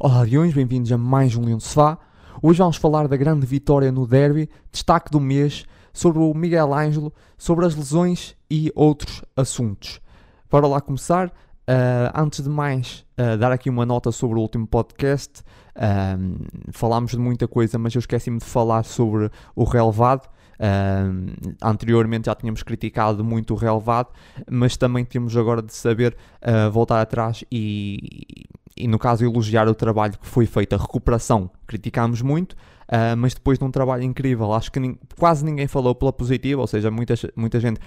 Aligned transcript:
Olá, 0.00 0.22
Leões, 0.22 0.54
bem-vindos 0.54 0.92
a 0.92 0.96
mais 0.96 1.34
um 1.34 1.44
Leão 1.44 1.58
Sofá. 1.58 1.98
Hoje 2.40 2.60
vamos 2.60 2.76
falar 2.76 3.08
da 3.08 3.16
grande 3.16 3.44
vitória 3.44 3.90
no 3.90 4.06
derby, 4.06 4.48
destaque 4.70 5.10
do 5.10 5.18
mês, 5.18 5.64
sobre 5.92 6.20
o 6.20 6.32
Miguel 6.32 6.72
Ângelo, 6.72 7.12
sobre 7.36 7.66
as 7.66 7.74
lesões 7.74 8.36
e 8.48 8.70
outros 8.76 9.24
assuntos. 9.36 10.00
Para 10.48 10.68
lá 10.68 10.80
começar, 10.80 11.26
uh, 11.26 12.12
antes 12.14 12.44
de 12.44 12.48
mais, 12.48 13.04
uh, 13.18 13.36
dar 13.38 13.50
aqui 13.50 13.68
uma 13.68 13.84
nota 13.84 14.12
sobre 14.12 14.38
o 14.38 14.40
último 14.40 14.68
podcast. 14.68 15.42
Uh, 15.74 16.46
falámos 16.70 17.10
de 17.10 17.18
muita 17.18 17.48
coisa, 17.48 17.76
mas 17.76 17.92
eu 17.92 17.98
esqueci-me 17.98 18.38
de 18.38 18.44
falar 18.44 18.84
sobre 18.84 19.28
o 19.56 19.64
relevado. 19.64 20.28
Uh, 20.60 21.56
anteriormente 21.62 22.26
já 22.26 22.34
tínhamos 22.36 22.62
criticado 22.62 23.24
muito 23.24 23.52
o 23.52 23.56
relevado, 23.56 24.10
mas 24.48 24.76
também 24.76 25.04
temos 25.04 25.36
agora 25.36 25.62
de 25.62 25.72
saber 25.72 26.16
uh, 26.42 26.70
voltar 26.70 27.00
atrás 27.00 27.44
e, 27.50 28.46
e, 28.78 28.86
no 28.86 28.98
caso, 28.98 29.24
elogiar 29.24 29.68
o 29.68 29.74
trabalho 29.74 30.18
que 30.18 30.26
foi 30.26 30.46
feito, 30.46 30.74
a 30.74 30.78
recuperação. 30.78 31.50
Criticámos 31.66 32.22
muito, 32.22 32.52
uh, 32.52 33.16
mas 33.16 33.34
depois 33.34 33.58
de 33.58 33.64
um 33.64 33.70
trabalho 33.70 34.02
incrível, 34.02 34.52
acho 34.52 34.70
que 34.70 34.98
quase 35.18 35.44
ninguém 35.44 35.66
falou 35.66 35.94
pela 35.94 36.12
positiva, 36.12 36.60
ou 36.60 36.66
seja, 36.66 36.90
muita, 36.90 37.14
muita 37.36 37.60
gente 37.60 37.80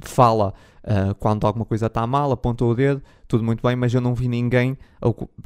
fala 0.00 0.52
quando 1.20 1.46
alguma 1.46 1.64
coisa 1.64 1.86
está 1.86 2.04
mal, 2.06 2.32
aponta 2.32 2.64
o 2.64 2.74
dedo, 2.74 3.00
tudo 3.28 3.44
muito 3.44 3.62
bem, 3.62 3.76
mas 3.76 3.94
eu 3.94 4.00
não 4.00 4.14
vi 4.14 4.26
ninguém, 4.26 4.76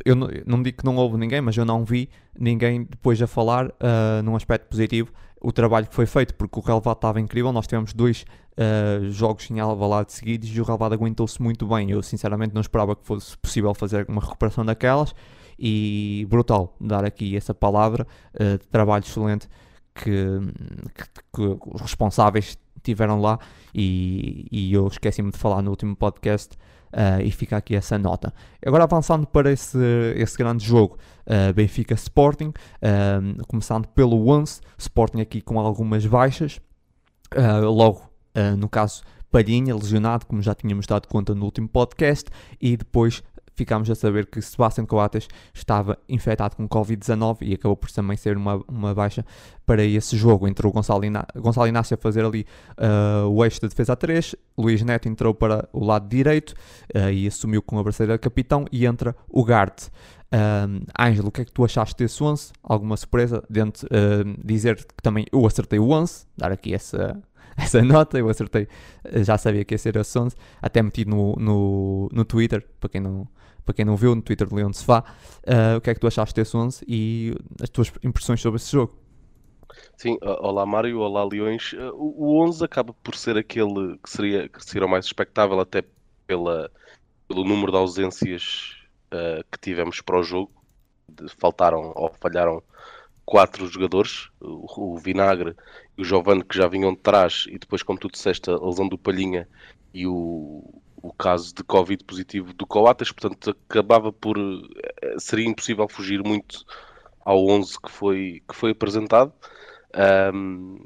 eu 0.04 0.16
não, 0.16 0.28
não 0.46 0.62
digo 0.62 0.78
que 0.78 0.84
não 0.84 0.96
houve 0.96 1.18
ninguém, 1.18 1.42
mas 1.42 1.56
eu 1.56 1.64
não 1.64 1.84
vi 1.84 2.08
ninguém 2.38 2.84
depois 2.84 3.20
a 3.20 3.26
falar 3.26 3.70
num 4.24 4.34
aspecto 4.34 4.66
positivo 4.68 5.12
o 5.40 5.52
trabalho 5.52 5.86
que 5.86 5.94
foi 5.94 6.06
feito, 6.06 6.34
porque 6.34 6.58
o 6.58 6.62
relevado 6.62 6.96
estava 6.96 7.20
incrível. 7.20 7.52
Nós 7.52 7.66
tivemos 7.66 7.92
dois 7.92 8.24
uh, 8.56 9.10
jogos 9.10 9.50
em 9.50 9.60
Alvalade 9.60 10.12
seguidos 10.12 10.48
e 10.48 10.60
o 10.60 10.64
relevado 10.64 10.94
aguentou-se 10.94 11.40
muito 11.40 11.66
bem. 11.66 11.90
Eu 11.90 12.02
sinceramente 12.02 12.54
não 12.54 12.60
esperava 12.60 12.96
que 12.96 13.04
fosse 13.04 13.36
possível 13.38 13.74
fazer 13.74 14.06
uma 14.08 14.20
recuperação 14.20 14.64
daquelas 14.64 15.14
e 15.58 16.26
brutal 16.28 16.76
dar 16.80 17.04
aqui 17.04 17.36
essa 17.36 17.54
palavra 17.54 18.06
uh, 18.34 18.58
de 18.58 18.66
trabalho 18.68 19.04
excelente 19.04 19.48
que, 19.94 20.12
que, 20.94 21.04
que, 21.32 21.58
os 21.74 21.80
responsáveis 21.80 22.58
tiveram 22.82 23.20
lá 23.20 23.38
e, 23.74 24.46
e 24.52 24.72
eu 24.72 24.86
esqueci-me 24.86 25.30
de 25.30 25.38
falar 25.38 25.62
no 25.62 25.70
último 25.70 25.96
podcast 25.96 26.56
uh, 26.92 27.20
e 27.22 27.30
fica 27.30 27.56
aqui 27.56 27.74
essa 27.74 27.98
nota. 27.98 28.32
Agora 28.64 28.84
avançando 28.84 29.26
para 29.26 29.50
esse, 29.50 29.78
esse 30.14 30.36
grande 30.36 30.64
jogo, 30.64 30.98
uh, 31.26 31.52
Benfica 31.54 31.94
Sporting, 31.94 32.52
começando 33.48 33.88
pelo 33.88 34.28
Once, 34.28 34.60
Sporting 34.76 35.20
aqui 35.20 35.40
com 35.40 35.58
algumas 35.58 36.04
baixas, 36.04 36.60
logo 37.62 38.15
no 38.58 38.68
caso 38.68 39.02
Palhinha, 39.30 39.74
lesionado, 39.74 40.26
como 40.26 40.40
já 40.40 40.54
tínhamos 40.54 40.86
dado 40.86 41.08
conta 41.08 41.34
no 41.34 41.44
último 41.44 41.68
podcast, 41.68 42.30
e 42.60 42.76
depois 42.76 43.22
ficámos 43.56 43.90
a 43.90 43.94
saber 43.94 44.26
que 44.26 44.40
Sebastião 44.40 44.86
Coates 44.86 45.26
estava 45.52 45.98
infectado 46.08 46.54
com 46.56 46.68
Covid-19 46.68 47.38
e 47.40 47.54
acabou 47.54 47.76
por 47.76 47.90
também 47.90 48.16
ser 48.16 48.36
uma, 48.36 48.62
uma 48.68 48.94
baixa 48.94 49.24
para 49.64 49.82
esse 49.82 50.16
jogo. 50.16 50.46
Entrou 50.46 50.70
Gonçalo, 50.70 51.02
Gonçalo 51.34 51.66
Inácio 51.66 51.94
a 51.94 51.96
fazer 51.96 52.24
ali 52.24 52.46
uh, 52.78 53.26
o 53.28 53.44
eixo 53.44 53.60
de 53.60 53.68
defesa 53.68 53.94
a 53.94 53.96
3, 53.96 54.36
Luís 54.56 54.82
Neto 54.82 55.08
entrou 55.08 55.34
para 55.34 55.68
o 55.72 55.84
lado 55.84 56.06
direito 56.08 56.54
uh, 56.94 57.10
e 57.10 57.26
assumiu 57.26 57.62
com 57.62 57.78
a 57.78 57.82
braceira 57.82 58.18
capitão 58.18 58.66
e 58.70 58.84
entra 58.86 59.16
o 59.28 59.42
Garte. 59.42 59.90
Um, 60.32 60.80
Ângelo, 61.00 61.28
o 61.28 61.30
que 61.30 61.40
é 61.40 61.44
que 61.44 61.52
tu 61.52 61.64
achaste 61.64 61.96
desse 61.96 62.22
11? 62.22 62.52
Alguma 62.62 62.96
surpresa? 62.96 63.42
Uh, 63.48 64.44
dizer 64.44 64.76
que 64.76 65.02
também 65.02 65.24
eu 65.32 65.46
acertei 65.46 65.78
o 65.78 65.90
11, 65.90 66.26
dar 66.36 66.52
aqui 66.52 66.74
essa, 66.74 67.16
essa 67.56 67.82
nota, 67.82 68.18
eu 68.18 68.28
acertei, 68.28 68.68
já 69.22 69.38
sabia 69.38 69.64
que 69.64 69.74
ia 69.74 69.78
ser 69.78 69.96
esse 69.96 70.18
11, 70.18 70.36
até 70.60 70.82
meti 70.82 71.04
no, 71.04 71.34
no, 71.36 72.08
no 72.12 72.24
Twitter, 72.24 72.66
para 72.78 72.88
quem 72.88 73.00
não, 73.00 73.26
para 73.64 73.74
quem 73.74 73.84
não 73.84 73.96
viu, 73.96 74.14
no 74.14 74.22
Twitter 74.22 74.46
de 74.46 74.54
Leão 74.54 74.70
de 74.70 74.76
Sefá, 74.76 75.04
uh, 75.44 75.76
o 75.78 75.80
que 75.80 75.90
é 75.90 75.94
que 75.94 76.00
tu 76.00 76.06
achaste 76.06 76.34
desse 76.34 76.56
11 76.56 76.84
e 76.86 77.34
as 77.62 77.68
tuas 77.68 77.92
impressões 78.02 78.40
sobre 78.40 78.56
esse 78.58 78.70
jogo? 78.70 78.96
Sim, 79.96 80.18
olá 80.22 80.64
Mário, 80.64 81.00
olá 81.00 81.24
Leões. 81.24 81.74
Ah, 81.78 81.90
o 81.94 82.42
11 82.42 82.64
acaba 82.64 82.94
por 83.02 83.14
ser 83.14 83.36
aquele 83.36 83.98
que 83.98 84.10
seria, 84.10 84.48
que 84.48 84.64
seria 84.64 84.86
o 84.86 84.90
mais 84.90 85.06
expectável, 85.06 85.58
até 85.58 85.82
pela, 86.26 86.70
pelo 87.26 87.44
número 87.44 87.72
de 87.72 87.78
ausências 87.78 88.76
uh, 89.12 89.44
que 89.50 89.58
tivemos 89.58 90.00
para 90.00 90.18
o 90.18 90.22
jogo. 90.22 90.52
Faltaram 91.38 91.92
ou 91.94 92.12
falharam 92.20 92.62
quatro 93.26 93.66
jogadores, 93.66 94.30
o, 94.40 94.94
o 94.94 94.98
Vinagre 94.98 95.54
e 95.98 96.02
o 96.02 96.04
Giovanni 96.04 96.44
que 96.44 96.56
já 96.56 96.68
vinham 96.68 96.94
de 96.94 97.00
trás, 97.00 97.44
e 97.48 97.58
depois, 97.58 97.82
como 97.82 97.98
tu 97.98 98.08
disseste, 98.08 98.48
a 98.50 98.56
lesão 98.56 98.88
do 98.88 98.96
Palhinha 98.96 99.48
e 99.92 100.06
o, 100.06 100.62
o 101.02 101.12
caso 101.12 101.54
de 101.54 101.64
Covid 101.64 102.04
positivo 102.04 102.54
do 102.54 102.66
Coates, 102.66 103.10
portanto 103.12 103.56
acabava 103.68 104.12
por 104.12 104.38
eh, 104.38 105.16
seria 105.18 105.48
impossível 105.48 105.88
fugir 105.88 106.22
muito 106.22 106.64
ao 107.24 107.46
11 107.48 107.80
que 107.80 107.90
foi, 107.90 108.42
que 108.48 108.54
foi 108.54 108.70
apresentado. 108.70 109.32
Um, 110.32 110.78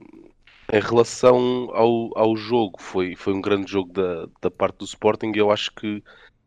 em 0.72 0.80
relação 0.80 1.70
ao, 1.72 2.16
ao 2.16 2.36
jogo, 2.36 2.80
foi, 2.80 3.16
foi 3.16 3.34
um 3.34 3.40
grande 3.40 3.70
jogo 3.70 3.92
da, 3.92 4.26
da 4.40 4.50
parte 4.50 4.78
do 4.78 4.84
Sporting 4.84 5.32
e 5.34 5.38
eu 5.38 5.50
acho 5.50 5.72
que 5.74 6.02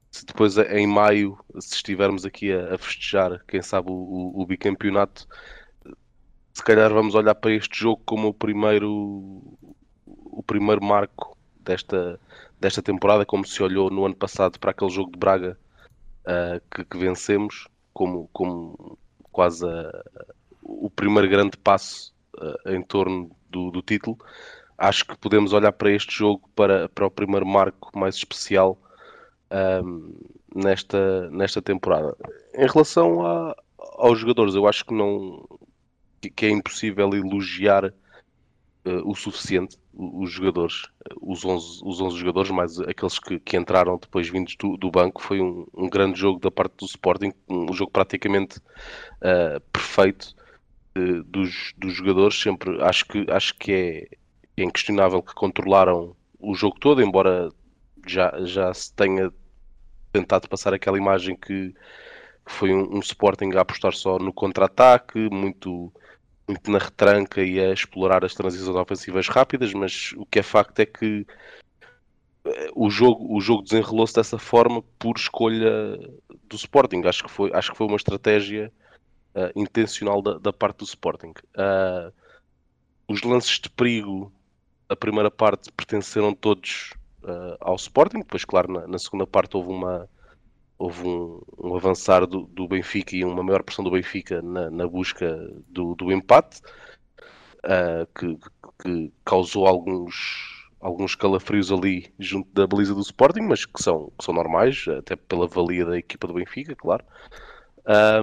se 0.09 0.25
depois 0.25 0.57
em 0.57 0.87
maio, 0.87 1.37
se 1.59 1.75
estivermos 1.75 2.23
aqui 2.25 2.51
a, 2.51 2.75
a 2.75 2.77
festejar, 2.77 3.43
quem 3.47 3.61
sabe, 3.61 3.89
o, 3.89 3.93
o, 3.93 4.41
o, 4.41 4.45
bicampeonato, 4.45 5.27
se 6.63 6.65
calhar 6.65 6.93
vamos 6.93 7.13
olhar 7.13 7.35
para 7.35 7.51
este 7.51 7.77
jogo 7.77 8.01
como 8.05 8.29
o 8.29 8.33
primeiro, 8.33 8.89
o 10.07 10.41
primeiro 10.47 10.81
marco 10.81 11.37
desta, 11.59 12.17
desta 12.57 12.81
temporada, 12.81 13.25
como 13.25 13.45
se 13.45 13.61
olhou 13.61 13.89
no 13.89 14.05
ano 14.05 14.15
passado 14.15 14.57
para 14.57 14.71
aquele 14.71 14.89
jogo 14.89 15.11
de 15.11 15.19
Braga 15.19 15.57
uh, 16.21 16.61
que, 16.73 16.85
que, 16.85 16.97
vencemos, 16.97 17.67
como, 17.93 18.29
como 18.31 18.97
quase 19.29 19.67
a, 19.67 20.03
o 20.61 20.89
primeiro 20.89 21.27
grande 21.27 21.57
passo 21.57 22.13
uh, 22.37 22.69
em 22.69 22.81
torno 22.81 23.29
do, 23.49 23.69
do, 23.69 23.81
título. 23.81 24.17
Acho 24.77 25.05
que 25.05 25.17
podemos 25.17 25.51
olhar 25.51 25.73
para 25.73 25.91
este 25.91 26.15
jogo 26.15 26.49
para, 26.55 26.87
para 26.87 27.05
o 27.05 27.11
primeiro 27.11 27.45
marco 27.45 27.91
mais 27.93 28.15
especial 28.15 28.79
um, 29.83 30.15
nesta, 30.55 31.29
nesta 31.29 31.61
temporada. 31.61 32.15
Em 32.55 32.67
relação 32.67 33.27
a, 33.27 33.53
aos 33.97 34.17
jogadores, 34.17 34.55
eu 34.55 34.65
acho 34.65 34.85
que 34.85 34.93
não 34.93 35.45
que 36.29 36.45
é 36.45 36.49
impossível 36.49 37.13
elogiar 37.13 37.85
uh, 37.85 37.91
o 39.09 39.15
suficiente 39.15 39.77
os 39.93 40.31
jogadores, 40.31 40.83
eh, 41.07 41.13
os 41.21 41.45
11, 41.45 41.81
os 41.83 42.01
11 42.01 42.17
jogadores, 42.17 42.51
mais 42.51 42.79
aqueles 42.79 43.19
que, 43.19 43.39
que 43.39 43.55
entraram 43.55 43.97
depois 43.97 44.27
vindos 44.27 44.55
do, 44.55 44.75
do 44.75 44.89
banco, 44.89 45.21
foi 45.21 45.39
um, 45.39 45.65
um, 45.73 45.89
grande 45.89 46.19
jogo 46.19 46.39
da 46.39 46.49
parte 46.49 46.77
do 46.77 46.85
Sporting, 46.85 47.31
um 47.47 47.71
jogo 47.73 47.91
praticamente 47.91 48.57
uh, 48.57 49.59
perfeito 49.71 50.35
uh, 50.97 51.23
dos, 51.23 51.73
dos 51.77 51.93
jogadores. 51.93 52.39
Sempre 52.39 52.81
acho 52.81 53.05
que, 53.05 53.25
acho 53.29 53.55
que 53.55 53.71
é, 53.71 54.07
é 54.57 54.63
inquestionável 54.63 55.21
que 55.21 55.35
controlaram 55.35 56.15
o 56.39 56.55
jogo 56.55 56.79
todo, 56.79 57.01
embora 57.01 57.49
já, 58.07 58.33
já 58.43 58.73
se 58.73 58.93
tenha 58.93 59.31
tentado 60.11 60.49
passar 60.49 60.73
aquela 60.73 60.97
imagem 60.97 61.35
que, 61.35 61.69
que 62.45 62.51
foi 62.51 62.73
um, 62.73 62.97
um 62.97 62.99
Sporting 62.99 63.51
a 63.55 63.61
apostar 63.61 63.93
só 63.93 64.17
no 64.17 64.33
contra-ataque, 64.33 65.29
muito 65.31 65.93
muito 66.47 66.69
na 66.69 66.77
retranca 66.77 67.41
e 67.41 67.59
a 67.59 67.71
explorar 67.71 68.25
as 68.25 68.33
transições 68.33 68.75
ofensivas 68.75 69.27
rápidas, 69.27 69.73
mas 69.73 70.13
o 70.17 70.25
que 70.25 70.39
é 70.39 70.43
facto 70.43 70.79
é 70.79 70.85
que 70.85 71.25
eh, 72.45 72.71
o 72.75 72.89
jogo, 72.89 73.35
o 73.35 73.39
jogo 73.39 73.63
desenrolou-se 73.63 74.13
dessa 74.13 74.37
forma 74.37 74.81
por 74.99 75.17
escolha 75.17 75.97
do 76.49 76.55
Sporting. 76.55 77.01
Acho 77.05 77.23
que 77.23 77.31
foi, 77.31 77.51
acho 77.53 77.71
que 77.71 77.77
foi 77.77 77.87
uma 77.87 77.95
estratégia 77.95 78.71
uh, 79.35 79.59
intencional 79.59 80.21
da, 80.21 80.37
da, 80.37 80.53
parte 80.53 80.79
do 80.79 80.85
Sporting. 80.85 81.33
Uh, 81.55 82.11
os 83.07 83.21
lances 83.23 83.59
de 83.59 83.69
perigo, 83.69 84.31
a 84.89 84.95
primeira 84.95 85.31
parte, 85.31 85.71
pertenceram 85.71 86.33
todos 86.33 86.93
uh, 87.23 87.57
ao 87.59 87.75
Sporting. 87.75 88.19
Depois, 88.19 88.45
claro, 88.45 88.71
na, 88.71 88.87
na, 88.87 88.99
segunda 88.99 89.25
parte 89.25 89.55
houve 89.55 89.69
uma, 89.69 90.09
houve 90.77 91.07
um, 91.07 91.41
um 91.57 91.75
avançar 91.75 92.25
do, 92.25 92.41
do, 92.47 92.67
Benfica 92.67 93.15
e 93.15 93.23
uma 93.23 93.43
maior 93.43 93.63
pressão 93.63 93.83
do 93.83 93.91
Benfica 93.91 94.41
na, 94.41 94.69
na 94.69 94.87
busca 94.87 95.27
do, 95.67 95.95
do 95.95 96.11
empate, 96.11 96.61
uh, 97.63 98.07
que, 98.17 98.37
que, 98.81 99.11
causou 99.23 99.67
alguns, 99.67 100.69
alguns 100.79 101.15
calafrios 101.15 101.71
ali 101.71 102.13
junto 102.19 102.49
da 102.53 102.67
baliza 102.67 102.93
do 102.93 103.01
Sporting, 103.01 103.41
mas 103.41 103.65
que 103.65 103.81
são, 103.81 104.11
que 104.17 104.25
são 104.25 104.33
normais, 104.33 104.85
até 104.87 105.15
pela 105.15 105.47
valia 105.47 105.85
da 105.85 105.97
equipa 105.97 106.27
do 106.27 106.33
Benfica, 106.33 106.75
claro. 106.75 107.03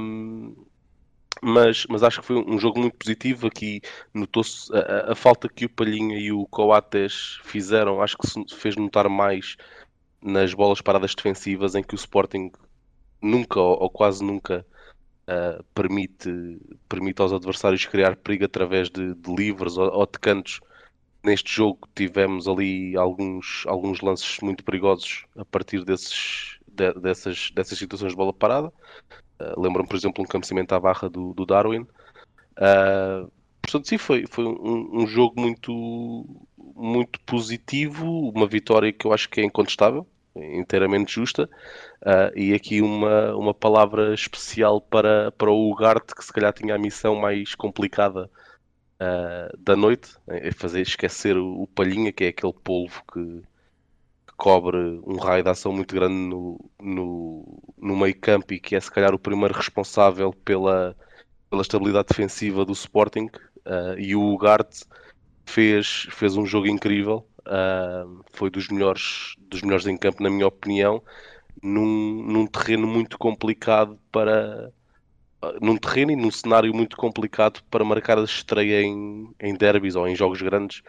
Um, 0.01 0.55
mas, 1.43 1.87
mas 1.89 2.03
acho 2.03 2.21
que 2.21 2.27
foi 2.27 2.37
um 2.37 2.59
jogo 2.59 2.81
muito 2.81 2.97
positivo. 2.97 3.47
Aqui 3.47 3.81
notou-se 4.13 4.71
a, 4.75 5.13
a, 5.13 5.15
falta 5.15 5.49
que 5.49 5.65
o 5.65 5.71
Palhinha 5.71 6.19
e 6.19 6.33
o 6.33 6.47
Coates 6.47 7.41
fizeram, 7.45 8.03
acho 8.03 8.19
que 8.19 8.27
se 8.27 8.45
fez 8.55 8.77
notar 8.77 9.09
mais 9.09 9.57
nas 10.23 10.55
bolas 10.55 10.81
paradas 10.81 11.15
defensivas 11.15 11.75
em 11.75 11.83
que 11.83 11.95
o 11.95 11.97
Sporting 11.97 12.51
nunca 13.23 13.61
ou, 13.61 13.83
ou 13.83 13.91
quase 13.91 14.25
nunca 14.25 14.67
uh, 15.29 15.63
permite, 15.75 16.59
permite 16.89 17.21
aos 17.23 17.33
adversários 17.33 17.87
criar 17.87 18.17
perigo 18.17 18.45
através 18.45 18.91
de, 18.91 19.15
de 19.15 19.35
livres 19.35 19.77
ou, 19.77 19.91
ou, 19.93 20.07
de 20.07 20.19
cantos. 20.19 20.61
Neste 21.23 21.53
jogo 21.55 21.81
tivemos 21.95 22.49
ali 22.49 22.97
alguns, 22.97 23.65
alguns 23.67 24.01
lances 24.01 24.39
muito 24.41 24.65
perigosos 24.65 25.27
a 25.37 25.45
partir 25.45 25.85
desses, 25.85 26.59
de, 26.67 26.93
dessas, 26.95 27.51
dessas 27.51 27.79
situações 27.79 28.13
de 28.13 28.17
bola 28.17 28.33
parada. 28.33 28.73
Uh, 29.39 29.61
Lembram, 29.61 29.87
por 29.87 29.97
exemplo, 29.97 30.25
um 30.25 30.27
cabeceamento 30.27 30.75
à 30.75 30.81
barra 30.81 31.09
do, 31.09 31.35
do 31.35 31.45
Darwin. 31.45 31.87
Uh, 32.57 33.31
portanto, 33.63 33.89
sim, 33.89 33.99
foi, 33.99 34.27
foi 34.27 34.45
um, 34.45 35.03
um, 35.03 35.07
jogo 35.07 35.41
muito, 35.41 36.27
muito 36.81 37.21
positivo, 37.21 38.31
uma 38.31 38.47
vitória 38.47 38.93
que 38.93 39.07
eu 39.07 39.13
acho 39.13 39.29
que 39.29 39.41
é 39.41 39.45
incontestável, 39.45 40.07
inteiramente 40.35 41.15
justa. 41.15 41.49
Uh, 42.01 42.37
e 42.39 42.55
aqui 42.55 42.81
uma, 42.81 43.35
uma 43.37 43.55
palavra 43.55 44.15
especial 44.15 44.81
para, 44.81 45.31
para 45.33 45.51
o 45.51 45.71
Ugarte, 45.71 46.15
que 46.15 46.25
se 46.25 46.33
calhar 46.33 46.53
tinha 46.53 46.75
a 46.75 46.79
missão 46.79 47.15
mais 47.15 47.55
complicada 47.55 48.31
uh, 49.01 49.57
da 49.59 49.77
noite, 49.77 50.17
é 50.29 50.51
fazer 50.53 50.81
esquecer 50.81 51.37
o, 51.37 51.63
o, 51.63 51.67
Palhinha, 51.67 52.13
que 52.13 52.25
é 52.25 52.29
aquele 52.29 52.53
polvo 52.53 53.03
que, 53.13 53.43
que, 54.27 54.35
cobre 54.37 54.79
um 55.07 55.17
raio 55.17 55.43
de 55.43 55.51
ação 55.51 55.73
muito 55.73 55.95
grande 55.95 56.15
no, 56.15 56.59
no, 56.81 57.63
no 57.77 57.97
meio 57.97 58.19
campo 58.19 58.55
e 58.55 58.61
que 58.61 58.75
é 58.75 58.81
se 58.81 58.91
calhar 58.91 59.15
o 59.15 59.19
primeiro 59.19 59.55
responsável 59.55 60.33
pela, 60.33 60.97
pela 61.51 61.63
estabilidade 61.63 62.09
defensiva 62.09 62.65
do 62.65 62.73
Sporting. 62.73 63.29
Uh, 63.67 63.99
e 63.99 64.17
o 64.17 64.23
Ugarte 64.33 64.87
fez, 65.51 66.07
fez 66.11 66.37
um 66.37 66.47
jogo 66.47 66.67
incrível, 66.67 67.27
foi 68.33 68.51
dos 68.51 68.69
melhores, 68.69 69.35
dos 69.39 69.63
melhores 69.63 69.87
em 69.87 69.97
campo, 69.97 70.23
na 70.23 70.31
minha 70.31 70.47
opinião 70.47 71.03
num, 71.63 72.23
num 72.25 72.47
terreno 72.47 72.87
muito 72.87 73.19
complicado 73.19 73.99
para. 74.11 74.73
num 75.61 75.77
terreno 75.77 76.13
e 76.13 76.17
num 76.17 76.31
cenário 76.31 76.75
muito 76.75 76.97
complicado 76.97 77.63
para 77.71 77.85
marcar 77.85 78.19
a 78.19 78.25
estreia 78.25 78.83
em, 78.83 79.31
em 79.41 79.55
derbys 79.55 79.97
ou 79.97 80.09
em 80.09 80.17
jogos 80.17 80.41
grandes 80.43 80.83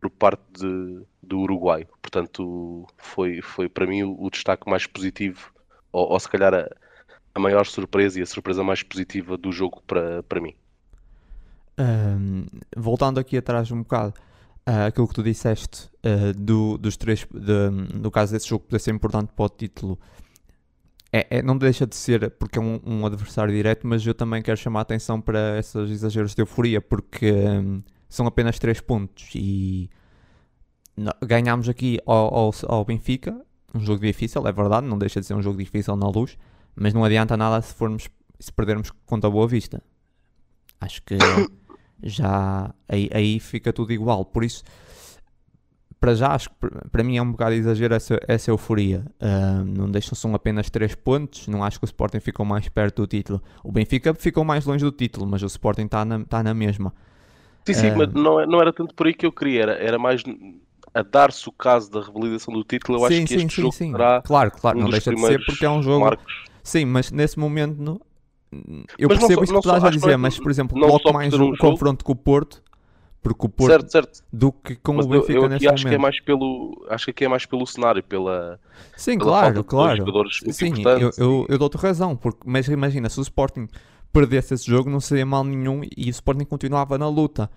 por 0.00 0.10
parte 0.10 0.42
de, 0.52 1.02
do 1.22 1.40
Uruguai. 1.40 1.86
Portanto, 2.00 2.86
foi, 2.96 3.40
foi 3.40 3.68
para 3.68 3.86
mim 3.86 4.02
o, 4.02 4.16
o 4.20 4.30
destaque 4.30 4.68
mais 4.68 4.86
positivo, 4.86 5.52
ou, 5.92 6.10
ou 6.12 6.20
se 6.20 6.28
calhar 6.28 6.52
a, 6.54 6.68
a, 7.34 7.40
maior 7.40 7.66
surpresa 7.66 8.18
e 8.18 8.22
a 8.22 8.26
surpresa 8.26 8.64
mais 8.64 8.82
positiva 8.82 9.36
do 9.36 9.52
jogo 9.52 9.82
para, 9.86 10.22
para 10.24 10.40
mim. 10.40 10.54
Um, 11.78 12.46
voltando 12.76 13.18
aqui 13.18 13.36
atrás 13.36 13.70
um 13.70 13.78
bocado, 13.78 14.14
uh, 14.68 14.86
aquilo 14.86 15.08
que 15.08 15.14
tu 15.14 15.22
disseste 15.22 15.88
uh, 16.04 16.32
do, 16.38 16.76
dos 16.78 16.96
três, 16.96 17.26
de, 17.32 17.70
no 17.94 18.10
caso 18.10 18.32
desse 18.32 18.48
jogo 18.48 18.64
poder 18.64 18.78
ser 18.78 18.92
importante 18.92 19.32
para 19.34 19.44
o 19.44 19.48
título, 19.48 19.98
é, 21.12 21.38
é, 21.38 21.42
não 21.42 21.58
deixa 21.58 21.86
de 21.86 21.94
ser 21.94 22.30
porque 22.32 22.58
é 22.58 22.62
um, 22.62 22.80
um, 22.84 23.06
adversário 23.06 23.52
direto, 23.54 23.86
mas 23.86 24.06
eu 24.06 24.14
também 24.14 24.40
quero 24.42 24.56
chamar 24.56 24.80
a 24.80 24.82
atenção 24.82 25.20
para 25.20 25.58
esses 25.58 25.90
exageros 25.90 26.34
de 26.34 26.40
euforia, 26.40 26.80
porque 26.80 27.30
um, 27.32 27.82
são 28.08 28.26
apenas 28.26 28.58
3 28.58 28.80
pontos 28.80 29.30
e 29.34 29.90
ganhámos 31.22 31.68
aqui 31.68 31.98
ao, 32.06 32.34
ao, 32.34 32.54
ao, 32.66 32.84
Benfica, 32.84 33.38
um 33.74 33.80
jogo 33.80 34.00
difícil, 34.00 34.46
é 34.46 34.52
verdade, 34.52 34.86
não 34.86 34.98
deixa 34.98 35.20
de 35.20 35.26
ser 35.26 35.34
um 35.34 35.42
jogo 35.42 35.58
difícil 35.58 35.96
na 35.96 36.08
luz, 36.08 36.38
mas 36.74 36.94
não 36.94 37.04
adianta 37.04 37.36
nada 37.36 37.60
se 37.60 37.74
formos 37.74 38.08
se 38.38 38.52
perdermos 38.52 38.90
contra 39.06 39.28
a 39.28 39.30
Boa 39.30 39.46
Vista. 39.46 39.82
Acho 40.80 41.02
que 41.02 41.16
já 42.02 42.74
aí, 42.88 43.08
aí 43.12 43.40
fica 43.40 43.72
tudo 43.72 43.92
igual. 43.92 44.24
Por 44.24 44.44
isso, 44.44 44.62
para 46.00 46.14
já, 46.14 46.34
acho 46.34 46.50
que 46.50 46.56
para 46.90 47.04
mim 47.04 47.16
é 47.16 47.22
um 47.22 47.30
bocado 47.30 47.54
exagero 47.54 47.94
essa, 47.94 48.18
essa 48.26 48.50
euforia. 48.50 49.04
Uh, 49.20 49.64
não 49.64 49.88
deixam, 49.88 50.14
são 50.14 50.34
apenas 50.34 50.68
3 50.68 50.94
pontos. 50.96 51.46
Não 51.46 51.62
acho 51.62 51.78
que 51.78 51.84
o 51.84 51.86
Sporting 51.86 52.18
ficou 52.18 52.44
mais 52.44 52.68
perto 52.68 53.02
do 53.02 53.06
título. 53.06 53.40
O 53.62 53.70
Benfica 53.70 54.12
ficou 54.12 54.44
mais 54.44 54.66
longe 54.66 54.84
do 54.84 54.90
título, 54.90 55.26
mas 55.26 55.42
o 55.42 55.46
Sporting 55.46 55.84
está 55.84 56.04
na, 56.04 56.24
tá 56.24 56.42
na 56.42 56.52
mesma. 56.52 56.92
Sim, 57.64 57.74
sim, 57.74 57.90
uh, 57.90 57.98
mas 57.98 58.12
não, 58.12 58.44
não 58.46 58.60
era 58.60 58.72
tanto 58.72 58.94
por 58.94 59.06
aí 59.06 59.14
que 59.14 59.24
eu 59.24 59.30
queria, 59.30 59.62
era, 59.62 59.72
era 59.74 59.98
mais 59.98 60.24
a 60.92 61.02
dar-se 61.02 61.48
o 61.48 61.52
caso 61.52 61.90
da 61.90 62.00
revalidação 62.00 62.52
do 62.52 62.64
título. 62.64 62.98
Eu 62.98 63.06
sim, 63.06 63.14
acho 63.14 63.22
que 63.22 63.28
sim, 63.28 63.34
este 63.36 63.54
sim, 63.54 63.62
jogo 63.62 63.74
sim. 63.74 63.92
será. 63.92 64.22
Claro, 64.22 64.50
claro, 64.50 64.78
um 64.78 64.82
não 64.82 64.90
deixa 64.90 65.14
de 65.14 65.20
ser 65.20 65.44
porque 65.44 65.64
é 65.64 65.70
um 65.70 65.82
jogo. 65.82 66.04
Marcos. 66.04 66.44
Sim, 66.62 66.84
mas 66.84 67.10
nesse 67.10 67.38
momento 67.38 67.80
eu 68.98 69.08
mas 69.08 69.18
percebo 69.18 69.44
isso 69.44 69.52
que 69.52 69.58
estás 69.58 69.84
a 69.84 69.90
dizer, 69.90 70.16
mas 70.16 70.38
por 70.38 70.50
exemplo, 70.50 70.78
coloco 70.78 71.12
mais 71.12 71.32
um, 71.34 71.56
confronto 71.56 72.04
com 72.04 72.12
o 72.12 72.16
Porto, 72.16 72.62
porque 73.22 73.46
o 73.46 73.48
Porto 73.48 73.70
certo, 73.70 73.90
certo. 73.90 74.24
do 74.32 74.52
que 74.52 74.76
com 74.76 74.94
mas 74.94 75.06
o 75.06 75.08
Benfica 75.08 75.32
eu, 75.32 75.42
eu 75.44 75.48
nesse 75.48 75.68
acho 75.68 75.84
momento. 75.84 75.88
Que 75.88 75.94
é 75.94 75.98
mais 75.98 76.20
pelo, 76.20 76.86
acho 76.90 77.04
que 77.06 77.10
aqui 77.12 77.24
é 77.24 77.28
mais 77.28 77.46
pelo 77.46 77.66
cenário, 77.66 78.02
pela. 78.02 78.60
Sim, 78.96 79.16
pela 79.16 79.30
claro, 79.30 79.64
claro. 79.64 80.04
Sim, 80.50 80.74
eu, 80.84 81.10
eu, 81.16 81.46
eu 81.48 81.58
dou-te 81.58 81.76
razão, 81.76 82.16
porque, 82.16 82.40
mas 82.44 82.68
imagina, 82.68 83.08
se 83.08 83.18
o 83.18 83.22
Sporting 83.22 83.68
perdesse 84.12 84.54
esse 84.54 84.66
jogo, 84.66 84.90
não 84.90 85.00
seria 85.00 85.24
mal 85.24 85.42
nenhum 85.42 85.82
e 85.96 86.08
o 86.08 86.10
Sporting 86.10 86.44
continuava 86.44 86.98
na 86.98 87.08
luta. 87.08 87.50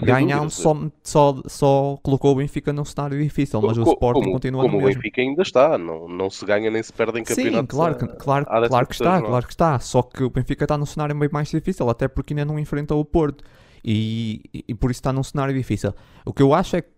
Ganhar 0.00 0.48
só, 0.50 0.76
só, 1.02 1.42
só 1.46 1.98
colocou 2.02 2.32
o 2.32 2.36
Benfica 2.36 2.72
num 2.72 2.84
cenário 2.84 3.20
difícil, 3.20 3.60
mas 3.60 3.76
como, 3.76 3.90
o 3.90 3.92
Sporting 3.92 4.20
como, 4.20 4.32
continua 4.32 4.62
como 4.62 4.76
no 4.76 4.84
mesmo. 4.84 5.00
o 5.00 5.02
Benfica 5.02 5.20
ainda 5.20 5.42
está, 5.42 5.76
não, 5.76 6.08
não 6.08 6.30
se 6.30 6.44
ganha 6.44 6.70
nem 6.70 6.82
se 6.82 6.92
perde 6.92 7.20
em 7.20 7.24
campeonato. 7.24 7.60
Sim, 7.60 7.66
claro, 7.66 7.94
a, 7.94 8.08
claro, 8.08 8.46
a 8.48 8.68
claro 8.68 8.86
que 8.86 8.94
está, 8.94 9.20
claro 9.20 9.46
que 9.46 9.52
está. 9.52 9.78
Só 9.78 10.02
que 10.02 10.22
o 10.22 10.30
Benfica 10.30 10.64
está 10.64 10.78
num 10.78 10.86
cenário 10.86 11.16
meio 11.16 11.30
mais 11.32 11.48
difícil, 11.48 11.88
até 11.88 12.06
porque 12.08 12.32
ainda 12.32 12.44
não 12.44 12.58
enfrentou 12.58 13.00
o 13.00 13.04
Porto. 13.04 13.44
E, 13.84 14.42
e, 14.52 14.64
e, 14.68 14.74
por 14.74 14.90
isso 14.90 14.98
está 14.98 15.12
num 15.12 15.22
cenário 15.22 15.54
difícil. 15.54 15.94
O 16.24 16.32
que 16.32 16.42
eu 16.42 16.52
acho 16.52 16.76
é 16.76 16.82
que 16.82 16.88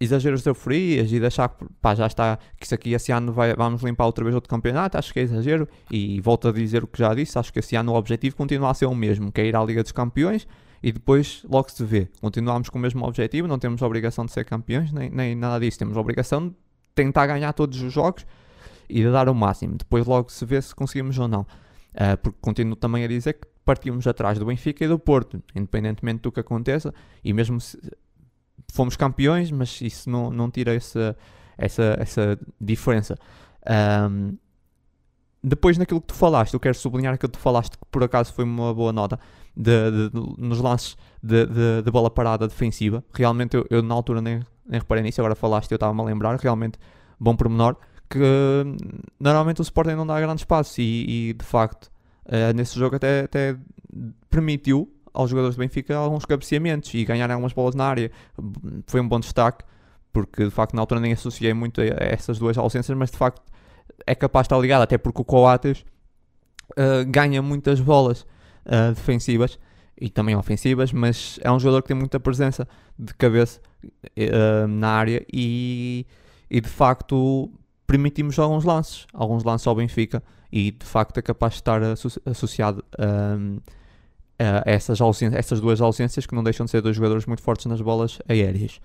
exageros 0.00 0.42
de 0.42 0.50
euforias 0.50 1.12
e 1.12 1.20
deixar 1.20 1.48
que 1.48 1.64
pá, 1.80 1.94
já 1.94 2.06
está, 2.06 2.38
que 2.58 2.66
isso 2.66 2.74
aqui 2.74 2.92
esse 2.92 3.12
ano 3.12 3.32
vai, 3.32 3.54
vamos 3.54 3.82
limpar 3.82 4.04
outra 4.04 4.24
vez 4.24 4.34
outro 4.34 4.50
campeonato, 4.50 4.98
acho 4.98 5.12
que 5.12 5.20
é 5.20 5.22
exagero. 5.22 5.68
E 5.90 6.20
volto 6.20 6.48
a 6.48 6.52
dizer 6.52 6.84
o 6.84 6.86
que 6.86 6.98
já 6.98 7.14
disse, 7.14 7.38
acho 7.38 7.52
que 7.52 7.58
esse 7.60 7.76
ano 7.76 7.92
o 7.92 7.96
objetivo 7.96 8.36
continua 8.36 8.70
a 8.70 8.74
ser 8.74 8.86
o 8.86 8.94
mesmo, 8.94 9.32
que 9.32 9.40
é 9.40 9.46
ir 9.46 9.56
à 9.56 9.64
Liga 9.64 9.82
dos 9.82 9.92
Campeões 9.92 10.46
e 10.84 10.92
depois 10.92 11.42
logo 11.48 11.70
se 11.70 11.82
vê. 11.82 12.10
Continuamos 12.20 12.68
com 12.68 12.78
o 12.78 12.80
mesmo 12.80 13.06
objetivo, 13.06 13.48
não 13.48 13.58
temos 13.58 13.80
obrigação 13.80 14.26
de 14.26 14.32
ser 14.32 14.44
campeões, 14.44 14.92
nem, 14.92 15.08
nem 15.08 15.34
nada 15.34 15.58
disso. 15.58 15.78
Temos 15.78 15.96
obrigação 15.96 16.48
de 16.48 16.54
tentar 16.94 17.26
ganhar 17.26 17.54
todos 17.54 17.80
os 17.80 17.90
jogos 17.90 18.26
e 18.86 19.02
de 19.02 19.10
dar 19.10 19.30
o 19.30 19.34
máximo. 19.34 19.76
Depois 19.78 20.04
logo 20.04 20.30
se 20.30 20.44
vê 20.44 20.60
se 20.60 20.74
conseguimos 20.74 21.18
ou 21.18 21.26
não. 21.26 21.40
Uh, 21.94 22.18
porque 22.22 22.38
continuo 22.38 22.76
também 22.76 23.02
a 23.02 23.08
dizer 23.08 23.32
que 23.32 23.46
partimos 23.64 24.06
atrás 24.06 24.38
do 24.38 24.44
Benfica 24.44 24.84
e 24.84 24.88
do 24.88 24.98
Porto, 24.98 25.42
independentemente 25.54 26.20
do 26.20 26.30
que 26.30 26.40
aconteça, 26.40 26.92
e 27.24 27.32
mesmo 27.32 27.58
se 27.62 27.80
fomos 28.70 28.94
campeões, 28.94 29.50
mas 29.50 29.80
isso 29.80 30.10
não, 30.10 30.30
não 30.30 30.50
tira 30.50 30.74
essa, 30.74 31.16
essa, 31.56 31.96
essa 31.98 32.38
diferença. 32.60 33.16
Um, 34.10 34.36
depois 35.42 35.78
naquilo 35.78 36.02
que 36.02 36.08
tu 36.08 36.14
falaste, 36.14 36.52
eu 36.52 36.60
quero 36.60 36.74
sublinhar 36.74 37.16
que 37.16 37.26
tu 37.26 37.38
falaste, 37.38 37.78
que 37.78 37.84
por 37.90 38.04
acaso 38.04 38.34
foi 38.34 38.44
uma 38.44 38.74
boa 38.74 38.92
nota, 38.92 39.18
de, 39.56 40.10
de, 40.10 40.10
nos 40.38 40.60
lances 40.60 40.96
de, 41.22 41.90
bola 41.90 42.10
parada 42.10 42.46
defensiva. 42.48 43.04
Realmente 43.12 43.56
eu, 43.56 43.66
eu 43.70 43.82
na 43.82 43.94
altura 43.94 44.20
nem, 44.20 44.40
nem 44.66 44.80
reparei 44.80 45.02
nisso, 45.02 45.20
agora 45.20 45.34
falaste 45.34 45.70
eu 45.70 45.76
estava-me 45.76 46.00
a 46.00 46.04
lembrar, 46.04 46.36
realmente 46.36 46.78
bom 47.18 47.36
pormenor, 47.36 47.76
que 48.08 48.18
normalmente 49.18 49.60
o 49.60 49.62
Sporting 49.62 49.94
não 49.94 50.06
dá 50.06 50.20
grande 50.20 50.40
espaço 50.40 50.80
e, 50.80 51.30
e 51.30 51.32
de 51.32 51.44
facto 51.44 51.90
uh, 52.26 52.54
nesse 52.54 52.78
jogo 52.78 52.96
até, 52.96 53.20
até 53.20 53.56
permitiu 54.28 54.92
aos 55.12 55.30
jogadores 55.30 55.56
do 55.56 55.60
Benfica 55.60 55.96
alguns 55.96 56.24
cabeceamentos 56.24 56.92
e 56.92 57.04
ganhar 57.04 57.30
algumas 57.30 57.52
bolas 57.52 57.74
na 57.74 57.86
área. 57.86 58.10
Foi 58.86 59.00
um 59.00 59.08
bom 59.08 59.20
destaque, 59.20 59.64
porque 60.12 60.44
de 60.44 60.50
facto 60.50 60.74
na 60.74 60.82
altura 60.82 61.00
nem 61.00 61.12
associei 61.12 61.54
muito 61.54 61.80
a 61.80 61.84
essas 61.84 62.38
duas 62.38 62.58
ausências, 62.58 62.96
mas 62.98 63.10
de 63.10 63.16
facto 63.16 63.42
é 64.06 64.14
capaz 64.14 64.44
de 64.44 64.46
estar 64.46 64.58
ligado, 64.58 64.82
até 64.82 64.98
porque 64.98 65.22
o 65.22 65.24
Coates 65.24 65.84
uh, 66.72 67.04
ganha 67.06 67.40
muitas 67.40 67.80
bolas 67.80 68.26
uh, 68.66 68.94
defensivas 68.94 69.58
e 70.00 70.08
também 70.08 70.34
ofensivas, 70.36 70.92
mas 70.92 71.38
é 71.42 71.50
um 71.50 71.58
jogador 71.58 71.82
que 71.82 71.88
tem 71.88 71.96
muita 71.96 72.18
presença 72.18 72.66
de 72.98 73.14
cabeça 73.14 73.60
uh, 73.84 74.66
na 74.68 74.88
área 74.88 75.24
e, 75.32 76.06
e 76.50 76.60
de 76.60 76.68
facto 76.68 77.50
permitimos 77.86 78.38
alguns 78.38 78.64
lances, 78.64 79.06
alguns 79.12 79.44
lances 79.44 79.66
ao 79.66 79.74
Benfica 79.74 80.22
e 80.50 80.70
de 80.70 80.86
facto 80.86 81.18
é 81.18 81.22
capaz 81.22 81.54
de 81.54 81.58
estar 81.60 81.80
associado 82.26 82.84
um, 82.98 83.58
a 84.38 84.62
essas, 84.64 85.00
ausências, 85.00 85.38
essas 85.38 85.60
duas 85.60 85.80
ausências 85.80 86.26
que 86.26 86.34
não 86.34 86.42
deixam 86.42 86.64
de 86.64 86.70
ser 86.70 86.80
dois 86.80 86.96
jogadores 86.96 87.26
muito 87.26 87.42
fortes 87.42 87.66
nas 87.66 87.80
bolas 87.80 88.18
aéreas. 88.28 88.80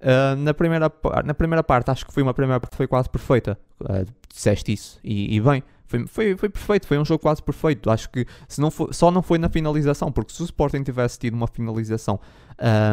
Uh, 0.00 0.34
na, 0.36 0.54
primeira, 0.54 0.90
na 1.24 1.34
primeira 1.34 1.62
parte, 1.62 1.90
acho 1.90 2.06
que 2.06 2.12
foi 2.12 2.22
uma 2.22 2.32
primeira 2.32 2.58
parte 2.58 2.76
foi 2.76 2.86
quase 2.86 3.08
perfeita. 3.08 3.58
Uh, 3.80 4.06
disseste 4.32 4.72
isso 4.72 4.98
e, 5.04 5.36
e, 5.36 5.40
bem, 5.40 5.62
foi, 5.90 6.06
foi, 6.06 6.36
foi 6.36 6.48
perfeito, 6.48 6.86
foi 6.86 6.98
um 6.98 7.04
jogo 7.04 7.20
quase 7.20 7.42
perfeito. 7.42 7.90
Acho 7.90 8.08
que 8.10 8.24
se 8.46 8.60
não 8.60 8.70
foi, 8.70 8.92
só 8.92 9.10
não 9.10 9.22
foi 9.22 9.38
na 9.38 9.48
finalização, 9.48 10.12
porque 10.12 10.32
se 10.32 10.40
o 10.40 10.44
Sporting 10.44 10.84
tivesse 10.84 11.18
tido 11.18 11.34
uma 11.34 11.48
finalização, 11.48 12.20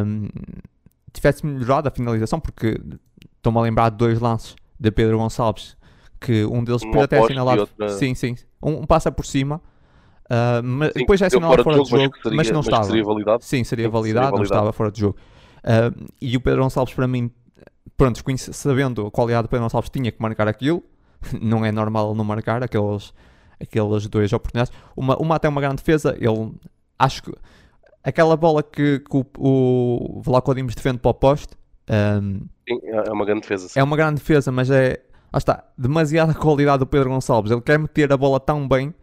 um, 0.04 0.28
tivesse 1.14 1.46
melhorado 1.46 1.88
a 1.88 1.92
finalização, 1.92 2.40
porque 2.40 2.80
estou-me 3.36 3.60
a 3.60 3.62
lembrar 3.62 3.90
de 3.92 3.98
dois 3.98 4.20
lances 4.20 4.56
de 4.80 4.90
Pedro 4.90 5.20
Gonçalves, 5.20 5.78
que 6.20 6.44
um 6.46 6.64
deles 6.64 6.82
depois 6.82 7.04
até 7.04 7.20
assinalado. 7.20 7.62
Outra... 7.62 7.90
Sim, 7.90 8.16
sim. 8.16 8.36
Um, 8.64 8.82
um, 8.82 8.86
passa 8.86 9.12
por 9.12 9.26
cima. 9.28 9.62
Uh, 10.26 10.64
mas 10.64 10.94
sim, 10.94 11.00
depois 11.00 11.22
é 11.22 11.28
assinalado 11.28 11.64
fora 11.64 11.84
de 11.84 11.90
jogo, 11.90 12.02
jogo 12.02 12.14
mas, 12.16 12.24
seria, 12.24 12.38
mas, 12.38 12.50
não 12.50 12.58
mas 12.58 12.66
estava. 12.66 12.84
Seria 12.84 13.04
validado? 13.04 13.44
Sim, 13.44 13.64
seria 13.64 13.90
validado, 13.90 14.04
seria 14.06 14.22
validado, 14.22 14.36
não 14.38 14.44
estava 14.44 14.74
fora 14.74 14.92
de 14.92 15.00
jogo. 15.02 15.18
Uh, 15.60 16.08
e 16.20 16.36
o 16.36 16.42
Pedro 16.42 16.64
Gonçalves, 16.64 16.96
para 16.96 17.08
mim, 17.08 17.32
pronto, 17.96 18.20
sabendo 18.38 19.06
a 19.06 19.12
qualidade 19.12 19.44
do 19.44 19.50
Pedro 19.50 19.66
Gonçalves, 19.66 19.92
tinha 19.92 20.12
que 20.12 20.20
marcar 20.20 20.48
aquilo. 20.48 20.84
não 21.42 21.66
é 21.66 21.72
normal 21.72 22.14
não 22.16 22.24
marcar 22.24 22.64
aqueles, 22.64 23.14
aquelas 23.60 24.08
duas 24.08 24.32
oportunidades. 24.34 24.72
Uma, 24.96 25.18
uma 25.18 25.36
até 25.36 25.48
uma 25.48 25.62
grande 25.62 25.78
defesa, 25.78 26.16
ele 26.20 26.54
acho 26.98 27.24
que 27.24 27.34
aquela 28.04 28.38
bola 28.38 28.64
que, 28.64 29.00
que 29.00 29.18
o, 29.18 29.26
o 29.38 30.22
Vlaco 30.22 30.54
Dimos 30.56 30.76
defende 30.76 31.00
para 31.00 31.12
o 31.12 31.14
poste. 31.14 31.56
Um, 31.90 32.42
sim, 32.68 32.80
é 32.84 33.12
uma 33.12 33.26
grande 33.26 33.42
defesa. 33.42 33.68
Sim. 33.68 33.80
É 33.80 33.84
uma 33.84 33.96
grande 33.96 34.16
defesa, 34.16 34.52
mas 34.52 34.70
é. 34.70 35.02
Ah 35.32 35.40
está, 35.40 35.66
demasiada 35.78 36.34
qualidade 36.34 36.80
do 36.80 36.88
Pedro 36.88 37.10
Gonçalves. 37.10 37.52
Ele 37.52 37.62
quer 37.62 37.78
meter 37.78 38.12
a 38.14 38.18
bola 38.18 38.40
tão 38.40 38.66
bem 38.66 38.94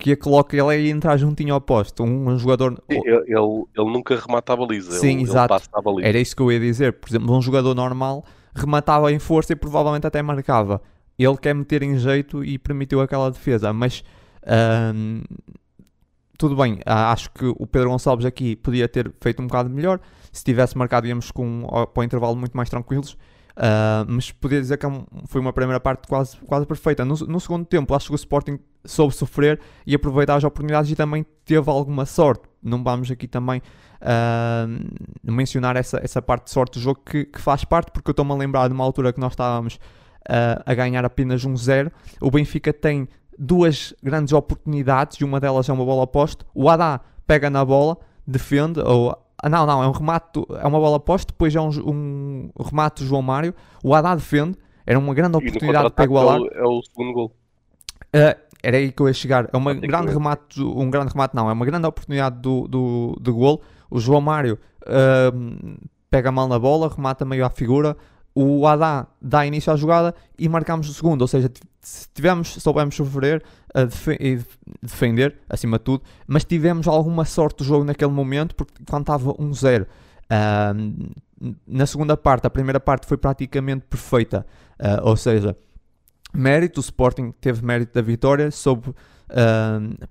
que 0.00 0.12
a 0.12 0.16
coloca, 0.16 0.56
ele 0.56 0.86
ia 0.86 0.90
entrar 0.90 1.16
juntinho 1.16 1.54
ao 1.54 1.60
posto. 1.60 2.02
Um, 2.02 2.28
um 2.28 2.38
jogador. 2.38 2.82
Ele, 2.88 3.00
ele, 3.08 3.24
ele, 3.26 3.92
nunca 3.92 4.14
remata 4.14 4.52
a 4.52 4.56
baliza. 4.56 4.92
Sim, 4.92 5.14
ele, 5.14 5.22
exato. 5.22 5.54
Ele 5.54 5.82
baliza. 5.82 6.08
Era 6.08 6.18
isso 6.18 6.36
que 6.36 6.42
eu 6.42 6.52
ia 6.52 6.60
dizer. 6.60 6.94
Por 6.94 7.08
exemplo, 7.08 7.34
um 7.34 7.40
jogador 7.40 7.74
normal 7.74 8.24
rematava 8.54 9.12
em 9.12 9.18
força 9.18 9.52
e 9.52 9.56
provavelmente 9.56 10.06
até 10.06 10.20
marcava. 10.22 10.82
Ele 11.22 11.36
quer 11.36 11.54
meter 11.54 11.82
em 11.82 11.98
jeito 11.98 12.44
e 12.44 12.58
permitiu 12.58 13.00
aquela 13.00 13.30
defesa, 13.30 13.72
mas 13.72 14.02
hum, 14.94 15.22
tudo 16.38 16.56
bem. 16.56 16.80
Acho 16.86 17.30
que 17.32 17.44
o 17.44 17.66
Pedro 17.66 17.90
Gonçalves 17.90 18.24
aqui 18.24 18.56
podia 18.56 18.88
ter 18.88 19.12
feito 19.20 19.42
um 19.42 19.46
bocado 19.46 19.68
melhor. 19.68 20.00
Se 20.32 20.42
tivesse 20.42 20.78
marcado, 20.78 21.06
íamos 21.06 21.30
com, 21.30 21.66
para 21.92 22.00
o 22.00 22.04
intervalo 22.04 22.34
muito 22.36 22.56
mais 22.56 22.70
tranquilos. 22.70 23.16
Uh, 23.60 24.06
mas 24.08 24.32
podia 24.32 24.58
dizer 24.58 24.78
que 24.78 24.86
é 24.86 24.90
foi 25.26 25.38
uma 25.38 25.52
primeira 25.52 25.78
parte 25.78 26.08
quase, 26.08 26.38
quase 26.38 26.64
perfeita. 26.64 27.04
No, 27.04 27.14
no, 27.14 27.38
segundo 27.38 27.66
tempo, 27.66 27.94
acho 27.94 28.06
que 28.06 28.14
o 28.14 28.16
Sporting 28.16 28.58
soube 28.86 29.14
sofrer 29.14 29.60
e 29.86 29.94
aproveitar 29.94 30.36
as 30.36 30.44
oportunidades 30.44 30.90
e 30.90 30.96
também 30.96 31.26
teve 31.44 31.68
alguma 31.68 32.06
sorte. 32.06 32.44
Não 32.62 32.82
vamos 32.82 33.10
aqui 33.10 33.28
também 33.28 33.60
uh, 34.00 35.30
mencionar 35.30 35.76
essa, 35.76 36.00
essa 36.02 36.22
parte 36.22 36.44
de 36.44 36.50
sorte 36.52 36.78
do 36.78 36.82
jogo 36.82 37.02
que, 37.04 37.26
que 37.26 37.40
faz 37.40 37.62
parte, 37.64 37.90
porque 37.90 38.08
eu 38.08 38.12
estou-me 38.12 38.32
a 38.32 38.34
lembrar 38.34 38.68
de 38.68 38.72
uma 38.72 38.84
altura 38.84 39.12
que 39.12 39.20
nós 39.20 39.32
estávamos 39.32 39.78
uh, 40.28 40.62
a 40.64 40.74
ganhar 40.74 41.04
apenas 41.04 41.44
1-0. 41.44 41.90
O 42.20 42.30
Benfica 42.30 42.72
tem 42.72 43.08
duas 43.38 43.94
grandes 44.02 44.32
oportunidades 44.32 45.18
e 45.18 45.24
uma 45.24 45.40
delas 45.40 45.68
é 45.68 45.72
uma 45.72 45.84
bola 45.84 46.06
poste. 46.06 46.44
O 46.54 46.68
Adá 46.68 47.00
pega 47.26 47.48
na 47.48 47.64
bola, 47.64 47.96
defende, 48.26 48.80
ou 48.80 49.16
não, 49.48 49.64
não, 49.64 49.82
é 49.82 49.88
um 49.88 49.92
remate, 49.92 50.44
é 50.60 50.66
uma 50.66 50.78
bola 50.78 51.00
posta, 51.00 51.32
depois 51.32 51.54
é 51.54 51.60
um, 51.60 51.70
um 51.86 52.50
remate 52.62 53.02
do 53.02 53.08
João 53.08 53.22
Mário, 53.22 53.54
o 53.82 53.94
Haddad 53.94 54.20
defende, 54.20 54.58
era 54.84 54.98
uma 54.98 55.14
grande 55.14 55.36
oportunidade 55.36 55.90
para 55.90 56.04
igualar. 56.04 56.40
É 56.52 56.64
o, 56.64 56.82
segundo 56.82 57.12
gol. 57.12 57.32
Uh, 58.14 58.38
era 58.62 58.76
aí 58.76 58.92
que 58.92 59.00
eu 59.00 59.08
ia 59.08 59.14
chegar. 59.14 59.48
É 59.52 59.56
uma 59.56 59.72
grande 59.72 60.12
remate, 60.12 60.60
um 60.60 60.90
grande 60.90 61.12
remate, 61.12 61.34
não, 61.34 61.48
é 61.48 61.52
uma 61.52 61.64
grande 61.64 61.86
oportunidade 61.86 62.38
do, 62.40 62.68
do, 62.68 63.16
do 63.20 63.34
gol. 63.34 63.62
O 63.90 63.98
João 63.98 64.20
Mário 64.20 64.58
uh, 64.82 65.88
pega 66.10 66.30
mal 66.30 66.46
na 66.46 66.58
bola, 66.58 66.92
remata 66.94 67.24
meio 67.24 67.44
à 67.46 67.50
figura. 67.50 67.96
O 68.34 68.66
Haddad 68.66 69.08
dá 69.20 69.44
início 69.44 69.72
à 69.72 69.76
jogada 69.76 70.14
e 70.38 70.48
marcamos 70.48 70.88
o 70.88 70.94
segundo. 70.94 71.22
Ou 71.22 71.28
seja, 71.28 71.50
se 71.80 72.08
tivemos, 72.14 72.54
soubemos 72.54 72.94
sofrer 72.94 73.42
e 74.20 74.38
defender, 74.82 75.38
acima 75.48 75.78
de 75.78 75.84
tudo, 75.84 76.02
mas 76.26 76.44
tivemos 76.44 76.86
alguma 76.86 77.24
sorte 77.24 77.58
do 77.58 77.64
jogo 77.64 77.84
naquele 77.84 78.10
momento, 78.10 78.54
porque 78.54 78.74
quando 78.88 79.02
estava 79.02 79.34
1-0. 79.34 79.82
Uh, 79.82 81.10
na 81.66 81.86
segunda 81.86 82.16
parte, 82.16 82.46
a 82.46 82.50
primeira 82.50 82.78
parte 82.78 83.06
foi 83.06 83.16
praticamente 83.16 83.86
perfeita, 83.88 84.46
uh, 84.78 85.08
ou 85.08 85.16
seja, 85.16 85.56
mérito, 86.32 86.78
o 86.78 86.82
Sporting 86.82 87.32
teve 87.40 87.64
mérito 87.64 87.94
da 87.94 88.02
vitória, 88.02 88.50
soube, 88.50 88.94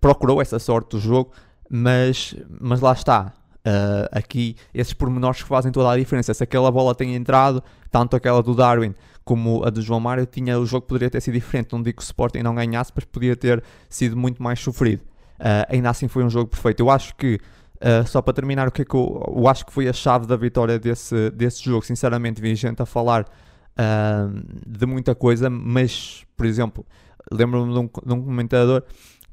procurou 0.01 0.41
essa 0.41 0.57
sorte 0.59 0.91
do 0.91 0.99
jogo, 0.99 1.31
mas, 1.69 2.35
mas 2.59 2.79
lá 2.81 2.93
está. 2.93 3.33
Uh, 3.59 4.07
aqui, 4.13 4.55
esses 4.73 4.93
pormenores 4.93 5.43
que 5.43 5.49
fazem 5.49 5.71
toda 5.71 5.91
a 5.91 5.97
diferença. 5.97 6.33
Se 6.33 6.43
aquela 6.43 6.71
bola 6.71 6.95
tem 6.95 7.13
entrado, 7.15 7.61
tanto 7.91 8.15
aquela 8.15 8.41
do 8.41 8.55
Darwin 8.55 8.95
como 9.25 9.63
a 9.65 9.69
do 9.69 9.81
João 9.81 9.99
Mário, 9.99 10.25
tinha, 10.25 10.57
o 10.57 10.65
jogo 10.65 10.87
poderia 10.87 11.09
ter 11.09 11.21
sido 11.21 11.33
diferente. 11.33 11.73
Não 11.73 11.83
digo 11.83 11.97
que 11.97 12.03
o 12.03 12.05
Sporting 12.05 12.39
não 12.39 12.55
ganhasse, 12.55 12.91
mas 12.95 13.03
podia 13.05 13.35
ter 13.35 13.61
sido 13.89 14.15
muito 14.15 14.41
mais 14.41 14.59
sofrido. 14.59 15.01
Uh, 15.39 15.69
ainda 15.69 15.89
assim, 15.89 16.07
foi 16.07 16.23
um 16.23 16.29
jogo 16.29 16.49
perfeito. 16.49 16.79
Eu 16.79 16.89
acho 16.89 17.15
que, 17.15 17.35
uh, 17.75 18.07
só 18.07 18.21
para 18.21 18.33
terminar, 18.33 18.67
o 18.67 18.71
que 18.71 18.81
é 18.81 18.85
que 18.85 18.95
eu, 18.95 19.35
eu, 19.35 19.47
acho 19.47 19.65
que 19.65 19.73
foi 19.73 19.87
a 19.87 19.93
chave 19.93 20.25
da 20.25 20.35
vitória 20.35 20.79
desse, 20.79 21.29
desse 21.31 21.63
jogo. 21.63 21.85
Sinceramente, 21.85 22.41
vi 22.41 22.55
gente 22.55 22.81
a 22.81 22.85
falar 22.85 23.25
de 24.67 24.85
muita 24.85 25.15
coisa, 25.15 25.49
mas, 25.49 26.25
por 26.35 26.45
exemplo, 26.45 26.85
lembro-me 27.31 27.71
de, 27.71 27.79
um, 27.79 27.85
de 27.85 28.13
um, 28.13 28.21
comentador 28.21 28.83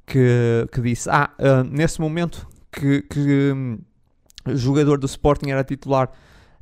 que, 0.06 0.68
que 0.70 0.80
disse: 0.80 1.10
Ah, 1.10 1.30
nesse 1.68 2.00
momento 2.00 2.46
que, 2.70 3.02
que 3.02 3.52
jogador 4.54 4.98
do 4.98 5.06
Sporting 5.06 5.50
era 5.50 5.64
titular 5.64 6.10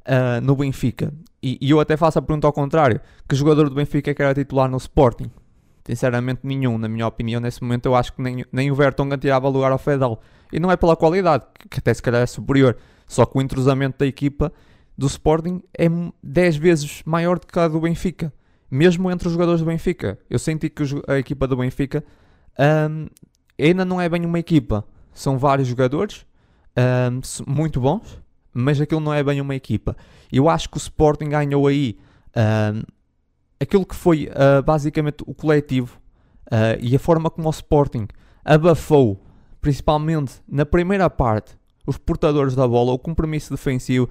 uh, 0.04 0.40
no 0.42 0.56
Benfica. 0.56 1.12
E, 1.42 1.58
e, 1.60 1.70
eu 1.70 1.80
até 1.80 1.96
faço 1.96 2.18
a 2.18 2.22
pergunta 2.22 2.46
ao 2.46 2.52
contrário: 2.52 3.00
que 3.28 3.34
jogador 3.34 3.68
do 3.68 3.74
Benfica 3.74 4.10
é 4.10 4.14
que 4.14 4.22
era 4.22 4.34
titular 4.34 4.68
no 4.70 4.76
Sporting? 4.76 5.30
Sinceramente, 5.86 6.40
nenhum, 6.44 6.78
na 6.78 6.88
minha 6.88 7.06
opinião. 7.06 7.40
Nesse 7.40 7.62
momento, 7.62 7.86
eu 7.86 7.94
acho 7.94 8.12
que 8.14 8.22
nem, 8.22 8.44
nem 8.50 8.70
o 8.70 8.74
Vertonghen 8.74 9.18
tirava 9.18 9.48
lugar 9.48 9.70
ao 9.70 9.78
Fedal. 9.78 10.22
E 10.50 10.58
não 10.58 10.70
é 10.70 10.76
pela 10.76 10.96
qualidade, 10.96 11.44
que 11.68 11.78
até 11.78 11.92
se 11.92 12.00
calhar 12.00 12.22
é 12.22 12.26
superior. 12.26 12.76
Só 13.06 13.26
que 13.26 13.36
o 13.36 13.42
entrosamento 13.42 13.98
da 13.98 14.06
equipa 14.06 14.50
do 14.96 15.06
Sporting 15.06 15.62
é 15.76 15.86
10 16.22 16.56
vezes 16.56 17.02
maior 17.04 17.38
do 17.38 17.46
que 17.46 17.58
a 17.58 17.68
do 17.68 17.80
Benfica. 17.80 18.32
Mesmo 18.70 19.10
entre 19.10 19.28
os 19.28 19.34
jogadores 19.34 19.60
do 19.60 19.66
Benfica. 19.66 20.18
Eu 20.30 20.38
senti 20.38 20.70
que 20.70 20.82
a 21.06 21.18
equipa 21.18 21.46
do 21.46 21.56
Benfica 21.56 22.02
um, 22.88 23.06
ainda 23.60 23.84
não 23.84 24.00
é 24.00 24.08
bem 24.08 24.24
uma 24.24 24.38
equipa. 24.38 24.86
São 25.12 25.36
vários 25.38 25.68
jogadores 25.68 26.24
um, 26.76 27.20
muito 27.46 27.80
bons, 27.80 28.20
mas 28.52 28.80
aquilo 28.80 29.00
não 29.00 29.12
é 29.12 29.22
bem 29.22 29.40
uma 29.40 29.54
equipa. 29.54 29.96
Eu 30.32 30.48
acho 30.48 30.68
que 30.68 30.76
o 30.76 30.78
Sporting 30.78 31.28
ganhou 31.28 31.66
aí 31.66 31.98
um, 32.36 32.82
aquilo 33.60 33.84
que 33.84 33.94
foi 33.94 34.28
uh, 34.28 34.62
basicamente 34.62 35.22
o 35.26 35.34
coletivo 35.34 35.98
uh, 36.46 36.78
e 36.80 36.94
a 36.94 36.98
forma 36.98 37.30
como 37.30 37.48
o 37.48 37.50
Sporting 37.50 38.06
abafou, 38.44 39.20
principalmente 39.60 40.34
na 40.48 40.66
primeira 40.66 41.08
parte, 41.08 41.56
os 41.86 41.98
portadores 41.98 42.54
da 42.54 42.66
bola, 42.66 42.92
o 42.92 42.98
compromisso 42.98 43.50
defensivo, 43.50 44.08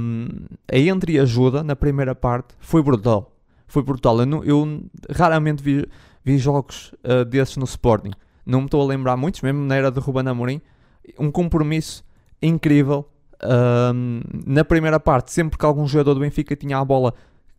um, 0.00 0.28
a 0.70 0.78
entre 0.78 1.18
ajuda 1.18 1.62
na 1.62 1.76
primeira 1.76 2.14
parte 2.14 2.54
foi 2.58 2.82
brutal. 2.82 3.36
Foi 3.66 3.82
brutal. 3.82 4.20
Eu, 4.20 4.44
eu 4.44 4.84
raramente 5.10 5.62
vi, 5.62 5.86
vi 6.24 6.38
jogos 6.38 6.94
uh, 7.04 7.24
desses 7.24 7.56
no 7.56 7.64
Sporting. 7.64 8.10
Não 8.44 8.60
me 8.60 8.66
estou 8.66 8.82
a 8.82 8.84
lembrar 8.84 9.16
muitos, 9.16 9.40
mesmo 9.40 9.64
na 9.64 9.76
era 9.76 9.90
de 9.90 10.00
Ruben 10.00 10.26
Amorim 10.28 10.60
um 11.18 11.30
compromisso 11.30 12.04
incrível. 12.40 13.08
Um, 13.44 14.20
na 14.46 14.64
primeira 14.64 15.00
parte, 15.00 15.32
sempre 15.32 15.58
que 15.58 15.64
algum 15.64 15.86
jogador 15.86 16.14
do 16.14 16.20
Benfica 16.20 16.54
tinha 16.54 16.78
a 16.78 16.84
bola, 16.84 17.12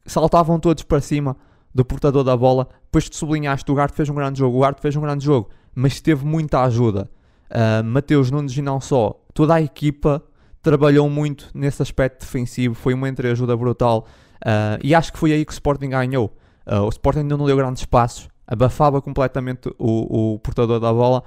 saltavam 0.06 0.60
todos 0.60 0.84
para 0.84 1.02
cima 1.02 1.36
do 1.74 1.84
portador 1.84 2.24
da 2.24 2.36
bola. 2.38 2.68
Depois 2.86 3.10
de 3.10 3.16
sublinhaste, 3.16 3.70
o 3.72 3.76
Garte 3.76 3.96
fez 3.96 4.10
um 4.10 4.16
grande 4.16 4.40
jogo. 4.40 4.58
O 4.58 4.62
Garte 4.62 4.82
fez 4.82 4.96
um 4.96 5.02
grande 5.02 5.26
jogo, 5.26 5.50
mas 5.76 6.00
teve 6.00 6.26
muita 6.26 6.62
ajuda. 6.64 7.10
Uh, 7.50 7.84
Mateus 7.84 8.32
Nunes 8.32 8.56
e 8.56 8.62
não 8.62 8.80
só, 8.80 9.20
toda 9.34 9.56
a 9.56 9.62
equipa 9.62 10.24
trabalhou 10.62 11.10
muito 11.10 11.50
nesse 11.54 11.82
aspecto 11.82 12.22
defensivo. 12.22 12.74
Foi 12.74 12.94
uma 12.94 13.10
entreajuda 13.10 13.56
brutal. 13.56 14.08
Uh, 14.42 14.80
e 14.84 14.96
acho 14.96 15.12
que 15.12 15.20
foi 15.20 15.34
aí 15.34 15.46
que 15.46 15.52
o 15.52 15.54
Sporting 15.54 15.90
ganhou. 15.90 16.36
Uh, 16.66 16.82
o 16.82 16.90
Sporting 16.90 17.20
ainda 17.20 17.38
não 17.38 17.46
deu 17.46 17.58
grandes 17.58 17.82
espaços, 17.82 18.30
abafava 18.48 19.02
completamente 19.02 19.70
o, 19.78 20.34
o 20.34 20.40
portador 20.40 20.80
da 20.80 20.92
bola 20.94 21.24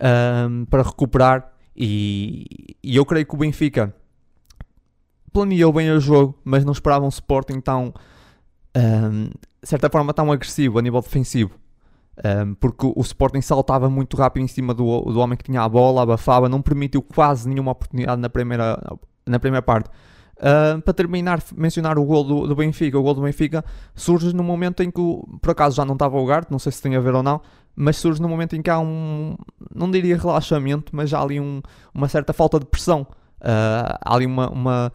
um, 0.00 0.64
para 0.64 0.82
recuperar. 0.82 1.52
E, 1.76 2.76
e, 2.82 2.96
eu 2.96 3.04
creio 3.04 3.26
que 3.26 3.34
o 3.34 3.38
Benfica 3.38 3.94
planeou 5.32 5.72
bem 5.72 5.90
o 5.90 6.00
jogo, 6.00 6.38
mas 6.44 6.64
não 6.64 6.72
esperava 6.72 7.04
um 7.04 7.08
Sporting 7.08 7.60
tão, 7.60 7.92
um, 8.74 9.24
de 9.62 9.68
certa 9.68 9.90
forma, 9.90 10.14
tão 10.14 10.32
agressivo 10.32 10.78
a 10.78 10.82
nível 10.82 11.00
defensivo. 11.00 11.52
Um, 12.24 12.54
porque 12.54 12.86
o 12.86 13.00
Sporting 13.02 13.42
saltava 13.42 13.90
muito 13.90 14.16
rápido 14.16 14.42
em 14.42 14.48
cima 14.48 14.72
do, 14.72 15.02
do 15.02 15.20
homem 15.20 15.36
que 15.36 15.44
tinha 15.44 15.60
a 15.60 15.68
bola, 15.68 16.02
abafava, 16.02 16.48
não 16.48 16.62
permitiu 16.62 17.02
quase 17.02 17.46
nenhuma 17.46 17.72
oportunidade 17.72 18.20
na 18.20 18.30
primeira, 18.30 18.82
na 19.26 19.38
primeira 19.38 19.62
parte. 19.62 19.90
Uh, 20.36 20.80
para 20.82 20.92
terminar, 20.92 21.42
mencionar 21.54 21.98
o 21.98 22.04
gol 22.04 22.22
do, 22.24 22.46
do, 22.46 22.54
Benfica. 22.54 22.98
O 22.98 23.02
gol 23.02 23.14
do 23.14 23.22
Benfica 23.22 23.64
surge 23.94 24.34
no 24.34 24.42
momento 24.42 24.82
em 24.82 24.90
que, 24.90 25.00
por 25.40 25.50
acaso, 25.50 25.76
já 25.76 25.84
não 25.84 25.94
estava 25.94 26.18
o 26.18 26.26
Garte, 26.26 26.50
não 26.50 26.58
sei 26.58 26.72
se 26.72 26.82
tem 26.82 26.94
a 26.94 27.00
ver 27.00 27.14
ou 27.14 27.22
não, 27.22 27.40
mas 27.76 27.98
surge 27.98 28.22
no 28.22 28.28
momento 28.28 28.56
em 28.56 28.62
que 28.62 28.70
há 28.70 28.78
um, 28.78 29.36
não 29.72 29.90
diria 29.90 30.16
relaxamento, 30.16 30.96
mas 30.96 31.12
há 31.12 31.20
ali 31.20 31.38
um, 31.38 31.60
uma 31.92 32.08
certa 32.08 32.32
falta 32.32 32.58
de 32.58 32.64
pressão. 32.64 33.06
Uh, 33.38 33.92
há 34.00 34.14
ali 34.14 34.24
uma, 34.24 34.48
uma, 34.48 34.92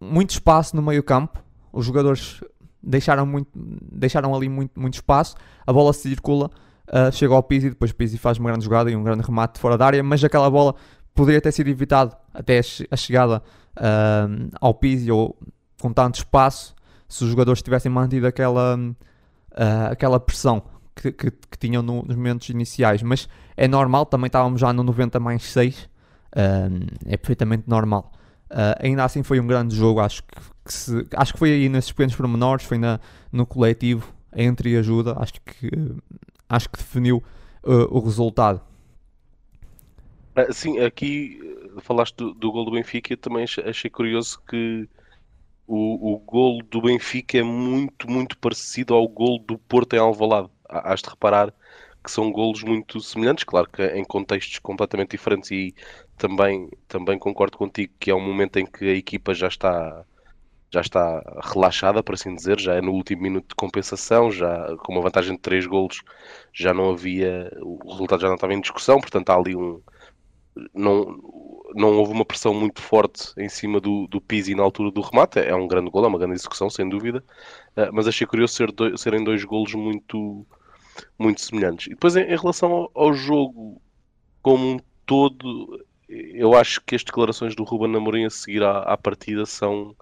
muito 0.00 0.30
espaço 0.30 0.74
no 0.74 0.80
meio 0.80 1.02
campo, 1.02 1.38
os 1.70 1.84
jogadores 1.84 2.40
deixaram, 2.82 3.26
muito, 3.26 3.50
deixaram 3.54 4.34
ali 4.34 4.48
muito, 4.48 4.80
muito 4.80 4.94
espaço, 4.94 5.36
a 5.66 5.72
bola 5.72 5.92
circula, 5.92 6.50
uh, 6.88 7.12
chega 7.12 7.34
ao 7.34 7.42
Pizzi, 7.42 7.68
depois 7.68 7.92
Pizzi 7.92 8.16
faz 8.16 8.38
uma 8.38 8.48
grande 8.48 8.64
jogada 8.64 8.90
e 8.90 8.96
um 8.96 9.02
grande 9.02 9.22
remate 9.22 9.60
fora 9.60 9.76
da 9.76 9.84
área, 9.84 10.02
mas 10.02 10.24
aquela 10.24 10.48
bola 10.48 10.74
poderia 11.14 11.42
ter 11.42 11.52
sido 11.52 11.68
evitado 11.68 12.16
até 12.32 12.60
a 12.90 12.96
chegada 12.96 13.42
uh, 13.76 14.50
ao 14.58 14.72
Pizzi 14.72 15.12
ou 15.12 15.38
com 15.78 15.92
tanto 15.92 16.16
espaço 16.16 16.74
se 17.06 17.22
os 17.22 17.28
jogadores 17.30 17.60
tivessem 17.60 17.92
mantido 17.92 18.26
aquela, 18.26 18.78
aquela 19.90 20.18
pressão 20.18 20.62
que, 20.94 21.12
que, 21.12 21.30
que 21.30 21.58
tinham 21.58 21.82
no, 21.82 22.02
nos 22.02 22.16
momentos 22.16 22.48
iniciais. 22.48 23.02
Mas 23.02 23.28
é 23.56 23.68
normal, 23.68 24.06
também 24.06 24.26
estávamos 24.26 24.60
já 24.60 24.72
no 24.72 24.82
90 24.82 25.20
mais 25.20 25.42
6, 25.44 25.82
uh, 25.82 25.88
é 27.06 27.16
perfeitamente 27.16 27.64
normal. 27.66 28.12
Uh, 28.50 28.76
ainda 28.78 29.04
assim 29.04 29.22
foi 29.22 29.40
um 29.40 29.46
grande 29.46 29.74
jogo, 29.74 30.00
acho 30.00 30.22
que, 30.22 30.40
que 30.64 30.72
se, 30.72 31.06
acho 31.16 31.32
que 31.32 31.38
foi 31.38 31.52
aí 31.52 31.68
nesses 31.68 31.90
pequenos 31.90 32.14
pormenores, 32.14 32.64
foi 32.64 32.78
na, 32.78 33.00
no 33.32 33.46
coletivo, 33.46 34.12
entre 34.34 34.76
ajuda, 34.76 35.16
acho 35.18 35.34
que, 35.34 35.70
acho 36.48 36.68
que 36.68 36.78
definiu 36.78 37.22
uh, 37.64 37.96
o 37.96 38.00
resultado. 38.00 38.60
Sim, 40.50 40.80
aqui 40.80 41.38
falaste 41.80 42.16
do, 42.16 42.34
do 42.34 42.52
gol 42.52 42.64
do 42.64 42.72
Benfica, 42.72 43.12
eu 43.12 43.16
também 43.16 43.44
achei 43.44 43.90
curioso 43.90 44.40
que 44.48 44.88
o, 45.66 46.14
o 46.14 46.18
gol 46.18 46.62
do 46.62 46.82
Benfica 46.82 47.38
é 47.38 47.42
muito, 47.42 48.10
muito 48.10 48.36
parecido 48.38 48.94
ao 48.94 49.08
gol 49.08 49.38
do 49.38 49.58
Porto 49.58 49.94
em 49.94 49.98
Alvalade. 49.98 50.50
Hás 50.68 51.00
de 51.02 51.10
reparar 51.10 51.52
que 52.04 52.10
são 52.10 52.30
golos 52.30 52.62
muito 52.62 53.00
semelhantes, 53.00 53.44
claro 53.44 53.68
que 53.70 53.82
em 53.82 54.04
contextos 54.04 54.58
completamente 54.58 55.12
diferentes 55.12 55.50
e 55.50 55.74
também, 56.18 56.68
também 56.86 57.18
concordo 57.18 57.56
contigo 57.56 57.92
que 57.98 58.10
é 58.10 58.14
um 58.14 58.20
momento 58.20 58.58
em 58.58 58.66
que 58.66 58.84
a 58.86 58.94
equipa 58.94 59.34
já 59.34 59.48
está 59.48 60.04
já 60.72 60.80
está 60.80 61.22
relaxada, 61.44 62.02
por 62.02 62.14
assim 62.14 62.34
dizer, 62.34 62.58
já 62.60 62.74
é 62.74 62.80
no 62.80 62.92
último 62.92 63.22
minuto 63.22 63.48
de 63.50 63.54
compensação, 63.54 64.30
já 64.30 64.76
com 64.78 64.92
uma 64.92 65.02
vantagem 65.02 65.36
de 65.36 65.40
3 65.40 65.66
golos 65.66 66.02
já 66.52 66.74
não 66.74 66.90
havia, 66.90 67.50
o 67.62 67.78
resultado 67.92 68.20
já 68.22 68.28
não 68.28 68.34
estava 68.34 68.54
em 68.54 68.60
discussão, 68.60 69.00
portanto 69.00 69.30
há 69.30 69.36
ali 69.36 69.54
um 69.56 69.80
não, 70.72 71.18
não 71.74 71.96
houve 71.98 72.12
uma 72.12 72.24
pressão 72.24 72.54
muito 72.54 72.80
forte 72.80 73.32
em 73.36 73.48
cima 73.48 73.80
do, 73.80 74.06
do 74.06 74.20
Pizzi 74.20 74.54
na 74.54 74.62
altura 74.62 74.90
do 74.90 75.00
remate, 75.00 75.38
é 75.38 75.54
um 75.54 75.66
grande 75.66 75.90
gol, 75.90 76.04
é 76.04 76.08
uma 76.08 76.18
grande 76.18 76.34
execução, 76.34 76.70
sem 76.70 76.88
dúvida, 76.88 77.24
uh, 77.76 77.92
mas 77.92 78.06
achei 78.06 78.26
curioso 78.26 78.54
ser 78.54 78.72
serem 78.96 79.24
dois 79.24 79.44
golos 79.44 79.74
muito, 79.74 80.46
muito 81.18 81.40
semelhantes. 81.40 81.86
E 81.86 81.90
depois 81.90 82.16
em, 82.16 82.22
em 82.22 82.36
relação 82.36 82.72
ao, 82.72 82.90
ao, 82.94 83.14
jogo 83.14 83.80
como 84.42 84.74
um 84.74 84.78
todo, 85.04 85.84
eu 86.08 86.54
acho 86.54 86.80
que 86.82 86.94
as 86.94 87.02
declarações 87.02 87.54
do 87.56 87.64
Ruben 87.64 87.96
Amorim 87.96 88.24
a 88.24 88.30
seguir 88.30 88.62
à, 88.62 88.80
à 88.80 88.96
partida 88.96 89.44
são 89.46 89.94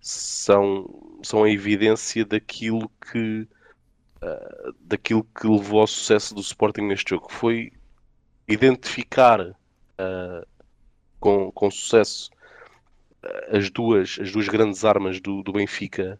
são, 0.00 1.18
são 1.22 1.42
a 1.42 1.50
evidência 1.50 2.24
daquilo 2.24 2.90
que 3.10 3.48
uh, 4.22 4.74
daquilo 4.80 5.24
que 5.24 5.46
levou 5.46 5.80
ao 5.80 5.86
sucesso 5.86 6.34
do 6.34 6.40
Sporting 6.40 6.82
neste 6.82 7.10
jogo. 7.10 7.26
Foi 7.30 7.72
identificar 8.46 9.57
uh, 9.98 10.46
com, 11.20 11.50
com 11.52 11.70
sucesso 11.70 12.30
uh, 13.24 13.56
as 13.56 13.70
duas, 13.70 14.18
as 14.20 14.32
duas 14.32 14.48
grandes 14.48 14.84
armas 14.84 15.20
do, 15.20 15.42
do 15.42 15.52
Benfica, 15.52 16.18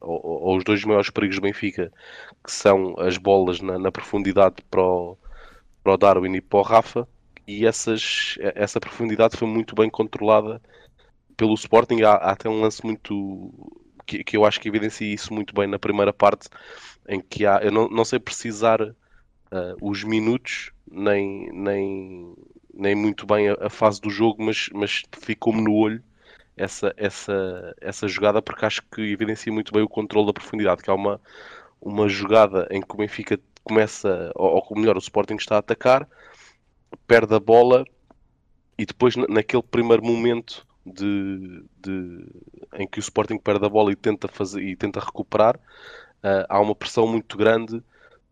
ou, 0.00 0.20
ou, 0.24 0.56
os 0.58 0.64
dois 0.64 0.84
maiores 0.84 1.08
perigos 1.10 1.36
do 1.36 1.42
Benfica, 1.42 1.90
que 2.44 2.52
são 2.52 2.94
as 2.98 3.16
bolas 3.16 3.60
na, 3.60 3.78
na 3.78 3.90
profundidade 3.90 4.56
para 4.70 4.82
o, 4.82 5.16
para 5.82 5.94
o 5.94 5.96
Darwin 5.96 6.34
e 6.36 6.40
para 6.42 6.58
o 6.58 6.62
Rafa, 6.62 7.08
e 7.46 7.66
essas, 7.66 8.36
essa 8.54 8.78
profundidade 8.78 9.36
foi 9.36 9.48
muito 9.48 9.74
bem 9.74 9.90
controlada 9.90 10.60
pelo 11.36 11.54
Sporting. 11.54 12.02
Há, 12.02 12.12
há, 12.12 12.32
até 12.32 12.48
um 12.48 12.60
lance 12.60 12.84
muito 12.84 13.52
que, 14.06 14.24
que, 14.24 14.36
eu 14.36 14.44
acho 14.44 14.60
que 14.60 14.68
evidencia 14.68 15.12
isso 15.12 15.32
muito 15.32 15.54
bem 15.54 15.66
na 15.66 15.78
primeira 15.78 16.12
parte 16.12 16.48
em 17.08 17.20
que 17.20 17.46
há, 17.46 17.60
eu 17.62 17.70
não, 17.70 17.88
não 17.88 18.04
sei 18.04 18.18
precisar 18.18 18.80
uh, 18.82 18.94
os 19.80 20.02
minutos 20.04 20.72
nem, 20.90 21.50
nem, 21.52 22.34
nem 22.76 22.94
muito 22.94 23.26
bem 23.26 23.48
a, 23.48 23.56
a 23.60 23.70
fase 23.70 24.00
do 24.00 24.10
jogo, 24.10 24.42
mas, 24.42 24.68
mas 24.72 25.02
ficou-me 25.12 25.62
no 25.62 25.72
olho 25.72 26.02
essa, 26.56 26.94
essa, 26.96 27.74
essa 27.80 28.08
jogada 28.08 28.40
porque 28.40 28.64
acho 28.64 28.82
que 28.82 29.00
evidencia 29.00 29.52
muito 29.52 29.72
bem 29.72 29.82
o 29.82 29.88
controle 29.88 30.26
da 30.26 30.32
profundidade, 30.32 30.82
que 30.82 30.90
há 30.90 30.94
uma, 30.94 31.20
uma 31.80 32.08
jogada 32.08 32.66
em 32.70 32.80
que 32.80 32.94
o 32.94 32.98
Benfica 32.98 33.38
começa, 33.62 34.30
ou, 34.34 34.64
ou 34.68 34.78
melhor, 34.78 34.96
o 34.96 35.00
Sporting 35.00 35.36
está 35.36 35.56
a 35.56 35.58
atacar, 35.58 36.08
perde 37.06 37.34
a 37.34 37.40
bola 37.40 37.84
e 38.78 38.84
depois 38.84 39.16
naquele 39.16 39.62
primeiro 39.62 40.04
momento 40.04 40.66
de, 40.84 41.64
de, 41.80 42.26
em 42.74 42.86
que 42.86 42.98
o 42.98 43.00
Sporting 43.00 43.38
perde 43.38 43.64
a 43.64 43.68
bola 43.68 43.90
e 43.92 43.96
tenta, 43.96 44.28
fazer, 44.28 44.62
e 44.62 44.76
tenta 44.76 45.00
recuperar, 45.00 45.56
uh, 45.56 46.46
há 46.48 46.60
uma 46.60 46.74
pressão 46.74 47.06
muito 47.06 47.36
grande 47.36 47.82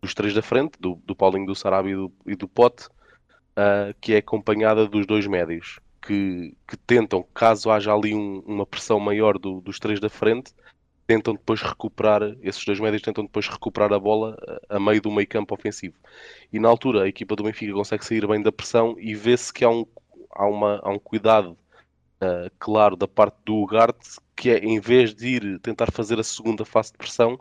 dos 0.01 0.13
três 0.13 0.33
da 0.33 0.41
frente, 0.41 0.73
do, 0.79 0.95
do 1.05 1.15
Paulinho, 1.15 1.45
do 1.45 1.55
Sarabia 1.55 1.93
e 1.93 1.95
do, 1.95 2.11
e 2.27 2.35
do 2.35 2.47
Pote, 2.47 2.87
uh, 3.57 3.93
que 3.99 4.13
é 4.13 4.17
acompanhada 4.17 4.87
dos 4.87 5.05
dois 5.05 5.27
médios, 5.27 5.79
que, 6.01 6.55
que 6.67 6.77
tentam, 6.77 7.25
caso 7.33 7.71
haja 7.71 7.93
ali 7.93 8.13
um, 8.13 8.39
uma 8.45 8.65
pressão 8.65 8.99
maior 8.99 9.37
do, 9.37 9.61
dos 9.61 9.79
três 9.79 9.99
da 9.99 10.09
frente, 10.09 10.53
tentam 11.05 11.33
depois 11.33 11.61
recuperar, 11.61 12.21
esses 12.41 12.63
dois 12.65 12.79
médios 12.79 13.01
tentam 13.01 13.23
depois 13.23 13.47
recuperar 13.47 13.91
a 13.93 13.99
bola 13.99 14.37
a 14.69 14.79
meio 14.79 15.01
do 15.01 15.11
meio 15.11 15.27
campo 15.27 15.53
ofensivo. 15.53 15.95
E 16.51 16.59
na 16.59 16.69
altura 16.69 17.03
a 17.03 17.07
equipa 17.07 17.35
do 17.35 17.43
Benfica 17.43 17.73
consegue 17.73 18.05
sair 18.05 18.25
bem 18.27 18.41
da 18.41 18.51
pressão 18.51 18.95
e 18.97 19.13
vê-se 19.13 19.53
que 19.53 19.65
há 19.65 19.69
um, 19.69 19.85
há, 20.31 20.45
uma, 20.45 20.79
há 20.83 20.89
um 20.89 20.99
cuidado 20.99 21.57
uh, 22.21 22.49
claro 22.57 22.95
da 22.95 23.07
parte 23.07 23.37
do 23.45 23.55
Ugarte, 23.55 24.17
que 24.35 24.49
é 24.49 24.59
em 24.59 24.79
vez 24.79 25.13
de 25.13 25.27
ir 25.27 25.59
tentar 25.59 25.91
fazer 25.91 26.19
a 26.19 26.23
segunda 26.23 26.65
fase 26.65 26.91
de 26.91 26.97
pressão, 26.97 27.37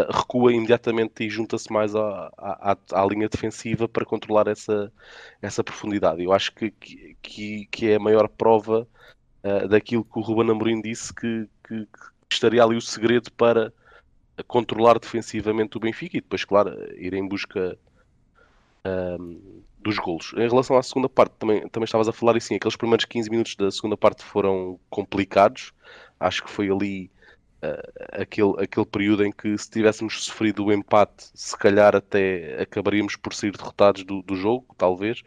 uh, 0.00 0.12
recua 0.12 0.52
imediatamente 0.52 1.24
e 1.24 1.30
junta-se 1.30 1.72
mais 1.72 1.94
à, 1.94 2.32
à, 2.38 2.76
à, 2.92 3.06
linha 3.06 3.28
defensiva 3.28 3.88
para 3.88 4.04
controlar 4.04 4.46
essa, 4.48 4.92
essa 5.40 5.64
profundidade. 5.64 6.22
Eu 6.22 6.32
acho 6.32 6.54
que, 6.54 6.70
que, 7.22 7.66
que 7.70 7.90
é 7.90 7.96
a 7.96 8.00
maior 8.00 8.28
prova 8.28 8.86
uh, 9.44 9.68
daquilo 9.68 10.04
que 10.04 10.18
o 10.18 10.22
Ruben 10.22 10.50
Amorim 10.50 10.80
disse 10.80 11.12
que, 11.12 11.48
que, 11.66 11.86
que 11.86 12.34
estaria 12.34 12.62
ali 12.62 12.76
o 12.76 12.80
segredo 12.80 13.32
para 13.32 13.72
controlar 14.46 14.98
defensivamente 14.98 15.76
o 15.76 15.80
Benfica 15.80 16.16
e 16.16 16.20
depois, 16.20 16.44
claro, 16.44 16.70
ir 16.96 17.12
em 17.14 17.26
busca 17.26 17.76
um, 18.84 19.62
dos 19.80 19.98
golos. 19.98 20.32
Em 20.36 20.48
relação 20.48 20.76
à 20.76 20.82
segunda 20.82 21.08
parte, 21.08 21.32
também, 21.38 21.68
também 21.68 21.84
estavas 21.84 22.08
a 22.08 22.12
falar 22.12 22.36
e 22.36 22.40
sim, 22.40 22.56
aqueles 22.56 22.76
primeiros 22.76 23.04
15 23.04 23.30
minutos 23.30 23.56
da 23.56 23.70
segunda 23.70 23.96
parte 23.96 24.24
foram 24.24 24.78
complicados. 24.90 25.72
Acho 26.18 26.44
que 26.44 26.50
foi 26.50 26.70
ali 26.70 27.10
uh, 27.62 28.22
aquele, 28.22 28.54
aquele 28.62 28.86
período 28.86 29.24
em 29.24 29.32
que 29.32 29.56
se 29.56 29.70
tivéssemos 29.70 30.24
sofrido 30.24 30.64
o 30.64 30.72
empate, 30.72 31.30
se 31.34 31.56
calhar 31.56 31.94
até 31.94 32.60
acabaríamos 32.62 33.16
por 33.16 33.34
sair 33.34 33.52
derrotados 33.52 34.04
do, 34.04 34.22
do 34.22 34.36
jogo, 34.36 34.74
talvez. 34.76 35.20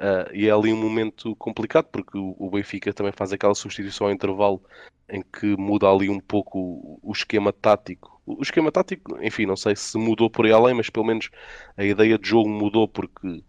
Uh, 0.00 0.28
e 0.32 0.48
é 0.48 0.50
ali 0.50 0.72
um 0.72 0.76
momento 0.76 1.34
complicado 1.36 1.86
porque 1.86 2.18
o, 2.18 2.34
o, 2.38 2.50
Benfica 2.50 2.92
também 2.92 3.12
faz 3.12 3.32
aquela 3.32 3.54
substituição 3.54 4.08
ao 4.08 4.12
intervalo 4.12 4.62
em 5.08 5.22
que 5.22 5.56
muda 5.56 5.88
ali 5.88 6.08
um 6.08 6.20
pouco 6.20 6.58
o, 6.58 7.00
o 7.02 7.12
esquema 7.12 7.52
tático. 7.52 8.20
O, 8.26 8.40
o 8.40 8.42
esquema 8.42 8.72
tático, 8.72 9.22
enfim, 9.22 9.46
não 9.46 9.56
sei 9.56 9.76
se 9.76 9.96
mudou 9.96 10.28
por 10.28 10.46
aí 10.46 10.52
além, 10.52 10.74
mas 10.74 10.90
pelo 10.90 11.06
menos 11.06 11.30
a 11.76 11.84
ideia 11.84 12.18
de 12.18 12.28
jogo 12.28 12.48
mudou 12.48 12.88
porque 12.88 13.42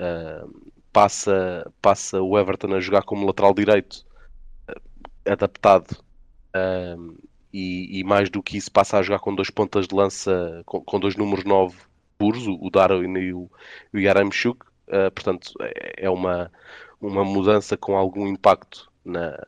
Uh, 0.00 0.70
passa, 0.92 1.72
passa 1.82 2.22
o 2.22 2.38
Everton 2.38 2.72
a 2.72 2.78
jogar 2.78 3.02
como 3.02 3.26
lateral 3.26 3.52
direito 3.52 4.06
adaptado 5.26 5.96
e, 7.52 8.00
e, 8.00 8.04
mais 8.04 8.28
do 8.30 8.42
que 8.42 8.56
isso 8.56 8.70
passa 8.70 8.98
a 8.98 9.02
jogar 9.02 9.20
com 9.20 9.34
dois 9.34 9.50
pontas 9.50 9.86
de 9.86 9.94
lança 9.94 10.62
com, 10.66 10.80
com 10.82 11.00
dois 11.00 11.16
números 11.16 11.44
9 11.44 11.76
puros, 12.18 12.46
o 12.46 12.68
Darwin 12.70 13.16
e 13.18 13.32
o, 13.32 13.50
o 13.92 13.98
Yaramchuk 13.98 14.66
portanto 15.14 15.52
é, 15.60 16.04
é 16.04 16.10
uma, 16.10 16.50
uma 17.00 17.24
mudança 17.24 17.76
com 17.76 17.96
algum 17.96 18.26
impacto 18.26 18.90
na, 19.04 19.38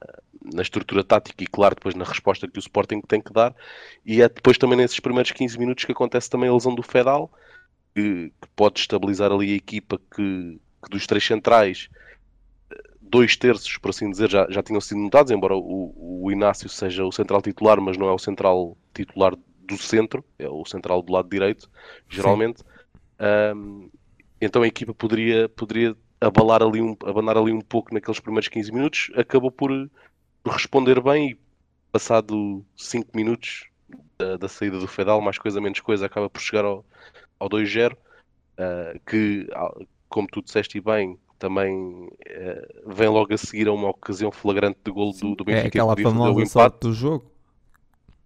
na 0.42 0.62
estrutura 0.62 1.04
tática 1.04 1.44
e 1.44 1.46
claro 1.46 1.74
depois 1.74 1.94
na 1.94 2.04
resposta 2.04 2.48
que 2.48 2.58
o 2.58 2.60
Sporting 2.60 3.00
tem 3.02 3.20
que 3.20 3.32
dar. 3.32 3.54
E 4.04 4.22
é 4.22 4.28
depois 4.28 4.56
também 4.58 4.78
nesses 4.78 5.00
primeiros 5.00 5.30
15 5.30 5.58
minutos 5.58 5.84
que 5.84 5.92
acontece 5.92 6.30
também 6.30 6.48
a 6.48 6.54
lesão 6.54 6.74
do 6.74 6.82
Fedal 6.82 7.30
que, 7.94 8.32
que 8.40 8.48
pode 8.56 8.80
estabilizar 8.80 9.30
ali 9.30 9.52
a 9.52 9.56
equipa 9.56 10.00
que, 10.14 10.60
que, 10.82 10.90
dos 10.90 11.06
três 11.06 11.24
centrais 11.24 11.88
dois 13.10 13.36
terços, 13.36 13.76
por 13.76 13.90
assim 13.90 14.08
dizer, 14.08 14.30
já, 14.30 14.46
já 14.48 14.62
tinham 14.62 14.80
sido 14.80 15.00
notados, 15.00 15.32
embora 15.32 15.56
o, 15.56 16.22
o 16.24 16.30
Inácio 16.30 16.68
seja 16.68 17.04
o 17.04 17.10
central 17.10 17.42
titular, 17.42 17.80
mas 17.80 17.96
não 17.96 18.08
é 18.08 18.12
o 18.12 18.18
central 18.18 18.76
titular 18.94 19.34
do 19.36 19.76
centro, 19.76 20.24
é 20.38 20.48
o 20.48 20.64
central 20.64 21.02
do 21.02 21.12
lado 21.12 21.28
direito, 21.28 21.68
geralmente. 22.08 22.62
Um, 23.54 23.90
então 24.40 24.62
a 24.62 24.66
equipa 24.66 24.94
poderia, 24.94 25.48
poderia 25.48 25.96
abalar 26.20 26.62
ali 26.62 26.80
um, 26.80 26.96
abanar 27.04 27.36
ali 27.36 27.52
um 27.52 27.60
pouco 27.60 27.92
naqueles 27.92 28.20
primeiros 28.20 28.48
15 28.48 28.72
minutos, 28.72 29.10
acabou 29.16 29.50
por, 29.50 29.70
por 30.42 30.52
responder 30.52 31.00
bem 31.02 31.30
e 31.30 31.38
passado 31.90 32.64
5 32.76 33.10
minutos 33.14 33.68
da, 34.16 34.36
da, 34.36 34.48
saída 34.48 34.78
do 34.78 34.86
Fedal, 34.86 35.20
mais 35.20 35.36
coisa 35.36 35.60
menos 35.60 35.80
coisa, 35.80 36.06
acaba 36.06 36.30
por 36.30 36.40
chegar 36.40 36.64
ao, 36.64 36.84
ao 37.38 37.48
2-0, 37.48 37.92
uh, 37.92 37.96
eh, 38.56 39.00
que, 39.04 39.48
como 40.08 40.28
tu 40.28 40.42
disseste 40.42 40.80
bem, 40.80 41.18
também 41.40 41.74
uh, 41.74 42.92
vem 42.94 43.08
logo 43.08 43.34
a 43.34 43.38
seguir 43.38 43.66
a 43.66 43.72
uma 43.72 43.88
ocasião 43.88 44.30
flagrante 44.30 44.78
de 44.84 44.92
golo 44.92 45.12
do, 45.12 45.34
do 45.34 45.44
Benfica. 45.44 45.66
É 45.66 45.68
aquela 45.68 45.96
famosa 45.96 46.46
sorte 46.46 46.80
do 46.80 46.92
jogo. 46.92 47.24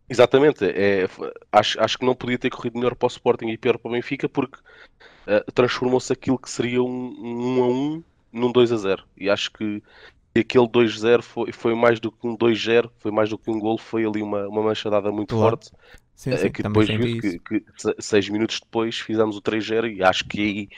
Exatamente, 0.07 0.66
é, 0.66 1.09
acho, 1.50 1.81
acho 1.81 1.98
que 1.98 2.05
não 2.05 2.14
podia 2.14 2.37
ter 2.37 2.50
corrido 2.50 2.77
melhor 2.77 2.94
para 2.94 3.07
o 3.07 3.09
Sporting 3.09 3.46
e 3.46 3.57
pior 3.57 3.79
para 3.79 3.88
o 3.88 3.92
Benfica 3.92 4.29
porque 4.29 4.59
uh, 4.59 5.53
transformou-se 5.55 6.12
aquilo 6.12 6.38
que 6.38 6.50
seria 6.50 6.83
um, 6.83 6.87
um 6.87 7.61
1 7.61 7.62
a 7.62 7.68
1 7.68 8.05
num 8.33 8.53
2 8.53 8.72
a 8.72 8.77
0 8.77 9.05
e 9.16 9.31
acho 9.31 9.50
que 9.53 9.83
aquele 10.37 10.66
2-0 10.66 11.22
foi, 11.22 11.53
foi 11.53 11.74
mais 11.74 12.00
do 12.00 12.12
que 12.12 12.27
um 12.27 12.37
2-0, 12.37 12.90
foi 12.98 13.12
mais 13.12 13.31
do 13.31 13.38
que 13.38 13.50
um 13.50 13.59
gol, 13.59 13.79
foi 13.79 14.05
ali 14.05 14.20
uma, 14.20 14.46
uma 14.46 14.62
manchadada 14.62 15.11
muito 15.11 15.35
claro. 15.35 15.57
forte 15.57 15.70
Sim, 16.14 16.31
é 16.31 16.37
sim, 16.37 16.50
que 16.50 16.62
depois 16.62 16.87
viu 16.87 17.20
que, 17.20 17.38
que, 17.38 17.64
seis 17.98 18.29
minutos 18.29 18.61
depois 18.61 18.98
fizemos 18.98 19.37
o 19.37 19.42
3-0 19.42 19.96
e 19.96 20.03
acho 20.03 20.24
que 20.27 20.40
aí 20.40 20.68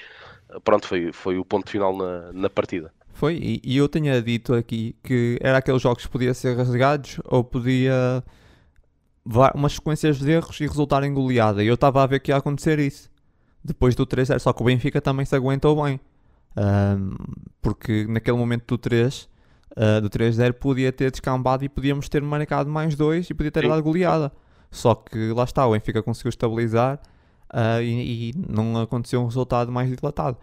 pronto, 0.64 0.87
foi, 0.87 1.12
foi 1.12 1.38
o 1.38 1.44
ponto 1.44 1.70
final 1.70 1.96
na, 1.96 2.32
na 2.32 2.50
partida. 2.50 2.92
Foi, 3.12 3.35
e, 3.37 3.61
e, 3.64 3.76
eu 3.76 3.88
tinha 3.88 4.20
dito 4.20 4.52
aqui 4.52 4.94
que 5.02 5.38
era 5.40 5.59
aqueles 5.59 5.80
jogos 5.80 6.04
que 6.04 6.11
podia 6.11 6.35
ser 6.35 6.56
rasgados 6.56 7.18
ou 7.24 7.42
podia 7.42 8.22
umas 9.54 9.74
sequências 9.74 10.18
de 10.18 10.30
erros 10.30 10.61
e 10.61 10.66
resultar 10.66 11.02
em 11.02 11.12
goleada. 11.12 11.64
E 11.64 11.66
eu 11.66 11.74
estava 11.74 12.02
a 12.02 12.06
ver 12.06 12.20
que 12.20 12.30
ia 12.30 12.37
acontecer 12.37 12.78
isso. 12.78 13.11
Depois 13.64 13.94
do 13.94 14.06
3-0, 14.06 14.38
só 14.38 14.52
que 14.52 14.62
o 14.62 14.66
Benfica 14.66 15.00
também 15.00 15.24
se 15.26 15.35
aguentou 15.35 15.82
bem. 15.82 15.98
Um, 16.56 17.14
porque 17.61 18.06
naquele 18.09 18.37
momento 18.37 18.64
do 18.66 18.78
3 18.78 19.24
uh, 19.24 19.28
ah, 19.76 20.00
do 20.00 20.09
3-0 20.09 20.54
podia 20.54 20.90
ter 20.90 21.11
descambado 21.11 21.64
e 21.64 21.68
podíamos 21.68 22.09
ter 22.09 22.22
marcado 22.22 22.70
mais 22.70 22.94
dois 22.94 23.28
e 23.28 23.35
podia 23.35 23.50
ter 23.50 23.62
Sim. 23.62 23.68
dado 23.68 23.82
goleada. 23.82 24.32
Só 24.70 24.94
que 24.94 25.32
lá 25.32 25.44
está, 25.44 25.66
o 25.66 25.72
Benfica 25.72 26.02
conseguiu 26.02 26.30
estabilizar. 26.30 27.00
Uh, 27.52 27.82
e, 27.82 28.30
e, 28.30 28.35
não 28.48 28.80
aconteceu 28.80 29.20
um 29.20 29.26
resultado 29.26 29.70
mais 29.72 29.94
dilatado. 29.94 30.37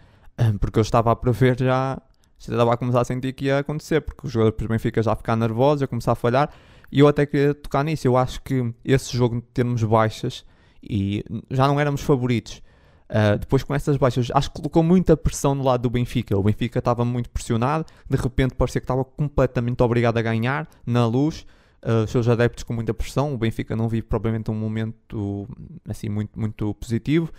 Porque 0.60 0.80
eu 0.80 0.82
estava 0.82 1.12
a 1.12 1.16
prever 1.16 1.60
já, 1.60 2.02
já 2.40 2.54
estava 2.54 2.74
a 2.74 2.78
começar 2.78 3.02
a 3.02 3.06
sentir 3.06 3.34
que 3.34 3.46
ia 3.46 3.60
acontecer, 3.60 4.02
porque 4.02 4.26
os 4.26 4.34
jogadores 4.34 4.58
do 4.58 4.68
Benfica 4.68 5.02
já 5.02 5.14
a 5.14 5.16
ficar 5.16 5.36
nervosos, 5.36 5.84
a 5.84 5.88
começar 5.88 6.14
a 6.14 6.16
falhar, 6.16 6.50
e 6.92 7.00
eu 7.00 7.08
até 7.08 7.26
queria 7.26 7.54
tocar 7.54 7.84
nisso. 7.84 8.08
Eu 8.08 8.18
acho 8.18 8.42
que 8.42 8.74
esse 8.84 9.16
jogo, 9.16 9.42
termos 9.54 9.84
baixas, 9.84 10.44
e 10.82 11.24
já 11.50 11.68
não 11.68 11.80
éramos 11.80 12.02
favoritos. 12.02 12.62
Uh, 13.10 13.38
depois 13.38 13.64
com 13.64 13.76
essas 13.76 13.96
baixas, 13.96 14.32
acho 14.34 14.50
que 14.50 14.56
colocou 14.56 14.82
muita 14.82 15.16
pressão 15.16 15.54
no 15.54 15.64
lado 15.64 15.82
do 15.82 15.90
Benfica. 15.90 16.38
O 16.38 16.44
Benfica 16.44 16.80
estava 16.80 17.06
muito 17.06 17.30
pressionado, 17.30 17.86
de 18.10 18.18
repente 18.18 18.56
parecia 18.56 18.82
que 18.82 18.86
estava 18.86 19.06
completamente 19.06 19.82
obrigado 19.84 20.18
a 20.18 20.22
ganhar 20.22 20.68
na 20.86 21.06
luz. 21.06 21.46
Uh, 21.86 22.06
os 22.06 22.12
seus 22.12 22.30
adeptos 22.30 22.64
com 22.64 22.74
muita 22.74 22.94
pressão. 22.94 23.34
O 23.34 23.38
Benfica 23.38 23.76
não 23.76 23.90
vive 23.90 24.04
propriamente 24.04 24.50
um 24.50 24.56
momento 24.56 25.48
assim 25.88 26.08
muito, 26.08 26.40
muito 26.40 26.74
positivo, 26.76 27.30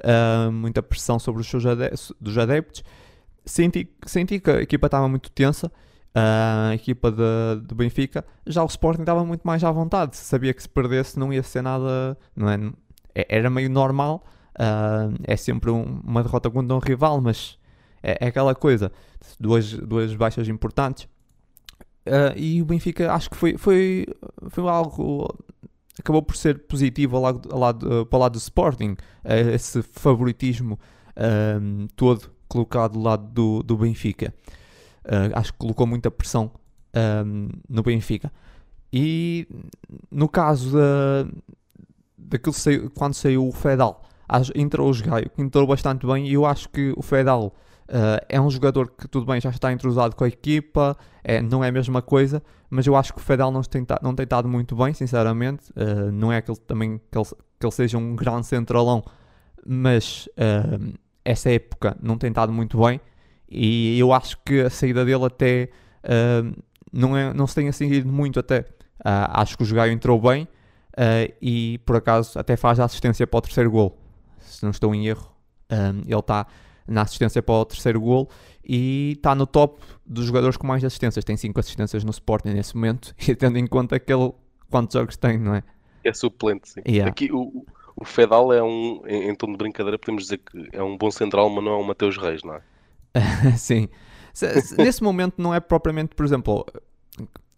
uh, 0.00 0.50
muita 0.50 0.82
pressão 0.82 1.20
sobre 1.20 1.40
os 1.40 1.46
seus 1.46 1.64
adeptos, 1.64 2.12
dos 2.20 2.36
adeptos. 2.36 2.82
Senti, 3.44 3.88
senti 4.04 4.40
que 4.40 4.50
a 4.50 4.60
equipa 4.60 4.86
estava 4.86 5.08
muito 5.08 5.30
tensa. 5.30 5.68
Uh, 6.14 6.70
a 6.70 6.74
equipa 6.74 7.10
do 7.10 7.74
Benfica, 7.74 8.24
já 8.46 8.62
o 8.62 8.66
Sporting 8.66 9.02
estava 9.02 9.24
muito 9.24 9.42
mais 9.44 9.62
à 9.64 9.70
vontade, 9.70 10.16
sabia 10.16 10.52
que 10.52 10.62
se 10.62 10.68
perdesse 10.68 11.18
não 11.18 11.32
ia 11.32 11.42
ser 11.42 11.62
nada, 11.62 12.18
não 12.36 12.50
é? 12.50 12.58
é 13.14 13.26
era 13.30 13.48
meio 13.48 13.70
normal, 13.70 14.22
Uh, 14.52 15.16
é 15.24 15.34
sempre 15.36 15.70
um, 15.70 16.00
uma 16.04 16.22
derrota 16.22 16.50
contra 16.50 16.76
um 16.76 16.78
rival, 16.78 17.20
mas 17.20 17.58
é, 18.02 18.18
é, 18.20 18.28
aquela 18.28 18.54
coisa, 18.54 18.92
duas, 19.40 19.72
duas 19.72 20.14
baixas 20.14 20.48
importantes. 20.48 21.08
Uh, 22.06 22.36
e 22.36 22.60
o 22.60 22.64
Benfica 22.64 23.12
acho 23.12 23.30
que 23.30 23.36
foi, 23.36 23.56
foi, 23.56 24.06
foi 24.48 24.68
algo. 24.68 25.28
acabou 25.98 26.22
por 26.22 26.36
ser 26.36 26.66
positivo 26.66 27.16
ao 27.16 27.22
lado, 27.22 27.48
ao 27.52 27.58
lado, 27.58 28.06
para 28.06 28.16
o 28.16 28.20
lado 28.20 28.32
do 28.32 28.38
Sporting, 28.38 28.96
uh, 29.24 29.50
esse 29.54 29.82
favoritismo 29.82 30.78
todo 31.94 32.30
colocado 32.48 32.92
do 32.94 33.02
lado 33.02 33.28
do, 33.28 33.62
do 33.62 33.76
Benfica. 33.76 34.34
acho 35.34 35.52
que 35.52 35.58
colocou 35.58 35.86
muita 35.86 36.10
pressão 36.10 36.50
no 37.68 37.82
Benfica. 37.82 38.32
E 38.90 39.46
no 40.10 40.26
caso 40.26 40.72
da, 40.72 41.26
daquilo 42.16 42.54
saiu, 42.54 42.90
quando 42.90 43.12
saiu 43.12 43.46
o 43.46 43.52
Fedal, 43.52 44.02
entrou 44.54 44.90
o 44.90 45.02
Gaio, 45.02 45.28
que 45.28 45.42
entrou 45.42 45.66
bastante 45.66 46.06
bem, 46.06 46.26
e 46.26 46.32
eu 46.32 46.46
acho 46.46 46.68
que 46.70 46.94
o 46.96 47.02
Fedal 47.02 47.54
uh, 47.92 48.24
é 48.28 48.40
um 48.40 48.50
jogador 48.50 48.90
que, 48.90 49.06
tudo 49.06 49.26
bem, 49.26 49.40
já 49.40 49.50
está 49.50 49.70
entrosado 49.72 50.16
com 50.16 50.24
a 50.24 50.28
equipa, 50.28 50.96
é, 51.22 51.40
não 51.42 51.62
é 51.62 51.68
a 51.68 51.72
mesma 51.72 52.00
coisa, 52.00 52.42
mas 52.70 52.86
eu 52.86 52.96
acho 52.96 53.12
que 53.12 53.20
o 53.20 53.22
Fedal 53.22 53.52
não 53.52 53.62
tem, 53.62 53.86
não 54.02 54.14
tem 54.14 54.24
estado 54.24 54.48
muito 54.48 54.74
bem, 54.74 54.94
sinceramente. 54.94 55.70
Uh, 55.72 56.10
não 56.10 56.32
é 56.32 56.40
que 56.40 56.50
ele, 56.50 56.58
também 56.60 57.00
que 57.10 57.18
ele, 57.18 57.26
que 57.60 57.66
ele 57.66 57.72
seja 57.72 57.98
um 57.98 58.16
grande 58.16 58.46
centralão, 58.46 59.04
mas 59.66 60.26
uh, 60.38 60.98
essa 61.24 61.50
época 61.50 61.96
não 62.02 62.16
tem 62.16 62.30
estado 62.30 62.52
muito 62.52 62.80
bem, 62.82 63.00
e 63.48 63.98
eu 63.98 64.12
acho 64.12 64.38
que 64.44 64.62
a 64.62 64.70
saída 64.70 65.04
dele 65.04 65.26
até 65.26 65.68
não, 66.90 67.16
é, 67.16 67.34
não 67.34 67.46
se 67.46 67.54
tenha 67.54 67.70
sentido 67.70 68.10
muito 68.10 68.40
até. 68.40 68.64
acho 69.04 69.58
que 69.58 69.62
o 69.62 69.74
Gaio 69.74 69.92
entrou 69.92 70.18
bem. 70.18 70.48
E 71.40 71.78
por 71.84 71.96
acaso 71.96 72.38
até 72.38 72.56
faz 72.56 72.80
a 72.80 72.84
assistência 72.86 73.26
para 73.26 73.38
o 73.38 73.40
terceiro 73.42 73.70
gol 73.70 73.98
se 74.40 74.62
não 74.62 74.70
estou 74.70 74.94
em 74.94 75.06
erro. 75.06 75.30
Ele 76.06 76.18
está 76.18 76.46
na 76.92 77.02
assistência 77.02 77.42
para 77.42 77.54
o 77.54 77.64
terceiro 77.64 78.00
gol 78.00 78.28
e 78.64 79.14
está 79.16 79.34
no 79.34 79.46
top 79.46 79.80
dos 80.06 80.26
jogadores 80.26 80.56
com 80.56 80.66
mais 80.66 80.84
assistências. 80.84 81.24
Tem 81.24 81.36
5 81.36 81.58
assistências 81.58 82.04
no 82.04 82.10
Sporting 82.10 82.50
nesse 82.50 82.76
momento 82.76 83.14
e 83.26 83.34
tendo 83.34 83.58
em 83.58 83.66
conta 83.66 83.96
aquele 83.96 84.32
quantos 84.70 84.94
jogos 84.94 85.16
tem, 85.16 85.38
não 85.38 85.54
é? 85.54 85.62
É 86.04 86.12
suplente, 86.12 86.68
sim. 86.68 86.80
Yeah. 86.86 87.10
Aqui 87.10 87.30
o, 87.32 87.64
o 87.96 88.04
Fedal 88.04 88.52
é 88.52 88.62
um, 88.62 89.02
em, 89.06 89.30
em 89.30 89.34
tom 89.34 89.50
de 89.52 89.56
brincadeira, 89.56 89.98
podemos 89.98 90.24
dizer 90.24 90.38
que 90.38 90.68
é 90.72 90.82
um 90.82 90.96
bom 90.96 91.10
central, 91.10 91.48
mas 91.50 91.64
não 91.64 91.72
é 91.72 91.76
um 91.76 91.84
Mateus 91.84 92.16
Reis, 92.16 92.42
não 92.42 92.54
é? 92.54 92.62
sim. 93.56 93.88
Se, 94.32 94.60
se, 94.62 94.76
nesse 94.78 95.02
momento 95.02 95.34
não 95.38 95.54
é 95.54 95.60
propriamente, 95.60 96.14
por 96.14 96.24
exemplo, 96.24 96.64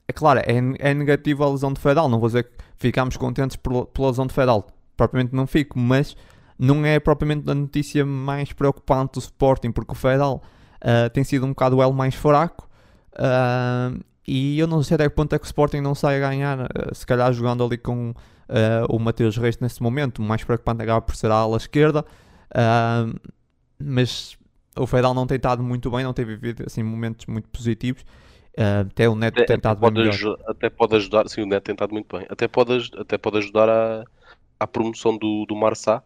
é 0.08 0.12
claro, 0.12 0.40
é, 0.40 0.56
é 0.78 0.94
negativa 0.94 1.44
a 1.44 1.50
lesão 1.50 1.72
de 1.72 1.80
Fedal. 1.80 2.08
Não 2.08 2.18
vou 2.18 2.28
dizer 2.28 2.44
que 2.44 2.50
ficámos 2.76 3.16
contentes 3.16 3.56
pela, 3.56 3.86
pela 3.86 4.08
lesão 4.08 4.26
de 4.26 4.34
Fedal. 4.34 4.66
Propriamente 4.96 5.34
não 5.34 5.46
fico, 5.46 5.78
mas 5.78 6.16
não 6.58 6.84
é 6.84 7.00
propriamente 7.00 7.50
a 7.50 7.54
notícia 7.54 8.04
mais 8.04 8.52
preocupante 8.52 9.14
do 9.14 9.18
Sporting, 9.18 9.72
porque 9.72 9.92
o 9.92 9.94
Fedal 9.94 10.42
uh, 10.76 11.10
tem 11.10 11.24
sido 11.24 11.44
um 11.44 11.50
bocado 11.50 11.76
o 11.76 11.82
elo 11.82 11.92
mais 11.92 12.14
fraco. 12.14 12.68
Uh, 13.14 14.00
e 14.26 14.58
eu 14.58 14.66
não 14.66 14.82
sei 14.82 14.94
até 14.94 15.08
que 15.08 15.14
ponto 15.14 15.34
é 15.34 15.38
que 15.38 15.44
o 15.44 15.46
Sporting 15.46 15.80
não 15.80 15.94
sai 15.94 16.16
a 16.16 16.28
ganhar, 16.28 16.60
uh, 16.60 16.94
se 16.94 17.04
calhar 17.06 17.32
jogando 17.32 17.64
ali 17.64 17.78
com 17.78 18.14
o 18.90 18.98
Mateus 18.98 19.38
Reis 19.38 19.58
nesse 19.58 19.82
momento. 19.82 20.18
O 20.18 20.22
mais 20.22 20.44
preocupante 20.44 20.82
acaba 20.82 21.00
por 21.00 21.16
ser 21.16 21.30
a 21.30 21.34
ala 21.34 21.56
esquerda, 21.56 22.04
mas 23.82 24.36
o 24.76 24.86
Fedal 24.86 25.14
não 25.14 25.26
tem 25.26 25.36
estado 25.36 25.62
muito 25.62 25.90
bem, 25.90 26.04
não 26.04 26.12
tem 26.12 26.26
vivido 26.26 26.62
assim, 26.66 26.82
momentos 26.82 27.24
muito 27.24 27.48
positivos. 27.48 28.04
até 28.86 29.08
o 29.08 29.14
Neto 29.14 29.42
tem 29.46 29.56
estado 29.56 29.80
bem 29.80 30.10
Até 30.46 30.68
pode 30.68 30.94
ajudar, 30.94 31.26
sim, 31.26 31.40
o 31.40 31.46
Neto 31.46 31.64
tem 31.64 31.72
estado 31.72 31.94
muito 31.94 32.14
bem. 32.14 32.26
Até 32.28 32.46
pode, 32.46 32.90
até 32.98 33.16
pode 33.16 33.38
ajudar 33.38 33.70
a, 33.70 34.04
à 34.60 34.66
promoção 34.66 35.16
do, 35.16 35.46
do 35.46 35.56
Marçá 35.56 36.02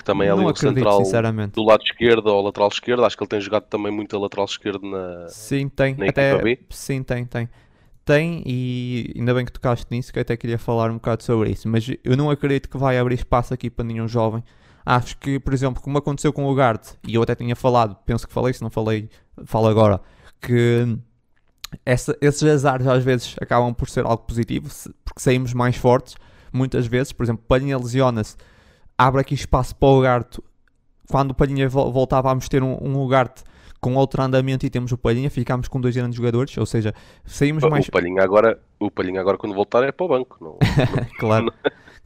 que 0.00 0.04
também 0.04 0.28
é 0.28 0.30
ali 0.32 0.42
o 0.42 0.56
central 0.56 1.02
do 1.52 1.62
lado 1.62 1.84
esquerdo 1.84 2.26
ou 2.28 2.42
lateral 2.42 2.68
esquerdo. 2.68 3.04
Acho 3.04 3.16
que 3.16 3.22
ele 3.22 3.28
tem 3.28 3.40
jogado 3.40 3.64
também 3.64 3.92
muito 3.92 4.16
a 4.16 4.18
lateral 4.18 4.46
esquerdo 4.46 4.90
na, 4.90 5.28
sim, 5.28 5.68
tem. 5.68 5.94
na 5.94 6.06
até. 6.06 6.40
Sim, 6.70 7.02
tem, 7.02 7.26
tem. 7.26 7.48
Tem, 8.02 8.42
e 8.46 9.12
ainda 9.14 9.34
bem 9.34 9.44
que 9.44 9.52
tocaste 9.52 9.86
nisso, 9.90 10.10
que 10.10 10.18
eu 10.18 10.22
até 10.22 10.36
queria 10.36 10.58
falar 10.58 10.90
um 10.90 10.94
bocado 10.94 11.22
sobre 11.22 11.50
isso. 11.50 11.68
Mas 11.68 11.86
eu 12.02 12.16
não 12.16 12.30
acredito 12.30 12.68
que 12.68 12.78
vai 12.78 12.98
abrir 12.98 13.14
espaço 13.14 13.52
aqui 13.52 13.68
para 13.68 13.84
nenhum 13.84 14.08
jovem. 14.08 14.42
Acho 14.84 15.18
que, 15.18 15.38
por 15.38 15.52
exemplo, 15.52 15.82
como 15.82 15.98
aconteceu 15.98 16.32
com 16.32 16.46
o 16.46 16.54
Garte, 16.54 16.94
e 17.06 17.14
eu 17.14 17.22
até 17.22 17.34
tinha 17.34 17.54
falado, 17.54 17.94
penso 18.06 18.26
que 18.26 18.32
falei, 18.32 18.54
se 18.54 18.62
não 18.62 18.70
falei, 18.70 19.10
falo 19.44 19.68
agora, 19.68 20.00
que 20.40 20.98
essa, 21.84 22.16
esses 22.22 22.42
azares 22.42 22.86
às 22.86 23.04
vezes 23.04 23.36
acabam 23.40 23.74
por 23.74 23.88
ser 23.88 24.06
algo 24.06 24.24
positivo, 24.24 24.68
porque 25.04 25.20
saímos 25.20 25.52
mais 25.52 25.76
fortes, 25.76 26.16
muitas 26.50 26.86
vezes. 26.86 27.12
Por 27.12 27.22
exemplo, 27.22 27.44
Palhinha 27.46 27.76
lesiona-se 27.76 28.34
abre 29.00 29.22
aqui 29.22 29.34
espaço 29.34 29.74
para 29.74 29.88
o 29.88 30.00
Garto. 30.00 30.44
Quando 31.10 31.30
o 31.30 31.34
Palhinha 31.34 31.68
voltava, 31.68 32.28
vamos 32.28 32.48
ter 32.48 32.62
um, 32.62 32.76
um 32.80 33.02
Ugarte 33.02 33.42
com 33.80 33.94
outro 33.94 34.22
andamento 34.22 34.66
e 34.66 34.70
temos 34.70 34.92
o 34.92 34.98
Palhinha, 34.98 35.30
ficámos 35.30 35.66
com 35.66 35.80
dois 35.80 35.96
grandes 35.96 36.16
jogadores, 36.16 36.56
ou 36.58 36.66
seja, 36.66 36.94
saímos 37.24 37.64
o, 37.64 37.70
mais... 37.70 37.88
O 37.88 37.90
Palhinha 37.90 38.22
agora, 38.22 38.60
o 38.78 38.90
Palhinha 38.90 39.20
agora 39.20 39.38
quando 39.38 39.54
voltar 39.54 39.82
é 39.82 39.90
para 39.90 40.04
o 40.04 40.08
banco. 40.08 40.36
Não, 40.38 40.58
claro. 41.18 41.48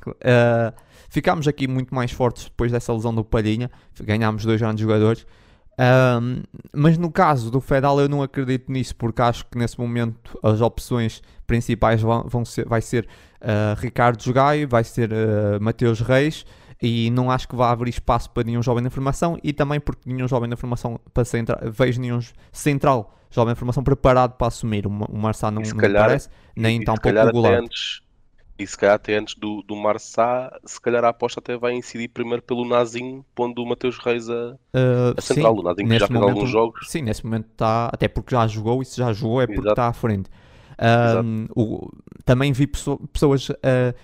uh, 0.07 0.72
ficámos 1.11 1.48
aqui 1.48 1.66
muito 1.66 1.92
mais 1.92 2.12
fortes 2.12 2.44
depois 2.44 2.70
dessa 2.70 2.92
lesão 2.92 3.12
do 3.12 3.24
Palhinha, 3.24 3.70
ganhámos 4.00 4.44
dois 4.44 4.61
grandes 4.61 4.80
jogadores. 4.80 5.26
Um, 5.76 6.44
mas 6.72 6.96
no 6.96 7.11
caso 7.11 7.50
do 7.50 7.61
Fedal 7.61 8.00
eu 8.00 8.09
não 8.09 8.22
acredito 8.22 8.70
nisso 8.70 8.94
porque 8.94 9.20
acho 9.20 9.44
que 9.46 9.59
nesse 9.59 9.76
momento 9.80 10.38
as 10.40 10.61
opções 10.61 11.20
principais 11.48 12.00
vão, 12.00 12.22
vão 12.28 12.44
ser, 12.44 12.64
vai 12.68 12.80
ser 12.80 13.09
uh, 13.42 13.74
Ricardo 13.80 14.22
Jogaio, 14.22 14.68
vai 14.68 14.85
ser 14.85 15.11
uh, 15.12 15.61
Mateus 15.61 15.98
Reis 16.00 16.46
e 16.85 17.11
não 17.11 17.31
acho 17.31 17.49
que 17.49 17.57
vá 17.57 17.70
abrir 17.70 17.90
espaço 17.90 18.29
para 18.31 18.44
nenhum 18.44 18.62
jovem 18.62 18.85
da 18.85 18.90
formação 18.90 19.38
e 19.42 19.53
também 19.55 19.81
porque 19.81 20.03
nenhum 20.05 20.29
jovem 20.29 20.51
da 20.51 20.57
formação 20.57 21.01
para 21.14 21.25
central, 21.25 21.59
vejo 21.62 21.99
nenhum 21.99 22.20
central 22.53 23.16
jovem 23.31 23.53
da 23.53 23.57
formação 23.57 23.83
preparado 23.83 24.33
para 24.33 24.49
assumir. 24.49 24.87
O, 24.87 24.90
Marçá 24.90 25.51
não, 25.51 25.62
não 25.62 25.77
calhar, 25.77 26.07
parece, 26.07 26.29
nem 26.55 26.85
tão 26.85 26.94
pouco 26.94 27.18
o 27.18 27.33
Goulart. 27.33 28.03
E 28.57 28.66
se 28.66 28.77
calhar 28.77 28.94
até 28.94 29.16
antes 29.16 29.35
do, 29.35 29.62
do 29.62 29.75
Marçá, 29.75 30.57
se 30.64 30.81
calhar 30.81 31.05
a 31.05 31.09
aposta 31.09 31.40
até 31.40 31.57
vai 31.57 31.73
incidir 31.73 32.09
primeiro 32.09 32.42
pelo 32.42 32.68
Nazinho, 32.68 33.25
pondo 33.35 33.62
o 33.62 33.66
Mateus 33.66 33.99
Reis 33.99 34.29
a, 34.29 34.53
uh, 34.53 35.14
a 35.16 35.20
central. 35.20 35.55
Sim, 35.55 35.61
o 35.61 35.62
Nazinho 35.62 35.99
já 35.99 36.07
fez 36.07 36.23
alguns 36.23 36.51
jogos. 36.51 36.88
Sim, 36.88 37.03
nesse 37.03 37.25
momento 37.25 37.49
está, 37.51 37.90
até 37.92 38.07
porque 38.07 38.35
já 38.35 38.47
jogou, 38.47 38.83
e 38.83 38.85
se 38.85 38.99
já 38.99 39.12
jogou 39.12 39.40
é 39.40 39.47
porque 39.47 39.61
Exato. 39.61 39.73
está 39.73 39.88
à 39.88 39.92
frente. 39.92 40.31
Um, 40.80 41.46
o, 41.54 41.90
também 42.24 42.52
vi 42.52 42.66
pessoas 42.66 43.50
a, 43.50 43.94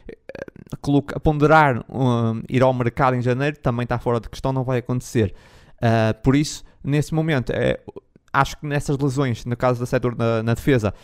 a 1.14 1.20
ponderar 1.20 1.85
um, 1.88 2.42
ir 2.48 2.62
ao 2.62 2.72
mercado 2.72 3.16
em 3.16 3.22
janeiro, 3.22 3.59
também 3.59 3.85
está 3.85 3.98
fora 3.98 4.20
de 4.20 4.28
questão, 4.28 4.52
não 4.52 4.64
vai 4.64 4.78
acontecer. 4.78 5.35
Uh, 5.76 6.14
por 6.22 6.37
isso, 6.37 6.62
nesse 6.85 7.14
momento, 7.14 7.50
é, 7.50 7.80
acho 8.33 8.56
que 8.59 8.66
nessas 8.66 8.98
lesões, 8.98 9.44
no 9.44 9.56
caso 9.56 9.80
da 9.80 9.87
setor 9.87 10.16
na, 10.16 10.42
na 10.42 10.54
defesa, 10.54 10.94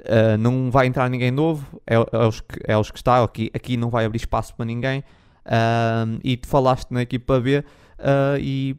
uh, 0.00 0.36
não 0.38 0.70
vai 0.70 0.86
entrar 0.86 1.08
ninguém 1.08 1.30
novo, 1.30 1.80
é, 1.86 1.94
é, 1.94 2.26
os, 2.26 2.40
que, 2.40 2.58
é 2.64 2.76
os 2.76 2.90
que 2.90 2.98
está, 2.98 3.22
aqui, 3.22 3.50
aqui 3.54 3.76
não 3.76 3.90
vai 3.90 4.04
abrir 4.04 4.18
espaço 4.18 4.54
para 4.54 4.64
ninguém. 4.64 5.00
Uh, 5.44 6.20
e 6.22 6.36
tu 6.36 6.48
falaste 6.48 6.90
na 6.90 7.02
equipa 7.02 7.40
B, 7.40 7.64
e 8.40 8.76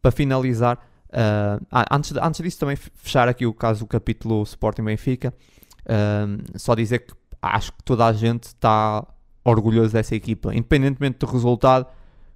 para 0.00 0.10
finalizar, 0.10 0.78
antes, 1.90 2.12
antes 2.16 2.42
disso, 2.42 2.58
também 2.58 2.76
fechar 2.76 3.28
aqui 3.28 3.46
o 3.46 3.54
caso 3.54 3.80
do 3.80 3.86
capítulo 3.86 4.42
Sporting 4.42 4.82
Benfica. 4.82 5.32
Um, 5.88 6.58
só 6.58 6.74
dizer 6.74 7.00
que 7.00 7.14
acho 7.40 7.72
que 7.72 7.82
toda 7.84 8.06
a 8.06 8.12
gente 8.12 8.44
está 8.44 9.06
orgulhoso 9.44 9.92
dessa 9.92 10.14
equipa, 10.14 10.54
independentemente 10.54 11.18
do 11.18 11.26
resultado. 11.26 11.86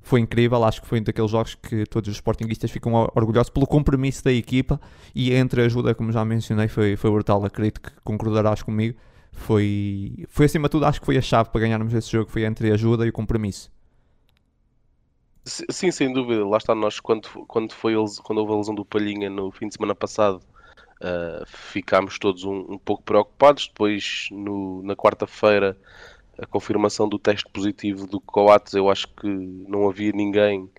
Foi 0.03 0.21
incrível, 0.21 0.63
acho 0.63 0.81
que 0.83 0.87
foi 0.87 1.01
um 1.01 1.03
daqueles 1.03 1.31
jogos 1.31 1.57
que 1.57 1.85
todos 1.87 2.09
os 2.09 2.17
sportinguistas 2.17 2.71
ficam 2.71 2.93
orgulhosos 3.15 3.51
pelo 3.51 3.67
compromisso 3.67 4.23
da 4.23 4.33
equipa 4.33 4.81
e 5.13 5.33
entre 5.33 5.63
ajuda, 5.63 5.97
como 5.97 6.13
já 6.13 6.25
mencionei, 6.25 6.69
foi, 6.69 6.95
foi 6.95 7.11
brutal. 7.11 7.45
Acredito 7.45 7.81
que 7.81 7.91
concordarás 8.05 8.63
comigo. 8.63 8.97
Foi, 9.33 10.25
foi 10.29 10.47
acima 10.47 10.69
de 10.69 10.73
tudo, 10.73 10.87
acho 10.87 11.01
que 11.01 11.07
foi 11.07 11.19
a 11.19 11.23
chave 11.23 11.51
para 11.51 11.61
ganharmos 11.61 11.93
esse 11.93 12.11
jogo. 12.11 12.31
Foi 12.31 12.45
entre 12.45 12.71
a 12.71 12.75
ajuda 12.75 13.05
e 13.05 13.09
o 13.09 13.13
compromisso. 13.13 13.71
Sim, 15.45 15.91
sem 15.91 16.13
dúvida. 16.13 16.47
Lá 16.47 16.57
está 16.57 16.75
nós 16.75 17.01
quando, 17.01 17.29
quando, 17.47 17.73
foi, 17.73 17.95
quando 18.23 18.39
houve 18.39 18.53
a 18.53 18.57
lesão 18.57 18.75
do 18.75 18.85
Palhinha 18.85 19.29
no 19.29 19.51
fim 19.51 19.69
de 19.69 19.75
semana 19.75 19.95
passado, 19.95 20.41
uh, 21.01 21.45
ficámos 21.47 22.19
todos 22.19 22.45
um, 22.45 22.75
um, 22.75 22.79
pouco 22.79 23.03
preocupados. 23.03 23.69
Depois, 23.69 24.29
no, 24.31 24.83
na 24.83 24.95
quarta-feira, 24.95 25.77
a 26.39 26.47
confirmação 26.47 27.09
do 27.09 27.19
teste 27.19 27.49
positivo 27.51 28.07
do 28.07 28.21
Coates, 28.21 28.75
eu 28.75 28.91
acho 28.91 29.09
que 29.09 29.27
não 29.27 29.89
havia 29.89 30.13
ninguém 30.13 30.71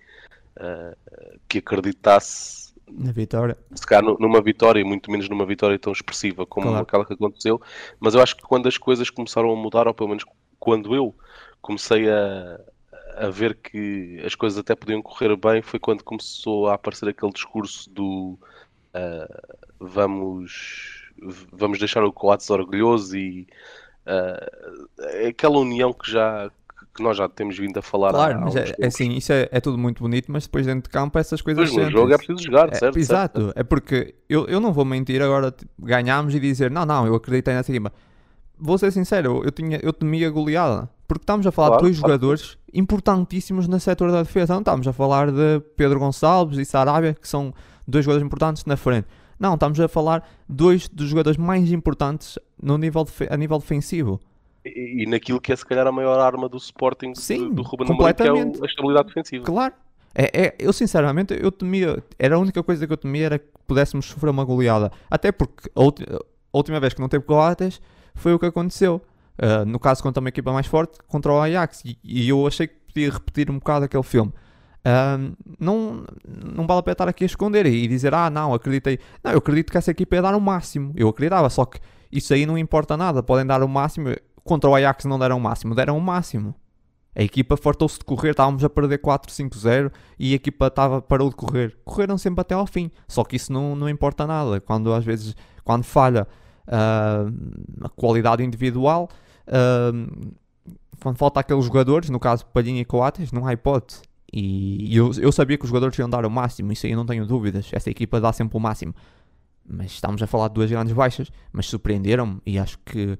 uh, 0.56 1.38
que 1.48 1.58
acreditasse 1.58 2.68
na 2.90 3.12
vitória. 3.12 3.56
Se 3.74 3.86
calhar 3.86 4.02
numa 4.18 4.40
vitória, 4.40 4.84
muito 4.84 5.10
menos 5.10 5.28
numa 5.28 5.44
vitória 5.44 5.78
tão 5.78 5.92
expressiva 5.92 6.46
como 6.46 6.68
claro. 6.68 6.82
aquela 6.82 7.04
que 7.04 7.12
aconteceu, 7.12 7.60
mas 8.00 8.14
eu 8.14 8.22
acho 8.22 8.36
que 8.36 8.42
quando 8.42 8.66
as 8.66 8.78
coisas 8.78 9.10
começaram 9.10 9.52
a 9.52 9.56
mudar, 9.56 9.86
ou 9.86 9.94
pelo 9.94 10.08
menos 10.08 10.24
quando 10.58 10.94
eu 10.94 11.14
comecei 11.60 12.08
a, 12.10 12.60
a 13.16 13.28
ver 13.28 13.56
que 13.56 14.22
as 14.24 14.34
coisas 14.34 14.58
até 14.58 14.74
podiam 14.74 15.02
correr 15.02 15.36
bem 15.36 15.60
foi 15.60 15.78
quando 15.78 16.02
começou 16.02 16.68
a 16.68 16.74
aparecer 16.74 17.08
aquele 17.08 17.32
discurso 17.32 17.90
do 17.90 18.38
uh, 18.94 19.67
vamos, 19.80 21.10
vamos 21.52 21.78
deixar 21.78 22.04
o 22.04 22.12
Coates 22.12 22.48
orgulhoso 22.50 23.16
e 23.16 23.46
uh, 24.06 25.28
aquela 25.28 25.58
união 25.58 25.92
que 25.92 26.10
já 26.10 26.50
que 26.94 27.02
nós 27.02 27.16
já 27.16 27.28
temos 27.28 27.56
vindo 27.56 27.78
a 27.78 27.82
falar 27.82 28.10
Claro, 28.10 28.40
mas 28.40 28.56
é, 28.56 28.74
é, 28.76 28.86
assim, 28.86 29.12
isso 29.12 29.32
é, 29.32 29.48
é, 29.52 29.60
tudo 29.60 29.78
muito 29.78 30.02
bonito, 30.02 30.32
mas 30.32 30.44
depois 30.44 30.66
dentro 30.66 30.82
de 30.82 30.88
campo 30.88 31.16
essas 31.16 31.40
coisas. 31.40 31.72
Mas 31.72 31.84
no 31.84 31.90
jogo 31.92 32.12
é 32.12 32.16
preciso 32.16 32.42
jogar, 32.42 32.74
certo? 32.74 32.96
É, 32.96 33.00
exato, 33.00 33.44
certo. 33.44 33.58
é 33.58 33.62
porque 33.62 34.16
eu, 34.28 34.46
eu 34.46 34.58
não 34.58 34.72
vou 34.72 34.84
mentir 34.84 35.22
agora, 35.22 35.52
tipo, 35.52 35.70
ganhámos 35.78 36.34
e 36.34 36.40
dizer 36.40 36.72
não, 36.72 36.84
não, 36.84 37.06
eu 37.06 37.14
acreditei 37.14 37.54
nessa 37.54 37.70
equipa. 37.70 37.92
Vou 38.58 38.76
ser 38.76 38.90
sincero, 38.90 39.42
eu, 39.44 39.52
tinha, 39.52 39.78
eu 39.80 39.92
temia 39.92 40.28
goleada. 40.28 40.90
Porque 41.06 41.22
estamos 41.22 41.46
a 41.46 41.52
falar 41.52 41.68
claro, 41.68 41.82
de 41.82 41.88
dois 41.88 41.98
claro. 42.00 42.12
jogadores 42.12 42.58
importantíssimos 42.74 43.66
no 43.66 43.80
setor 43.80 44.10
da 44.10 44.22
defesa. 44.22 44.52
Não 44.52 44.60
estamos 44.60 44.86
a 44.86 44.92
falar 44.92 45.30
de 45.30 45.60
Pedro 45.74 45.98
Gonçalves 45.98 46.58
e 46.58 46.64
Sarabia, 46.66 47.14
que 47.14 47.26
são 47.26 47.54
dois 47.86 48.04
jogadores 48.04 48.26
importantes 48.26 48.64
na 48.66 48.76
frente. 48.76 49.06
Não, 49.38 49.54
estamos 49.54 49.78
a 49.78 49.88
falar 49.88 50.20
de 50.48 50.56
dois 50.56 50.88
dos 50.88 51.08
jogadores 51.08 51.36
mais 51.36 51.70
importantes 51.70 52.38
no 52.60 52.76
nível 52.76 53.06
a 53.30 53.36
nível 53.36 53.58
defensivo. 53.58 54.20
E, 54.64 55.04
e, 55.04 55.06
naquilo 55.06 55.40
que 55.40 55.52
é 55.52 55.56
se 55.56 55.64
calhar 55.64 55.86
a 55.86 55.92
maior 55.92 56.18
arma 56.18 56.48
do 56.48 56.56
Sporting 56.56 57.14
Sim, 57.14 57.50
do 57.50 57.62
Ruben. 57.62 57.90
Amorim, 57.90 58.14
que 58.14 58.22
é 58.22 58.62
a 58.64 58.66
estabilidade 58.66 59.08
defensiva. 59.08 59.44
Claro. 59.44 59.74
É, 60.14 60.46
é, 60.46 60.54
eu 60.58 60.72
sinceramente 60.72 61.38
eu 61.40 61.52
temia, 61.52 62.02
era 62.18 62.34
a 62.34 62.38
única 62.38 62.62
coisa 62.62 62.86
que 62.86 62.92
eu 62.92 62.96
temia 62.96 63.26
era 63.26 63.38
que 63.38 63.46
pudéssemos 63.66 64.06
sofrer 64.06 64.30
uma 64.30 64.44
goleada. 64.44 64.90
Até 65.08 65.30
porque 65.30 65.70
a, 65.76 65.80
a 65.80 66.56
última 66.56 66.80
vez 66.80 66.92
que 66.92 67.00
não 67.00 67.08
teve 67.08 67.24
goleadas 67.24 67.80
foi 68.14 68.32
o 68.32 68.38
que 68.38 68.46
aconteceu. 68.46 69.00
Uh, 69.40 69.64
no 69.64 69.78
caso, 69.78 70.02
contra 70.02 70.20
uma 70.20 70.28
equipa 70.28 70.52
mais 70.52 70.66
forte, 70.66 70.98
contra 71.06 71.32
o 71.32 71.40
Ajax. 71.40 71.84
E, 71.84 71.96
e 72.02 72.28
eu 72.28 72.44
achei 72.46 72.66
que 72.66 72.74
podia 72.92 73.10
repetir 73.10 73.50
um 73.50 73.58
bocado 73.58 73.84
aquele 73.84 74.02
filme. 74.02 74.32
Não, 75.58 76.04
não 76.26 76.66
vale 76.66 76.80
a 76.80 76.82
pena 76.82 76.92
estar 76.92 77.08
aqui 77.08 77.24
a 77.24 77.26
esconder 77.26 77.66
e 77.66 77.86
dizer, 77.86 78.14
ah, 78.14 78.30
não, 78.30 78.54
acreditei. 78.54 78.98
Não, 79.22 79.32
eu 79.32 79.38
acredito 79.38 79.70
que 79.70 79.78
essa 79.78 79.90
equipa 79.90 80.16
ia 80.16 80.22
dar 80.22 80.34
o 80.34 80.40
máximo. 80.40 80.92
Eu 80.96 81.08
acreditava, 81.08 81.50
só 81.50 81.64
que 81.64 81.78
isso 82.10 82.32
aí 82.32 82.46
não 82.46 82.56
importa 82.56 82.96
nada. 82.96 83.22
Podem 83.22 83.46
dar 83.46 83.62
o 83.62 83.68
máximo. 83.68 84.14
Contra 84.44 84.70
o 84.70 84.74
Ajax 84.74 85.04
não 85.04 85.18
deram 85.18 85.36
o 85.36 85.40
máximo, 85.40 85.74
deram 85.74 85.98
o 85.98 86.00
máximo. 86.00 86.54
A 87.14 87.22
equipa 87.22 87.56
fartou-se 87.56 87.98
de 87.98 88.04
correr, 88.04 88.30
estávamos 88.30 88.62
a 88.62 88.70
perder 88.70 89.00
4-5-0 89.00 89.90
e 90.18 90.32
a 90.32 90.36
equipa 90.36 90.68
estava, 90.68 91.02
parou 91.02 91.28
de 91.28 91.34
correr. 91.34 91.76
Correram 91.84 92.16
sempre 92.16 92.40
até 92.42 92.54
ao 92.54 92.66
fim. 92.66 92.90
Só 93.08 93.24
que 93.24 93.36
isso 93.36 93.52
não, 93.52 93.74
não 93.74 93.88
importa 93.88 94.26
nada. 94.26 94.60
Quando 94.60 94.92
às 94.92 95.04
vezes, 95.04 95.34
quando 95.64 95.82
falha 95.82 96.26
uh, 96.68 97.84
a 97.84 97.88
qualidade 97.88 98.44
individual, 98.44 99.08
uh, 99.48 100.32
quando 101.02 101.16
falta 101.16 101.40
aqueles 101.40 101.64
jogadores, 101.64 102.08
no 102.08 102.20
caso 102.20 102.46
Palhinha 102.46 102.80
e 102.80 102.84
Coates, 102.84 103.32
não 103.32 103.46
há 103.46 103.52
hipótese. 103.52 104.02
E 104.32 104.94
eu, 104.94 105.10
eu 105.18 105.32
sabia 105.32 105.56
que 105.56 105.64
os 105.64 105.70
jogadores 105.70 105.98
iam 105.98 106.08
dar 106.08 106.26
o 106.26 106.30
máximo, 106.30 106.70
isso 106.72 106.86
aí 106.86 106.92
eu 106.92 106.96
não 106.96 107.06
tenho 107.06 107.24
dúvidas. 107.26 107.70
Essa 107.72 107.90
equipa 107.90 108.20
dá 108.20 108.32
sempre 108.32 108.56
o 108.56 108.60
máximo. 108.60 108.94
Mas 109.66 109.92
estamos 109.92 110.22
a 110.22 110.26
falar 110.26 110.48
de 110.48 110.54
duas 110.54 110.70
grandes 110.70 110.92
baixas, 110.92 111.30
mas 111.52 111.66
surpreenderam-me 111.66 112.40
e 112.44 112.58
acho 112.58 112.78
que 112.80 113.18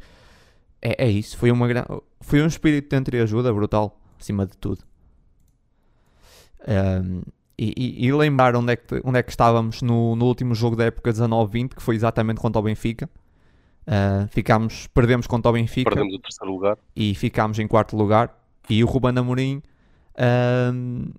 é, 0.80 1.06
é 1.06 1.10
isso. 1.10 1.36
Foi, 1.36 1.50
uma, 1.50 1.66
foi 2.20 2.42
um 2.42 2.46
espírito 2.46 2.90
de 2.90 2.96
entreajuda 2.96 3.52
brutal, 3.52 4.00
acima 4.18 4.46
de 4.46 4.56
tudo. 4.56 4.82
Um, 6.66 7.22
e, 7.56 7.74
e, 7.76 8.06
e, 8.06 8.12
lembrar 8.12 8.54
onde 8.54 8.72
é 8.72 8.76
que, 8.76 9.00
onde 9.04 9.18
é 9.18 9.22
que 9.22 9.30
estávamos 9.30 9.82
no, 9.82 10.14
no 10.14 10.26
último 10.26 10.54
jogo 10.54 10.76
da 10.76 10.84
época 10.84 11.12
19-20, 11.12 11.74
que 11.74 11.82
foi 11.82 11.96
exatamente 11.96 12.40
contra 12.40 12.60
o 12.60 12.62
Benfica. 12.62 13.10
Uh, 13.86 14.28
ficámos, 14.28 14.86
perdemos 14.88 15.26
contra 15.26 15.50
o 15.50 15.54
Benfica. 15.54 15.90
Perdemos 15.90 16.14
o 16.14 16.18
terceiro 16.18 16.52
lugar. 16.52 16.78
E 16.94 17.14
ficámos 17.14 17.58
em 17.58 17.66
quarto 17.66 17.96
lugar. 17.96 18.38
E 18.70 18.84
o 18.84 18.86
Ruben 18.86 19.18
Amorim 19.18 19.62
uh, 20.18 21.12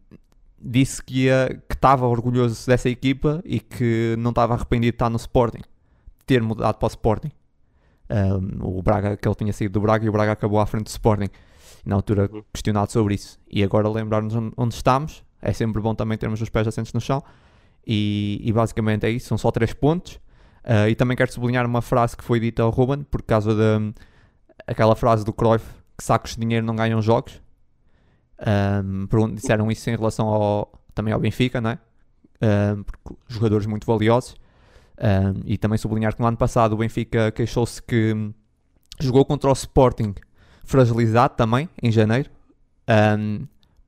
disse 0.59 1.03
que, 1.03 1.25
ia, 1.25 1.62
que 1.67 1.75
estava 1.75 2.05
orgulhoso 2.05 2.65
dessa 2.67 2.89
equipa 2.89 3.41
e 3.45 3.59
que 3.59 4.15
não 4.17 4.29
estava 4.29 4.53
arrependido 4.53 4.91
de 4.91 4.95
estar 4.95 5.09
no 5.09 5.17
Sporting. 5.17 5.62
De 5.62 6.25
ter 6.25 6.41
mudado 6.41 6.75
para 6.75 6.85
o 6.85 6.89
Sporting. 6.89 7.31
Uh, 8.09 8.77
o 8.77 8.81
Braga, 8.81 9.15
que 9.15 9.27
ele 9.27 9.35
tinha 9.35 9.53
saído 9.53 9.73
do 9.73 9.81
Braga 9.81 10.05
e 10.05 10.09
o 10.09 10.12
Braga 10.12 10.31
acabou 10.31 10.59
à 10.59 10.65
frente 10.65 10.85
do 10.85 10.89
Sporting. 10.89 11.29
Na 11.85 11.95
altura 11.95 12.29
uhum. 12.31 12.43
questionado 12.53 12.91
sobre 12.91 13.15
isso. 13.15 13.39
E 13.49 13.63
agora 13.63 13.88
lembrar-nos 13.88 14.35
onde, 14.35 14.75
estamos. 14.75 15.23
É 15.41 15.53
sempre 15.53 15.81
bom 15.81 15.95
também 15.95 16.17
termos 16.17 16.41
os 16.41 16.49
pés 16.49 16.67
assentos 16.67 16.91
no 16.93 16.99
chão. 16.99 17.23
E, 17.88 18.41
e 18.43 18.51
basicamente 18.51 19.05
é 19.05 19.09
isso. 19.09 19.27
São 19.27 19.38
só 19.38 19.49
3 19.49 19.73
pontos. 19.73 20.15
Uh, 20.65 20.89
e 20.89 20.95
também 20.95 21.15
quero 21.15 21.31
sublinhar 21.31 21.65
uma 21.65 21.81
frase 21.81 22.17
que 22.17 22.23
foi 22.23 22.39
dita 22.39 22.62
ao 22.62 22.69
Ruben, 22.69 23.03
por 23.03 23.21
causa 23.21 23.55
da 23.55 23.79
aquela 24.67 24.95
frase 24.95 25.25
do 25.25 25.33
Cruyff 25.33 25.65
que 25.97 26.03
sacos 26.03 26.35
de 26.35 26.41
dinheiro 26.41 26.65
não 26.65 26.75
ganham 26.75 27.01
jogos. 27.01 27.41
Um, 28.39 29.34
disseram 29.34 29.69
isso 29.71 29.89
em 29.89 29.95
relação 29.95 30.28
ao, 30.28 30.71
também 30.93 31.13
ao 31.13 31.19
Benfica, 31.19 31.60
não 31.60 31.71
é? 31.71 31.80
Um, 32.41 32.84
jogadores 33.28 33.65
muito 33.65 33.86
valiosos. 33.86 34.36
Um, 34.97 35.41
e 35.45 35.58
também 35.58 35.78
sublinhar 35.78 36.13
que 36.13 36.21
no 36.21 36.28
ano 36.28 36.38
passado 36.38 36.73
o 36.73 36.78
Benfica 36.78 37.32
queixou-se 37.32 37.82
que 37.82 38.32
jogou 38.99 39.25
contra 39.25 39.49
o 39.49 39.54
Sporting 39.54 40.13
fragilizado 40.63 41.36
também, 41.36 41.67
em 41.82 41.91
janeiro, 41.91 42.30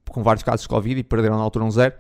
com 0.10 0.24
vários 0.24 0.44
casos 0.44 0.62
de 0.62 0.68
Covid 0.68 1.00
e 1.00 1.04
perderam 1.04 1.38
na 1.38 1.44
altura 1.44 1.66
um 1.66 1.72
zero. 1.72 1.94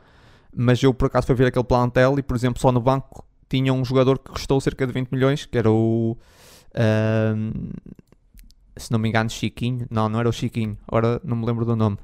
Mas 0.55 0.81
eu 0.81 0.93
por 0.93 1.05
acaso 1.05 1.27
fui 1.27 1.35
ver 1.35 1.47
aquele 1.47 1.63
plantel 1.63 2.17
e, 2.17 2.23
por 2.23 2.35
exemplo, 2.35 2.59
só 2.59 2.71
no 2.71 2.81
banco 2.81 3.23
tinha 3.47 3.73
um 3.73 3.83
jogador 3.83 4.17
que 4.17 4.31
custou 4.31 4.59
cerca 4.59 4.87
de 4.87 4.93
20 4.93 5.09
milhões, 5.09 5.45
que 5.45 5.57
era 5.57 5.69
o. 5.69 6.17
Se 8.77 8.91
não 8.91 8.97
me 8.97 9.09
engano, 9.09 9.29
Chiquinho. 9.29 9.85
Não, 9.89 10.09
não 10.09 10.19
era 10.19 10.29
o 10.29 10.33
Chiquinho. 10.33 10.77
Agora 10.87 11.21
não 11.23 11.35
me 11.35 11.45
lembro 11.45 11.65
do 11.65 11.75
nome. 11.75 11.97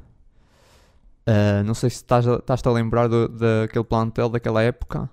Uh, 1.27 1.61
não 1.65 1.73
sei 1.73 1.89
se 1.89 1.97
estás 1.97 2.25
a, 2.25 2.35
estás 2.35 2.65
a 2.65 2.71
lembrar 2.71 3.07
do, 3.09 3.27
daquele 3.27 3.83
plantel 3.83 4.29
daquela 4.29 4.63
época. 4.63 5.09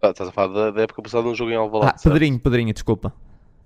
Ah, 0.00 0.10
estás 0.10 0.28
a 0.28 0.32
falar 0.32 0.54
da, 0.54 0.70
da 0.70 0.82
época 0.82 1.02
passada 1.02 1.24
num 1.24 1.34
jogo 1.34 1.50
em 1.50 1.56
Alvalade. 1.56 1.94
Ah, 1.96 2.00
Pedrinho, 2.00 2.38
Pedrinho, 2.38 2.72
desculpa. 2.72 3.12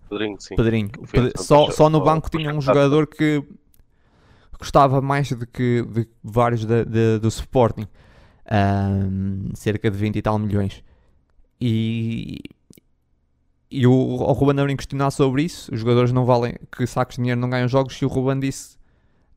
Pedrinho, 0.08 0.40
sim. 0.40 0.56
Pedrinho. 0.56 0.90
só, 1.36 1.70
só 1.70 1.90
no 1.90 2.02
banco 2.02 2.30
tinha 2.30 2.54
um 2.54 2.60
jogador 2.62 3.06
que 3.06 3.44
custava 4.58 5.02
mais 5.02 5.30
do 5.30 5.46
que 5.46 5.82
de 5.82 6.08
vários 6.24 6.64
de, 6.64 6.84
de, 6.86 7.18
do 7.18 7.28
Sporting. 7.28 7.86
Um, 8.50 9.50
cerca 9.54 9.90
de 9.90 9.96
20 9.96 10.16
e 10.16 10.22
tal 10.22 10.38
milhões. 10.38 10.82
E, 11.60 12.40
e 13.70 13.86
o, 13.86 13.92
o 13.92 14.32
Ruben 14.32 14.58
Amorim 14.58 14.74
questionar 14.74 15.10
sobre 15.10 15.42
isso, 15.42 15.72
os 15.72 15.80
jogadores 15.80 16.12
não 16.12 16.24
valem, 16.24 16.54
que 16.76 16.86
sacos 16.86 17.16
de 17.16 17.22
dinheiro 17.22 17.40
não 17.40 17.50
ganham 17.50 17.68
jogos, 17.68 17.94
e 18.00 18.04
o 18.04 18.08
Ruben 18.08 18.40
disse, 18.40 18.79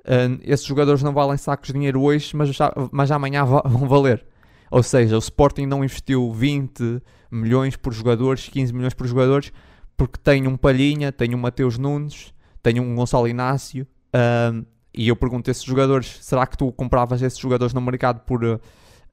uh, 0.06 0.40
esses 0.44 0.66
jogadores 0.66 1.04
não 1.04 1.14
valem 1.14 1.38
sacos 1.38 1.68
de 1.68 1.74
dinheiro 1.74 2.02
hoje, 2.02 2.36
mas, 2.36 2.50
já, 2.50 2.74
mas 2.92 3.12
amanhã 3.12 3.46
vão 3.46 3.88
valer. 3.88 4.26
Ou 4.72 4.82
seja, 4.82 5.16
o 5.16 5.20
Sporting 5.20 5.66
não 5.66 5.84
investiu 5.84 6.32
20 6.32 7.02
milhões 7.30 7.76
por 7.76 7.94
jogadores, 7.94 8.50
15 8.50 8.74
milhões 8.74 8.94
por 8.94 9.06
jogadores, 9.06 9.52
porque 9.96 10.18
tem 10.18 10.48
um 10.48 10.58
Palhinha, 10.58 11.12
tem 11.12 11.36
um 11.36 11.38
Mateus 11.38 11.78
Nunes, 11.78 12.34
tem 12.62 12.80
um 12.80 12.96
Gonçalo 12.96 13.28
Inácio, 13.28 13.88
uh, 14.16 14.66
e 14.94 15.08
eu 15.08 15.16
pergunto 15.16 15.50
a 15.50 15.52
esses 15.52 15.64
jogadores, 15.64 16.20
será 16.22 16.46
que 16.46 16.58
tu 16.58 16.72
compravas 16.72 17.22
esses 17.22 17.40
jogadores 17.40 17.74
no 17.74 17.82
mercado 17.82 18.20
por 18.22 18.44
uh, 18.44 18.60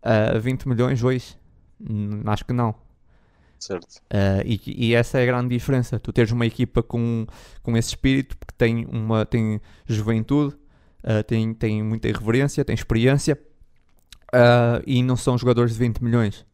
ah, 0.02 0.38
20 0.38 0.68
milhões 0.68 1.02
hoje? 1.02 1.36
Hum, 1.80 2.22
acho 2.26 2.44
que 2.44 2.52
não. 2.52 2.74
Certo. 3.58 3.96
Uh, 4.10 4.42
e, 4.44 4.60
e, 4.66 4.94
essa 4.94 5.18
é 5.18 5.22
a 5.22 5.26
grande 5.26 5.48
diferença. 5.54 5.98
Tu 5.98 6.12
teres 6.12 6.32
uma 6.32 6.46
equipa 6.46 6.82
com, 6.82 7.26
com 7.62 7.76
esse 7.76 7.90
espírito, 7.90 8.36
que 8.36 8.54
tem, 8.54 8.86
uma, 8.86 9.26
tem 9.26 9.60
juventude, 9.86 10.56
uh, 11.04 11.22
tem, 11.24 11.52
tem 11.54 11.82
muita 11.82 12.08
irreverência, 12.08 12.64
tem 12.64 12.74
experiência 12.74 13.38
uh, 14.34 14.82
e 14.86 15.02
não 15.02 15.16
são 15.16 15.36
jogadores 15.36 15.72
de 15.72 15.78
20 15.78 15.98
milhões. 16.02 16.46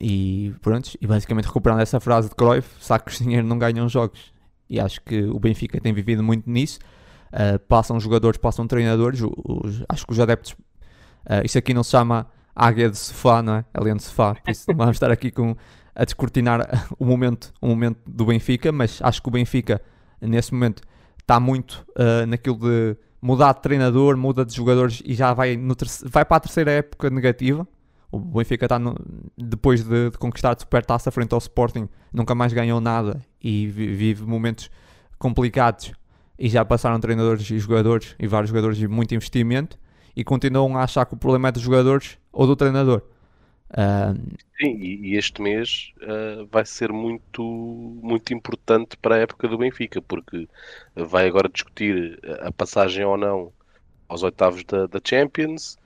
e 0.00 0.54
pronto, 0.60 0.90
e 1.00 1.06
basicamente 1.06 1.46
recuperando 1.46 1.80
essa 1.80 1.98
frase 2.00 2.28
de 2.28 2.34
Cruyff, 2.34 2.68
sacos 2.80 3.18
de 3.18 3.24
dinheiro 3.24 3.46
não 3.46 3.58
ganham 3.58 3.88
jogos. 3.88 4.32
E 4.68 4.80
acho 4.80 5.00
que 5.02 5.22
o 5.24 5.38
Benfica 5.38 5.80
tem 5.80 5.92
vivido 5.92 6.22
muito 6.22 6.48
nisso. 6.48 6.78
passam 7.68 7.98
jogadores, 8.00 8.38
passam 8.38 8.66
treinadores. 8.66 9.20
Os, 9.22 9.84
acho 9.88 10.06
que 10.06 10.12
os 10.12 10.20
adeptos. 10.20 10.56
isso 11.44 11.58
aqui 11.58 11.74
não 11.74 11.82
se 11.82 11.90
chama 11.90 12.26
águia 12.54 12.88
de 12.88 12.96
sofá, 12.96 13.42
não 13.42 13.56
é? 13.56 13.64
Além 13.74 13.96
de 13.96 14.02
sofá. 14.02 14.34
Por 14.34 14.50
isso 14.50 14.64
vamos 14.74 14.96
estar 14.96 15.10
aqui 15.10 15.30
com, 15.30 15.56
a 15.94 16.04
descortinar 16.04 16.88
o 16.98 17.04
momento, 17.04 17.52
o 17.60 17.68
momento 17.68 17.98
do 18.06 18.26
Benfica, 18.26 18.72
mas 18.72 19.00
acho 19.02 19.22
que 19.22 19.28
o 19.28 19.32
Benfica, 19.32 19.80
nesse 20.20 20.52
momento, 20.52 20.82
está 21.24 21.40
muito 21.40 21.86
uh, 21.96 22.26
naquilo 22.26 22.58
de 22.58 22.96
mudar 23.20 23.54
de 23.54 23.62
treinador, 23.62 24.16
muda 24.16 24.44
de 24.44 24.54
jogadores 24.54 25.02
e 25.04 25.14
já 25.14 25.32
vai, 25.32 25.56
no 25.56 25.74
vai 26.04 26.24
para 26.24 26.36
a 26.36 26.40
terceira 26.40 26.70
época 26.70 27.08
negativa. 27.08 27.66
O 28.12 28.18
Benfica 28.18 28.66
está 28.66 28.78
no, 28.78 28.94
depois 29.36 29.82
de, 29.82 30.10
de 30.10 30.18
conquistar 30.18 30.54
a 30.54 30.58
supertaça 30.58 31.10
frente 31.10 31.32
ao 31.32 31.38
Sporting, 31.38 31.88
nunca 32.12 32.34
mais 32.34 32.52
ganhou 32.52 32.80
nada 32.80 33.20
e 33.42 33.66
vive 33.66 34.24
momentos 34.24 34.70
complicados 35.18 35.92
e 36.38 36.48
já 36.48 36.64
passaram 36.64 37.00
treinadores 37.00 37.50
e 37.50 37.58
jogadores 37.58 38.14
e 38.18 38.26
vários 38.26 38.50
jogadores 38.50 38.76
de 38.76 38.86
muito 38.86 39.14
investimento 39.14 39.78
e 40.14 40.22
continuam 40.22 40.76
a 40.76 40.82
achar 40.82 41.06
que 41.06 41.14
o 41.14 41.16
problema 41.16 41.48
é 41.48 41.52
dos 41.52 41.62
jogadores 41.62 42.18
ou 42.30 42.46
do 42.46 42.54
treinador. 42.54 43.02
Uh... 43.70 44.36
Sim, 44.60 44.76
e 44.78 45.16
este 45.16 45.42
mês 45.42 45.92
uh, 46.02 46.46
vai 46.46 46.64
ser 46.64 46.92
muito, 46.92 47.42
muito 47.42 48.32
importante 48.32 48.96
para 48.96 49.16
a 49.16 49.18
época 49.18 49.48
do 49.48 49.58
Benfica, 49.58 50.00
porque 50.00 50.48
vai 50.94 51.26
agora 51.26 51.48
discutir 51.48 52.20
a 52.40 52.52
passagem 52.52 53.04
ou 53.04 53.16
não 53.16 53.52
aos 54.08 54.22
oitavos 54.22 54.64
da, 54.64 54.86
da 54.86 55.00
Champions. 55.04 55.76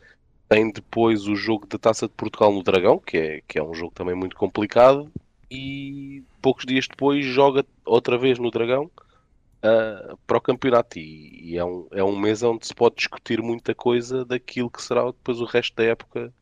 Tem 0.48 0.70
depois 0.70 1.26
o 1.26 1.36
jogo 1.36 1.66
da 1.66 1.78
Taça 1.78 2.06
de 2.06 2.14
Portugal 2.14 2.52
no 2.52 2.62
Dragão, 2.62 2.98
que 2.98 3.16
é, 3.16 3.42
que 3.46 3.58
é 3.58 3.62
um 3.62 3.74
jogo 3.74 3.92
também 3.94 4.14
muito 4.14 4.36
complicado. 4.36 5.10
E 5.50 6.22
poucos 6.42 6.66
dias 6.66 6.86
depois 6.86 7.24
joga 7.24 7.64
outra 7.84 8.18
vez 8.18 8.38
no 8.38 8.50
Dragão 8.50 8.84
uh, 8.84 10.16
para 10.26 10.38
o 10.38 10.40
campeonato. 10.40 10.98
E, 10.98 11.52
e, 11.52 11.58
é, 11.58 11.64
um, 11.64 11.88
é 11.92 12.04
um 12.04 12.18
mês 12.18 12.42
onde 12.42 12.66
se 12.66 12.74
pode 12.74 12.96
discutir 12.96 13.42
muita 13.42 13.74
coisa 13.74 14.24
daquilo 14.24 14.70
que 14.70 14.82
será 14.82 15.06
depois 15.06 15.40
o 15.40 15.44
resto 15.44 15.74
da 15.76 15.84
época 15.84 16.32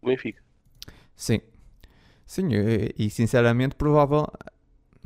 do 0.00 0.06
Benfica. 0.08 0.45
Sim. 1.16 1.40
Sim, 2.26 2.48
e, 2.98 3.08
sinceramente, 3.08 3.76
provável, 3.76 4.26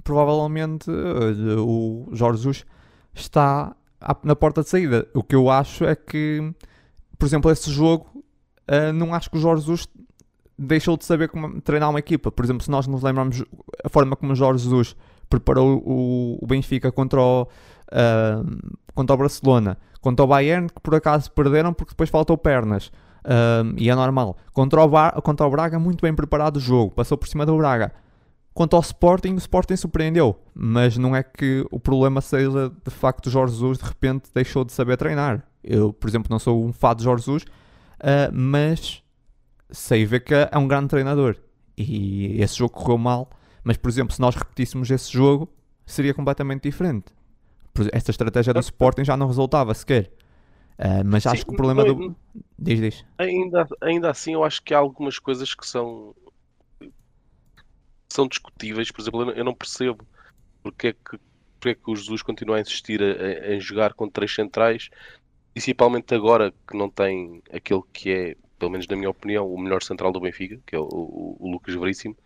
provavelmente 0.03 0.90
uh, 0.90 1.62
o 1.62 2.09
Jorge 2.12 2.38
Jesus 2.38 2.66
está 3.14 3.77
na 4.25 4.35
porta 4.35 4.62
de 4.62 4.68
saída. 4.70 5.07
O 5.14 5.23
que 5.23 5.35
eu 5.35 5.51
acho 5.51 5.85
é 5.85 5.94
que, 5.94 6.53
por 7.18 7.27
exemplo, 7.27 7.51
esse 7.51 7.70
jogo, 7.70 8.07
uh, 8.68 8.92
não 8.94 9.14
acho 9.14 9.31
que 9.31 9.37
o 9.37 9.40
Jorge 9.40 9.62
Jesus 9.62 9.87
deixou 10.59 10.96
de 10.96 11.05
saber 11.05 11.29
como 11.29 11.61
treinar 11.61 11.90
uma 11.90 11.99
equipa. 11.99 12.33
Por 12.33 12.44
exemplo, 12.44 12.62
se 12.64 12.70
nós 12.70 12.87
nos 12.87 13.03
lembrarmos 13.03 13.44
a 13.85 13.88
forma 13.88 14.16
como 14.16 14.33
o 14.33 14.37
Jorge 14.37 14.64
Jesus 14.64 14.96
preparou 15.29 15.83
o, 15.85 16.38
o 16.42 16.46
Benfica 16.46 16.90
contra 16.90 17.20
o, 17.20 17.42
uh, 17.42 18.73
contra 18.94 19.14
o 19.14 19.18
Barcelona, 19.18 19.79
contra 20.01 20.25
o 20.25 20.29
Bayern, 20.29 20.68
que 20.68 20.81
por 20.81 20.94
acaso 20.94 21.31
perderam 21.33 21.73
porque 21.73 21.92
depois 21.92 22.11
faltou 22.11 22.37
pernas. 22.37 22.90
Uh, 23.24 23.74
e 23.76 23.90
é 23.90 23.94
normal. 23.94 24.37
Contra 24.52 24.83
o, 24.83 24.88
Bar 24.88 25.20
contra 25.22 25.46
o 25.46 25.50
Braga, 25.50 25.78
muito 25.78 26.02
bem 26.02 26.14
preparado 26.14 26.56
o 26.56 26.61
jogo, 26.61 26.92
passou 26.92 27.18
por 27.18 27.28
cima 27.28 27.44
do 27.44 27.56
Braga. 27.56 27.92
Quanto 28.52 28.74
ao 28.74 28.83
Sporting, 28.83 29.35
o 29.35 29.38
Sporting 29.38 29.76
surpreendeu, 29.76 30.37
mas 30.54 30.96
não 30.96 31.14
é 31.14 31.22
que 31.22 31.64
o 31.70 31.78
problema 31.78 32.20
seja 32.20 32.70
de 32.85 32.90
facto 32.90 33.26
o 33.26 33.30
Jorge 33.30 33.54
Jesus 33.54 33.78
de 33.78 33.85
repente 33.85 34.30
deixou 34.35 34.64
de 34.64 34.72
saber 34.72 34.96
treinar. 34.96 35.44
Eu, 35.62 35.92
por 35.92 36.09
exemplo, 36.09 36.28
não 36.30 36.38
sou 36.38 36.64
um 36.64 36.72
fã 36.72 36.94
de 36.94 37.04
Jorge 37.04 37.24
Jesus, 37.24 37.44
uh, 37.44 38.33
mas 38.33 39.02
sei 39.70 40.04
ver 40.04 40.20
que 40.20 40.35
é 40.35 40.59
um 40.59 40.66
grande 40.66 40.88
treinador. 40.88 41.37
E 41.78 42.42
esse 42.42 42.56
jogo 42.56 42.74
correu 42.74 42.98
mal 42.98 43.30
mas, 43.64 43.76
por 43.76 43.88
exemplo, 43.88 44.14
se 44.14 44.20
nós 44.20 44.35
repetíssemos 44.35 44.90
esse 44.90 45.12
jogo, 45.12 45.48
seria 45.87 46.14
completamente 46.14 46.62
diferente. 46.62 47.06
Esta 47.92 48.11
estratégia 48.11 48.52
do 48.52 48.61
Sporting 48.61 49.04
já 49.04 49.16
não 49.16 49.26
resultava 49.26 49.72
sequer. 49.74 50.12
Uh, 50.80 51.04
mas 51.04 51.26
acho 51.26 51.42
Sim, 51.42 51.46
que 51.46 51.52
o 51.52 51.56
problema 51.56 51.84
não, 51.84 51.94
do. 51.94 52.16
Diz, 52.58 52.80
diz. 52.80 53.04
Ainda, 53.18 53.68
ainda 53.82 54.10
assim, 54.10 54.32
eu 54.32 54.42
acho 54.42 54.62
que 54.62 54.72
há 54.72 54.78
algumas 54.78 55.18
coisas 55.18 55.54
que 55.54 55.66
são. 55.66 56.14
são 58.08 58.26
discutíveis. 58.26 58.90
Por 58.90 59.02
exemplo, 59.02 59.30
eu 59.32 59.44
não 59.44 59.54
percebo 59.54 60.06
porque 60.62 60.88
é 60.88 60.92
que, 60.94 61.18
porque 61.58 61.68
é 61.68 61.74
que 61.74 61.90
o 61.90 61.94
Jesus 61.94 62.22
continua 62.22 62.56
a 62.56 62.60
insistir 62.60 63.00
em 63.02 63.60
jogar 63.60 63.92
com 63.92 64.08
três 64.08 64.34
centrais, 64.34 64.88
principalmente 65.52 66.14
agora 66.14 66.50
que 66.66 66.76
não 66.76 66.88
tem 66.88 67.42
aquele 67.52 67.82
que 67.92 68.10
é, 68.10 68.36
pelo 68.58 68.70
menos 68.70 68.86
na 68.86 68.96
minha 68.96 69.10
opinião, 69.10 69.52
o 69.52 69.58
melhor 69.58 69.82
central 69.82 70.10
do 70.10 70.20
Benfica, 70.20 70.58
que 70.66 70.74
é 70.74 70.78
o, 70.78 70.84
o, 70.84 71.36
o 71.38 71.50
Lucas 71.50 71.74
Veríssimo. 71.74 72.16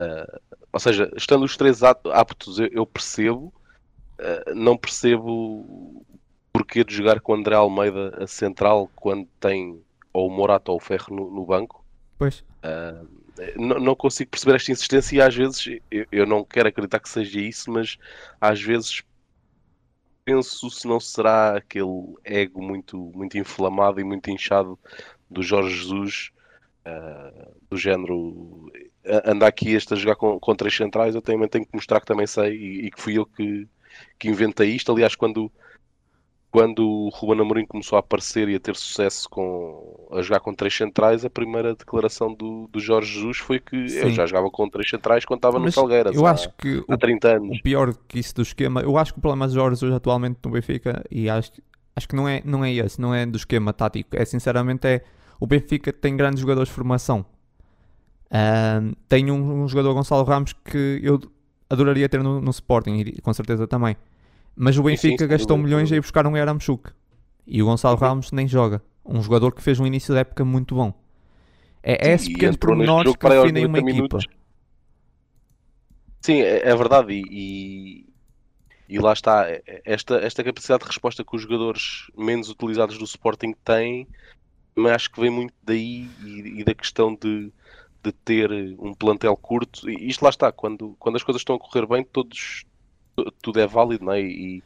Uh, 0.00 0.40
ou 0.72 0.80
seja, 0.80 1.10
estando 1.14 1.44
os 1.44 1.56
três 1.58 1.82
aptos, 1.82 2.58
eu 2.58 2.86
percebo, 2.86 3.52
uh, 4.18 4.54
não 4.54 4.78
percebo 4.78 6.04
porquê 6.52 6.84
de 6.84 6.94
jogar 6.94 7.20
com 7.20 7.32
o 7.32 7.34
André 7.34 7.54
Almeida 7.54 8.22
a 8.22 8.26
central 8.26 8.90
quando 8.94 9.26
tem 9.40 9.80
ou 10.12 10.28
o 10.28 10.30
Morato 10.30 10.70
ou 10.70 10.76
o 10.76 10.80
Ferro 10.80 11.14
no, 11.14 11.30
no 11.30 11.46
banco. 11.46 11.84
Pois. 12.18 12.44
Uh, 12.62 13.08
não, 13.56 13.80
não, 13.80 13.94
consigo 13.96 14.30
perceber 14.30 14.56
esta 14.56 14.72
insistência 14.72 15.16
e 15.16 15.20
às 15.20 15.34
vezes 15.34 15.66
eu, 15.90 16.06
eu, 16.12 16.26
não 16.26 16.44
quero 16.44 16.68
acreditar 16.68 17.00
que 17.00 17.08
seja 17.08 17.40
isso, 17.40 17.70
mas 17.70 17.96
às 18.40 18.60
vezes 18.60 19.02
penso 20.24 20.70
se 20.70 20.86
não 20.86 21.00
será 21.00 21.56
aquele 21.56 22.14
ego 22.22 22.62
muito, 22.62 23.10
muito 23.14 23.38
inflamado 23.38 24.00
e 24.00 24.04
muito 24.04 24.30
inchado 24.30 24.78
do 25.30 25.42
Jorge 25.42 25.74
Jesus, 25.76 26.30
uh, 26.86 27.56
do 27.70 27.76
género 27.76 28.70
andar 29.24 29.48
aqui 29.48 29.70
este 29.70 29.94
a 29.94 29.96
jogar 29.96 30.16
com, 30.16 30.38
com 30.38 30.54
três 30.54 30.76
centrais, 30.76 31.14
eu 31.14 31.22
também 31.22 31.48
tenho 31.48 31.66
que 31.66 31.74
mostrar 31.74 32.00
que 32.00 32.06
também 32.06 32.26
sei 32.26 32.54
e, 32.54 32.86
e, 32.86 32.90
que 32.90 33.00
fui 33.00 33.18
eu 33.18 33.26
que, 33.26 33.66
que 34.18 34.28
inventei 34.28 34.70
isto. 34.70 34.92
Aliás, 34.92 35.14
quando, 35.14 35.50
quando 36.52 36.86
o 36.86 37.08
Ruben 37.08 37.40
Amorim 37.40 37.66
começou 37.66 37.96
a 37.96 38.00
aparecer 38.00 38.48
e 38.48 38.54
a 38.54 38.60
ter 38.60 38.76
sucesso 38.76 39.28
com, 39.28 40.06
a 40.12 40.20
jogar 40.20 40.38
com 40.40 40.54
três 40.54 40.76
centrais, 40.76 41.24
a 41.24 41.30
primeira 41.30 41.74
declaração 41.74 42.32
do, 42.32 42.68
do 42.70 42.78
Jorge 42.78 43.14
Jesus 43.14 43.38
foi 43.38 43.58
que 43.58 43.88
Sim. 43.88 44.00
eu 44.00 44.10
já 44.10 44.26
jogava 44.26 44.50
com 44.50 44.68
três 44.68 44.88
centrais 44.88 45.24
quando 45.24 45.38
estava 45.38 45.58
Mas 45.58 45.66
no 45.66 45.72
Salgueiras 45.72 46.14
eu 46.14 46.26
há, 46.26 46.32
acho 46.32 46.50
que 46.58 46.84
há 46.86 46.96
30 46.96 47.36
anos. 47.36 47.58
O 47.58 47.62
pior 47.62 47.94
que 48.06 48.18
isso 48.18 48.34
do 48.34 48.42
esquema, 48.42 48.82
eu 48.82 48.98
acho 48.98 49.14
que 49.14 49.18
o 49.18 49.22
problema 49.22 49.48
de 49.48 49.54
Jorge 49.54 49.80
Jesus 49.80 49.96
atualmente 49.96 50.38
no 50.44 50.50
Benfica, 50.50 51.02
e 51.10 51.28
acho, 51.28 51.52
acho 51.96 52.06
que 52.06 52.14
não 52.14 52.28
é, 52.28 52.42
não 52.44 52.62
é 52.62 52.70
esse, 52.70 53.00
não 53.00 53.14
é 53.14 53.24
do 53.24 53.36
esquema 53.36 53.72
tático, 53.72 54.14
é 54.14 54.24
sinceramente 54.24 54.86
é 54.86 55.02
o 55.40 55.46
Benfica 55.46 55.90
tem 55.90 56.14
grandes 56.14 56.40
jogadores 56.40 56.68
de 56.68 56.74
formação 56.74 57.24
tenho 59.08 59.34
um, 59.34 59.62
um, 59.62 59.68
jogador 59.68 59.92
Gonçalo 59.94 60.24
Ramos 60.24 60.52
que 60.52 61.00
eu 61.02 61.20
adoraria 61.68 62.08
ter 62.08 62.22
no, 62.22 62.40
no 62.40 62.50
Sporting, 62.50 62.98
e 62.98 63.20
com 63.20 63.32
certeza 63.32 63.66
também. 63.66 63.96
Mas 64.54 64.76
o 64.78 64.82
Benfica 64.82 65.24
sim, 65.24 65.24
sim, 65.24 65.28
gastou 65.28 65.56
milhões 65.56 65.90
a 65.90 65.96
ir 65.96 66.00
buscar 66.00 66.26
um 66.26 66.36
Yaramchuk. 66.36 66.90
E 67.46 67.62
o 67.62 67.66
Gonçalo. 67.66 67.96
Ramos 67.96 68.32
nem 68.32 68.46
joga. 68.46 68.82
Um 69.04 69.22
jogador 69.22 69.52
que 69.52 69.62
fez 69.62 69.80
um 69.80 69.86
início 69.86 70.14
da 70.14 70.20
época 70.20 70.44
muito 70.44 70.74
bom. 70.74 70.92
É, 71.82 72.10
é 72.10 72.14
esse 72.14 72.32
pequeno 72.32 72.56
pormenores 72.56 73.16
que 73.16 73.28
definem 73.28 73.66
uma 73.66 73.80
minutos. 73.80 74.24
equipa. 74.24 74.42
Sim, 76.20 76.40
é, 76.40 76.68
é 76.68 76.76
verdade. 76.76 77.12
E, 77.12 77.24
e, 77.30 78.06
e, 78.88 78.98
lá 78.98 79.12
está. 79.12 79.48
É, 79.50 79.62
é, 79.66 79.82
esta, 79.84 80.16
esta 80.16 80.44
capacidade 80.44 80.82
de 80.82 80.88
resposta 80.88 81.24
que 81.24 81.34
os 81.34 81.42
jogadores 81.42 82.10
menos 82.16 82.48
utilizados 82.48 82.96
do 82.98 83.04
Sporting 83.04 83.54
têm, 83.64 84.06
mas 84.76 84.92
acho 84.92 85.10
que 85.10 85.20
vem 85.20 85.30
muito 85.30 85.54
daí 85.64 86.08
e, 86.22 86.60
e 86.60 86.64
da 86.64 86.74
questão 86.74 87.14
de 87.14 87.52
de 88.02 88.12
ter 88.12 88.50
um 88.78 88.92
plantel 88.92 89.36
curto, 89.36 89.88
e 89.88 90.08
isto 90.08 90.22
lá 90.22 90.30
está, 90.30 90.50
quando, 90.50 90.96
quando 90.98 91.16
as 91.16 91.22
coisas 91.22 91.40
estão 91.40 91.54
a 91.54 91.58
correr 91.58 91.86
bem, 91.86 92.02
todos, 92.02 92.64
tudo 93.40 93.60
é 93.60 93.66
válido, 93.66 94.04
não 94.04 94.12
é? 94.12 94.20
E, 94.20 94.62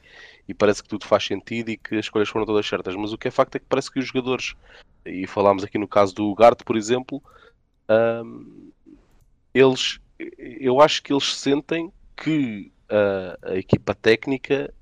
e 0.49 0.55
parece 0.55 0.83
que 0.83 0.89
tudo 0.89 1.07
faz 1.07 1.25
sentido 1.25 1.71
e 1.71 1.77
que 1.77 1.97
as 1.97 2.07
escolhas 2.07 2.29
foram 2.29 2.47
todas 2.47 2.67
certas. 2.67 2.95
Mas 2.95 3.13
o 3.13 3.19
que 3.19 3.29
é 3.29 3.31
facto 3.31 3.57
é 3.57 3.59
que 3.59 3.67
parece 3.69 3.91
que 3.91 3.99
os 3.99 4.07
jogadores, 4.07 4.55
e 5.05 5.27
falámos 5.27 5.65
aqui 5.65 5.79
no 5.79 5.89
caso 5.89 6.15
do 6.15 6.35
Garte, 6.35 6.65
por 6.65 6.77
exemplo, 6.77 7.23
um, 7.89 8.71
eles, 9.53 9.99
eu 10.39 10.81
acho 10.81 11.03
que 11.03 11.13
eles 11.13 11.35
sentem 11.35 11.93
que 12.17 12.71
a, 12.89 13.53
a 13.53 13.57
equipa 13.57 13.95
técnica 13.95 14.73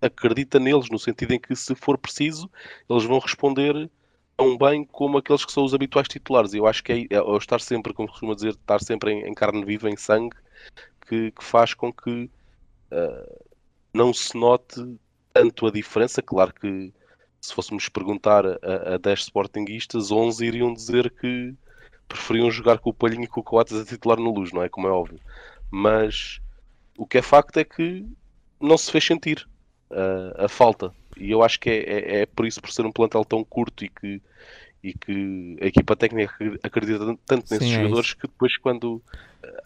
acredita 0.00 0.58
neles, 0.58 0.88
no 0.90 0.98
sentido 0.98 1.32
em 1.32 1.38
que 1.38 1.54
se 1.54 1.74
for 1.74 1.98
preciso, 1.98 2.50
eles 2.88 3.04
vão 3.04 3.18
responder 3.18 3.90
tão 4.36 4.56
bem 4.56 4.84
como 4.84 5.18
aqueles 5.18 5.44
que 5.44 5.52
são 5.52 5.64
os 5.64 5.74
habituais 5.74 6.08
titulares. 6.08 6.54
Eu 6.54 6.66
acho 6.66 6.82
que 6.82 6.92
é, 6.92 7.16
é 7.16 7.36
estar 7.36 7.60
sempre, 7.60 7.92
como 7.92 8.08
costuma 8.08 8.34
dizer, 8.34 8.50
estar 8.50 8.82
sempre 8.82 9.12
em, 9.12 9.28
em 9.28 9.34
carne 9.34 9.64
viva, 9.64 9.90
em 9.90 9.96
sangue, 9.96 10.36
que, 11.06 11.30
que 11.30 11.44
faz 11.44 11.74
com 11.74 11.92
que 11.92 12.30
uh, 12.92 13.44
não 13.92 14.12
se 14.12 14.36
note 14.36 14.98
tanto 15.32 15.66
a 15.66 15.70
diferença. 15.70 16.22
Claro 16.22 16.52
que 16.52 16.92
se 17.40 17.54
fôssemos 17.54 17.88
perguntar 17.88 18.44
a, 18.46 18.94
a 18.94 18.98
10 18.98 19.20
sportinguistas, 19.20 20.10
11 20.10 20.44
iriam 20.44 20.72
dizer 20.72 21.10
que 21.10 21.54
preferiam 22.06 22.50
jogar 22.50 22.78
com 22.78 22.90
o 22.90 22.94
Palhinho 22.94 23.24
e 23.24 23.28
com 23.28 23.40
o 23.40 23.44
Coates 23.44 23.80
a 23.80 23.84
titular 23.84 24.18
no 24.18 24.32
Luz, 24.32 24.52
não 24.52 24.62
é? 24.62 24.68
Como 24.68 24.86
é 24.86 24.90
óbvio. 24.90 25.20
Mas 25.70 26.40
o 26.98 27.06
que 27.06 27.18
é 27.18 27.22
facto 27.22 27.56
é 27.56 27.64
que 27.64 28.04
não 28.60 28.76
se 28.76 28.90
fez 28.90 29.04
sentir 29.04 29.48
uh, 29.90 30.44
a 30.44 30.48
falta. 30.48 30.92
E 31.16 31.30
eu 31.30 31.42
acho 31.42 31.58
que 31.58 31.70
é, 31.70 31.78
é, 31.78 32.20
é, 32.20 32.26
por 32.26 32.46
isso, 32.46 32.60
por 32.60 32.70
ser 32.70 32.84
um 32.84 32.92
plantel 32.92 33.24
tão 33.24 33.44
curto 33.44 33.84
e 33.84 33.88
que, 33.88 34.20
e 34.82 34.92
que 34.92 35.56
a 35.60 35.66
equipa 35.66 35.96
técnica 35.96 36.34
acredita 36.62 37.16
tanto 37.26 37.50
nesses 37.50 37.68
Sim, 37.68 37.74
é 37.74 37.82
jogadores 37.82 38.14
que 38.14 38.26
depois 38.26 38.56
quando 38.58 39.02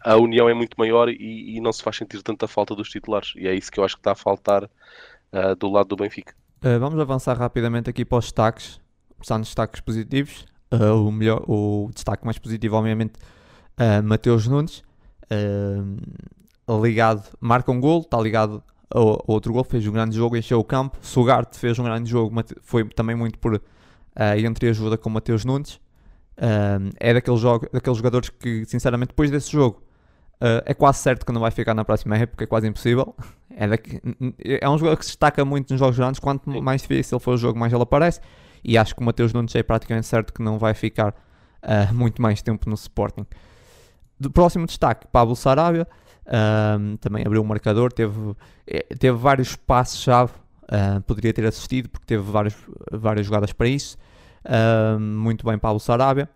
a 0.04 0.16
união 0.16 0.48
é 0.48 0.54
muito 0.54 0.74
maior 0.78 1.08
e, 1.08 1.56
e, 1.56 1.60
não 1.60 1.72
se 1.72 1.82
faz 1.82 1.96
sentir 1.96 2.22
tanta 2.22 2.46
falta 2.46 2.74
dos 2.74 2.88
titulares. 2.88 3.32
E 3.36 3.48
é 3.48 3.54
isso 3.54 3.70
que 3.70 3.80
eu 3.80 3.84
acho 3.84 3.96
que 3.96 4.00
está 4.00 4.12
a 4.12 4.14
faltar 4.14 4.64
uh, 4.64 5.56
do 5.58 5.70
lado 5.70 5.88
do 5.88 5.96
Benfica. 5.96 6.34
Uh, 6.64 6.78
vamos 6.78 6.98
avançar 6.98 7.36
rapidamente 7.36 7.90
aqui 7.90 8.04
para 8.04 8.18
os 8.18 8.26
destaques. 8.26 8.80
Começar 9.16 9.38
nos 9.38 9.48
destaques 9.48 9.80
positivos. 9.80 10.44
Uh, 10.72 11.06
o, 11.06 11.12
melhor, 11.12 11.44
o 11.48 11.90
destaque 11.94 12.24
mais 12.24 12.38
positivo, 12.38 12.76
obviamente, 12.76 13.14
uh, 13.78 14.02
Mateus 14.02 14.46
Nunes. 14.46 14.82
ligado, 16.82 17.28
marca 17.40 17.70
um 17.70 17.80
gol, 17.80 18.00
está 18.00 18.20
ligado 18.20 18.62
o, 18.94 19.32
outro 19.32 19.52
gol, 19.52 19.64
fez 19.64 19.86
um 19.86 19.92
grande 19.92 20.16
jogo, 20.16 20.36
encheu 20.36 20.58
o 20.58 20.64
campo. 20.64 20.98
Sugarte 21.02 21.58
fez 21.58 21.78
um 21.78 21.84
grande 21.84 22.08
jogo, 22.08 22.34
foi 22.62 22.84
também 22.88 23.16
muito 23.16 23.38
por 23.38 23.56
uh, 23.56 23.60
entre 24.38 24.68
ajuda 24.68 24.96
com 24.96 25.10
Mateus 25.10 25.44
Nunes. 25.44 25.80
É 26.98 27.14
daqueles, 27.14 27.40
jogo, 27.40 27.68
daqueles 27.72 27.96
jogadores 27.96 28.28
que, 28.28 28.64
sinceramente, 28.64 29.08
depois 29.08 29.30
desse 29.30 29.52
jogo, 29.52 29.82
uh, 30.40 30.62
é 30.64 30.74
quase 30.74 30.98
certo 30.98 31.24
que 31.24 31.32
não 31.32 31.40
vai 31.40 31.50
ficar 31.50 31.74
na 31.74 31.84
próxima 31.84 32.16
época, 32.16 32.44
é 32.44 32.46
quase 32.46 32.66
impossível. 32.66 33.14
É, 33.56 33.68
daqui, 33.68 34.00
é 34.42 34.68
um 34.68 34.76
jogador 34.76 34.96
que 34.96 35.04
se 35.04 35.12
destaca 35.12 35.44
muito 35.44 35.70
nos 35.70 35.78
jogos 35.78 35.96
grandes, 35.96 36.18
quanto 36.18 36.50
mais 36.60 36.82
difícil 36.82 37.20
for 37.20 37.34
o 37.34 37.36
jogo, 37.36 37.56
mais 37.56 37.72
ele 37.72 37.84
aparece. 37.84 38.20
E 38.64 38.76
acho 38.76 38.96
que 38.96 39.00
o 39.00 39.04
Mateus 39.04 39.32
Nunes 39.32 39.54
é 39.54 39.62
praticamente 39.62 40.08
certo 40.08 40.32
que 40.32 40.42
não 40.42 40.58
vai 40.58 40.74
ficar 40.74 41.14
uh, 41.62 41.92
muito 41.94 42.20
mais 42.20 42.42
tempo 42.42 42.68
no 42.68 42.74
Sporting. 42.74 43.24
Do 44.18 44.28
próximo 44.28 44.66
destaque, 44.66 45.06
Pablo 45.12 45.36
Sarabia. 45.36 45.86
Um, 46.26 46.96
também 46.96 47.24
abriu 47.24 47.42
o 47.42 47.44
marcador, 47.44 47.92
teve, 47.92 48.34
eh, 48.66 48.86
teve 48.98 49.16
vários 49.16 49.54
passos-chave, 49.54 50.32
uh, 50.64 51.00
poderia 51.02 51.32
ter 51.32 51.46
assistido 51.46 51.88
porque 51.90 52.06
teve 52.06 52.22
várias, 52.22 52.56
várias 52.90 53.26
jogadas 53.26 53.52
para 53.52 53.68
isso. 53.68 53.96
Uh, 54.44 55.00
muito 55.00 55.46
bem 55.46 55.58
Pablo 55.58 55.80
Sarabia. 55.80 56.28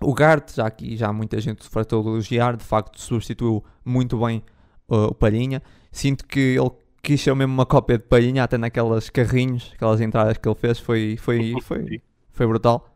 O 0.00 0.12
Gart, 0.12 0.54
já 0.54 0.66
aqui 0.66 0.96
já 0.96 1.12
muita 1.12 1.40
gente 1.40 1.68
fartou 1.68 2.02
de 2.02 2.08
elogiar, 2.08 2.56
de 2.56 2.64
facto 2.64 3.00
substituiu 3.00 3.64
muito 3.84 4.18
bem 4.18 4.42
uh, 4.88 5.06
o 5.06 5.14
Palhinha. 5.14 5.62
Sinto 5.92 6.26
que 6.26 6.56
ele 6.58 6.70
quis 7.02 7.20
ser 7.20 7.34
mesmo 7.34 7.52
uma 7.52 7.66
cópia 7.66 7.98
de 7.98 8.04
Palhinha, 8.04 8.44
até 8.44 8.58
naquelas 8.58 9.10
carrinhos, 9.10 9.72
aquelas 9.74 10.00
entradas 10.00 10.38
que 10.38 10.48
ele 10.48 10.56
fez, 10.56 10.78
foi, 10.78 11.16
foi, 11.18 11.54
foi, 11.62 12.02
foi 12.30 12.46
brutal. 12.46 12.94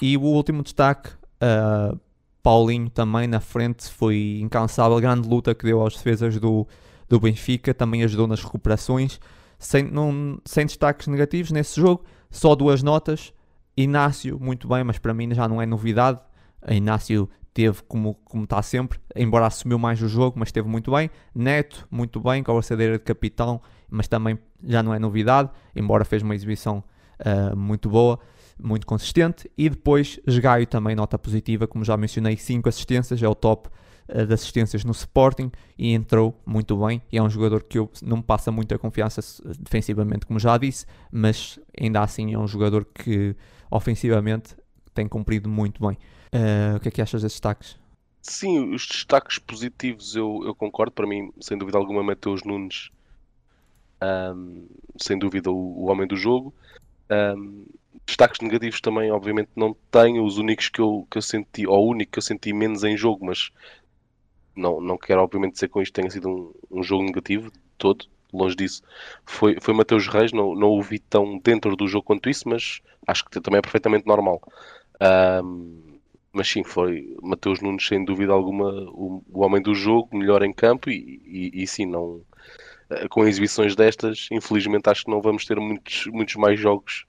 e 0.00 0.16
o 0.16 0.22
último 0.22 0.62
destaque, 0.62 1.10
uh, 1.10 1.98
Paulinho 2.42 2.88
também 2.88 3.26
na 3.26 3.40
frente 3.40 3.90
foi 3.90 4.38
incansável, 4.40 5.00
grande 5.00 5.28
luta 5.28 5.52
que 5.52 5.64
deu 5.64 5.84
às 5.84 5.94
defesas 5.94 6.38
do, 6.38 6.64
do 7.08 7.18
Benfica, 7.18 7.74
também 7.74 8.04
ajudou 8.04 8.28
nas 8.28 8.40
recuperações, 8.40 9.18
sem, 9.58 9.84
não, 9.84 10.40
sem 10.44 10.66
destaques 10.66 11.06
negativos 11.06 11.50
nesse 11.50 11.80
jogo, 11.80 12.04
só 12.30 12.54
duas 12.54 12.82
notas. 12.82 13.32
Inácio, 13.76 14.38
muito 14.40 14.66
bem, 14.68 14.82
mas 14.84 14.98
para 14.98 15.12
mim 15.12 15.34
já 15.34 15.46
não 15.48 15.60
é 15.60 15.66
novidade. 15.66 16.18
Inácio 16.68 17.28
teve 17.52 17.82
como, 17.84 18.14
como 18.24 18.44
está 18.44 18.60
sempre, 18.62 18.98
embora 19.14 19.46
assumiu 19.46 19.78
mais 19.78 20.00
o 20.02 20.08
jogo, 20.08 20.38
mas 20.38 20.48
esteve 20.48 20.68
muito 20.68 20.90
bem. 20.90 21.10
Neto, 21.34 21.86
muito 21.90 22.20
bem, 22.20 22.42
com 22.42 22.50
a 22.52 22.54
braçadeira 22.54 22.98
de 22.98 23.04
capitão, 23.04 23.60
mas 23.88 24.08
também 24.08 24.38
já 24.64 24.82
não 24.82 24.92
é 24.92 24.98
novidade, 24.98 25.50
embora 25.74 26.04
fez 26.04 26.22
uma 26.22 26.34
exibição 26.34 26.82
uh, 27.20 27.56
muito 27.56 27.88
boa 27.88 28.18
muito 28.62 28.86
consistente. 28.86 29.50
E 29.56 29.68
depois, 29.68 30.18
Gaio 30.40 30.66
também 30.66 30.96
nota 30.96 31.18
positiva, 31.18 31.66
como 31.66 31.84
já 31.84 31.96
mencionei, 31.96 32.36
5 32.36 32.68
assistências, 32.68 33.22
é 33.22 33.28
o 33.28 33.34
top 33.34 33.68
de 34.08 34.32
assistências 34.32 34.84
no 34.84 34.92
Sporting 34.92 35.50
e 35.76 35.92
entrou 35.92 36.40
muito 36.46 36.76
bem. 36.76 37.02
E 37.10 37.18
é 37.18 37.22
um 37.22 37.30
jogador 37.30 37.62
que 37.62 37.78
eu, 37.78 37.90
não 38.02 38.18
me 38.18 38.22
passa 38.22 38.52
muita 38.52 38.78
confiança 38.78 39.20
defensivamente, 39.58 40.26
como 40.26 40.38
já 40.38 40.56
disse, 40.56 40.86
mas 41.10 41.58
ainda 41.78 42.00
assim 42.02 42.32
é 42.32 42.38
um 42.38 42.46
jogador 42.46 42.84
que 42.84 43.34
ofensivamente 43.70 44.56
tem 44.94 45.08
cumprido 45.08 45.48
muito 45.48 45.86
bem. 45.86 45.96
Uh, 46.32 46.76
o 46.76 46.80
que 46.80 46.88
é 46.88 46.90
que 46.90 47.02
achas 47.02 47.22
desses 47.22 47.36
destaques? 47.36 47.78
Sim, 48.22 48.74
os 48.74 48.86
destaques 48.86 49.38
positivos 49.38 50.16
eu, 50.16 50.42
eu 50.44 50.54
concordo. 50.54 50.92
Para 50.92 51.06
mim, 51.06 51.32
sem 51.40 51.56
dúvida 51.56 51.78
alguma, 51.78 52.02
Mateus 52.02 52.42
Nunes, 52.42 52.90
um, 54.02 54.66
sem 54.98 55.18
dúvida, 55.18 55.50
o, 55.50 55.84
o 55.84 55.90
homem 55.90 56.06
do 56.06 56.16
jogo. 56.16 56.52
Um, 57.10 57.66
destaques 58.04 58.40
negativos 58.40 58.80
também, 58.80 59.10
obviamente, 59.10 59.50
não 59.54 59.76
tenho. 59.90 60.24
Os 60.24 60.38
únicos 60.38 60.68
que 60.68 60.80
eu, 60.80 61.06
que 61.10 61.18
eu 61.18 61.22
senti, 61.22 61.66
ou 61.66 61.86
o 61.86 61.90
único 61.90 62.12
que 62.12 62.18
eu 62.18 62.22
senti 62.22 62.52
menos 62.52 62.82
em 62.82 62.96
jogo, 62.96 63.24
mas 63.24 63.50
não, 64.56 64.80
não 64.80 64.98
quero, 64.98 65.22
obviamente, 65.22 65.54
dizer 65.54 65.68
com 65.68 65.82
isto 65.82 65.92
tenha 65.92 66.10
sido 66.10 66.28
um, 66.28 66.52
um 66.70 66.82
jogo 66.82 67.04
negativo 67.04 67.50
todo. 67.78 68.06
Longe 68.32 68.56
disso, 68.56 68.82
foi, 69.24 69.56
foi 69.60 69.72
Mateus 69.72 70.08
Reis. 70.08 70.32
Não, 70.32 70.54
não 70.54 70.70
o 70.70 70.82
vi 70.82 70.98
tão 70.98 71.38
dentro 71.38 71.76
do 71.76 71.86
jogo 71.86 72.04
quanto 72.04 72.28
isso, 72.28 72.48
mas 72.48 72.80
acho 73.06 73.24
que 73.24 73.40
também 73.40 73.58
é 73.58 73.62
perfeitamente 73.62 74.06
normal. 74.06 74.42
Um, 75.44 75.98
mas 76.32 76.48
sim, 76.48 76.62
foi 76.64 77.16
Mateus 77.22 77.60
Nunes, 77.60 77.86
sem 77.86 78.04
dúvida 78.04 78.32
alguma, 78.32 78.68
o, 78.90 79.22
o 79.32 79.44
homem 79.44 79.62
do 79.62 79.74
jogo, 79.74 80.16
melhor 80.16 80.42
em 80.42 80.52
campo. 80.52 80.90
E, 80.90 81.20
e, 81.24 81.62
e 81.62 81.66
sim, 81.66 81.86
não, 81.86 82.20
com 83.10 83.26
exibições 83.26 83.74
destas, 83.74 84.28
infelizmente, 84.30 84.88
acho 84.88 85.04
que 85.04 85.10
não 85.10 85.20
vamos 85.20 85.44
ter 85.44 85.58
muitos, 85.58 86.06
muitos 86.06 86.36
mais 86.36 86.58
jogos 86.58 87.06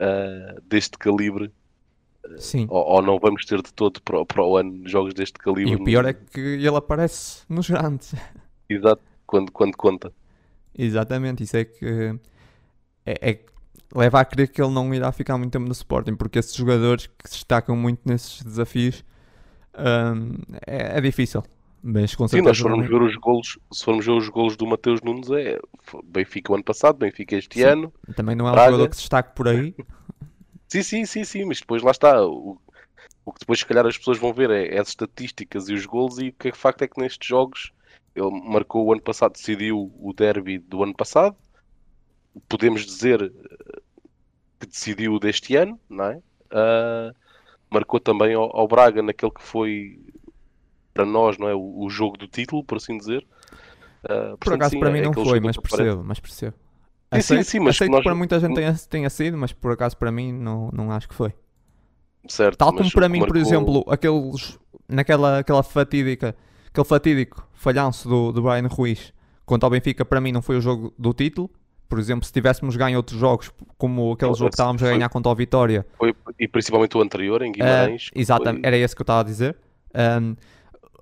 uh, 0.00 0.60
deste 0.62 0.98
calibre. 0.98 1.52
Sim. 2.36 2.66
Ou, 2.68 2.84
ou, 2.84 3.02
não 3.02 3.18
vamos 3.18 3.44
ter 3.44 3.62
de 3.62 3.72
todo 3.72 4.02
para, 4.02 4.24
para 4.24 4.44
o 4.44 4.56
ano 4.56 4.86
jogos 4.86 5.14
deste 5.14 5.38
calibre. 5.38 5.72
E 5.72 5.76
o 5.76 5.84
pior 5.84 6.04
é 6.04 6.12
que 6.12 6.40
ele 6.40 6.76
aparece 6.76 7.42
nos 7.48 7.68
grandes. 7.70 8.14
Exato, 8.68 9.02
quando, 9.26 9.50
quando 9.50 9.76
conta. 9.76 10.12
Exatamente, 10.76 11.42
isso 11.42 11.56
é 11.56 11.64
que 11.64 12.18
é, 13.06 13.30
é, 13.30 13.40
leva 13.94 14.20
a 14.20 14.24
crer 14.24 14.48
que 14.48 14.60
ele 14.60 14.72
não 14.72 14.92
irá 14.94 15.10
ficar 15.10 15.38
muito 15.38 15.52
tempo 15.52 15.66
no 15.66 15.72
Sporting, 15.72 16.14
porque 16.14 16.38
esses 16.38 16.54
jogadores 16.54 17.06
que 17.06 17.28
se 17.28 17.36
destacam 17.36 17.74
muito 17.74 18.00
nesses 18.04 18.42
desafios 18.42 19.02
um, 19.78 20.34
é, 20.66 20.98
é, 20.98 21.00
difícil. 21.00 21.42
Mas 21.82 22.14
com 22.14 22.26
Sim, 22.26 22.42
nós 22.42 22.58
formos 22.58 22.86
ver 22.88 23.00
os 23.00 23.16
golos, 23.16 23.58
se 23.72 23.84
formos 23.84 24.04
ver 24.04 24.12
os 24.12 24.28
golos 24.28 24.56
do 24.56 24.66
Mateus 24.66 25.00
Nunes, 25.00 25.30
é 25.30 25.58
Benfica 26.04 26.52
o 26.52 26.56
ano 26.56 26.64
passado, 26.64 26.98
Benfica 26.98 27.36
este 27.36 27.60
sim. 27.60 27.64
ano. 27.64 27.92
Também 28.16 28.34
não 28.34 28.48
é 28.48 28.50
um 28.50 28.54
jogador 28.54 28.88
que 28.88 28.96
se 28.96 29.02
destaque 29.02 29.34
por 29.34 29.48
aí. 29.48 29.74
sim, 30.68 30.82
sim, 30.82 31.04
sim, 31.04 31.24
sim, 31.24 31.44
mas 31.44 31.60
depois 31.60 31.82
lá 31.82 31.90
está. 31.90 32.22
O, 32.22 32.60
o 33.24 33.32
que 33.32 33.40
depois, 33.40 33.58
se 33.58 33.66
calhar, 33.66 33.86
as 33.86 33.98
pessoas 33.98 34.18
vão 34.18 34.32
ver 34.32 34.50
é, 34.50 34.76
é, 34.76 34.80
as 34.80 34.88
estatísticas 34.88 35.68
e 35.68 35.74
os 35.74 35.84
golos, 35.84 36.18
e 36.18 36.28
o 36.28 36.32
que 36.32 36.48
é 36.48 36.52
facto 36.52 36.82
é 36.82 36.88
que 36.88 37.00
nestes 37.00 37.26
jogos 37.26 37.72
ele 38.14 38.30
marcou 38.30 38.86
o 38.86 38.92
ano 38.92 39.02
passado, 39.02 39.32
decidiu 39.32 39.92
o 40.00 40.12
derby 40.12 40.58
do 40.58 40.82
ano 40.82 40.94
passado. 40.94 41.36
Podemos 42.48 42.84
dizer 42.84 43.22
eh, 43.22 43.80
que 44.60 44.66
decidiu 44.66 45.18
deste 45.18 45.56
ano, 45.56 45.78
não 45.88 46.04
é? 46.04 46.16
Uh, 46.50 47.14
marcou 47.70 48.00
também 48.00 48.34
ao, 48.34 48.56
ao 48.56 48.66
Braga 48.66 49.02
naquele 49.02 49.32
que 49.32 49.42
foi 49.42 50.00
para 50.94 51.04
nós, 51.04 51.38
não 51.38 51.48
é? 51.48 51.54
O, 51.54 51.84
o 51.84 51.90
jogo 51.90 52.16
do 52.16 52.26
título, 52.26 52.64
por 52.64 52.78
assim 52.78 52.96
dizer. 52.96 53.26
Uh, 54.04 54.36
por 54.38 54.54
acaso 54.54 54.70
sim, 54.70 54.80
para 54.80 54.90
mim 54.90 55.00
é 55.00 55.02
não 55.02 55.12
foi, 55.12 55.38
mas 55.38 55.56
percebo, 55.56 56.02
mas 56.04 56.18
percebo. 56.18 56.56
Sim, 57.12 57.18
aceito, 57.18 57.44
sim, 57.44 57.50
sim, 57.50 57.58
mas 57.60 57.76
aceito 57.76 57.90
nós... 57.90 58.00
que 58.00 58.04
para 58.04 58.14
muita 58.14 58.38
gente 58.38 58.54
tenha, 58.54 58.74
tenha 58.88 59.10
sido, 59.10 59.36
mas 59.36 59.52
por 59.52 59.72
acaso 59.72 59.96
para 59.96 60.12
mim 60.12 60.32
não, 60.32 60.70
não 60.72 60.90
acho 60.92 61.08
que 61.08 61.14
foi. 61.14 61.32
Certo, 62.28 62.58
Tal 62.58 62.72
como 62.72 62.90
para 62.90 63.08
mim, 63.08 63.20
marcou... 63.20 63.34
por 63.34 63.40
exemplo, 63.40 63.84
aqueles, 63.88 64.58
naquela 64.86 65.38
aquela 65.38 65.62
fatídica, 65.62 66.36
aquele 66.68 66.86
fatídico 66.86 67.48
falhanço 67.54 68.08
do, 68.08 68.32
do 68.32 68.42
Brian 68.42 68.68
Ruiz 68.68 69.12
quanto 69.48 69.64
ao 69.64 69.70
Benfica, 69.70 70.04
para 70.04 70.20
mim 70.20 70.30
não 70.30 70.42
foi 70.42 70.58
o 70.58 70.60
jogo 70.60 70.92
do 70.98 71.12
título. 71.14 71.50
Por 71.88 71.98
exemplo, 71.98 72.26
se 72.26 72.32
tivéssemos 72.32 72.76
ganho 72.76 72.98
outros 72.98 73.18
jogos, 73.18 73.50
como 73.78 74.12
aquele 74.12 74.34
jogo 74.34 74.50
que 74.50 74.56
estávamos 74.56 74.82
a 74.82 74.90
ganhar 74.90 75.08
contra 75.08 75.32
o 75.32 75.34
Vitória. 75.34 75.86
Foi, 75.96 76.14
e 76.38 76.46
principalmente 76.46 76.98
o 76.98 77.00
anterior, 77.00 77.40
em 77.40 77.50
Guimarães. 77.50 78.08
Uh, 78.08 78.20
exatamente, 78.20 78.60
foi... 78.60 78.68
era 78.68 78.76
esse 78.76 78.94
que 78.94 79.00
eu 79.00 79.04
estava 79.04 79.20
a 79.20 79.24
dizer. 79.24 79.56
Um, 79.94 80.36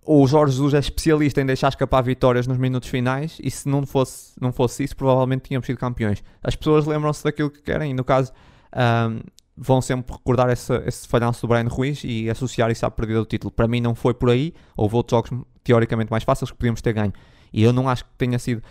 o 0.06 0.26
Jorge 0.26 0.52
Jesus 0.52 0.74
é 0.74 0.78
especialista 0.78 1.40
em 1.40 1.46
deixar 1.46 1.68
escapar 1.68 2.02
vitórias 2.02 2.46
nos 2.46 2.56
minutos 2.56 2.88
finais 2.88 3.38
e 3.42 3.50
se 3.50 3.68
não 3.68 3.84
fosse, 3.84 4.32
não 4.40 4.52
fosse 4.52 4.84
isso, 4.84 4.96
provavelmente 4.96 5.42
tínhamos 5.48 5.66
sido 5.66 5.78
campeões. 5.78 6.22
As 6.42 6.54
pessoas 6.54 6.86
lembram-se 6.86 7.24
daquilo 7.24 7.50
que 7.50 7.60
querem 7.60 7.90
e, 7.90 7.94
no 7.94 8.04
caso, 8.04 8.32
um, 8.72 9.20
vão 9.56 9.82
sempre 9.82 10.14
recordar 10.14 10.48
esse, 10.50 10.72
esse 10.86 11.08
falhanço 11.08 11.42
do 11.42 11.48
Brian 11.48 11.68
Ruiz 11.68 12.02
e 12.04 12.30
associar 12.30 12.70
isso 12.70 12.86
à 12.86 12.90
perdida 12.90 13.18
do 13.18 13.26
título. 13.26 13.50
Para 13.50 13.66
mim, 13.66 13.80
não 13.80 13.94
foi 13.94 14.14
por 14.14 14.30
aí. 14.30 14.54
Houve 14.76 14.94
outros 14.94 15.16
jogos 15.16 15.44
teoricamente 15.64 16.10
mais 16.10 16.22
fáceis 16.22 16.50
que 16.50 16.56
podíamos 16.56 16.80
ter 16.80 16.92
ganho. 16.92 17.12
E 17.52 17.64
eu 17.64 17.72
não 17.72 17.88
acho 17.88 18.04
que 18.04 18.10
tenha 18.16 18.38
sido 18.38 18.62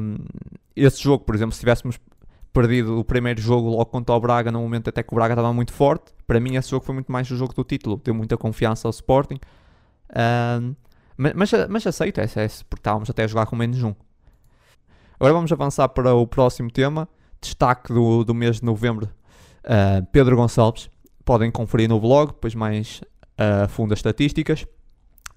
um, 0.00 0.16
esse 0.74 1.02
jogo, 1.02 1.24
por 1.24 1.34
exemplo, 1.34 1.54
se 1.54 1.60
tivéssemos 1.60 1.98
perdido 2.52 2.98
o 2.98 3.04
primeiro 3.04 3.40
jogo 3.40 3.68
logo 3.68 3.86
contra 3.86 4.14
o 4.14 4.20
Braga, 4.20 4.50
no 4.50 4.60
momento 4.60 4.88
até 4.88 5.02
que 5.02 5.12
o 5.12 5.16
Braga 5.16 5.34
estava 5.34 5.52
muito 5.52 5.72
forte. 5.72 6.12
Para 6.26 6.38
mim, 6.38 6.56
esse 6.56 6.70
jogo 6.70 6.84
foi 6.84 6.94
muito 6.94 7.10
mais 7.10 7.30
o 7.30 7.36
jogo 7.36 7.52
do 7.52 7.64
título. 7.64 8.00
Deu 8.02 8.14
muita 8.14 8.36
confiança 8.36 8.86
ao 8.86 8.90
Sporting. 8.90 9.38
Mas, 11.16 11.50
mas 11.68 11.86
aceito, 11.86 12.20
é, 12.20 12.24
é, 12.24 12.48
porque 12.68 12.80
estávamos 12.80 13.08
até 13.08 13.24
a 13.24 13.26
jogar 13.26 13.46
com 13.46 13.56
menos 13.56 13.82
um. 13.82 13.94
Agora 15.18 15.32
vamos 15.32 15.50
avançar 15.50 15.88
para 15.88 16.14
o 16.14 16.26
próximo 16.26 16.70
tema. 16.70 17.08
Destaque 17.40 17.92
do, 17.92 18.22
do 18.22 18.34
mês 18.34 18.56
de 18.60 18.64
novembro. 18.64 19.08
Uh, 19.64 20.04
Pedro 20.12 20.36
Gonçalves. 20.36 20.90
Podem 21.24 21.50
conferir 21.50 21.88
no 21.88 21.98
blog, 21.98 22.28
depois 22.28 22.54
mais 22.54 23.00
uh, 23.38 23.64
a 23.64 23.68
fundo 23.68 23.92
as 23.92 23.98
estatísticas. 23.98 24.66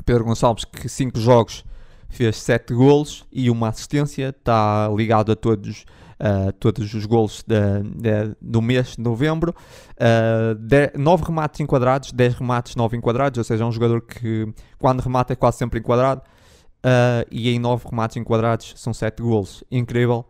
Pedro 0.05 0.25
Gonçalves, 0.25 0.65
que 0.65 0.89
5 0.89 1.17
jogos 1.19 1.63
fez 2.09 2.37
7 2.37 2.73
golos 2.73 3.25
e 3.31 3.49
uma 3.49 3.69
assistência. 3.69 4.29
Está 4.29 4.89
ligado 4.89 5.31
a 5.31 5.35
todos 5.35 5.85
uh, 6.19 6.51
todos 6.53 6.93
os 6.93 7.05
golos 7.05 7.43
do 8.41 8.61
mês 8.61 8.95
de 8.95 9.01
novembro. 9.01 9.55
Uh, 9.95 10.55
de, 10.55 10.91
9 10.95 11.25
remates 11.25 11.59
enquadrados, 11.59 12.11
10 12.11 12.35
remates, 12.35 12.75
9 12.75 12.97
enquadrados, 12.97 13.37
ou 13.37 13.43
seja, 13.43 13.63
é 13.63 13.67
um 13.67 13.71
jogador 13.71 14.01
que 14.01 14.51
quando 14.77 15.01
remata 15.01 15.33
é 15.33 15.35
quase 15.35 15.57
sempre 15.57 15.79
enquadrado. 15.79 16.21
Uh, 16.79 17.27
e 17.29 17.49
em 17.49 17.59
9 17.59 17.89
remates 17.89 18.15
enquadrados 18.17 18.73
são 18.77 18.93
7 18.93 19.21
golos. 19.21 19.63
Incrível. 19.71 20.25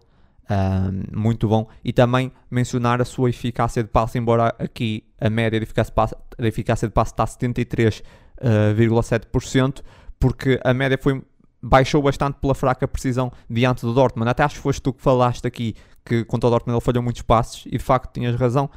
Uh, 0.49 0.91
muito 1.15 1.47
bom. 1.47 1.67
E 1.83 1.93
também 1.93 2.31
mencionar 2.49 2.99
a 3.01 3.05
sua 3.05 3.29
eficácia 3.29 3.83
de 3.83 3.89
passe, 3.89 4.17
embora 4.17 4.55
aqui 4.57 5.03
a 5.19 5.29
média 5.29 5.59
de 5.59 5.63
eficácia 5.63 5.91
de 5.91 5.95
passe, 5.95 6.15
de 6.37 6.47
eficácia 6.47 6.87
de 6.87 6.93
passe 6.93 7.11
está 7.11 7.23
a 7.23 7.27
73,7%, 7.27 9.83
porque 10.19 10.59
a 10.63 10.73
média 10.73 10.97
foi 10.99 11.21
baixou 11.62 12.01
bastante 12.01 12.36
pela 12.36 12.55
fraca 12.55 12.88
precisão 12.88 13.32
diante 13.49 13.82
do 13.82 13.93
Dortmund. 13.93 14.30
Até 14.30 14.43
acho 14.43 14.55
que 14.55 14.62
foste 14.62 14.82
tu 14.82 14.93
que 14.93 15.01
falaste 15.01 15.45
aqui 15.45 15.76
que 16.05 16.24
contra 16.26 16.47
o 16.47 16.51
Dortmund 16.51 16.76
ele 16.76 16.84
falhou 16.84 17.03
muitos 17.03 17.22
passos 17.22 17.66
e 17.66 17.78
de 17.78 17.84
facto 17.84 18.14
tinhas 18.14 18.36
razão. 18.36 18.70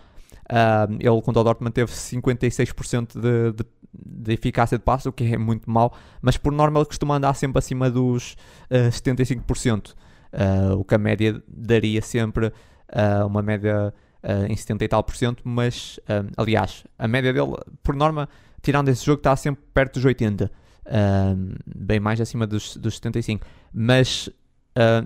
Uh, 0.51 0.93
ele 0.99 1.23
contra 1.23 1.41
o 1.41 1.45
Dortmund 1.45 1.73
teve 1.73 1.91
56% 1.91 3.19
de, 3.19 3.53
de, 3.53 3.65
de, 3.95 4.33
eficácia 4.33 4.77
de 4.77 4.85
passo, 4.85 5.09
o 5.09 5.13
que 5.13 5.25
é 5.25 5.39
muito 5.39 5.71
mau, 5.71 5.95
mas 6.21 6.37
por 6.37 6.53
norma 6.53 6.81
ele 6.81 6.87
costuma 6.87 7.17
andar 7.17 7.35
sempre 7.35 7.59
acima 7.59 7.91
dos 7.91 8.37
uh, 8.71 8.91
75%, 8.91 9.93
uh, 9.93 10.79
o 10.79 10.85
que 10.85 10.95
a 10.95 10.99
média 10.99 11.43
daria 11.49 12.03
sempre 12.03 12.47
uh, 12.49 13.27
uma 13.27 13.41
média 13.41 13.95
uh, 14.23 14.47
em 14.47 14.57
70 14.57 14.85
e 14.85 14.89
tal 14.89 15.03
por 15.03 15.17
cento, 15.17 15.43
mas 15.45 15.99
aliás, 16.37 16.85
a 16.99 17.09
média 17.09 17.33
dele, 17.33 17.55
por 17.83 17.95
norma, 17.95 18.29
tirando 18.61 18.89
esse 18.89 19.07
jogo, 19.07 19.21
está 19.21 19.35
sempre 19.37 19.63
perto 19.73 19.95
dos 19.95 20.05
80%. 20.05 20.51
Bem 21.67 22.01
mais 22.01 22.21
acima 22.21 22.47
dos, 22.47 22.77
dos 22.77 22.95
75, 22.97 23.47
mas 23.73 24.29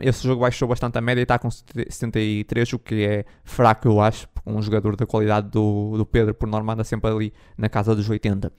esse 0.00 0.26
jogo 0.26 0.42
baixou 0.42 0.68
bastante 0.68 0.96
a 0.96 1.00
média 1.00 1.20
e 1.20 1.24
está 1.24 1.38
com 1.38 1.50
73, 1.50 2.72
o 2.72 2.78
que 2.78 3.04
é 3.04 3.24
fraco, 3.44 3.88
eu 3.88 4.00
acho, 4.00 4.28
um 4.46 4.62
jogador 4.62 4.96
da 4.96 5.06
qualidade 5.06 5.48
do, 5.50 5.96
do 5.96 6.06
Pedro, 6.06 6.34
por 6.34 6.48
norma, 6.48 6.72
anda 6.72 6.84
sempre 6.84 7.10
ali 7.10 7.32
na 7.58 7.68
casa 7.68 7.94
dos 7.94 8.08
80. 8.08 8.52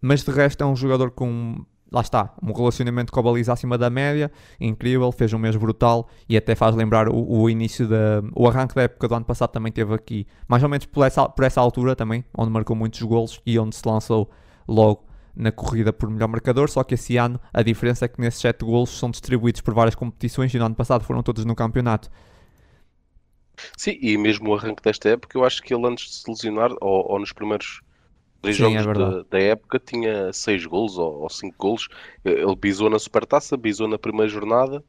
Mas 0.00 0.22
de 0.22 0.30
resto, 0.30 0.62
é 0.62 0.66
um 0.66 0.74
jogador 0.74 1.10
com, 1.10 1.64
lá 1.92 2.00
está, 2.00 2.34
um 2.42 2.52
relacionamento 2.52 3.12
com 3.12 3.20
a 3.20 3.22
baliza 3.22 3.52
acima 3.52 3.76
da 3.76 3.90
média, 3.90 4.30
incrível, 4.58 5.12
fez 5.12 5.32
um 5.34 5.38
mês 5.38 5.54
brutal 5.56 6.08
e 6.28 6.36
até 6.36 6.54
faz 6.54 6.74
lembrar 6.74 7.08
o, 7.08 7.40
o 7.40 7.50
início 7.50 7.86
da. 7.86 8.22
o 8.34 8.48
arranque 8.48 8.74
da 8.74 8.82
época 8.82 9.08
do 9.08 9.14
ano 9.14 9.24
passado 9.24 9.50
também 9.50 9.70
teve 9.70 9.92
aqui, 9.94 10.26
mais 10.48 10.62
ou 10.62 10.68
menos 10.68 10.86
por 10.86 11.04
essa, 11.04 11.28
por 11.28 11.44
essa 11.44 11.60
altura 11.60 11.94
também, 11.94 12.24
onde 12.36 12.50
marcou 12.50 12.74
muitos 12.74 13.02
golos 13.02 13.40
e 13.44 13.58
onde 13.58 13.76
se 13.76 13.86
lançou 13.86 14.30
logo 14.66 15.04
na 15.36 15.52
corrida 15.52 15.92
por 15.92 16.08
melhor 16.08 16.28
marcador, 16.28 16.70
só 16.70 16.82
que 16.82 16.94
esse 16.94 17.16
ano 17.16 17.38
a 17.52 17.62
diferença 17.62 18.06
é 18.06 18.08
que 18.08 18.20
nesses 18.20 18.40
7 18.40 18.64
golos 18.64 18.98
são 18.98 19.10
distribuídos 19.10 19.60
por 19.60 19.74
várias 19.74 19.94
competições 19.94 20.52
e 20.54 20.58
no 20.58 20.64
ano 20.64 20.74
passado 20.74 21.04
foram 21.04 21.22
todos 21.22 21.44
no 21.44 21.54
campeonato. 21.54 22.10
Sim, 23.76 23.98
e 24.00 24.16
mesmo 24.16 24.50
o 24.50 24.54
arranque 24.54 24.82
desta 24.82 25.10
época, 25.10 25.36
eu 25.36 25.44
acho 25.44 25.62
que 25.62 25.74
ele 25.74 25.86
antes 25.86 26.08
de 26.08 26.14
se 26.16 26.30
lesionar, 26.30 26.70
ou, 26.80 27.12
ou 27.12 27.18
nos 27.18 27.32
primeiros 27.32 27.80
três 28.42 28.56
jogos 28.56 28.86
é 28.86 28.92
da, 28.92 29.22
da, 29.22 29.40
época, 29.40 29.78
tinha 29.78 30.32
6 30.32 30.66
golos 30.66 30.98
ou 30.98 31.28
5 31.28 31.56
golos. 31.58 31.88
Ele 32.24 32.56
bisou 32.56 32.90
na 32.90 32.98
Supertaça, 32.98 33.56
bisou 33.56 33.88
na 33.88 33.98
primeira 33.98 34.28
jornada, 34.28 34.84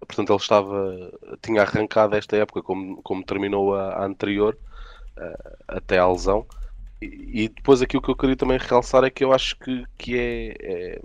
portanto 0.00 0.30
ele 0.30 0.38
estava, 0.38 1.12
tinha 1.42 1.62
arrancado 1.62 2.16
esta 2.16 2.36
época 2.36 2.62
como, 2.62 3.00
como 3.02 3.24
terminou 3.24 3.74
a, 3.74 3.94
a 3.94 4.04
anterior, 4.04 4.56
uh, 5.16 5.56
até 5.68 5.98
à 5.98 6.08
lesão. 6.08 6.46
E, 7.02 7.48
depois 7.48 7.80
aqui 7.80 7.96
o 7.96 8.02
que 8.02 8.10
eu 8.10 8.16
queria 8.16 8.36
também 8.36 8.58
realçar 8.58 9.04
é 9.04 9.10
que 9.10 9.24
eu 9.24 9.32
acho 9.32 9.58
que, 9.58 9.84
que 9.96 10.18
é, 10.18 10.54
é, 10.60 11.02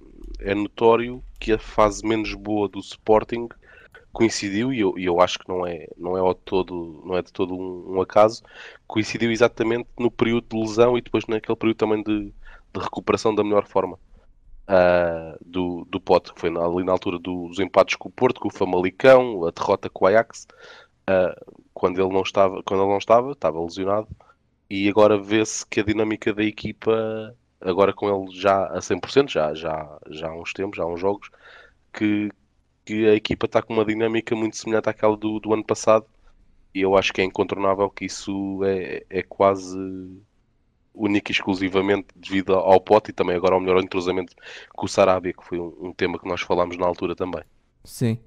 é 0.51 0.55
notório 0.55 1.23
que 1.39 1.53
a 1.53 1.57
fase 1.57 2.05
menos 2.05 2.33
boa 2.33 2.67
do 2.67 2.79
Sporting 2.79 3.47
coincidiu, 4.11 4.73
e 4.73 4.79
eu, 4.79 4.97
e 4.97 5.05
eu 5.05 5.19
acho 5.19 5.39
que 5.39 5.47
não 5.47 5.65
é, 5.67 5.87
não 5.97 6.17
é, 6.17 6.33
todo, 6.45 7.01
não 7.05 7.17
é 7.17 7.21
de 7.21 7.31
todo 7.31 7.53
um, 7.53 7.95
um, 7.95 8.01
acaso, 8.01 8.41
coincidiu 8.87 9.31
exatamente 9.31 9.87
no 9.99 10.09
período 10.09 10.47
de 10.49 10.57
lesão 10.57 10.97
e 10.97 11.01
depois 11.01 11.25
naquele 11.27 11.57
período 11.57 11.77
também 11.77 12.01
de, 12.01 12.25
de 12.25 12.79
recuperação 12.79 13.35
da 13.35 13.43
melhor 13.43 13.67
forma 13.67 13.99
uh, 14.69 15.37
do, 15.45 15.85
do 15.89 15.99
Pote, 15.99 16.33
que 16.33 16.39
foi 16.39 16.49
ali 16.49 16.83
na 16.85 16.93
altura 16.93 17.19
dos 17.19 17.59
empates 17.59 17.95
com 17.95 18.07
o 18.09 18.11
Porto, 18.11 18.39
com 18.39 18.47
o 18.47 18.53
Famalicão, 18.53 19.45
a 19.45 19.51
derrota 19.51 19.89
com 19.89 20.05
o 20.05 20.07
Ajax, 20.07 20.47
uh, 21.09 21.53
quando 21.73 22.01
ele 22.01 22.13
não 22.13 22.21
estava, 22.21 22.63
quando 22.63 22.81
ele 22.83 22.91
não 22.91 22.97
estava, 22.97 23.31
estava 23.31 23.61
lesionado, 23.61 24.07
e 24.69 24.89
agora 24.89 25.17
vê-se 25.17 25.65
que 25.65 25.79
a 25.79 25.83
dinâmica 25.83 26.33
da 26.33 26.43
equipa, 26.43 27.35
agora 27.61 27.93
com 27.93 28.09
ele 28.09 28.35
já 28.35 28.65
a 28.67 28.79
100%, 28.79 29.29
já, 29.29 29.53
já, 29.53 29.99
já 30.09 30.29
há 30.29 30.35
uns 30.35 30.53
tempos, 30.53 30.77
já 30.77 30.83
há 30.83 30.87
uns 30.87 30.99
jogos, 30.99 31.29
que, 31.93 32.31
que 32.83 33.07
a 33.07 33.15
equipa 33.15 33.45
está 33.45 33.61
com 33.61 33.73
uma 33.73 33.85
dinâmica 33.85 34.35
muito 34.35 34.57
semelhante 34.57 34.89
àquela 34.89 35.15
do, 35.15 35.39
do 35.39 35.53
ano 35.53 35.63
passado. 35.63 36.05
E 36.73 36.81
eu 36.81 36.97
acho 36.97 37.13
que 37.13 37.21
é 37.21 37.23
incontornável 37.23 37.89
que 37.89 38.05
isso 38.05 38.61
é, 38.65 39.05
é 39.09 39.23
quase 39.23 39.77
único 40.93 41.29
e 41.29 41.33
exclusivamente 41.33 42.07
devido 42.15 42.53
ao 42.53 42.79
pote 42.79 43.11
e 43.11 43.13
também 43.13 43.35
agora 43.35 43.53
ao 43.53 43.61
melhor 43.61 43.81
entrosamento 43.81 44.33
com 44.73 44.85
o 44.85 44.89
Sarabia, 44.89 45.33
que 45.33 45.43
foi 45.43 45.59
um, 45.59 45.73
um, 45.79 45.93
tema 45.93 46.17
que 46.17 46.27
nós 46.27 46.41
falámos 46.41 46.77
na 46.77 46.85
altura 46.85 47.15
também. 47.15 47.43
Sim, 47.83 48.17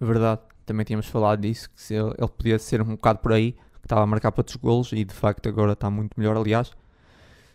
verdade. 0.00 0.40
Também 0.66 0.84
tínhamos 0.84 1.06
falado 1.06 1.40
disso, 1.40 1.70
que 1.70 1.94
ele, 1.94 2.14
ele 2.18 2.28
podia 2.28 2.58
ser 2.58 2.80
um 2.80 2.96
bocado 2.96 3.18
por 3.18 3.32
aí, 3.32 3.54
que 3.84 3.86
estava 3.86 4.02
a 4.02 4.06
marcar 4.06 4.32
para 4.32 4.40
outros 4.40 4.56
golos 4.56 4.92
e 4.92 5.04
de 5.04 5.12
facto 5.12 5.46
agora 5.46 5.74
está 5.74 5.90
muito 5.90 6.18
melhor. 6.18 6.38
Aliás, 6.38 6.72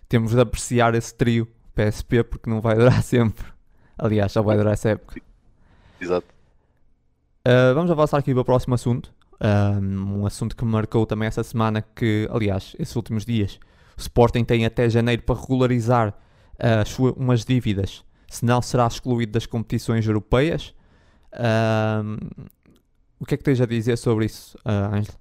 temos 0.07 0.31
de 0.31 0.39
apreciar 0.39 0.93
esse 0.93 1.13
trio 1.13 1.47
PSP 1.73 2.23
porque 2.23 2.47
não 2.47 2.61
vai 2.61 2.75
durar 2.75 3.01
sempre. 3.03 3.45
Aliás, 3.97 4.31
só 4.31 4.43
vai 4.43 4.55
durar 4.55 4.73
essa 4.73 4.89
época. 4.89 5.19
Exato. 5.99 6.27
Uh, 7.47 7.73
vamos 7.73 7.89
avançar 7.89 8.19
aqui 8.19 8.31
para 8.31 8.41
o 8.41 8.45
próximo 8.45 8.75
assunto. 8.75 9.11
Um, 9.41 10.19
um 10.21 10.25
assunto 10.27 10.55
que 10.55 10.63
me 10.63 10.71
marcou 10.71 11.03
também 11.07 11.27
essa 11.27 11.43
semana, 11.43 11.81
que, 11.81 12.29
aliás, 12.31 12.75
esses 12.77 12.95
últimos 12.95 13.25
dias, 13.25 13.59
o 13.97 14.01
Sporting 14.01 14.43
tem 14.43 14.65
até 14.65 14.87
janeiro 14.87 15.23
para 15.23 15.39
regularizar 15.39 16.09
uh, 16.09 16.87
suas, 16.87 17.15
umas 17.15 17.43
dívidas, 17.43 18.03
senão 18.27 18.61
será 18.61 18.85
excluído 18.85 19.31
das 19.31 19.47
competições 19.47 20.05
europeias. 20.05 20.75
O 23.19 23.25
que 23.25 23.33
é 23.33 23.37
que 23.37 23.43
tens 23.43 23.59
a 23.59 23.65
dizer 23.65 23.97
sobre 23.97 24.25
isso, 24.25 24.57
uh, 24.59 24.95
Ângelo? 24.95 25.17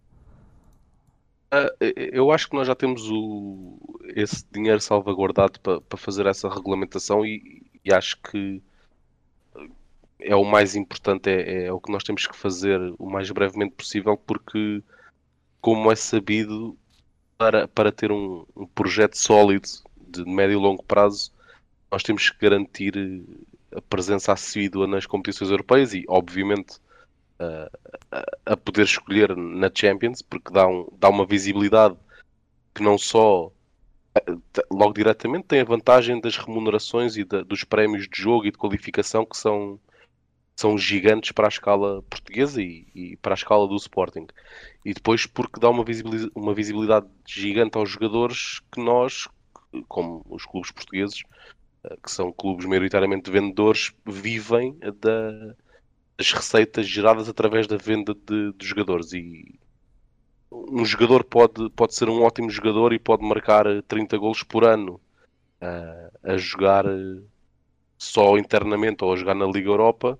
Uh, 1.51 1.72
eu 2.12 2.30
acho 2.30 2.49
que 2.49 2.57
nós 2.57 2.66
já 2.66 2.74
temos 2.74 3.09
o, 3.11 3.78
esse 4.14 4.44
dinheiro 4.53 4.80
salvaguardado 4.80 5.59
para, 5.61 5.80
para 5.80 5.99
fazer 5.99 6.26
essa 6.26 6.49
regulamentação 6.49 7.24
e, 7.24 7.62
e, 7.82 7.92
acho 7.92 8.20
que 8.20 8.62
é 10.20 10.36
o 10.36 10.44
mais 10.44 10.74
importante, 10.74 11.30
é, 11.30 11.66
é, 11.66 11.72
o 11.72 11.80
que 11.80 11.90
nós 11.90 12.05
temos 12.05 12.26
que 12.26 12.36
fazer 12.36 12.78
o 12.99 13.09
mais 13.09 13.30
brevemente 13.30 13.74
possível, 13.76 14.16
porque, 14.16 14.82
como 15.61 15.90
é 15.90 15.96
sabido, 15.96 16.76
para, 17.38 17.68
para 17.68 17.92
ter 17.92 18.12
um, 18.12 18.44
um 18.55 18.66
projeto 18.66 19.16
sólido 19.16 19.68
de 19.96 20.24
médio 20.24 20.55
e 20.55 20.62
longo 20.62 20.82
prazo, 20.82 21.32
nós 21.90 22.03
temos 22.03 22.28
que 22.28 22.38
garantir 22.40 22.94
a 23.74 23.80
presença 23.80 24.32
assídua 24.32 24.86
nas 24.86 25.07
competições 25.07 25.51
europeias 25.51 25.94
e, 25.94 26.05
obviamente, 26.09 26.78
a, 28.47 28.57
poder 28.57 28.82
escolher 28.82 29.36
na 29.36 29.70
Champions, 29.72 30.22
porque 30.22 30.53
dá, 30.53 30.66
um, 30.66 30.89
dá 30.99 31.09
uma 31.09 31.26
visibilidade 31.26 31.97
que 32.74 32.82
não 32.82 32.99
só 32.99 33.53
eh, 34.14 34.20
logo 34.70 34.95
diretamente 34.95 35.47
tem 35.47 35.61
a 35.61 35.64
vantagem 35.64 36.20
das 36.20 36.36
remunerações 36.36 37.16
e 37.16 37.24
da, 37.24 37.43
dos 37.43 37.64
prémios 37.64 38.09
de 38.09 38.20
jogo 38.20 38.47
e 38.47 38.51
de 38.51 38.59
qualificação 38.59 39.24
que 39.24 39.36
são, 39.36 39.78
são 40.57 40.76
gigantes 40.76 41.32
para 41.32 41.47
a 41.47 41.49
escala 41.49 42.03
portuguesa 42.03 42.62
e, 42.62 42.86
e 42.95 43.16
para 43.16 43.34
a 43.34 43.36
escala 43.36 43.66
do 43.68 43.76
Sporting. 43.76 44.26
E 44.84 44.93
depois 44.95 45.26
porque 45.26 45.61
dá 45.61 45.70
uma 45.70 45.84
visibilidade, 45.84 46.32
uma 46.34 46.55
visibilidade 46.55 47.07
gigante 47.26 47.76
aos 47.78 47.91
jogadores 47.91 48.61
que 48.72 48.80
nós, 48.80 49.28
como 49.89 50.24
os 50.28 50.45
clubes 50.45 50.70
portugueses, 50.70 51.22
eh, 51.84 51.97
que 52.03 52.11
são 52.11 52.32
clubes 52.32 52.66
maioritariamente 52.66 53.30
vendedores, 53.30 53.93
vivem 54.07 54.76
da, 55.01 55.55
as 56.19 56.33
receitas 56.33 56.87
geradas 56.87 57.29
através 57.29 57.66
da 57.66 57.77
venda 57.77 58.12
de, 58.12 58.53
de, 58.53 58.66
jogadores. 58.66 59.12
E 59.12 59.59
um 60.51 60.85
jogador 60.85 61.23
pode, 61.23 61.71
pode 61.71 61.95
ser 61.95 62.09
um 62.09 62.23
ótimo 62.23 62.51
jogador 62.51 62.93
e 62.93 62.99
pode 62.99 63.25
marcar 63.25 63.64
30 63.87 64.19
golos 64.19 64.43
por 64.43 64.64
ano 64.64 65.01
uh, 65.62 66.19
a 66.23 66.37
jogar 66.37 66.85
só 67.97 68.37
internamente 68.37 69.05
ou 69.05 69.12
a 69.12 69.16
jogar 69.16 69.35
na 69.35 69.47
Liga 69.47 69.69
Europa. 69.69 70.19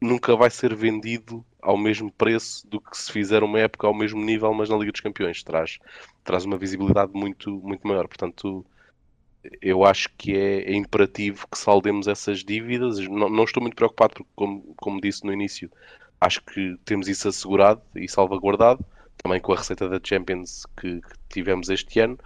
Nunca 0.00 0.34
vai 0.34 0.48
ser 0.48 0.74
vendido 0.74 1.44
ao 1.60 1.76
mesmo 1.76 2.10
preço 2.10 2.66
do 2.66 2.80
que 2.80 2.96
se 2.96 3.12
fizer 3.12 3.42
uma 3.42 3.58
época 3.58 3.86
ao 3.86 3.92
mesmo 3.92 4.24
nível, 4.24 4.54
mas 4.54 4.70
na 4.70 4.76
Liga 4.76 4.92
dos 4.92 5.02
Campeões. 5.02 5.42
Traz, 5.42 5.78
traz 6.24 6.46
uma 6.46 6.56
visibilidade 6.56 7.12
muito, 7.12 7.50
muito 7.50 7.86
maior. 7.86 8.08
Portanto, 8.08 8.64
eu 9.60 9.84
acho 9.84 10.08
que 10.16 10.36
é, 10.36 10.70
é, 10.70 10.74
imperativo 10.74 11.46
que 11.50 11.58
saldemos 11.58 12.06
essas 12.06 12.44
dívidas. 12.44 12.98
Não, 12.98 13.28
não, 13.28 13.44
estou 13.44 13.62
muito 13.62 13.76
preocupado, 13.76 14.14
porque, 14.14 14.30
como, 14.34 14.74
como 14.76 15.00
disse 15.00 15.24
no 15.24 15.32
início, 15.32 15.70
acho 16.20 16.42
que 16.42 16.76
temos 16.84 17.08
isso 17.08 17.28
assegurado 17.28 17.82
e 17.94 18.08
salvaguardado, 18.08 18.84
também 19.22 19.40
com 19.40 19.52
a 19.52 19.56
receita 19.56 19.88
da 19.88 20.00
Champions 20.02 20.66
que, 20.78 21.00
que 21.00 21.18
tivemos 21.28 21.68
este 21.68 22.00
ano. 22.00 22.18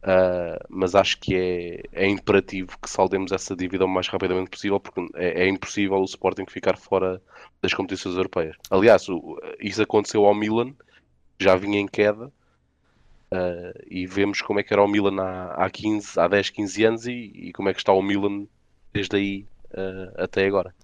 Uh, 0.00 0.64
mas 0.68 0.94
acho 0.94 1.18
que 1.18 1.34
é, 1.34 1.82
é 2.04 2.06
imperativo 2.06 2.78
que 2.80 2.88
saldemos 2.88 3.32
essa 3.32 3.56
dívida 3.56 3.84
o 3.84 3.88
mais 3.88 4.06
rapidamente 4.06 4.48
possível, 4.48 4.78
porque 4.78 5.00
é, 5.16 5.44
é 5.44 5.48
impossível 5.48 5.98
o 5.98 6.04
Sporting 6.04 6.46
ficar 6.46 6.76
fora 6.76 7.20
das 7.60 7.74
competições 7.74 8.14
europeias. 8.14 8.56
Aliás, 8.70 9.08
o, 9.08 9.36
isso 9.58 9.82
aconteceu 9.82 10.24
ao 10.24 10.34
Milan, 10.34 10.72
já 11.40 11.56
vinha 11.56 11.80
em 11.80 11.88
queda, 11.88 12.32
Uh, 13.30 13.76
e 13.90 14.06
vemos 14.06 14.40
como 14.40 14.58
é 14.58 14.62
que 14.62 14.72
era 14.72 14.82
o 14.82 14.88
Milan 14.88 15.20
há, 15.20 15.66
há, 15.66 15.70
15, 15.70 16.18
há 16.18 16.28
10, 16.28 16.50
15 16.50 16.84
anos 16.84 17.06
e, 17.06 17.12
e 17.12 17.52
como 17.52 17.68
é 17.68 17.74
que 17.74 17.78
está 17.78 17.92
o 17.92 18.00
Milan 18.00 18.46
desde 18.92 19.16
aí 19.16 19.46
uh, 19.72 20.22
até 20.22 20.46
agora. 20.46 20.74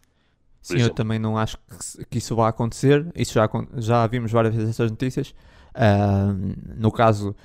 Sim, 0.61 0.81
eu 0.81 0.91
também 0.91 1.19
não 1.19 1.37
acho 1.37 1.59
que, 1.59 2.05
que, 2.07 2.19
isso 2.19 2.35
vá 2.35 2.49
acontecer. 2.49 3.07
Isso 3.15 3.35
já, 3.35 3.49
já 3.77 4.07
vimos 4.07 4.33
várias 4.33 4.55
vezes 4.55 4.71
essas 4.71 4.91
notícias. 4.91 5.35
Uh, 5.75 6.55
no 6.77 6.91
caso, 6.91 7.37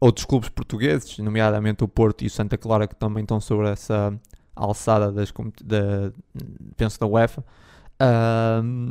outros 0.00 0.24
clubes 0.24 0.48
portugueses, 0.48 1.18
nomeadamente 1.18 1.84
o 1.84 1.88
Porto 1.88 2.22
e 2.22 2.26
o 2.26 2.30
Santa 2.30 2.58
Clara, 2.58 2.88
que 2.88 2.96
também 2.96 3.22
estão 3.22 3.40
sobre 3.40 3.68
essa 3.68 4.18
alçada 4.54 5.12
das, 5.12 5.32
da, 5.64 6.12
penso 6.76 6.98
da 6.98 7.06
UEFA. 7.06 7.44
Uh, 8.00 8.90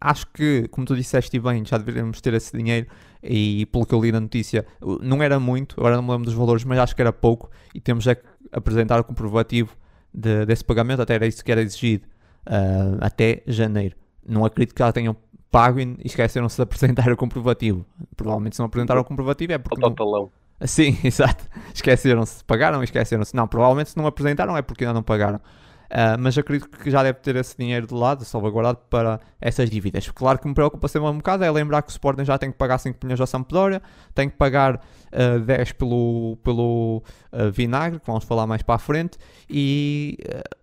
acho 0.00 0.26
que, 0.28 0.68
como 0.68 0.86
tu 0.86 0.96
disseste 0.96 1.38
bem, 1.38 1.64
já 1.64 1.76
deveríamos 1.76 2.20
ter 2.20 2.34
esse 2.34 2.56
dinheiro 2.56 2.86
e 3.22 3.66
pelo 3.66 3.84
que 3.84 3.94
eu 3.94 4.00
li 4.00 4.12
na 4.12 4.20
notícia, 4.20 4.66
não 5.00 5.22
era 5.22 5.38
muito, 5.38 5.78
agora 5.78 5.96
não 5.96 6.02
me 6.02 6.10
lembro 6.10 6.26
dos 6.26 6.34
valores, 6.34 6.64
mas 6.64 6.78
acho 6.78 6.94
que 6.94 7.02
era 7.02 7.12
pouco 7.12 7.50
e 7.74 7.80
temos 7.80 8.06
é 8.06 8.14
que 8.14 8.22
apresentar 8.52 9.00
o 9.00 9.04
comprovativo 9.04 9.76
de, 10.12 10.46
desse 10.46 10.64
pagamento, 10.64 11.02
até 11.02 11.14
era 11.14 11.26
isso 11.26 11.44
que 11.44 11.52
era 11.52 11.60
exigido 11.60 12.06
uh, 12.46 12.98
até 13.00 13.42
janeiro. 13.46 13.96
Não 14.26 14.44
acredito 14.44 14.74
que 14.74 14.82
já 14.82 14.92
tenham 14.92 15.16
pago 15.50 15.78
e 15.80 15.96
esqueceram-se 16.04 16.56
de 16.56 16.62
apresentar 16.62 17.10
o 17.12 17.16
comprovativo. 17.16 17.84
Provavelmente 18.16 18.56
se 18.56 18.60
não 18.60 18.66
apresentaram 18.66 19.00
o 19.00 19.04
comprovativo 19.04 19.52
é 19.52 19.58
porque. 19.58 19.84
O 19.84 19.90
talão. 19.90 20.30
Sim, 20.62 20.98
exato. 21.04 21.44
Esqueceram-se. 21.74 22.42
Pagaram 22.44 22.80
e 22.80 22.84
esqueceram-se. 22.84 23.36
Não, 23.36 23.46
provavelmente 23.46 23.90
se 23.90 23.96
não 23.96 24.06
apresentaram 24.06 24.56
é 24.56 24.62
porque 24.62 24.84
ainda 24.84 24.94
não 24.94 25.02
pagaram. 25.02 25.40
Uh, 25.86 26.18
mas 26.18 26.36
acredito 26.36 26.68
que 26.68 26.90
já 26.90 27.02
deve 27.02 27.20
ter 27.20 27.36
esse 27.36 27.56
dinheiro 27.56 27.86
de 27.86 27.94
lado, 27.94 28.24
salvaguardado 28.24 28.78
para 28.90 29.20
essas 29.40 29.70
dívidas. 29.70 30.08
Claro 30.10 30.38
que 30.38 30.48
me 30.48 30.54
preocupa 30.54 30.88
sempre 30.88 31.08
um 31.08 31.16
bocado 31.16 31.44
é 31.44 31.50
lembrar 31.50 31.82
que 31.82 31.88
o 31.88 31.92
Sporting 31.92 32.24
já 32.24 32.36
tem 32.38 32.50
que 32.50 32.58
pagar 32.58 32.78
5 32.78 32.98
milhões 33.02 33.20
ao 33.20 33.26
Sampdoria, 33.26 33.80
tem 34.14 34.28
que 34.28 34.36
pagar 34.36 34.76
uh, 34.76 35.40
10 35.40 35.72
pelo, 35.72 36.38
pelo 36.42 37.02
uh, 37.32 37.50
Vinagre, 37.52 38.00
que 38.00 38.06
vamos 38.06 38.24
falar 38.24 38.46
mais 38.46 38.62
para 38.62 38.74
a 38.74 38.78
frente, 38.78 39.16
e 39.48 40.18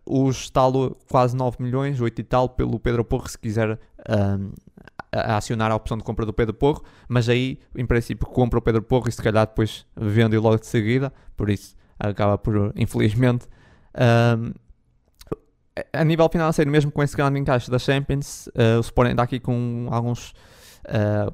uh, 0.05 0.27
os 0.27 0.49
tal 0.49 0.73
quase 1.09 1.35
9 1.35 1.57
milhões, 1.61 2.01
8 2.01 2.19
e 2.19 2.23
tal, 2.23 2.49
pelo 2.49 2.79
Pedro 2.79 3.05
Porro, 3.05 3.27
se 3.27 3.37
quiser 3.37 3.79
acionar 5.11 5.71
a 5.71 5.75
opção 5.75 5.95
de 5.95 6.03
compra 6.03 6.25
do 6.25 6.33
Pedro 6.33 6.53
Porro, 6.53 6.83
mas 7.07 7.29
aí, 7.29 7.59
em 7.75 7.85
princípio, 7.85 8.27
compra 8.27 8.59
o 8.59 8.61
Pedro 8.61 8.81
Porro 8.81 9.07
e 9.07 9.11
se 9.11 9.21
calhar 9.21 9.47
depois 9.47 9.85
vende 9.95 10.37
logo 10.37 10.57
de 10.57 10.67
seguida, 10.67 11.13
por 11.37 11.49
isso 11.49 11.75
acaba 11.97 12.37
por, 12.37 12.73
infelizmente, 12.75 13.47
a 15.91 16.03
nível 16.03 16.27
financeiro, 16.29 16.69
mesmo 16.69 16.91
com 16.91 17.01
esse 17.01 17.15
grande 17.15 17.39
encaixe 17.39 17.69
da 17.69 17.79
Champions, 17.79 18.47
uh, 18.47 18.77
o 18.77 18.81
Sporting 18.81 19.11
está 19.11 19.23
aqui 19.23 19.39
com 19.39 19.87
alguns. 19.91 20.31
Uh, 20.85 21.33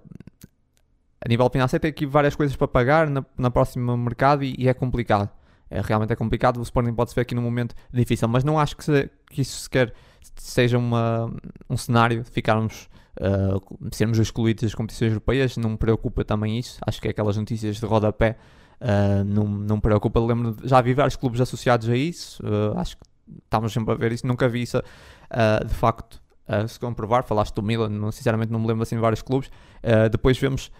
a 1.22 1.28
nível 1.28 1.50
financeiro, 1.50 1.82
tem 1.82 1.90
aqui 1.90 2.06
várias 2.06 2.36
coisas 2.36 2.56
para 2.56 2.68
pagar 2.68 3.10
na, 3.10 3.26
na 3.38 3.52
próxima 3.52 3.98
mercado 3.98 4.44
e, 4.44 4.56
e 4.58 4.70
é 4.70 4.74
complicado. 4.74 5.30
É, 5.70 5.82
realmente 5.82 6.14
é 6.14 6.16
complicado. 6.16 6.58
O 6.58 6.64
Sporting 6.64 6.94
pode 6.94 7.14
ver 7.14 7.22
aqui 7.22 7.36
num 7.36 7.42
momento 7.42 7.76
difícil, 7.92 8.28
mas 8.30 8.44
não 8.44 8.58
acho 8.58 8.78
que, 8.78 8.84
se, 8.86 9.10
que 9.30 9.42
isso 9.42 9.64
sequer 9.64 9.94
seja 10.38 10.78
uma, 10.78 11.30
um 11.70 11.76
cenário 11.76 12.24
de 12.24 12.30
ficarmos. 12.30 12.90
Uh, 13.20 13.90
sermos 13.92 14.18
excluídos 14.18 14.64
das 14.64 14.74
competições 14.74 15.12
europeias, 15.12 15.58
não 15.58 15.72
me 15.72 15.78
preocupa 15.78 16.24
também 16.24 16.58
isso. 16.58 16.80
Acho 16.88 17.02
que 17.02 17.10
é 17.10 17.12
aquelas 17.12 17.36
notícias 17.36 17.76
de 17.76 17.86
rodapé 17.86 18.38
Uh, 18.80 19.26
não, 19.26 19.46
não 19.46 19.76
me 19.76 19.82
preocupa, 19.82 20.22
lembro, 20.22 20.56
já 20.64 20.80
vi 20.80 20.94
vários 20.94 21.18
clubes 21.18 21.42
associados 21.42 21.90
a 21.90 21.98
isso, 21.98 22.42
uh, 22.44 22.78
acho 22.80 22.96
que 22.96 23.04
estamos 23.44 23.72
sempre 23.72 23.94
a 23.94 23.98
ver 23.98 24.12
isso, 24.12 24.26
nunca 24.26 24.48
vi 24.48 24.62
isso 24.62 24.78
uh, 24.78 25.66
de 25.66 25.74
facto 25.74 26.22
uh, 26.48 26.68
se 26.68 26.80
comprovar. 26.80 27.24
Falaste 27.24 27.54
do 27.56 27.64
Milan, 27.64 27.90
não, 27.90 28.12
sinceramente 28.12 28.52
não 28.52 28.60
me 28.60 28.68
lembro 28.68 28.84
assim 28.84 28.96
de 28.96 29.02
vários 29.02 29.22
clubes. 29.22 29.50
Uh, 29.84 30.10
depois 30.10 30.38
vemos 30.38 30.72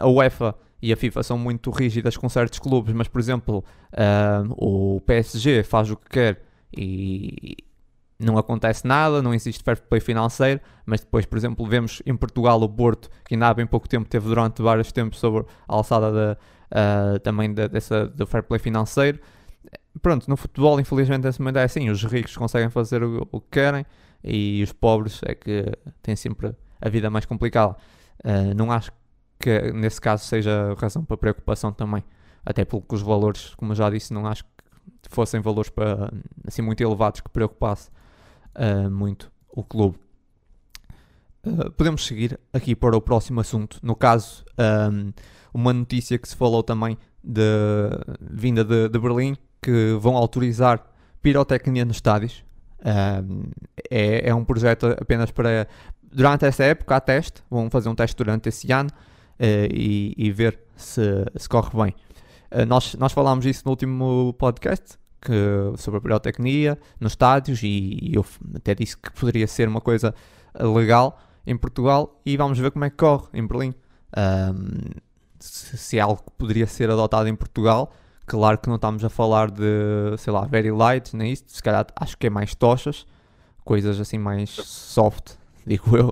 a 0.00 0.08
UEFA 0.08 0.56
e 0.82 0.92
a 0.92 0.96
FIFA 0.96 1.22
são 1.22 1.38
muito 1.38 1.70
rígidas 1.70 2.16
com 2.16 2.28
certos 2.28 2.58
clubes, 2.58 2.92
mas 2.92 3.06
por 3.06 3.20
exemplo, 3.20 3.64
o 4.58 5.00
PSG 5.06 5.62
faz 5.62 5.88
o 5.88 5.96
que 5.96 6.08
quer 6.08 6.42
e 6.76 7.56
não 8.18 8.38
acontece 8.38 8.86
nada, 8.86 9.20
não 9.20 9.34
existe 9.34 9.62
fair 9.62 9.80
play 9.82 10.00
financeiro, 10.00 10.60
mas 10.86 11.00
depois, 11.00 11.26
por 11.26 11.36
exemplo, 11.36 11.66
vemos 11.66 12.02
em 12.06 12.16
Portugal 12.16 12.60
o 12.60 12.68
Porto, 12.68 13.10
que 13.24 13.34
ainda 13.34 13.48
há 13.48 13.54
bem 13.54 13.66
pouco 13.66 13.88
tempo 13.88 14.08
teve 14.08 14.26
durante 14.26 14.62
vários 14.62 14.92
tempos 14.92 15.18
sobre 15.18 15.44
a 15.68 15.74
alçada 15.74 16.38
uh, 16.72 17.18
também 17.20 17.52
de, 17.52 17.68
dessa, 17.68 18.06
do 18.06 18.26
fair 18.26 18.42
play 18.42 18.58
financeiro 18.58 19.20
pronto, 20.00 20.28
no 20.28 20.36
futebol, 20.36 20.78
infelizmente, 20.80 21.26
momento 21.38 21.58
é 21.58 21.64
assim: 21.64 21.90
os 21.90 22.02
ricos 22.04 22.36
conseguem 22.36 22.70
fazer 22.70 23.02
o, 23.02 23.26
o 23.30 23.40
que 23.40 23.48
querem 23.50 23.86
e 24.24 24.62
os 24.62 24.72
pobres 24.72 25.20
é 25.24 25.34
que 25.34 25.64
têm 26.02 26.16
sempre 26.16 26.54
a 26.80 26.88
vida 26.88 27.10
mais 27.10 27.24
complicada. 27.26 27.76
Uh, 28.24 28.54
não 28.56 28.70
acho 28.70 28.92
que 29.38 29.72
nesse 29.72 30.00
caso 30.00 30.24
seja 30.24 30.74
razão 30.78 31.04
para 31.04 31.16
preocupação 31.16 31.72
também, 31.72 32.04
até 32.44 32.64
porque 32.64 32.94
os 32.94 33.02
valores, 33.02 33.54
como 33.56 33.74
já 33.74 33.90
disse, 33.90 34.12
não 34.12 34.26
acho 34.26 34.44
que 34.44 34.50
fossem 35.10 35.40
valores 35.40 35.70
para, 35.70 36.12
assim 36.46 36.62
muito 36.62 36.80
elevados 36.80 37.20
que 37.20 37.28
preocupasse 37.28 37.90
uh, 38.56 38.90
muito 38.90 39.30
o 39.48 39.64
clube. 39.64 39.98
Uh, 41.44 41.70
podemos 41.72 42.06
seguir 42.06 42.38
aqui 42.52 42.76
para 42.76 42.96
o 42.96 43.00
próximo 43.00 43.40
assunto. 43.40 43.80
No 43.82 43.96
caso, 43.96 44.44
um, 44.92 45.12
uma 45.52 45.72
notícia 45.72 46.16
que 46.16 46.28
se 46.28 46.36
falou 46.36 46.62
também 46.62 46.96
de 47.22 47.42
vinda 48.20 48.64
de, 48.64 48.88
de 48.88 48.98
Berlim, 48.98 49.36
que 49.62 49.96
vão 50.00 50.16
autorizar 50.16 50.84
pirotecnia 51.22 51.84
nos 51.84 51.96
estádios. 51.98 52.44
Um, 52.84 53.44
é, 53.88 54.28
é, 54.28 54.34
um 54.34 54.44
projeto 54.44 54.86
apenas 55.00 55.30
para. 55.30 55.68
Durante 56.02 56.44
essa 56.44 56.64
época, 56.64 56.96
há 56.96 57.00
teste. 57.00 57.42
Vão 57.48 57.70
fazer 57.70 57.88
um 57.88 57.94
teste 57.94 58.16
durante 58.16 58.48
esse 58.48 58.70
ano 58.72 58.90
uh, 58.90 59.72
e, 59.72 60.12
e, 60.16 60.30
ver 60.32 60.58
se, 60.76 61.24
se 61.36 61.48
corre 61.48 61.70
bem. 61.74 61.94
Uh, 62.50 62.66
nós, 62.66 62.94
nós 62.94 63.12
falámos 63.12 63.46
isso 63.46 63.62
no 63.64 63.70
último 63.70 64.34
podcast 64.36 64.98
que, 65.20 65.32
sobre 65.78 65.98
a 65.98 66.00
pirotecnia 66.00 66.78
nos 67.00 67.12
estádios 67.12 67.62
e, 67.62 67.98
e 68.02 68.14
eu 68.14 68.26
até 68.56 68.74
disse 68.74 68.96
que 68.96 69.12
poderia 69.12 69.46
ser 69.46 69.68
uma 69.68 69.80
coisa 69.80 70.12
legal 70.58 71.18
em 71.46 71.56
Portugal 71.56 72.20
e 72.26 72.36
vamos 72.36 72.58
ver 72.58 72.72
como 72.72 72.84
é 72.84 72.90
que 72.90 72.96
corre 72.96 73.28
em 73.32 73.46
Berlim. 73.46 73.74
Um, 74.16 75.00
se, 75.38 75.78
se 75.78 75.98
é 75.98 76.00
algo 76.00 76.22
que 76.22 76.30
poderia 76.36 76.66
ser 76.66 76.90
adotado 76.90 77.28
em 77.28 77.34
Portugal 77.34 77.92
Claro 78.26 78.58
que 78.58 78.68
não 78.68 78.76
estamos 78.76 79.04
a 79.04 79.10
falar 79.10 79.50
de, 79.50 80.16
sei 80.18 80.32
lá, 80.32 80.44
very 80.44 80.70
light, 80.70 81.14
nem 81.16 81.32
isso. 81.32 81.44
Se 81.48 81.62
calhar 81.62 81.86
acho 81.96 82.16
que 82.16 82.28
é 82.28 82.30
mais 82.30 82.54
tochas, 82.54 83.06
coisas 83.64 84.00
assim 84.00 84.18
mais 84.18 84.50
soft, 84.50 85.34
digo 85.66 85.96
eu. 85.96 86.08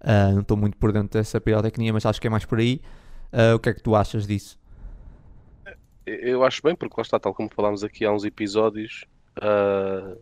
Uh, 0.00 0.34
não 0.34 0.40
estou 0.40 0.56
muito 0.56 0.76
por 0.76 0.92
dentro 0.92 1.18
dessa 1.18 1.40
pirotecnia, 1.40 1.92
mas 1.92 2.04
acho 2.04 2.20
que 2.20 2.26
é 2.26 2.30
mais 2.30 2.44
por 2.44 2.58
aí. 2.58 2.80
Uh, 3.32 3.54
o 3.54 3.58
que 3.58 3.70
é 3.70 3.74
que 3.74 3.82
tu 3.82 3.94
achas 3.94 4.26
disso? 4.26 4.58
Eu 6.04 6.44
acho 6.44 6.60
bem, 6.62 6.76
porque 6.76 6.94
lá 6.96 7.02
está, 7.02 7.18
tal 7.18 7.32
como 7.32 7.48
falámos 7.48 7.82
aqui 7.82 8.04
há 8.04 8.12
uns 8.12 8.24
episódios, 8.24 9.06
uh, 9.38 10.18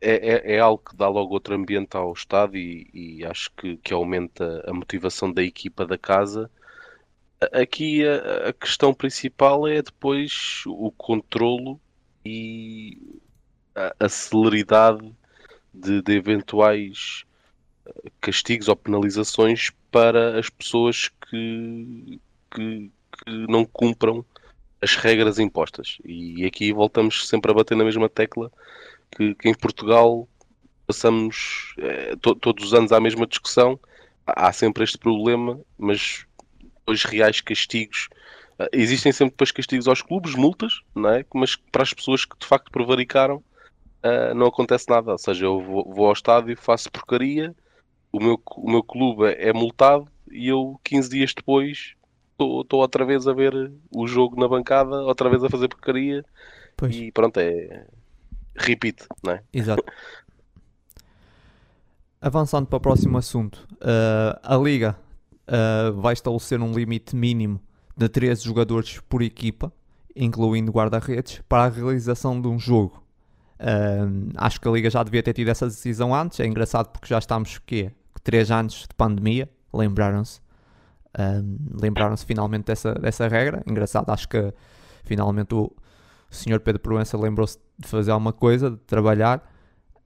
é, 0.00 0.52
é, 0.52 0.54
é, 0.54 0.60
algo 0.60 0.82
que 0.82 0.96
dá 0.96 1.08
logo 1.08 1.34
outro 1.34 1.54
ambiente 1.54 1.96
ao 1.96 2.12
estado 2.12 2.56
e, 2.56 2.88
e 2.94 3.24
acho 3.26 3.50
que, 3.56 3.76
que 3.78 3.92
aumenta 3.92 4.64
a 4.66 4.72
motivação 4.72 5.30
da 5.30 5.42
equipa 5.42 5.84
da 5.84 5.98
casa 5.98 6.50
Aqui 7.52 8.04
a, 8.04 8.48
a, 8.48 8.52
questão 8.52 8.92
principal 8.92 9.66
é 9.68 9.80
depois 9.80 10.64
o 10.66 10.90
controlo 10.90 11.80
e 12.24 12.98
a, 13.76 14.06
a 14.06 14.08
celeridade 14.08 15.14
de, 15.72 16.02
de, 16.02 16.12
eventuais 16.14 17.24
eh, 17.86 18.10
castigos 18.20 18.66
ou 18.66 18.74
penalizações 18.74 19.70
para 19.90 20.38
as 20.38 20.50
pessoas 20.50 21.10
que, 21.30 22.20
que, 22.50 22.90
que 23.24 23.46
não 23.48 23.64
cumpram 23.64 24.24
as 24.82 24.96
regras 24.96 25.38
impostas. 25.38 25.98
E 26.04 26.44
aqui 26.44 26.72
voltamos 26.72 27.28
sempre 27.28 27.52
a 27.52 27.54
bater 27.54 27.76
na 27.76 27.84
mesma 27.84 28.08
tecla 28.08 28.50
que, 29.12 29.34
que 29.36 29.48
em 29.48 29.54
Portugal 29.54 30.28
passamos 30.88 31.74
eh, 31.78 32.16
to, 32.20 32.34
todos 32.34 32.64
os 32.64 32.74
anos 32.74 32.90
à 32.90 33.00
mesma 33.00 33.28
discussão. 33.28 33.78
Há 34.26 34.52
sempre 34.52 34.82
este 34.82 34.98
problema, 34.98 35.60
mas 35.78 36.26
depois 36.88 37.04
reais 37.04 37.40
castigos. 37.40 38.08
Uh, 38.58 38.66
existem 38.72 39.12
sempre 39.12 39.32
depois 39.32 39.52
castigos 39.52 39.86
aos 39.86 40.00
clubes, 40.00 40.34
multas, 40.34 40.80
não 40.94 41.10
é? 41.10 41.24
mas 41.34 41.54
para 41.54 41.82
as 41.82 41.92
pessoas 41.92 42.24
que 42.24 42.36
de 42.38 42.46
facto 42.46 42.72
prevaricaram 42.72 43.36
uh, 43.36 44.34
não 44.34 44.46
acontece 44.46 44.88
nada. 44.88 45.12
Ou 45.12 45.18
seja, 45.18 45.44
eu 45.44 45.60
vou, 45.60 45.84
vou 45.92 46.06
ao 46.06 46.12
estádio, 46.12 46.56
faço 46.56 46.90
porcaria, 46.90 47.54
o 48.10 48.18
meu, 48.18 48.40
o 48.56 48.70
meu 48.70 48.82
clube 48.82 49.26
é 49.26 49.52
multado 49.52 50.08
e 50.30 50.48
eu 50.48 50.80
15 50.82 51.10
dias 51.10 51.34
depois 51.34 51.94
estou 52.32 52.80
outra 52.80 53.04
vez 53.04 53.26
a 53.26 53.32
ver 53.32 53.52
o 53.94 54.06
jogo 54.06 54.40
na 54.40 54.48
bancada, 54.48 55.02
outra 55.02 55.28
vez 55.28 55.42
a 55.42 55.50
fazer 55.50 55.68
porcaria 55.68 56.24
pois. 56.76 56.94
e 56.94 57.10
pronto, 57.10 57.36
é 57.38 57.84
repeat, 58.56 59.04
não 59.22 59.32
é? 59.32 59.42
Exato. 59.52 59.82
Avançando 62.20 62.66
para 62.66 62.76
o 62.76 62.80
próximo 62.80 63.18
assunto, 63.18 63.66
uh, 63.74 64.38
a 64.42 64.56
Liga 64.56 64.96
uh, 65.48 65.92
vai 66.00 66.12
estabelecer 66.12 66.60
um 66.60 66.72
limite 66.72 67.16
mínimo 67.16 67.60
de 67.96 68.08
13 68.08 68.44
jogadores 68.44 69.00
por 69.08 69.22
equipa, 69.22 69.72
incluindo 70.14 70.70
guarda-redes, 70.70 71.42
para 71.48 71.64
a 71.64 71.68
realização 71.68 72.40
de 72.40 72.48
um 72.48 72.58
jogo. 72.58 73.02
Uh, 73.58 74.30
acho 74.36 74.60
que 74.60 74.68
a 74.68 74.70
Liga 74.70 74.88
já 74.88 75.02
devia 75.02 75.22
ter 75.22 75.32
tido 75.32 75.48
essa 75.48 75.66
decisão 75.66 76.14
antes. 76.14 76.38
É 76.38 76.46
engraçado 76.46 76.90
porque 76.90 77.08
já 77.08 77.18
estamos 77.18 77.58
quê? 77.58 77.90
3 78.22 78.50
anos 78.50 78.82
de 78.82 78.94
pandemia, 78.96 79.48
lembraram-se. 79.72 80.40
Uh, 81.08 81.80
lembraram-se 81.80 82.24
finalmente 82.24 82.66
dessa, 82.66 82.94
dessa 82.94 83.26
regra. 83.26 83.62
Engraçado, 83.66 84.10
acho 84.10 84.28
que 84.28 84.52
finalmente 85.04 85.54
o 85.54 85.72
Sr. 86.30 86.60
Pedro 86.60 86.80
Proença 86.80 87.16
lembrou-se 87.16 87.58
de 87.78 87.88
fazer 87.88 88.10
alguma 88.10 88.32
coisa, 88.32 88.70
de 88.70 88.76
trabalhar. 88.78 89.42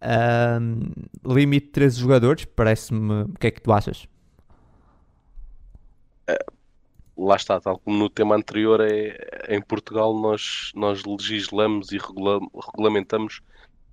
Uh, 0.00 1.34
limite 1.34 1.66
de 1.66 1.72
13 1.72 2.00
jogadores, 2.00 2.44
parece-me. 2.44 3.24
O 3.24 3.34
que 3.38 3.48
é 3.48 3.50
que 3.50 3.60
tu 3.60 3.72
achas? 3.72 4.06
Lá 7.16 7.36
está, 7.36 7.60
tal 7.60 7.78
como 7.78 7.96
no 7.96 8.08
tema 8.08 8.36
anterior, 8.36 8.80
é, 8.80 9.16
em 9.48 9.60
Portugal 9.60 10.18
nós, 10.18 10.72
nós 10.74 11.04
legislamos 11.04 11.92
e 11.92 11.98
regula, 11.98 12.40
regulamentamos 12.54 13.40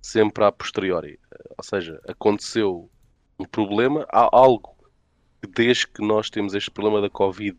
sempre 0.02 0.44
a 0.44 0.52
posteriori. 0.52 1.18
Ou 1.56 1.64
seja, 1.64 2.00
aconteceu 2.08 2.90
um 3.38 3.44
problema, 3.44 4.06
há 4.10 4.28
algo 4.32 4.76
que 5.40 5.48
desde 5.48 5.86
que 5.86 6.04
nós 6.04 6.28
temos 6.30 6.54
este 6.54 6.70
problema 6.70 7.00
da 7.00 7.10
Covid, 7.10 7.58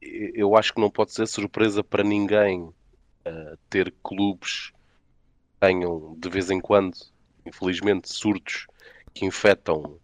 eu 0.00 0.56
acho 0.56 0.72
que 0.72 0.80
não 0.80 0.90
pode 0.90 1.12
ser 1.12 1.26
surpresa 1.26 1.84
para 1.84 2.02
ninguém 2.02 2.62
uh, 2.62 3.56
ter 3.68 3.94
clubes 4.02 4.70
que 4.70 5.60
tenham 5.60 6.16
de 6.18 6.28
vez 6.30 6.50
em 6.50 6.60
quando, 6.60 6.96
infelizmente, 7.44 8.10
surtos 8.10 8.66
que 9.12 9.26
infectam 9.26 9.98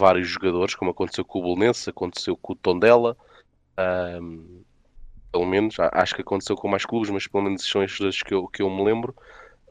vários 0.00 0.28
jogadores, 0.28 0.74
como 0.74 0.90
aconteceu 0.90 1.24
com 1.24 1.38
o 1.38 1.42
Bolonense, 1.42 1.90
aconteceu 1.90 2.36
com 2.36 2.54
o 2.54 2.56
Tondela, 2.56 3.16
um, 4.20 4.62
pelo 5.30 5.46
menos, 5.46 5.76
acho 5.78 6.14
que 6.14 6.22
aconteceu 6.22 6.56
com 6.56 6.68
mais 6.68 6.84
clubes, 6.84 7.10
mas 7.10 7.26
pelo 7.26 7.44
menos 7.44 7.68
são 7.68 7.82
estes 7.82 8.00
dois 8.00 8.22
que 8.22 8.34
eu, 8.34 8.48
que 8.48 8.62
eu 8.62 8.70
me 8.70 8.82
lembro. 8.82 9.14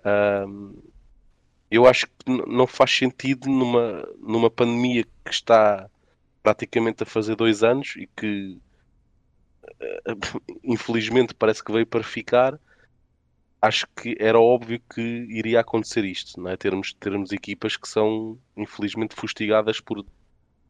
Um, 0.05 0.73
eu 1.69 1.85
acho 1.85 2.07
que 2.07 2.31
não 2.47 2.65
faz 2.65 2.91
sentido 2.91 3.49
numa, 3.49 4.07
numa 4.19 4.49
pandemia 4.49 5.03
que 5.03 5.31
está 5.31 5.89
praticamente 6.41 7.03
a 7.03 7.05
fazer 7.05 7.35
dois 7.35 7.63
anos 7.63 7.95
e 7.97 8.07
que 8.07 8.57
infelizmente 10.63 11.33
parece 11.33 11.63
que 11.63 11.71
veio 11.71 11.85
para 11.85 12.03
ficar. 12.03 12.59
Acho 13.61 13.85
que 13.87 14.15
era 14.19 14.39
óbvio 14.39 14.81
que 14.93 15.01
iria 15.01 15.59
acontecer 15.59 16.05
isto, 16.05 16.39
não 16.41 16.49
é? 16.49 16.55
termos, 16.55 16.93
termos 16.93 17.31
equipas 17.33 17.75
que 17.75 17.87
são 17.87 18.39
infelizmente 18.55 19.13
fustigadas 19.15 19.81
por 19.81 20.05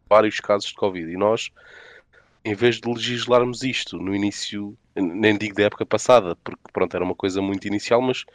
vários 0.10 0.40
casos 0.40 0.70
de 0.70 0.76
Covid. 0.76 1.12
E 1.12 1.18
nós, 1.18 1.52
em 2.44 2.56
vez 2.56 2.80
de 2.80 2.90
legislarmos 2.90 3.64
isto 3.64 3.98
no 3.98 4.16
início, 4.16 4.78
nem 4.96 5.38
digo 5.38 5.56
da 5.56 5.64
época 5.64 5.86
passada, 5.86 6.36
porque 6.38 6.60
pronto, 6.74 6.96
era 6.96 7.04
uma 7.04 7.16
coisa 7.16 7.42
muito 7.42 7.68
inicial, 7.68 8.02
mas 8.02 8.26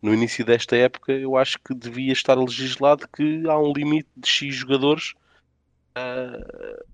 no 0.00 0.12
início 0.14 0.44
desta 0.44 0.76
época 0.76 1.12
eu 1.12 1.36
acho 1.36 1.58
que 1.58 1.74
devia 1.74 2.12
estar 2.12 2.38
legislado 2.38 3.08
que 3.08 3.42
há 3.48 3.58
um 3.58 3.72
limite 3.72 4.08
de 4.16 4.28
X 4.28 4.54
jogadores. 4.54 5.14
Uh, 5.96 6.84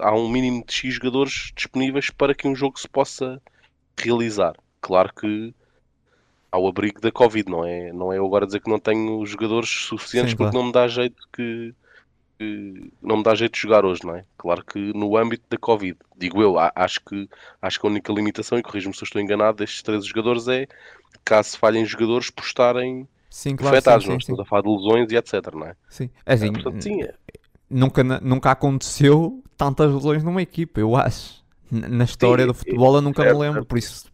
há 0.00 0.14
um 0.14 0.28
mínimo 0.28 0.64
de 0.66 0.72
X 0.72 0.94
jogadores 0.94 1.52
disponíveis 1.54 2.10
para 2.10 2.34
que 2.34 2.48
um 2.48 2.54
jogo 2.54 2.78
se 2.78 2.88
possa 2.88 3.40
realizar. 3.98 4.54
Claro 4.80 5.12
que 5.14 5.54
ao 6.52 6.68
abrigo 6.68 7.00
da 7.00 7.10
Covid, 7.10 7.50
não 7.50 7.64
é? 7.64 7.92
Não 7.92 8.12
é 8.12 8.18
eu 8.18 8.26
agora 8.26 8.46
dizer 8.46 8.60
que 8.60 8.70
não 8.70 8.78
tenho 8.78 9.24
jogadores 9.24 9.70
suficientes 9.70 10.32
Sim, 10.32 10.36
porque 10.36 10.50
claro. 10.50 10.58
não 10.58 10.66
me 10.66 10.72
dá 10.72 10.86
jeito 10.86 11.26
que 11.32 11.74
não 13.00 13.18
me 13.18 13.22
dá 13.22 13.34
jeito 13.34 13.54
de 13.54 13.60
jogar 13.60 13.84
hoje, 13.84 14.00
não 14.04 14.16
é? 14.16 14.24
Claro 14.36 14.64
que 14.64 14.78
no 14.92 15.16
âmbito 15.16 15.44
da 15.48 15.56
Covid, 15.56 15.96
digo 16.16 16.42
eu, 16.42 16.56
acho 16.58 17.00
que, 17.04 17.28
acho 17.60 17.80
que 17.80 17.86
a 17.86 17.90
única 17.90 18.12
limitação, 18.12 18.58
e 18.58 18.62
corrijo-me 18.62 18.94
se 18.94 19.02
eu 19.02 19.06
estou 19.06 19.20
enganado, 19.20 19.58
destes 19.58 19.82
três 19.82 20.04
jogadores 20.06 20.48
é 20.48 20.66
caso 21.24 21.58
falhem 21.58 21.84
jogadores 21.84 22.30
por 22.30 22.44
estarem 22.44 23.08
sim, 23.30 23.56
claro, 23.56 23.76
afetados, 23.76 24.04
sim, 24.04 24.10
não 24.10 24.16
é? 24.16 24.18
estamos 24.18 24.40
a 24.40 24.44
falar 24.44 24.62
de 24.62 24.68
lesões 24.68 25.12
e 25.12 25.16
etc, 25.16 25.54
não 25.54 25.66
é? 25.66 25.76
Sim, 25.88 26.10
é 26.26 26.34
assim, 26.34 26.48
é, 26.48 26.52
portanto, 26.52 26.82
sim, 26.82 27.02
é... 27.02 27.14
Nunca, 27.70 28.04
nunca 28.04 28.50
aconteceu 28.50 29.42
tantas 29.56 29.92
lesões 29.92 30.22
numa 30.22 30.42
equipa, 30.42 30.78
eu 30.78 30.94
acho. 30.94 31.42
Na 31.70 32.04
história 32.04 32.42
sim, 32.44 32.48
do 32.48 32.54
futebol 32.54 32.96
eu 32.96 33.00
nunca 33.00 33.24
me 33.24 33.32
lembro, 33.32 33.64
por 33.64 33.78
isso 33.78 34.10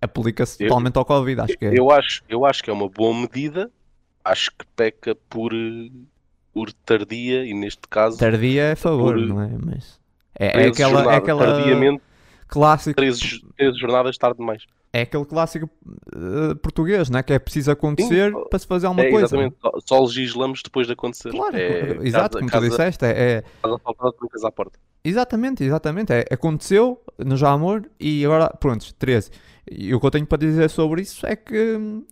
aplica-se 0.00 0.58
totalmente 0.58 0.96
ao 0.96 1.04
Covid, 1.04 1.42
acho 1.42 1.58
que 1.58 1.66
é. 1.66 1.78
Eu 1.78 1.90
acho, 1.90 2.22
eu 2.28 2.46
acho 2.46 2.62
que 2.64 2.70
é 2.70 2.72
uma 2.72 2.88
boa 2.88 3.14
medida, 3.14 3.70
acho 4.24 4.50
que 4.50 4.64
peca 4.74 5.14
por 5.28 5.52
por 6.52 6.72
tardia 6.72 7.44
e 7.44 7.54
neste 7.54 7.88
caso. 7.88 8.18
Tardia 8.18 8.62
é 8.62 8.72
a 8.72 8.76
favor, 8.76 9.14
por, 9.14 9.26
não 9.26 9.40
é? 9.40 9.50
Mas 9.64 10.00
é, 10.38 10.64
é 10.64 10.66
aquela, 10.68 10.92
jornada, 10.92 11.12
é 11.12 11.16
aquela. 11.16 11.46
Tardiamente. 11.46 12.02
Clássico. 12.48 12.96
13, 12.96 13.42
13 13.56 13.78
jornadas 13.78 14.18
tarde 14.18 14.36
demais. 14.38 14.64
É 14.92 15.02
aquele 15.02 15.24
clássico 15.24 15.70
uh, 16.14 16.54
português, 16.56 17.08
não 17.08 17.18
é? 17.18 17.22
Que 17.22 17.32
é 17.32 17.38
preciso 17.38 17.70
acontecer 17.70 18.30
Sim, 18.30 18.44
para 18.50 18.58
se 18.58 18.66
fazer 18.66 18.86
alguma 18.86 19.06
é, 19.06 19.10
coisa. 19.10 19.24
Exatamente, 19.24 19.56
só, 19.58 19.72
só 19.86 20.00
legislamos 20.02 20.60
depois 20.62 20.86
de 20.86 20.92
acontecer. 20.92 21.30
Claro, 21.30 21.56
é, 21.56 21.96
exato, 22.02 22.36
casa, 22.36 22.38
como 22.38 22.50
casa, 22.50 22.66
tu 22.66 22.70
disseste. 22.70 23.04
É, 23.06 23.10
é... 23.10 23.44
Casa 23.62 24.48
à 24.48 24.52
porta. 24.52 24.78
Exatamente, 25.02 25.64
exatamente. 25.64 26.12
É, 26.12 26.26
aconteceu 26.30 27.00
no 27.18 27.38
Jamor 27.38 27.88
e 27.98 28.22
agora, 28.24 28.50
pronto, 28.50 28.94
13. 28.94 29.30
E 29.70 29.94
o 29.94 29.98
que 30.00 30.06
eu 30.06 30.10
tenho 30.10 30.26
para 30.26 30.38
dizer 30.38 30.68
sobre 30.68 31.00
isso 31.00 31.26
é 31.26 31.34
que 31.34 31.76
hum, 31.76 32.04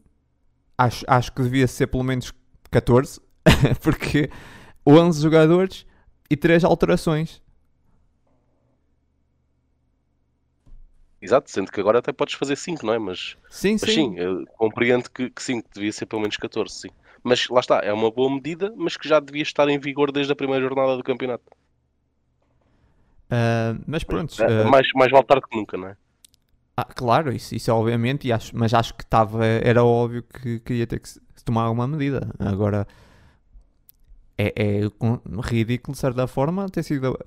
acho, 0.78 1.04
acho 1.06 1.32
que 1.32 1.42
devia 1.42 1.66
ser 1.66 1.86
pelo 1.86 2.02
menos 2.02 2.32
14 2.70 3.20
porque 3.82 4.30
11 4.86 5.22
jogadores 5.22 5.86
e 6.28 6.36
3 6.36 6.64
alterações. 6.64 7.42
Exato, 11.22 11.50
sendo 11.50 11.70
que 11.70 11.80
agora 11.80 11.98
até 11.98 12.12
podes 12.12 12.34
fazer 12.34 12.56
5, 12.56 12.84
não 12.86 12.94
é? 12.94 12.98
Mas 12.98 13.36
sim, 13.50 13.72
mas, 13.72 13.82
sim. 13.82 14.16
sim 14.16 14.44
compreendo 14.56 15.10
que, 15.10 15.28
que 15.28 15.42
sim, 15.42 15.60
que 15.60 15.68
devia 15.74 15.92
ser 15.92 16.06
pelo 16.06 16.22
menos 16.22 16.36
14, 16.36 16.74
sim. 16.74 16.88
Mas 17.22 17.46
lá 17.48 17.60
está, 17.60 17.80
é 17.80 17.92
uma 17.92 18.10
boa 18.10 18.30
medida, 18.32 18.72
mas 18.76 18.96
que 18.96 19.06
já 19.06 19.20
devia 19.20 19.42
estar 19.42 19.68
em 19.68 19.78
vigor 19.78 20.10
desde 20.10 20.32
a 20.32 20.36
primeira 20.36 20.66
jornada 20.66 20.96
do 20.96 21.02
campeonato. 21.02 21.44
Uh, 23.26 23.78
mas 23.86 24.02
pronto. 24.02 24.32
Uh... 24.42 24.70
Mais, 24.70 24.88
mais 24.94 25.10
vale 25.10 25.24
tarde 25.24 25.46
que 25.48 25.56
nunca, 25.56 25.76
não 25.76 25.88
é? 25.88 25.96
Ah, 26.76 26.84
claro, 26.84 27.30
isso, 27.30 27.54
isso 27.54 27.70
obviamente, 27.72 28.26
e 28.26 28.32
acho, 28.32 28.56
mas 28.56 28.72
acho 28.72 28.94
que 28.94 29.02
estava, 29.02 29.44
era 29.44 29.84
óbvio 29.84 30.22
que, 30.22 30.60
que 30.60 30.74
ia 30.74 30.86
ter 30.86 30.98
que 31.00 31.10
tomar 31.44 31.64
alguma 31.64 31.86
medida. 31.86 32.30
Agora, 32.38 32.86
é, 34.40 34.52
é 34.56 34.80
ridículo, 35.44 35.92
de 35.94 36.00
certa 36.00 36.26
forma, 36.26 36.68
ter 36.68 36.82
sido 36.82 37.18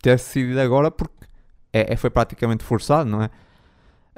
ter 0.00 0.16
decidido 0.16 0.60
agora 0.60 0.90
porque 0.90 1.26
é, 1.72 1.92
é, 1.92 1.96
foi 1.96 2.08
praticamente 2.08 2.64
forçado, 2.64 3.08
não 3.08 3.22
é? 3.22 3.30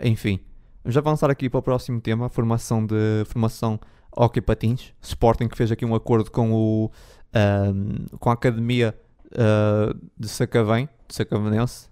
Enfim, 0.03 0.39
vamos 0.85 0.97
avançar 0.97 1.31
aqui 1.31 1.51
para 1.51 1.59
o 1.59 1.63
próximo 1.63 2.01
tema, 2.01 2.29
formação 2.29 2.87
de 2.87 3.25
formação 3.27 3.81
Hockey 4.17 4.41
Patins. 4.41 4.93
Sporting 5.03 5.49
que 5.49 5.57
fez 5.57 5.73
aqui 5.73 5.85
um 5.85 5.95
acordo 5.95 6.31
com, 6.31 6.53
o, 6.53 6.91
um, 7.35 8.07
com 8.19 8.31
a 8.31 8.35
Academia 8.35 8.97
uh, 9.33 9.99
de 10.17 10.29
Sacavém, 10.29 10.89
de 11.09 11.15
Sacavenense, 11.15 11.89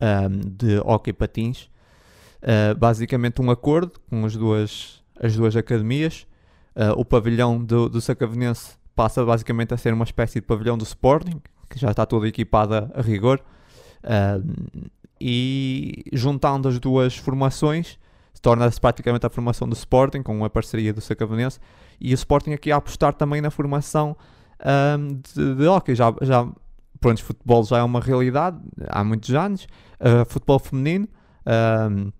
um, 0.00 0.50
de 0.50 0.78
Hockey 0.78 1.12
Patins. 1.12 1.70
Uh, 2.42 2.76
basicamente 2.76 3.40
um 3.40 3.50
acordo 3.50 3.92
com 4.08 4.24
as 4.24 4.34
duas, 4.34 5.02
as 5.20 5.36
duas 5.36 5.56
academias. 5.56 6.26
Uh, 6.74 6.92
o 6.96 7.04
pavilhão 7.04 7.62
do, 7.62 7.88
do 7.88 8.00
Sacavenense 8.00 8.78
passa 8.98 9.24
basicamente 9.24 9.72
a 9.72 9.76
ser 9.76 9.94
uma 9.94 10.02
espécie 10.02 10.40
de 10.40 10.42
pavilhão 10.44 10.76
do 10.76 10.82
Sporting, 10.82 11.40
que 11.70 11.78
já 11.78 11.92
está 11.92 12.04
toda 12.04 12.26
equipada 12.26 12.90
a 12.92 13.00
rigor. 13.00 13.40
Uh, 14.02 14.90
e 15.20 16.02
juntando 16.12 16.66
as 16.66 16.80
duas 16.80 17.16
formações, 17.16 17.96
torna-se 18.42 18.80
praticamente 18.80 19.24
a 19.24 19.30
formação 19.30 19.68
do 19.68 19.74
Sporting, 19.74 20.20
com 20.20 20.36
uma 20.36 20.50
parceria 20.50 20.92
do 20.92 21.00
Sacavenense, 21.00 21.60
e 22.00 22.12
o 22.12 22.14
Sporting 22.16 22.52
aqui 22.54 22.72
a 22.72 22.76
apostar 22.76 23.14
também 23.14 23.40
na 23.40 23.52
formação 23.52 24.16
um, 24.98 25.20
de, 25.32 25.54
de 25.54 25.66
hockey. 25.68 25.94
Já, 25.94 26.12
já, 26.22 26.48
pronto, 27.00 27.22
futebol 27.22 27.62
já 27.62 27.78
é 27.78 27.82
uma 27.84 28.00
realidade 28.00 28.58
há 28.88 29.04
muitos 29.04 29.32
anos, 29.32 29.68
uh, 30.00 30.28
futebol 30.28 30.58
feminino. 30.58 31.06
Um, 31.46 32.10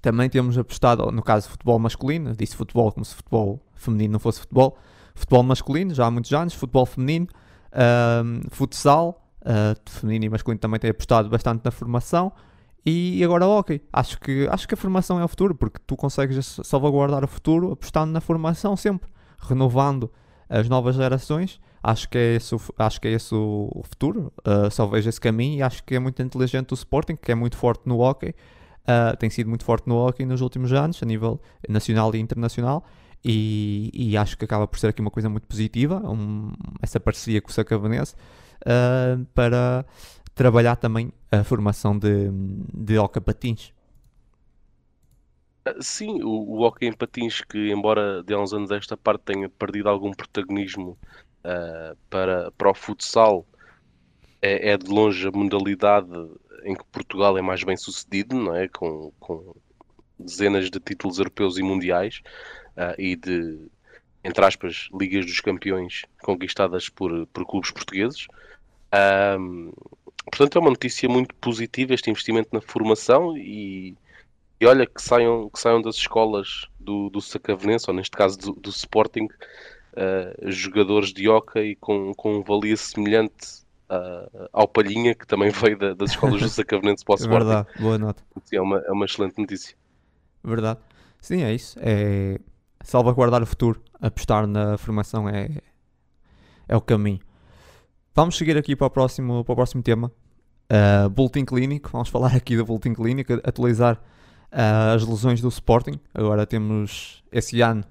também 0.00 0.30
temos 0.30 0.56
apostado, 0.56 1.10
no 1.10 1.22
caso, 1.22 1.48
futebol 1.48 1.80
masculino, 1.80 2.32
disse 2.36 2.54
futebol 2.54 2.92
como 2.92 3.04
se 3.04 3.12
futebol 3.12 3.60
feminino 3.74 4.12
não 4.12 4.20
fosse 4.20 4.38
futebol, 4.38 4.78
futebol 5.14 5.42
masculino, 5.42 5.94
já 5.94 6.06
há 6.06 6.10
muitos 6.10 6.32
anos, 6.32 6.54
futebol 6.54 6.86
feminino, 6.86 7.26
futsal, 8.50 9.22
uh, 9.42 9.90
feminino 9.90 10.26
e 10.26 10.28
masculino 10.28 10.58
também 10.58 10.78
tem 10.80 10.90
apostado 10.90 11.28
bastante 11.28 11.64
na 11.64 11.70
formação. 11.70 12.32
E 12.84 13.22
agora 13.22 13.46
ok, 13.46 13.80
acho 13.92 14.18
que, 14.18 14.48
acho 14.50 14.66
que 14.66 14.74
a 14.74 14.76
formação 14.76 15.20
é 15.20 15.24
o 15.24 15.28
futuro, 15.28 15.54
porque 15.54 15.78
tu 15.86 15.96
consegues 15.96 16.58
salvaguardar 16.64 17.24
o 17.24 17.28
futuro 17.28 17.72
apostando 17.72 18.12
na 18.12 18.20
formação 18.20 18.76
sempre, 18.76 19.08
renovando 19.38 20.10
as 20.48 20.68
novas 20.68 20.96
gerações. 20.96 21.60
Acho 21.80 22.08
que 22.08 22.18
é 22.18 22.34
esse 22.36 22.56
acho 22.78 23.00
que 23.00 23.08
é 23.08 23.12
esse 23.12 23.34
o 23.34 23.82
futuro, 23.84 24.32
uh, 24.46 24.70
só 24.70 24.86
vejo 24.86 25.08
esse 25.08 25.20
caminho 25.20 25.58
e 25.58 25.62
acho 25.62 25.82
que 25.84 25.94
é 25.94 25.98
muito 25.98 26.20
inteligente 26.22 26.72
o 26.72 26.74
Sporting, 26.74 27.16
que 27.16 27.30
é 27.30 27.34
muito 27.34 27.56
forte 27.56 27.82
no 27.86 28.00
hockey, 28.00 28.30
uh, 28.30 29.16
tem 29.16 29.30
sido 29.30 29.48
muito 29.48 29.64
forte 29.64 29.88
no 29.88 29.96
hockey 29.96 30.24
nos 30.24 30.40
últimos 30.40 30.72
anos, 30.72 31.02
a 31.02 31.06
nível 31.06 31.40
nacional 31.68 32.14
e 32.14 32.20
internacional, 32.20 32.84
e, 33.24 33.90
e, 33.94 34.16
acho 34.16 34.36
que 34.36 34.44
acaba 34.44 34.66
por 34.66 34.78
ser 34.78 34.88
aqui 34.88 35.00
uma 35.00 35.10
coisa 35.10 35.28
muito 35.28 35.46
positiva, 35.46 35.96
um, 36.04 36.52
essa 36.80 36.98
parceria 36.98 37.40
com 37.40 37.50
o 37.50 37.52
Sacavanense, 37.52 38.14
uh, 38.62 39.24
para 39.34 39.84
trabalhar 40.34 40.76
também 40.76 41.12
a 41.30 41.44
formação 41.44 41.96
de, 41.96 42.30
de 42.74 42.98
Oca 42.98 43.20
Patins. 43.20 43.72
Ah, 45.64 45.74
sim, 45.80 46.22
o, 46.22 46.28
o 46.28 46.62
hockey 46.62 46.86
em 46.86 46.92
patins 46.92 47.40
que, 47.40 47.70
embora 47.70 48.22
de 48.24 48.34
há 48.34 48.40
uns 48.40 48.52
anos 48.52 48.70
esta 48.72 48.96
parte 48.96 49.22
tenha 49.22 49.48
perdido 49.48 49.88
algum 49.88 50.10
protagonismo 50.12 50.98
uh, 51.44 51.96
para, 52.10 52.50
para 52.52 52.70
o 52.70 52.74
futsal, 52.74 53.46
é, 54.40 54.70
é, 54.72 54.76
de 54.76 54.90
longe 54.90 55.28
a 55.28 55.30
modalidade 55.30 56.10
em 56.64 56.74
que 56.74 56.84
Portugal 56.86 57.38
é 57.38 57.42
mais 57.42 57.62
bem 57.62 57.76
sucedido, 57.76 58.36
não 58.36 58.54
é? 58.56 58.66
Com, 58.66 59.12
com 59.20 59.54
dezenas 60.18 60.68
de 60.68 60.80
títulos 60.80 61.18
europeus 61.18 61.58
e 61.58 61.62
mundiais 61.62 62.22
uh, 62.76 62.94
e 62.98 63.16
de, 63.16 63.58
entre 64.24 64.44
aspas, 64.44 64.88
Ligas 64.98 65.26
dos 65.26 65.40
Campeões 65.40 66.04
conquistadas 66.22 66.88
por, 66.88 67.26
por 67.28 67.44
clubes 67.44 67.70
portugueses. 67.70 68.26
Um, 69.38 69.72
portanto, 70.24 70.58
é 70.58 70.60
uma 70.60 70.70
notícia 70.70 71.08
muito 71.08 71.34
positiva 71.36 71.94
este 71.94 72.10
investimento 72.10 72.50
na 72.52 72.60
formação 72.60 73.36
e, 73.36 73.96
e 74.60 74.66
olha 74.66 74.86
que 74.86 75.02
saiam, 75.02 75.48
que 75.48 75.58
saiam 75.58 75.82
das 75.82 75.96
escolas 75.96 76.68
do, 76.78 77.10
do 77.10 77.20
Sacavenense, 77.20 77.86
ou 77.88 77.94
neste 77.94 78.16
caso 78.16 78.38
do, 78.38 78.52
do 78.52 78.70
Sporting, 78.70 79.24
uh, 79.24 80.50
jogadores 80.50 81.12
de 81.12 81.28
hockey 81.28 81.76
com, 81.80 82.14
com 82.14 82.42
valia 82.42 82.76
semelhante 82.76 83.62
uh, 83.90 84.48
ao 84.52 84.68
Palhinha, 84.68 85.14
que 85.14 85.26
também 85.26 85.50
veio 85.50 85.76
da, 85.76 85.94
das 85.94 86.10
escolas 86.10 86.40
do 86.40 86.48
Sacavenense 86.48 87.04
para 87.04 87.14
o 87.14 87.16
Sporting. 87.18 87.44
Verdade, 87.44 87.68
boa 87.80 87.98
nota. 87.98 88.22
Sim, 88.44 88.56
é, 88.56 88.60
uma, 88.60 88.78
é 88.78 88.92
uma 88.92 89.04
excelente 89.04 89.36
notícia. 89.38 89.74
Verdade. 90.44 90.78
Sim, 91.20 91.42
é 91.42 91.52
isso. 91.54 91.76
É 91.80 92.38
salvaguardar 92.82 93.42
o 93.42 93.46
futuro. 93.46 93.80
Apostar 94.00 94.46
na 94.46 94.76
formação 94.78 95.28
é, 95.28 95.48
é 96.68 96.76
o 96.76 96.80
caminho. 96.80 97.20
Vamos 98.14 98.36
seguir 98.36 98.56
aqui 98.56 98.76
para 98.76 98.86
o 98.86 98.90
próximo, 98.90 99.44
para 99.44 99.52
o 99.52 99.56
próximo 99.56 99.82
tema. 99.82 100.12
Uh, 100.70 101.08
Boletim 101.08 101.44
Clínico. 101.44 101.90
Vamos 101.90 102.08
falar 102.08 102.34
aqui 102.36 102.56
do 102.56 102.64
Boletim 102.64 102.94
Clínico, 102.94 103.32
atualizar 103.44 103.96
uh, 104.52 104.94
as 104.94 105.06
lesões 105.06 105.40
do 105.40 105.48
Sporting. 105.48 105.98
Agora 106.14 106.46
temos 106.46 107.22
esse 107.32 107.60
ano, 107.60 107.84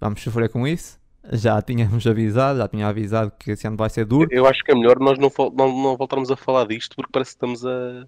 vamos 0.00 0.22
sofrer 0.22 0.48
com 0.48 0.66
isso. 0.66 0.98
Já 1.32 1.60
tínhamos 1.60 2.06
avisado, 2.06 2.58
já 2.58 2.68
tinha 2.68 2.86
avisado 2.86 3.32
que 3.36 3.50
esse 3.50 3.66
ano 3.66 3.76
vai 3.76 3.90
ser 3.90 4.04
duro. 4.04 4.28
Eu 4.30 4.46
acho 4.46 4.62
que 4.62 4.70
é 4.70 4.74
melhor 4.74 4.98
nós 5.00 5.18
não, 5.18 5.30
não, 5.52 5.82
não 5.82 5.96
voltarmos 5.96 6.30
a 6.30 6.36
falar 6.36 6.66
disto 6.66 6.94
porque 6.94 7.10
parece 7.12 7.32
que 7.32 7.36
estamos 7.36 7.66
a, 7.66 8.06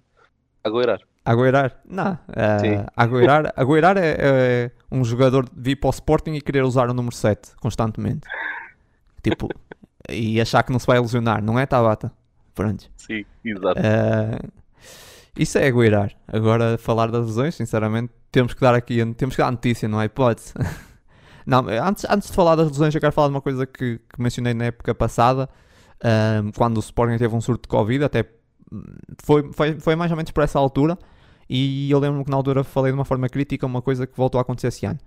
a 0.63 0.69
goirar. 0.69 0.99
Agueirar? 1.29 1.79
Não. 1.87 2.13
Uh, 2.13 3.51
agueirar 3.55 3.97
é, 3.97 4.15
é, 4.17 4.71
um 4.91 5.03
jogador 5.05 5.45
vir 5.55 5.75
para 5.75 5.87
o 5.87 5.91
Sporting 5.91 6.31
e 6.31 6.41
querer 6.41 6.63
usar 6.63 6.89
o 6.89 6.93
número 6.93 7.15
7 7.15 7.51
constantemente. 7.61 8.27
Tipo, 9.21 9.47
e 10.09 10.41
achar 10.41 10.63
que 10.63 10.71
não 10.71 10.79
se 10.79 10.87
vai 10.87 10.97
ilusionar, 10.97 11.43
não 11.43 11.59
é, 11.59 11.67
Tabata? 11.67 12.11
Pronto. 12.55 12.89
Sim, 12.97 13.25
exato. 13.45 13.79
Uh, 13.79 14.51
isso 15.37 15.59
é 15.59 15.67
agueirar. 15.67 16.13
Agora, 16.27 16.79
falar 16.79 17.11
das 17.11 17.27
lesões, 17.27 17.53
sinceramente, 17.53 18.11
temos 18.31 18.55
que 18.55 18.61
dar 18.61 18.73
aqui, 18.73 18.97
temos 19.13 19.35
que 19.35 19.41
dar 19.43 19.51
notícia, 19.51 19.87
não 19.87 19.99
há 19.99 20.05
hipótese. 20.05 20.55
não, 21.45 21.63
antes, 21.67 22.07
antes 22.09 22.29
de 22.29 22.35
falar 22.35 22.55
das 22.55 22.69
lesões, 22.69 22.95
eu 22.95 22.99
quero 22.99 23.13
falar 23.13 23.27
de 23.27 23.35
uma 23.35 23.41
coisa 23.41 23.67
que, 23.67 23.99
que 23.99 24.19
mencionei 24.19 24.55
na 24.55 24.65
época 24.65 24.95
passada, 24.95 25.47
um, 26.43 26.51
quando 26.53 26.77
o 26.77 26.79
Sporting 26.79 27.17
teve 27.19 27.35
um 27.35 27.41
surto 27.41 27.61
de 27.61 27.67
Covid, 27.67 28.03
até 28.03 28.25
foi, 29.23 29.51
foi, 29.53 29.79
foi 29.79 29.95
mais 29.95 30.09
ou 30.09 30.17
menos 30.17 30.31
por 30.31 30.43
essa 30.43 30.57
altura, 30.57 30.97
e 31.49 31.89
eu 31.89 31.97
lembro-me 31.97 32.23
que 32.23 32.29
na 32.29 32.37
altura 32.37 32.63
falei 32.63 32.91
de 32.91 32.97
uma 32.97 33.05
forma 33.05 33.27
crítica 33.27 33.65
uma 33.65 33.81
coisa 33.81 34.05
que 34.05 34.15
voltou 34.15 34.37
a 34.37 34.41
acontecer 34.43 34.67
esse 34.67 34.85
ano, 34.85 34.99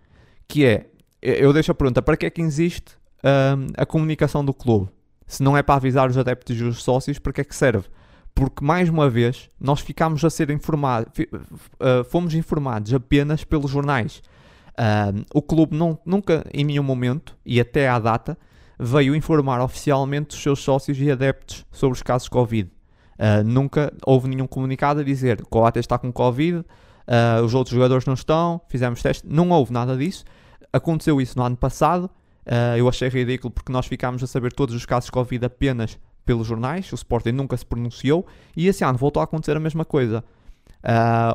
que 0.49 0.67
é, 0.67 0.87
eu 1.23 1.53
deixo 1.53 1.71
a 1.71 1.75
pergunta, 1.75 2.03
para 2.03 2.17
que 2.17 2.27
é 2.27 2.31
que 2.31 2.43
existe 2.43 2.97
um, 3.23 3.67
a 3.77 3.87
comunicação 3.87 4.45
do 4.45 4.53
clube? 4.53 4.89
Se 5.27 5.43
não 5.43 5.57
é 5.57 5.63
para 5.63 5.77
avisar 5.77 6.11
os 6.11 6.19
adeptos 6.19 6.59
e 6.59 6.65
os 6.65 6.83
sócios, 6.83 7.19
para 7.19 7.33
que 7.33 7.41
é 7.41 7.45
que 7.45 7.55
serve? 7.55 7.87
Porque, 8.35 8.65
mais 8.65 8.89
uma 8.89 9.09
vez, 9.09 9.49
nós 9.61 9.81
ficámos 9.81 10.25
a 10.25 10.31
ser 10.31 10.51
informados, 10.51 11.13
uh, 11.19 12.05
fomos 12.11 12.35
informados 12.35 12.93
apenas 12.93 13.45
pelos 13.45 13.71
jornais. 13.71 14.23
Uh, 14.71 15.23
o 15.33 15.41
clube 15.41 15.77
não, 15.77 15.99
nunca, 16.05 16.45
em 16.53 16.65
nenhum 16.65 16.83
momento, 16.83 17.37
e 17.47 17.61
até 17.61 17.89
à 17.89 17.99
data, 17.99 18.37
veio 18.79 19.15
informar 19.15 19.61
oficialmente 19.61 20.35
os 20.35 20.43
seus 20.43 20.61
sócios 20.61 20.99
e 20.99 21.11
adeptos 21.11 21.65
sobre 21.71 21.97
os 21.97 22.03
casos 22.03 22.29
Covid. 22.29 22.71
Uh, 23.19 23.45
nunca 23.45 23.93
houve 24.05 24.29
nenhum 24.29 24.47
comunicado 24.47 25.01
a 25.01 25.05
dizer 25.05 25.37
que 25.37 25.43
o 25.43 25.47
Coates 25.47 25.81
está 25.81 25.99
com 25.99 26.13
Covid, 26.13 26.59
uh, 26.59 27.45
os 27.45 27.55
outros 27.55 27.75
jogadores 27.75 28.05
não 28.07 28.15
estão, 28.15 28.61
fizemos 28.69 29.03
teste. 29.03 29.27
Não 29.27 29.51
houve 29.51 29.73
nada 29.73 29.97
disso. 29.97 30.25
Aconteceu 30.73 31.21
isso 31.21 31.39
no 31.39 31.45
ano 31.45 31.57
passado. 31.57 32.11
Uh, 32.47 32.77
eu 32.77 32.89
achei 32.89 33.09
ridículo 33.09 33.51
porque 33.51 33.71
nós 33.71 33.87
ficámos 33.87 34.23
a 34.23 34.27
saber 34.27 34.53
todos 34.53 34.75
os 34.75 34.85
casos 34.85 35.11
Covid 35.11 35.45
apenas 35.45 35.99
pelos 36.25 36.47
jornais. 36.47 36.91
O 36.93 36.95
Sporting 36.95 37.33
nunca 37.33 37.57
se 37.57 37.65
pronunciou. 37.67 38.27
E 38.57 38.67
esse 38.67 38.85
ano 38.85 38.99
voltou 38.99 39.21
a 39.21 39.25
acontecer 39.25 39.57
a 39.57 39.61
mesma 39.61 39.85
coisa. 39.85 40.25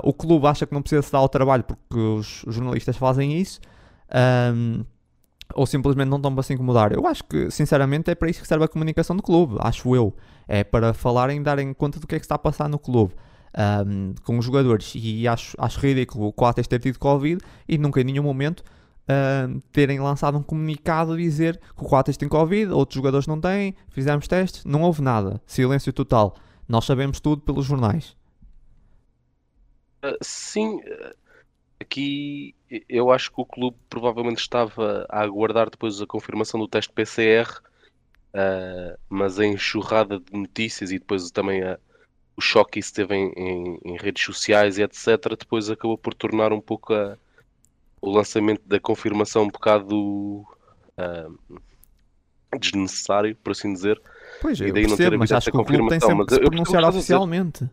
o 0.04 0.14
clube 0.14 0.48
acha 0.48 0.66
que 0.66 0.74
não 0.74 0.82
precisa 0.82 1.02
se 1.02 1.12
dar 1.12 1.20
ao 1.20 1.30
trabalho 1.30 1.64
porque 1.64 1.98
os, 1.98 2.44
jornalistas 2.48 2.98
fazem 2.98 3.40
isso. 3.40 3.62
Ou 5.58 5.66
simplesmente 5.66 6.08
não 6.08 6.18
estão 6.18 6.34
para 6.34 6.44
se 6.44 6.54
incomodar. 6.54 6.94
Eu 6.94 7.06
acho 7.08 7.24
que, 7.24 7.50
sinceramente, 7.50 8.12
é 8.12 8.16
para 8.16 8.30
isso 8.30 8.42
que 8.42 8.48
serve 8.48 8.64
a 8.64 8.68
comunicação 8.68 9.16
do 9.16 9.24
clube, 9.24 9.58
acho 9.60 9.96
eu. 9.96 10.16
É 10.48 10.64
para 10.64 10.94
falarem, 10.94 11.42
darem 11.42 11.74
conta 11.74 12.00
do 12.00 12.06
que 12.06 12.16
é 12.16 12.20
que 12.20 12.26
está 12.26 12.36
a 12.36 12.40
passar 12.40 12.70
no 12.70 12.78
clube. 12.78 13.14
Um, 13.58 14.14
com 14.24 14.38
os 14.38 14.46
jogadores 14.46 14.94
e 14.96 15.28
acho, 15.28 15.58
acho 15.60 15.80
ridículo 15.80 16.28
o 16.28 16.34
Coates 16.34 16.68
ter 16.68 16.80
tido 16.80 17.00
Covid 17.00 17.42
e 17.68 17.76
nunca 17.80 18.00
em 18.00 18.04
nenhum 18.04 18.22
momento 18.22 18.64
um, 19.10 19.60
terem 19.72 20.00
lançado 20.00 20.38
um 20.38 20.44
comunicado 20.44 21.14
a 21.14 21.18
dizer 21.18 21.58
que 21.58 21.84
o 21.84 21.88
Coates 21.88 22.18
tem 22.18 22.30
Covid, 22.30 22.72
outros 22.72 22.96
jogadores 22.96 23.26
não 23.26 23.42
têm, 23.42 23.74
fizemos 23.90 24.28
testes, 24.28 24.64
não 24.64 24.84
houve 24.84 25.02
nada, 25.02 25.42
silêncio 25.48 25.92
total. 25.92 26.36
Nós 26.68 26.86
sabemos 26.86 27.20
tudo 27.20 27.42
pelos 27.42 27.66
jornais. 27.66 28.16
Uh, 30.06 30.18
sim, 30.22 30.80
aqui 31.80 32.56
eu 32.90 33.12
acho 33.12 33.32
que 33.32 33.42
o 33.42 33.46
clube 33.46 33.78
provavelmente 33.90 34.40
estava 34.40 35.06
a 35.10 35.22
aguardar 35.22 35.70
depois 35.70 36.02
a 36.02 36.08
confirmação 36.08 36.60
do 36.60 36.68
teste 36.68 36.92
PCR, 36.92 37.50
uh, 37.50 37.64
ah, 38.34 38.98
mas 39.10 39.40
a 39.40 39.46
enxurrada 39.46 40.20
de 40.20 40.38
notícias 40.38 40.92
e 40.92 41.00
depois 41.00 41.30
também 41.32 41.64
a, 41.64 41.80
o 42.36 42.42
choque 42.42 42.74
que 42.74 42.80
isso 42.80 42.94
teve 42.94 43.16
em, 43.16 43.32
em, 43.36 43.80
em, 43.86 43.98
redes 43.98 44.24
sociais 44.24 44.78
e 44.78 44.84
etc. 44.84 45.36
Depois 45.40 45.70
acabou 45.70 45.98
por 45.98 46.14
tornar 46.14 46.52
um 46.52 46.62
pouco 46.62 46.94
a, 46.94 47.18
o 48.02 48.12
lançamento 48.12 48.62
da 48.66 48.80
confirmação 48.80 49.44
um 49.44 49.50
bocado 49.50 49.96
uh, 50.98 51.60
desnecessário, 52.60 53.36
por 53.38 53.52
assim 53.52 53.74
dizer. 53.74 54.02
Pois, 54.42 54.60
e 54.60 54.72
daí 54.72 54.86
percebo, 54.86 54.90
não 54.90 54.98
ter 54.98 55.18
mas 55.18 55.32
acho 55.32 55.52
que 55.52 55.58
o 55.58 55.64
clube 55.64 55.90
tem 55.90 56.00
sempre 56.00 56.26
que 56.26 56.34
se 56.36 56.42
pronunciar 56.42 56.84
oficialmente. 56.84 57.70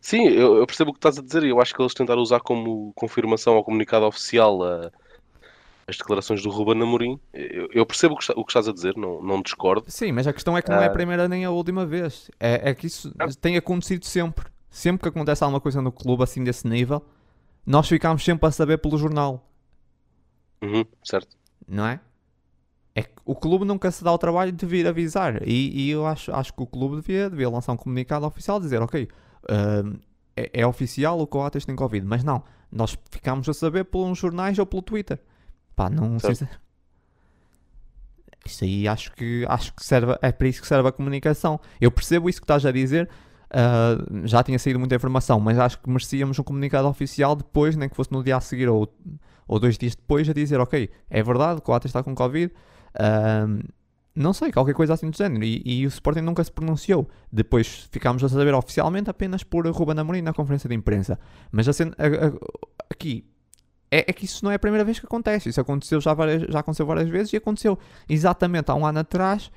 Sim, 0.00 0.28
eu, 0.28 0.56
eu, 0.56 0.66
percebo 0.66 0.90
o 0.90 0.92
que 0.92 0.98
estás 0.98 1.18
a 1.18 1.22
dizer 1.22 1.42
e 1.44 1.50
eu 1.50 1.60
acho 1.60 1.74
que 1.74 1.80
eles 1.80 1.94
tentaram 1.94 2.20
usar 2.20 2.40
como 2.40 2.92
confirmação 2.94 3.54
ao 3.54 3.64
comunicado 3.64 4.04
oficial 4.04 4.62
a, 4.62 4.90
as 5.86 5.96
declarações 5.96 6.42
do 6.42 6.50
Ruben 6.50 6.82
Amorim. 6.82 7.20
Eu, 7.32 7.68
eu 7.72 7.86
percebo 7.86 8.14
o 8.14 8.16
que, 8.16 8.32
o 8.32 8.44
que, 8.44 8.50
estás 8.50 8.68
a 8.68 8.72
dizer, 8.72 8.96
não, 8.96 9.22
não 9.22 9.42
discordo. 9.42 9.84
Sim, 9.88 10.12
mas 10.12 10.26
a 10.26 10.32
questão 10.32 10.56
é 10.56 10.62
que 10.62 10.70
não 10.70 10.78
é 10.78 10.84
a 10.84 10.86
ah. 10.86 10.90
primeira 10.90 11.28
nem 11.28 11.44
a 11.44 11.50
última 11.50 11.84
vez. 11.84 12.30
É, 12.38 12.70
é 12.70 12.74
que 12.74 12.86
isso 12.86 13.12
ah. 13.18 13.26
tem 13.40 13.56
acontecido 13.56 14.04
sempre. 14.04 14.46
Sempre 14.70 15.02
que 15.02 15.08
acontece 15.08 15.42
alguma 15.42 15.60
coisa 15.60 15.82
no 15.82 15.90
clube 15.90 16.22
assim 16.22 16.44
desse 16.44 16.66
nível, 16.66 17.04
nós 17.66 17.88
ficamos 17.88 18.24
sempre 18.24 18.46
a 18.46 18.52
saber 18.52 18.78
pelo 18.78 18.96
jornal. 18.96 19.48
Uhum, 20.62 20.84
certo. 21.02 21.36
Não 21.66 21.86
é? 21.86 22.00
É 22.94 23.02
que 23.02 23.12
o 23.24 23.34
clube 23.34 23.64
nunca 23.64 23.90
se 23.90 24.04
dá 24.04 24.12
o 24.12 24.18
trabalho 24.18 24.52
de 24.52 24.64
vir 24.66 24.86
avisar. 24.86 25.42
E, 25.46 25.86
e 25.86 25.90
eu 25.90 26.06
acho, 26.06 26.32
acho 26.32 26.52
que 26.52 26.62
o 26.62 26.66
clube 26.66 26.96
devia, 26.96 27.28
devia 27.28 27.48
lançar 27.48 27.72
um 27.72 27.76
comunicado 27.76 28.26
oficial 28.26 28.60
dizer, 28.60 28.80
ok, 28.80 29.08
uh, 29.44 29.98
é, 30.36 30.60
é, 30.60 30.66
oficial 30.66 31.20
o 31.20 31.26
Coates 31.26 31.64
tem 31.64 31.76
Covid, 31.76 32.06
mas 32.06 32.24
não, 32.24 32.42
nós 32.70 32.96
ficamos 33.10 33.48
a 33.48 33.54
saber 33.54 33.84
pelos 33.84 34.18
jornais 34.18 34.58
ou 34.58 34.66
pelo 34.66 34.82
Twitter. 34.82 35.18
Pá, 35.74 35.88
não 35.90 36.18
sei 36.18 36.34
se... 36.34 36.48
Isso 38.44 38.64
aí 38.64 38.88
acho 38.88 39.12
que, 39.12 39.44
acho 39.48 39.74
que 39.74 39.84
serve, 39.84 40.16
é 40.22 40.32
para 40.32 40.48
isso 40.48 40.62
que 40.62 40.66
serve 40.66 40.88
a 40.88 40.92
comunicação. 40.92 41.60
Eu 41.80 41.90
percebo 41.90 42.28
isso 42.28 42.40
que 42.40 42.44
estás 42.44 42.64
a 42.64 42.72
dizer, 42.72 43.08
uh, 43.50 44.26
já 44.26 44.42
tinha 44.42 44.58
saído 44.58 44.78
muita 44.78 44.94
informação, 44.94 45.38
mas 45.38 45.58
acho 45.58 45.78
que 45.78 45.90
merecíamos 45.90 46.38
um 46.38 46.42
comunicado 46.42 46.88
oficial 46.88 47.36
depois, 47.36 47.76
nem 47.76 47.88
que 47.88 47.94
fosse 47.94 48.10
no 48.10 48.24
dia 48.24 48.36
a 48.36 48.40
seguir 48.40 48.68
ou, 48.68 48.92
ou 49.46 49.58
dois 49.60 49.76
dias 49.76 49.94
depois, 49.94 50.28
a 50.28 50.32
dizer: 50.32 50.58
Ok, 50.58 50.90
é 51.10 51.22
verdade, 51.22 51.58
o 51.58 51.62
Coates 51.62 51.90
está 51.90 52.02
com 52.02 52.14
Covid. 52.14 52.52
Uh, 52.94 53.62
não 54.20 54.32
sei, 54.32 54.52
qualquer 54.52 54.74
coisa 54.74 54.94
assim 54.94 55.10
do 55.10 55.16
género. 55.16 55.44
E, 55.44 55.62
e, 55.64 55.86
o 55.86 55.88
Sporting 55.88 56.20
nunca 56.20 56.44
se 56.44 56.52
pronunciou. 56.52 57.08
Depois 57.32 57.88
ficámos 57.90 58.22
a 58.22 58.28
saber 58.28 58.54
oficialmente 58.54 59.10
apenas 59.10 59.42
por 59.42 59.66
Ruben 59.66 59.98
Amorim 59.98 60.22
na 60.22 60.32
conferência 60.32 60.68
de 60.68 60.74
imprensa. 60.74 61.18
Mas 61.50 61.68
a, 61.68 61.72
a, 61.72 62.26
a, 62.26 62.32
aqui 62.90 63.24
é, 63.90 64.04
é, 64.08 64.12
que 64.12 64.24
isso 64.24 64.44
não 64.44 64.52
é 64.52 64.54
a 64.54 64.58
primeira 64.58 64.84
vez 64.84 65.00
que 65.00 65.06
acontece. 65.06 65.48
Isso 65.48 65.60
aconteceu 65.60 66.00
já, 66.00 66.14
várias, 66.14 66.42
já 66.42 66.60
aconteceu 66.60 66.86
várias 66.86 67.08
vezes 67.08 67.32
e 67.32 67.36
aconteceu 67.36 67.78
exatamente 68.08 68.70
há 68.70 68.74
um 68.74 68.86
ano 68.86 69.00
atrás. 69.00 69.50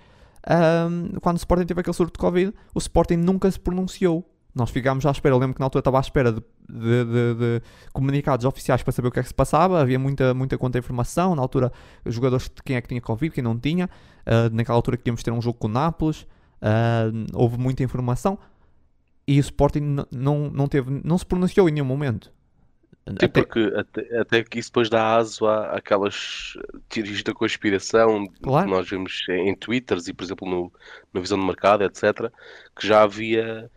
Um, 0.49 1.19
quando 1.21 1.37
o 1.37 1.39
Sporting 1.39 1.65
teve 1.65 1.79
aquele 1.81 1.95
surto 1.95 2.13
de 2.13 2.19
Covid, 2.19 2.53
o 2.73 2.79
Sporting 2.79 3.17
nunca 3.17 3.49
se 3.49 3.59
pronunciou. 3.59 4.27
Nós 4.55 4.69
ficámos 4.69 5.05
à 5.05 5.11
espera. 5.11 5.33
Eu 5.33 5.39
lembro 5.39 5.55
que 5.55 5.59
na 5.59 5.65
altura 5.65 5.79
estava 5.79 5.97
à 5.97 6.01
espera 6.01 6.31
de, 6.31 6.41
de, 6.69 7.05
de, 7.05 7.33
de, 7.35 7.61
comunicados 7.91 8.45
oficiais 8.45 8.83
para 8.83 8.91
saber 8.91 9.07
o 9.07 9.11
que 9.11 9.19
é 9.19 9.23
que 9.23 9.27
se 9.27 9.33
passava. 9.33 9.81
Havia 9.81 9.97
muita, 9.97 10.33
muita 10.33 10.57
contra-informação. 10.57 11.35
Na 11.35 11.41
altura, 11.41 11.71
os 12.05 12.13
jogadores 12.13 12.45
de 12.45 12.61
quem 12.63 12.75
é 12.75 12.81
que 12.81 12.87
tinha 12.87 13.01
Covid, 13.01 13.33
quem 13.33 13.43
não 13.43 13.57
tinha. 13.57 13.89
Uh, 14.27 14.53
naquela 14.53 14.77
altura 14.77 14.97
queríamos 14.97 15.23
ter 15.23 15.31
um 15.31 15.41
jogo 15.41 15.57
com 15.57 15.67
o 15.67 15.71
Nápoles. 15.71 16.21
Uh, 16.61 17.25
houve 17.33 17.57
muita 17.57 17.83
informação. 17.83 18.37
E 19.27 19.39
o 19.39 19.41
Sporting 19.41 20.05
não, 20.11 20.49
não, 20.49 20.67
teve, 20.67 21.01
não 21.03 21.17
se 21.17 21.25
pronunciou 21.25 21.67
em 21.67 21.71
nenhum 21.71 21.85
momento. 21.85 22.31
Sim, 23.07 23.15
até... 23.15 23.27
porque 23.27 23.73
até, 23.75 24.19
até, 24.19 24.43
que 24.43 24.59
isso 24.59 24.69
depois 24.69 24.89
dá 24.89 25.17
aso 25.17 25.45
a 25.45 25.77
aquelas 25.77 26.57
teorias 26.87 27.21
da 27.23 27.33
conspiração 27.33 28.27
claro. 28.41 28.65
que 28.65 28.71
nós 28.73 28.89
vemos 28.89 29.25
em 29.29 29.55
Twitters 29.55 30.07
e, 30.07 30.13
por 30.13 30.23
exemplo, 30.23 30.49
no, 30.49 30.71
na 31.13 31.19
visão 31.19 31.37
do 31.37 31.45
mercado, 31.45 31.83
etc., 31.83 32.31
que 32.75 32.87
já 32.87 33.03
havia 33.03 33.69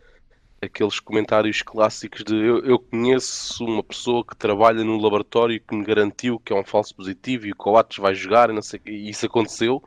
aqueles 0.61 0.99
comentários 0.99 1.61
clássicos 1.61 2.23
de 2.23 2.35
eu, 2.35 2.65
eu, 2.65 2.79
conheço 2.79 3.63
uma 3.63 3.83
pessoa 3.83 4.25
que 4.25 4.35
trabalha 4.35 4.83
no 4.83 4.97
laboratório 4.97 5.61
que 5.61 5.75
me 5.75 5.83
garantiu 5.83 6.39
que 6.39 6.51
é 6.51 6.55
um 6.55 6.63
falso 6.63 6.95
positivo 6.95 7.45
e 7.45 7.51
o 7.51 7.55
Coates 7.55 7.97
vai 7.97 8.15
jogar 8.15 8.49
e, 8.49 8.61
sei, 8.63 8.81
e 8.85 9.09
isso 9.09 9.25
aconteceu. 9.25 9.83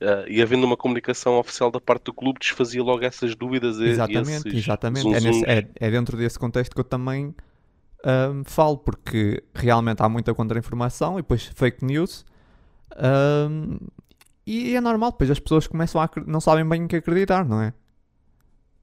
Uh, 0.00 0.28
e 0.28 0.42
havendo 0.42 0.66
uma 0.66 0.76
comunicação 0.76 1.38
oficial 1.38 1.70
da 1.70 1.80
parte 1.80 2.04
do 2.04 2.12
clube, 2.12 2.38
desfazia 2.38 2.82
logo 2.82 3.04
essas 3.04 3.34
dúvidas. 3.34 3.78
Exatamente, 3.78 4.56
exatamente. 4.56 5.14
É, 5.14 5.20
nesse, 5.20 5.44
é, 5.46 5.68
é, 5.76 5.90
dentro 5.90 6.16
desse 6.16 6.38
contexto 6.38 6.74
que 6.74 6.80
eu 6.80 6.84
também 6.84 7.34
um, 8.04 8.44
falo, 8.44 8.76
porque 8.76 9.42
realmente 9.54 10.02
há 10.02 10.08
muita 10.08 10.34
contra-informação 10.34 11.14
e 11.14 11.22
depois 11.22 11.44
fake 11.44 11.84
news. 11.84 12.24
Um, 12.96 13.78
e 14.46 14.76
é 14.76 14.80
normal, 14.80 15.12
depois 15.12 15.30
as 15.30 15.40
pessoas 15.40 15.66
começam 15.66 16.00
a 16.00 16.10
não 16.26 16.40
sabem 16.40 16.68
bem 16.68 16.84
o 16.84 16.88
que 16.88 16.96
acreditar, 16.96 17.44
não 17.44 17.62
é? 17.62 17.72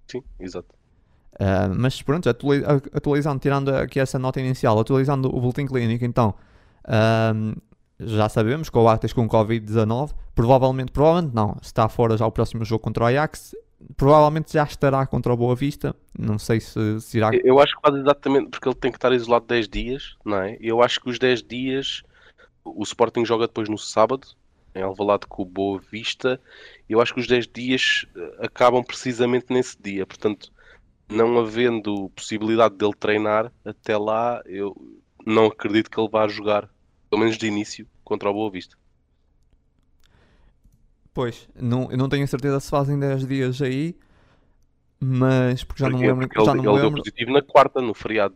Sim, 0.07 0.23
exato. 0.39 0.80
Uh, 1.41 1.73
mas 1.75 1.99
pronto, 2.03 2.29
atualizando, 2.93 3.39
tirando 3.39 3.69
aqui 3.69 3.99
essa 3.99 4.19
nota 4.19 4.39
inicial, 4.39 4.77
atualizando 4.79 5.27
o 5.27 5.41
boletim 5.41 5.65
clínico, 5.65 6.05
então 6.05 6.35
já 7.99 8.29
sabemos 8.29 8.69
que 8.69 8.77
o 8.77 8.87
Ajax 8.87 9.11
com 9.11 9.27
Covid-19, 9.27 10.11
provavelmente, 10.35 10.91
provavelmente 10.91 11.33
não, 11.33 11.57
está 11.59 11.89
fora 11.89 12.15
já 12.15 12.27
o 12.27 12.31
próximo 12.31 12.63
jogo 12.63 12.83
contra 12.83 13.05
o 13.05 13.07
Ajax, 13.07 13.55
provavelmente 13.97 14.53
já 14.53 14.63
estará 14.63 15.03
contra 15.07 15.33
o 15.33 15.37
Boa 15.37 15.55
Vista, 15.55 15.95
não 16.17 16.37
sei 16.37 16.59
se, 16.59 17.01
se 17.01 17.17
irá... 17.17 17.31
Eu 17.43 17.59
acho 17.59 17.75
que 17.75 17.81
quase 17.81 17.99
exatamente, 17.99 18.49
porque 18.49 18.67
ele 18.67 18.75
tem 18.75 18.91
que 18.91 18.97
estar 18.97 19.11
isolado 19.11 19.45
10 19.47 19.67
dias, 19.67 20.15
não 20.23 20.37
é? 20.37 20.57
Eu 20.61 20.83
acho 20.83 20.99
que 20.99 21.09
os 21.09 21.17
10 21.17 21.41
dias, 21.41 22.03
o 22.63 22.83
Sporting 22.83 23.25
joga 23.25 23.47
depois 23.47 23.67
no 23.67 23.79
sábado, 23.79 24.27
em 24.75 24.83
Alvalade 24.83 25.25
com 25.27 25.41
o 25.41 25.45
Boa 25.45 25.81
Vista, 25.91 26.39
eu 26.87 27.01
acho 27.01 27.13
que 27.13 27.19
os 27.19 27.27
10 27.27 27.47
dias 27.47 28.05
eh, 28.15 28.45
acabam 28.45 28.83
precisamente 28.83 29.47
nesse 29.49 29.75
dia, 29.81 30.05
portanto 30.05 30.51
não 31.11 31.39
havendo 31.39 32.09
possibilidade 32.15 32.75
dele 32.75 32.93
treinar 32.97 33.51
até 33.65 33.97
lá, 33.97 34.41
eu 34.45 34.75
não 35.25 35.47
acredito 35.47 35.89
que 35.89 35.99
ele 35.99 36.09
vá 36.09 36.27
jogar, 36.27 36.69
pelo 37.09 37.21
menos 37.21 37.37
de 37.37 37.47
início, 37.47 37.87
contra 38.03 38.29
o 38.29 38.33
Boa 38.33 38.49
Vista. 38.49 38.77
Pois, 41.13 41.49
não, 41.53 41.91
eu 41.91 41.97
não 41.97 42.07
tenho 42.07 42.27
certeza 42.27 42.59
se 42.59 42.69
fazem 42.69 42.97
10 42.97 43.27
dias 43.27 43.61
aí, 43.61 43.95
mas 44.99 45.63
porque 45.63 45.83
já 45.83 45.89
porque, 45.89 46.07
não 46.07 46.15
lembro. 46.15 46.45
já 46.45 46.51
ele, 46.51 46.61
não 46.61 46.73
ele 46.73 46.81
lembro. 46.83 47.03
deu 47.03 47.03
positivo 47.03 47.31
na 47.31 47.41
quarta, 47.41 47.81
no 47.81 47.93
feriado, 47.93 48.35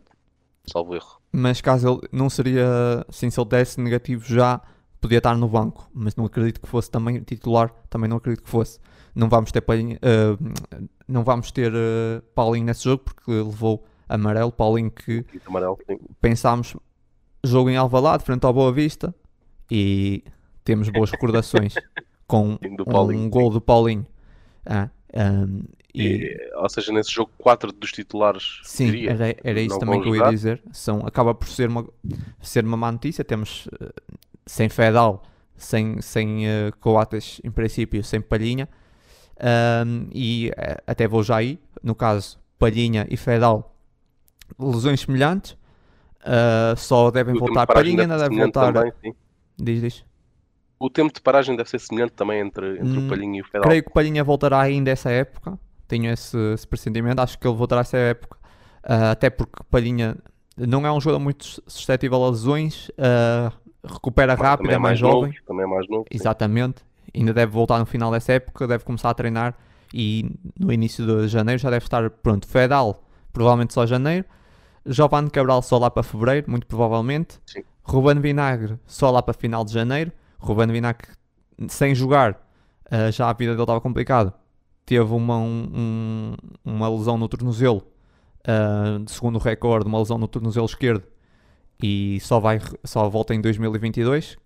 salvo 0.66 0.94
erro. 0.94 1.20
Mas 1.32 1.60
caso 1.60 1.88
ele 1.88 2.08
não 2.12 2.28
seria, 2.28 2.66
sim, 3.08 3.30
se 3.30 3.40
ele 3.40 3.48
desse 3.48 3.80
negativo 3.80 4.24
já, 4.26 4.60
podia 5.00 5.18
estar 5.18 5.36
no 5.36 5.48
banco, 5.48 5.88
mas 5.94 6.14
não 6.16 6.26
acredito 6.26 6.60
que 6.60 6.68
fosse 6.68 6.90
também 6.90 7.22
titular, 7.22 7.72
também 7.88 8.10
não 8.10 8.18
acredito 8.18 8.42
que 8.42 8.50
fosse. 8.50 8.78
Não 9.14 9.28
vamos 9.30 9.50
ter, 9.50 9.60
uh, 9.60 10.86
não 11.08 11.22
vamos 11.22 11.50
ter 11.50 11.72
uh, 11.72 12.22
Paulinho 12.34 12.66
nesse 12.66 12.84
jogo 12.84 13.04
porque 13.04 13.30
levou 13.30 13.84
amarelo. 14.08 14.52
Paulinho 14.52 14.90
que 14.90 15.24
amarelo, 15.46 15.78
pensámos 16.20 16.76
jogo 17.44 17.70
em 17.70 17.76
Alvalade, 17.76 18.24
frente 18.24 18.44
ao 18.44 18.52
Boa 18.52 18.72
Vista 18.72 19.14
e 19.70 20.24
temos 20.64 20.88
boas 20.88 21.10
recordações 21.10 21.74
com 22.26 22.58
um 22.60 23.30
gol 23.30 23.50
do 23.50 23.60
Paulinho. 23.60 24.06
Ah, 24.64 24.90
um, 25.14 25.62
e... 25.94 26.02
E, 26.02 26.50
ou 26.56 26.68
seja, 26.68 26.92
nesse 26.92 27.10
jogo, 27.10 27.30
quatro 27.38 27.72
dos 27.72 27.90
titulares. 27.90 28.60
Sim, 28.64 28.86
diria, 28.86 29.12
era, 29.12 29.36
era 29.42 29.60
isso 29.60 29.78
também 29.78 30.02
que 30.02 30.08
eu 30.08 30.16
ia 30.16 30.28
dizer. 30.28 30.62
São, 30.70 31.00
acaba 31.06 31.34
por 31.34 31.48
ser 31.48 31.68
uma, 31.68 31.88
ser 32.42 32.64
uma 32.64 32.76
má 32.76 32.92
notícia. 32.92 33.24
Temos 33.24 33.66
uh, 33.66 33.92
sem 34.44 34.68
Fedal, 34.68 35.22
sem, 35.56 36.00
sem 36.02 36.46
uh, 36.46 36.76
Coates, 36.80 37.40
em 37.42 37.50
princípio, 37.50 38.04
sem 38.04 38.20
Palhinha. 38.20 38.68
Um, 39.38 40.08
e 40.12 40.50
uh, 40.50 40.82
até 40.86 41.06
vou 41.06 41.22
já 41.22 41.36
aí, 41.36 41.58
no 41.82 41.94
caso, 41.94 42.38
Palhinha 42.58 43.06
e 43.10 43.16
Fedal, 43.16 43.76
lesões 44.58 45.00
semelhantes. 45.00 45.52
Uh, 46.22 46.76
só 46.76 47.10
devem 47.10 47.36
o 47.36 47.38
voltar. 47.38 47.66
Palhinha 47.66 48.02
ainda 48.02 48.18
deve 48.18 48.36
voltar. 48.36 48.72
Também, 48.72 48.92
diz, 49.58 49.80
diz. 49.80 50.04
O 50.78 50.90
tempo 50.90 51.12
de 51.12 51.20
paragem 51.20 51.56
deve 51.56 51.70
ser 51.70 51.78
semelhante 51.78 52.12
também 52.12 52.40
entre, 52.40 52.78
entre 52.78 52.98
hum, 52.98 53.06
o 53.06 53.08
Palhinha 53.08 53.38
e 53.38 53.42
o 53.42 53.44
Fedal. 53.44 53.62
Creio 53.62 53.82
que 53.82 53.90
o 53.90 53.92
Palhinha 53.92 54.24
voltará 54.24 54.60
ainda 54.60 54.90
essa 54.90 55.10
época. 55.10 55.58
Tenho 55.86 56.10
esse, 56.10 56.36
esse 56.52 56.66
pressentimento. 56.66 57.20
Acho 57.20 57.38
que 57.38 57.46
ele 57.46 57.56
voltará 57.56 57.82
essa 57.82 57.96
época. 57.96 58.36
Uh, 58.84 59.10
até 59.12 59.30
porque 59.30 59.62
Palhinha 59.70 60.16
não 60.56 60.86
é 60.86 60.92
um 60.92 61.00
jogador 61.00 61.22
muito 61.22 61.44
suscetível 61.66 62.22
a 62.22 62.30
lesões. 62.30 62.88
Uh, 62.90 63.52
recupera 63.84 64.36
Mas 64.36 64.46
rápido, 64.46 64.70
é, 64.70 64.74
é 64.74 64.78
mais, 64.78 64.98
jovem. 64.98 65.30
Novo, 65.30 65.46
também 65.46 65.64
é 65.64 65.68
mais 65.68 65.88
novo. 65.88 66.04
Exatamente. 66.10 66.85
Ainda 67.16 67.32
deve 67.32 67.52
voltar 67.52 67.78
no 67.78 67.86
final 67.86 68.10
dessa 68.10 68.32
época. 68.32 68.66
Deve 68.66 68.84
começar 68.84 69.10
a 69.10 69.14
treinar. 69.14 69.54
E 69.92 70.30
no 70.58 70.72
início 70.72 71.06
de 71.06 71.28
janeiro 71.28 71.60
já 71.60 71.70
deve 71.70 71.84
estar 71.84 72.10
pronto. 72.10 72.46
Fedal, 72.46 73.04
provavelmente 73.32 73.72
só 73.72 73.86
janeiro. 73.86 74.24
Giovanni 74.84 75.30
Cabral 75.30 75.62
só 75.62 75.78
lá 75.78 75.90
para 75.90 76.02
fevereiro, 76.02 76.50
muito 76.50 76.66
provavelmente. 76.66 77.40
Sim. 77.46 77.62
Ruben 77.82 78.20
Vinagre 78.20 78.78
só 78.86 79.10
lá 79.10 79.22
para 79.22 79.34
final 79.34 79.64
de 79.64 79.72
janeiro. 79.72 80.12
Ruben 80.38 80.68
Vinagre 80.68 81.08
sem 81.68 81.94
jogar, 81.94 82.32
uh, 82.86 83.10
já 83.10 83.30
a 83.30 83.32
vida 83.32 83.52
dele 83.52 83.62
estava 83.62 83.80
complicada. 83.80 84.34
Teve 84.84 85.12
uma, 85.12 85.38
um, 85.38 86.34
uma 86.64 86.88
lesão 86.88 87.16
no 87.16 87.28
tornozelo, 87.28 87.82
uh, 88.42 89.08
segundo 89.08 89.36
o 89.36 89.38
recorde, 89.38 89.88
uma 89.88 89.98
lesão 89.98 90.18
no 90.18 90.28
tornozelo 90.28 90.66
esquerdo 90.66 91.02
e 91.82 92.18
só, 92.20 92.40
vai, 92.40 92.60
só 92.84 93.08
volta 93.08 93.34
em 93.34 93.40
2022. 93.40 94.36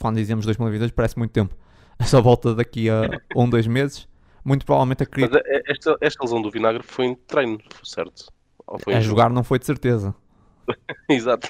Quando 0.00 0.16
dizemos 0.16 0.44
2022 0.46 0.92
parece 0.92 1.18
muito 1.18 1.32
tempo. 1.32 1.54
Só 2.02 2.20
volta 2.22 2.54
daqui 2.54 2.88
a 2.88 3.02
um, 3.36 3.48
dois 3.48 3.66
meses. 3.66 4.08
Muito 4.44 4.64
provavelmente 4.64 5.02
a 5.02 5.06
Mas 5.18 5.30
é, 5.32 5.62
esta, 5.66 5.96
esta 6.00 6.24
lesão 6.24 6.40
do 6.40 6.50
Vinagre 6.50 6.82
foi 6.82 7.06
em 7.06 7.14
treino, 7.14 7.58
certo? 7.82 8.32
a 8.86 9.00
jogar 9.00 9.30
não 9.30 9.42
foi 9.42 9.58
de 9.58 9.66
certeza. 9.66 10.14
Exato. 11.08 11.48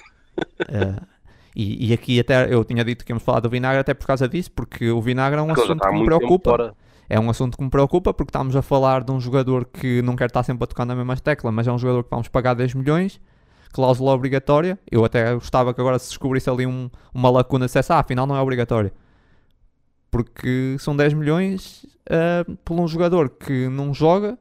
E, 1.55 1.88
e, 1.90 1.92
aqui 1.92 2.20
até 2.20 2.53
eu 2.53 2.64
tinha 2.64 2.84
dito 2.84 3.05
que 3.05 3.11
íamos 3.11 3.24
falar 3.24 3.40
do 3.40 3.51
vinagre 3.51 3.80
até 3.80 3.92
por 3.92 4.07
causa 4.07 4.28
disso, 4.28 4.53
porque 4.53 4.90
o 4.90 5.01
vinagre 5.01 5.40
é 5.40 5.42
um 5.42 5.51
assunto 5.51 5.80
que 5.80 5.92
me 5.92 6.05
preocupa. 6.05 6.76
É 7.11 7.18
um 7.18 7.30
assunto 7.30 7.57
que 7.57 7.64
me 7.64 7.70
preocupa 7.70 8.12
porque 8.12 8.28
estamos 8.28 8.55
a 8.55 8.62
falar 8.62 9.03
de 9.03 9.11
um 9.11 9.18
jogador 9.18 9.64
que 9.64 10.03
não 10.03 10.14
quer 10.14 10.26
estar 10.26 10.42
sempre 10.42 10.64
a 10.64 10.66
tocar 10.66 10.84
na 10.84 10.94
mesma 10.94 11.16
tecla, 11.16 11.51
mas 11.51 11.66
é 11.66 11.72
um 11.72 11.78
jogador 11.78 12.05
que 12.05 12.11
vamos 12.11 12.28
pagar 12.28 12.55
10 12.55 12.74
milhões, 12.74 13.18
cláusula 13.72 14.12
obrigatória. 14.12 14.78
Eu 14.90 15.05
até 15.05 15.32
gostava 15.34 15.72
que 15.72 15.80
agora 15.80 15.99
se 15.99 16.11
descobrisse 16.11 16.49
ali 16.51 16.66
um, 16.66 16.90
uma 17.12 17.30
lacuna, 17.30 17.66
se 17.66 17.78
ah, 17.78 17.99
afinal 17.99 18.26
não 18.26 18.36
é 18.36 18.40
obrigatório. 18.40 18.92
Porque 20.11 20.76
são 20.78 20.96
10 20.96 21.14
milhões 21.14 21.84
uh, 22.06 22.56
por 22.64 22.78
um 22.80 22.88
jogador 22.88 23.28
que 23.30 23.68
não 23.68 23.92
joga. 23.92 24.38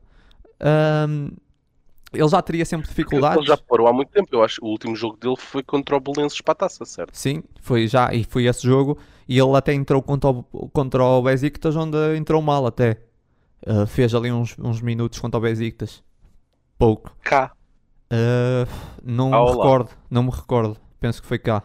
Uh, 0.62 1.36
ele 2.14 2.30
já 2.30 2.42
teria 2.42 2.66
sempre 2.66 2.88
dificuldades. 2.88 3.38
Ele 3.38 3.48
já 3.48 3.58
parou 3.58 3.88
há 3.88 3.94
muito 3.94 4.10
tempo. 4.10 4.30
Eu 4.32 4.44
acho 4.44 4.60
que 4.60 4.66
o 4.66 4.70
último 4.70 4.96
jogo 4.96 5.18
dele 5.18 5.36
foi 5.38 5.62
contra 5.62 5.96
o 5.98 6.00
Belenenses 6.00 6.40
para 6.42 6.54
a 6.54 6.56
taça, 6.56 6.86
certo? 6.86 7.14
Sim, 7.14 7.44
foi 7.62 7.88
já, 7.88 8.14
e 8.14 8.24
foi 8.24 8.46
esse 8.46 8.66
jogo. 8.66 8.98
E 9.28 9.38
ele 9.38 9.56
até 9.56 9.74
entrou 9.74 10.02
contra 10.02 10.30
o, 10.30 10.44
contra 10.70 11.04
o 11.04 11.22
Besiktas, 11.22 11.76
onde 11.76 11.98
entrou 12.16 12.42
mal 12.42 12.66
até. 12.66 13.02
Uh, 13.66 13.86
fez 13.86 14.16
ali 14.16 14.32
uns, 14.32 14.56
uns 14.58 14.82
minutos 14.82 15.20
contra 15.20 15.38
o 15.38 15.42
Besiktas. 15.42 16.02
Pouco. 16.78 17.14
Cá. 17.22 17.52
Uh, 18.12 18.70
não 19.04 19.34
ah, 19.34 19.44
me 19.44 19.52
recordo, 19.52 19.90
não 20.10 20.24
me 20.24 20.32
recordo. 20.32 20.78
Penso 21.00 21.22
que 21.22 21.28
foi 21.28 21.40
cá. 21.40 21.64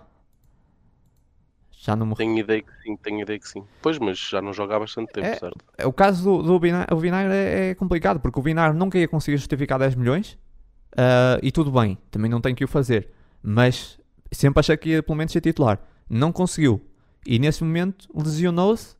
Já 1.84 1.96
não 1.96 2.06
me 2.06 2.14
Tenho 2.14 2.38
ideia 2.38 2.62
que 2.62 2.70
sim, 2.80 2.96
tenho 2.96 3.22
ideia 3.22 3.36
que 3.40 3.48
sim. 3.48 3.64
Pois, 3.82 3.98
mas 3.98 4.16
já 4.16 4.40
não 4.40 4.52
joga 4.52 4.76
há 4.76 4.78
bastante 4.78 5.12
tempo, 5.12 5.26
é, 5.26 5.34
certo? 5.34 5.58
É, 5.76 5.84
o 5.84 5.92
caso 5.92 6.22
do, 6.22 6.40
do 6.40 6.60
Vinagre, 6.60 6.94
o 6.94 6.96
Vinagre 6.96 7.34
é, 7.34 7.70
é, 7.70 7.74
complicado, 7.74 8.20
porque 8.20 8.38
o 8.38 8.42
Vinagre 8.42 8.78
nunca 8.78 8.96
ia 8.96 9.08
conseguir 9.08 9.36
justificar 9.36 9.80
10 9.80 9.96
milhões. 9.96 10.38
Uh, 10.92 11.42
e 11.42 11.50
tudo 11.50 11.72
bem, 11.72 11.98
também 12.08 12.30
não 12.30 12.40
tem 12.40 12.54
que 12.54 12.62
o 12.62 12.68
fazer. 12.68 13.08
Mas 13.42 13.98
sempre 14.30 14.60
achei 14.60 14.76
que 14.76 14.90
ia 14.90 15.02
pelo 15.02 15.18
menos 15.18 15.32
ser 15.32 15.40
titular. 15.40 15.80
Não 16.08 16.30
conseguiu. 16.30 16.80
E 17.26 17.36
nesse 17.40 17.64
momento 17.64 18.08
lesionou-se, 18.14 18.94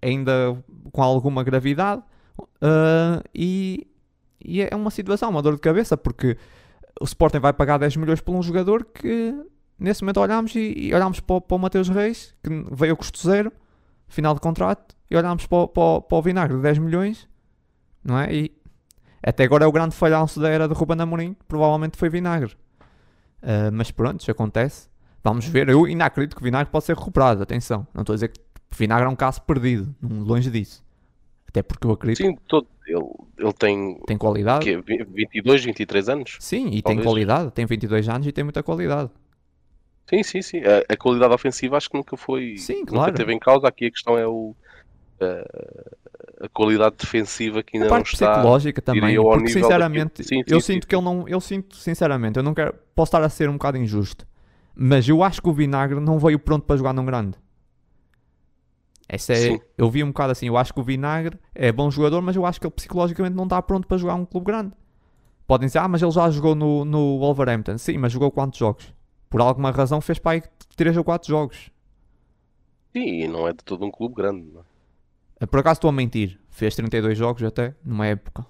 ainda 0.00 0.56
com 0.90 1.02
alguma 1.02 1.44
gravidade. 1.44 2.02
Uh, 2.38 3.22
e, 3.34 3.86
e 4.42 4.62
é 4.62 4.74
uma 4.74 4.90
situação, 4.90 5.28
uma 5.28 5.42
dor 5.42 5.56
de 5.56 5.60
cabeça, 5.60 5.98
porque 5.98 6.38
o 6.98 7.04
Sporting 7.04 7.40
vai 7.40 7.52
pagar 7.52 7.76
10 7.76 7.96
milhões 7.96 8.22
por 8.22 8.34
um 8.34 8.42
jogador 8.42 8.86
que 8.86 9.34
nesse 9.78 10.02
momento 10.02 10.20
olhámos 10.20 10.54
e, 10.54 10.74
e 10.76 10.94
olhámos 10.94 11.20
para, 11.20 11.40
para 11.40 11.56
o 11.56 11.58
Mateus 11.58 11.88
Reis, 11.88 12.34
que 12.42 12.50
veio 12.72 12.94
a 12.94 12.96
custo 12.96 13.18
zero, 13.26 13.52
final 14.08 14.34
de 14.34 14.40
contrato, 14.40 14.94
e 15.10 15.16
olhámos 15.16 15.46
para, 15.46 15.68
para, 15.68 16.00
para 16.00 16.18
o 16.18 16.22
Vinagre 16.22 16.56
de 16.56 16.62
10 16.62 16.78
milhões, 16.78 17.28
não 18.02 18.18
é? 18.18 18.32
E 18.32 18.52
até 19.22 19.44
agora 19.44 19.64
é 19.64 19.66
o 19.66 19.72
grande 19.72 19.94
falhanço 19.94 20.38
da 20.40 20.48
era 20.48 20.68
de 20.68 20.74
Ruben 20.74 21.00
Amorim, 21.00 21.36
provavelmente 21.48 21.96
foi 21.96 22.08
Vinagre. 22.08 22.52
Uh, 23.42 23.72
mas 23.72 23.90
pronto, 23.90 24.20
isso 24.20 24.30
acontece. 24.30 24.88
Vamos 25.22 25.46
ver. 25.46 25.68
Eu 25.68 25.84
ainda 25.84 26.04
acredito 26.04 26.36
que 26.36 26.42
o 26.42 26.44
Vinagre 26.44 26.70
pode 26.70 26.84
ser 26.84 26.96
recuperado, 26.96 27.42
atenção. 27.42 27.86
Não 27.94 28.02
estou 28.02 28.12
a 28.12 28.16
dizer 28.16 28.28
que 28.28 28.40
o 28.40 28.76
Vinagre 28.76 29.06
é 29.06 29.08
um 29.08 29.16
caso 29.16 29.40
perdido, 29.42 29.94
longe 30.02 30.50
disso. 30.50 30.84
Até 31.48 31.62
porque 31.62 31.86
eu 31.86 31.92
acredito. 31.92 32.26
Sim, 32.26 32.36
todo, 32.46 32.66
ele, 32.86 33.04
ele 33.38 33.52
tem. 33.52 34.00
Tem 34.06 34.18
qualidade. 34.18 34.64
Que, 34.64 34.76
22, 34.76 35.64
23 35.64 36.08
anos? 36.08 36.36
Sim, 36.40 36.68
e 36.68 36.82
talvez. 36.82 36.84
tem 36.84 37.02
qualidade. 37.02 37.50
Tem 37.52 37.64
22 37.64 38.08
anos 38.08 38.26
e 38.26 38.32
tem 38.32 38.44
muita 38.44 38.62
qualidade. 38.62 39.10
Sim, 40.08 40.22
sim, 40.22 40.42
sim. 40.42 40.58
A, 40.58 40.92
a, 40.92 40.96
qualidade 40.96 41.32
ofensiva 41.32 41.76
acho 41.76 41.88
que 41.88 41.96
nunca 41.96 42.16
foi. 42.16 42.56
Sim, 42.58 42.84
claro. 42.84 43.06
Nunca 43.06 43.16
teve 43.18 43.32
em 43.32 43.38
causa. 43.38 43.66
Aqui 43.68 43.86
a 43.86 43.90
questão 43.90 44.18
é 44.18 44.26
o. 44.26 44.54
Uh, 45.20 45.94
a 46.40 46.48
qualidade 46.48 46.96
defensiva 46.98 47.62
que 47.62 47.76
ainda 47.76 47.86
a 47.86 47.90
não 47.90 47.96
parte 47.96 48.14
está. 48.14 48.32
psicológica 48.32 48.82
também, 48.82 49.16
porque 49.16 49.48
sinceramente, 49.48 50.22
daquilo- 50.22 50.28
Sim, 50.28 50.44
eu 50.46 50.60
sim, 50.60 50.72
sinto 50.74 50.84
sim, 50.84 50.88
que 50.88 50.94
ele 50.94 51.04
não, 51.04 51.28
eu 51.28 51.40
sinto 51.40 51.76
sinceramente, 51.76 52.36
eu 52.36 52.42
não 52.42 52.52
quero, 52.52 52.74
posso 52.94 53.08
estar 53.08 53.22
a 53.22 53.28
ser 53.28 53.48
um 53.48 53.54
bocado 53.54 53.78
injusto, 53.78 54.26
mas 54.74 55.08
eu 55.08 55.22
acho 55.22 55.40
que 55.40 55.48
o 55.48 55.52
Vinagre 55.52 56.00
não 56.00 56.18
veio 56.18 56.38
pronto 56.38 56.64
para 56.64 56.76
jogar 56.76 56.92
num 56.92 57.04
grande. 57.04 57.38
Essa 59.08 59.32
é, 59.34 59.36
Sim. 59.36 59.60
eu 59.76 59.90
vi 59.90 60.02
um 60.02 60.08
bocado 60.08 60.32
assim, 60.32 60.46
eu 60.46 60.56
acho 60.56 60.72
que 60.72 60.80
o 60.80 60.82
Vinagre 60.82 61.38
é 61.54 61.70
bom 61.70 61.90
jogador, 61.90 62.20
mas 62.22 62.36
eu 62.36 62.44
acho 62.44 62.60
que 62.60 62.66
ele 62.66 62.74
psicologicamente 62.74 63.36
não 63.36 63.44
está 63.44 63.60
pronto 63.62 63.86
para 63.86 63.98
jogar 63.98 64.14
um 64.14 64.24
clube 64.24 64.46
grande. 64.46 64.72
Podem 65.46 65.66
dizer, 65.66 65.78
ah, 65.78 65.88
mas 65.88 66.02
ele 66.02 66.10
já 66.10 66.30
jogou 66.30 66.54
no, 66.54 66.86
no 66.86 67.18
Wolverhampton. 67.18 67.76
Sim, 67.76 67.98
mas 67.98 68.12
jogou 68.12 68.30
quantos 68.30 68.58
jogos? 68.58 68.94
Por 69.34 69.40
alguma 69.40 69.70
razão 69.72 70.00
fez 70.00 70.18
para 70.18 70.32
aí 70.32 70.42
3 70.76 70.96
ou 70.96 71.02
4 71.02 71.28
jogos. 71.28 71.70
Sim, 72.92 73.22
e 73.24 73.28
não 73.28 73.48
é 73.48 73.52
de 73.52 73.64
todo 73.64 73.84
um 73.84 73.90
clube 73.90 74.14
grande. 74.14 74.46
não 74.52 74.64
é? 75.40 75.46
Por 75.46 75.58
acaso 75.58 75.78
estou 75.78 75.88
a 75.90 75.92
mentir. 75.92 76.38
Fez 76.50 76.76
32 76.76 77.18
jogos 77.18 77.42
até, 77.42 77.74
numa 77.84 78.06
época. 78.06 78.46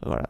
Agora, 0.00 0.28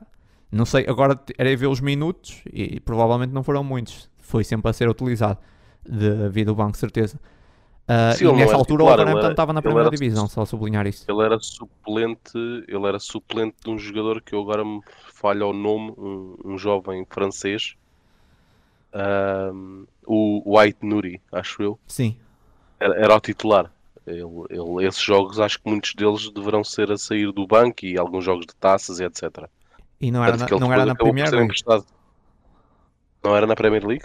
não 0.50 0.64
sei, 0.64 0.86
agora 0.88 1.20
era 1.36 1.54
ver 1.54 1.66
os 1.66 1.80
minutos 1.80 2.42
e 2.50 2.80
provavelmente 2.80 3.32
não 3.32 3.42
foram 3.42 3.62
muitos. 3.62 4.08
Foi 4.16 4.42
sempre 4.44 4.70
a 4.70 4.72
ser 4.72 4.88
utilizado 4.88 5.38
devido 5.86 6.48
ao 6.48 6.54
banco, 6.54 6.76
certeza. 6.78 7.20
Ah, 7.86 8.12
Sim, 8.14 8.28
e 8.28 8.32
nessa 8.32 8.54
altura 8.54 8.84
o 8.84 8.86
titular, 8.86 8.94
ele 8.94 8.96
Wolverhampton 9.04 9.18
era- 9.24 9.30
estava 9.32 9.52
na 9.52 9.60
primeira 9.62 9.88
era- 9.88 9.96
divisão, 9.96 10.26
só 10.26 10.44
sublinhar 10.46 10.86
isso. 10.86 11.04
Ele 11.10 11.22
era 11.22 11.38
suplente, 11.38 12.38
ele 12.66 12.86
era 12.86 12.98
suplente 12.98 13.56
de 13.62 13.70
um 13.70 13.78
jogador 13.78 14.22
que 14.22 14.34
eu 14.34 14.40
agora 14.40 14.64
me 14.64 14.80
falha 15.12 15.46
o 15.46 15.52
nome, 15.52 15.92
um, 15.98 16.36
um 16.44 16.58
jovem 16.58 17.06
francês, 17.10 17.74
Ahm, 18.92 19.86
o 20.06 20.58
White 20.58 20.84
Nuri, 20.84 21.20
acho 21.32 21.62
eu, 21.62 21.78
Sim, 21.86 22.16
era, 22.80 22.94
era 23.04 23.16
o 23.16 23.20
titular. 23.20 23.72
Ele, 24.06 24.22
ele- 24.50 24.86
esses 24.86 25.02
jogos, 25.02 25.38
acho 25.38 25.58
que 25.60 25.68
muitos 25.68 25.94
deles 25.94 26.30
deverão 26.32 26.64
ser 26.64 26.90
a 26.90 26.96
sair 26.96 27.30
do 27.32 27.46
banco 27.46 27.84
e 27.84 27.98
alguns 27.98 28.24
jogos 28.24 28.46
de 28.46 28.54
taças 28.56 29.00
e 29.00 29.04
etc. 29.04 29.48
e 30.00 30.10
não 30.10 30.24
era 30.24 30.36
na, 30.36 30.46
não 30.58 30.72
era 30.72 30.86
na 30.86 30.94
Premier 30.94 31.32
League. 31.34 31.54
Não 33.22 33.36
era 33.36 33.46
na 33.46 33.54
Premier 33.54 33.84
League? 33.86 34.04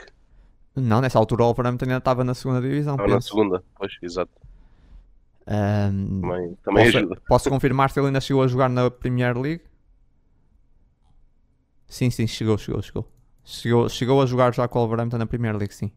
Não, 0.75 1.01
nessa 1.01 1.19
altura 1.19 1.43
o 1.43 1.45
Wolverhampton 1.45 1.86
ainda 1.86 1.97
estava 1.97 2.23
na 2.23 2.34
segunda 2.34 2.61
divisão. 2.61 2.95
Estava 2.95 3.15
na 3.15 3.21
segunda, 3.21 3.63
pois, 3.77 3.93
exato. 4.01 4.31
Ahm, 5.45 6.21
Também, 6.21 6.55
também 6.63 6.86
posso, 6.86 6.97
ajuda. 6.97 7.21
posso 7.27 7.49
confirmar 7.49 7.89
se 7.91 7.99
ele 7.99 8.07
ainda 8.07 8.21
chegou 8.21 8.43
a 8.43 8.47
jogar 8.47 8.69
na 8.69 8.89
Premier 8.89 9.38
League? 9.38 9.63
Sim, 11.88 12.09
sim, 12.09 12.27
chegou, 12.27 12.57
chegou, 12.57 12.81
chegou. 12.81 13.12
Chegou, 13.43 13.89
chegou 13.89 14.21
a 14.21 14.25
jogar 14.25 14.53
já 14.53 14.67
com 14.67 14.79
o 14.79 14.81
Wolverhampton 14.87 15.17
na 15.17 15.25
Premier 15.25 15.55
League, 15.55 15.73
sim. 15.73 15.91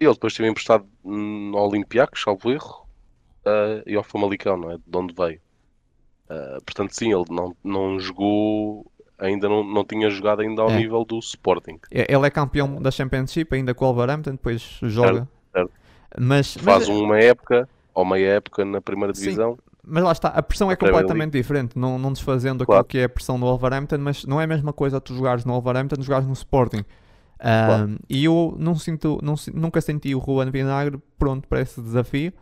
E 0.00 0.04
ele 0.04 0.14
depois 0.14 0.32
esteve 0.32 0.48
emprestado 0.48 0.86
no 1.04 1.56
Olympiacos, 1.58 2.22
salvo 2.22 2.50
erro, 2.50 2.86
ah, 3.44 3.82
e 3.86 3.94
ao 3.96 4.02
Famalicão, 4.02 4.56
não 4.56 4.70
é? 4.72 4.76
De 4.86 4.96
onde 4.98 5.14
veio. 5.14 5.40
Ah, 6.28 6.58
portanto, 6.64 6.92
sim, 6.92 7.12
ele 7.12 7.24
não, 7.30 7.54
não 7.62 7.98
jogou, 7.98 8.90
ainda 9.18 9.48
não, 9.48 9.62
não 9.64 9.84
tinha 9.84 10.08
jogado 10.10 10.40
ainda 10.42 10.62
ao 10.62 10.70
É. 10.70 10.76
nível 10.76 11.04
do 11.04 11.18
Sporting. 11.18 11.78
E- 11.90 12.06
Ele 12.08 12.26
é 12.26 12.30
campeão 12.30 12.80
da 12.80 12.90
Championship 12.90 13.52
ainda 13.54 13.74
com 13.74 13.84
o 13.86 13.88
Wolverhampton, 13.92 14.32
depois 14.32 14.78
joga. 14.82 15.28
certo. 15.52 15.72
Mas, 16.18 16.54
Faz 16.54 16.88
mas, 16.88 16.88
uma 16.88 17.18
época, 17.18 17.68
ou 17.92 18.04
meia 18.04 18.34
época 18.34 18.64
na 18.64 18.80
primeira 18.80 19.12
Sim. 19.14 19.24
Mas 19.86 20.02
lá 20.04 20.12
está, 20.12 20.28
a 20.28 20.42
pressão 20.42 20.70
é 20.70 20.76
completamente 20.76 21.32
diferente. 21.32 21.78
Não, 21.78 21.98
não 21.98 22.12
desfazendo 22.12 22.64
Claro. 22.64 22.80
aquilo 22.80 22.88
que 22.90 22.98
é 22.98 23.04
a 23.04 23.08
pressão 23.08 23.38
do 23.38 23.46
Wolverhampton, 23.46 23.98
mas 23.98 24.24
não 24.24 24.40
é 24.40 24.44
a 24.44 24.46
mesma 24.46 24.72
coisa 24.72 25.00
tu 25.00 25.14
jogares 25.14 25.44
no 25.44 25.52
Wolverhampton 25.52 26.00
jogares 26.02 26.26
no 26.26 26.32
Sporting. 26.32 26.84
Ahm, 27.40 27.96
E 28.08 28.24
eu 28.24 28.54
não 28.58 28.74
sinto, 28.74 29.18
não 29.22 29.34
nunca 29.52 29.80
senti 29.80 30.14
o 30.14 30.20
Juan 30.20 30.50
Vinagre 30.50 30.98
pronto 31.18 31.46
para 31.48 31.60
esse 31.60 31.80
desafio. 31.80 32.32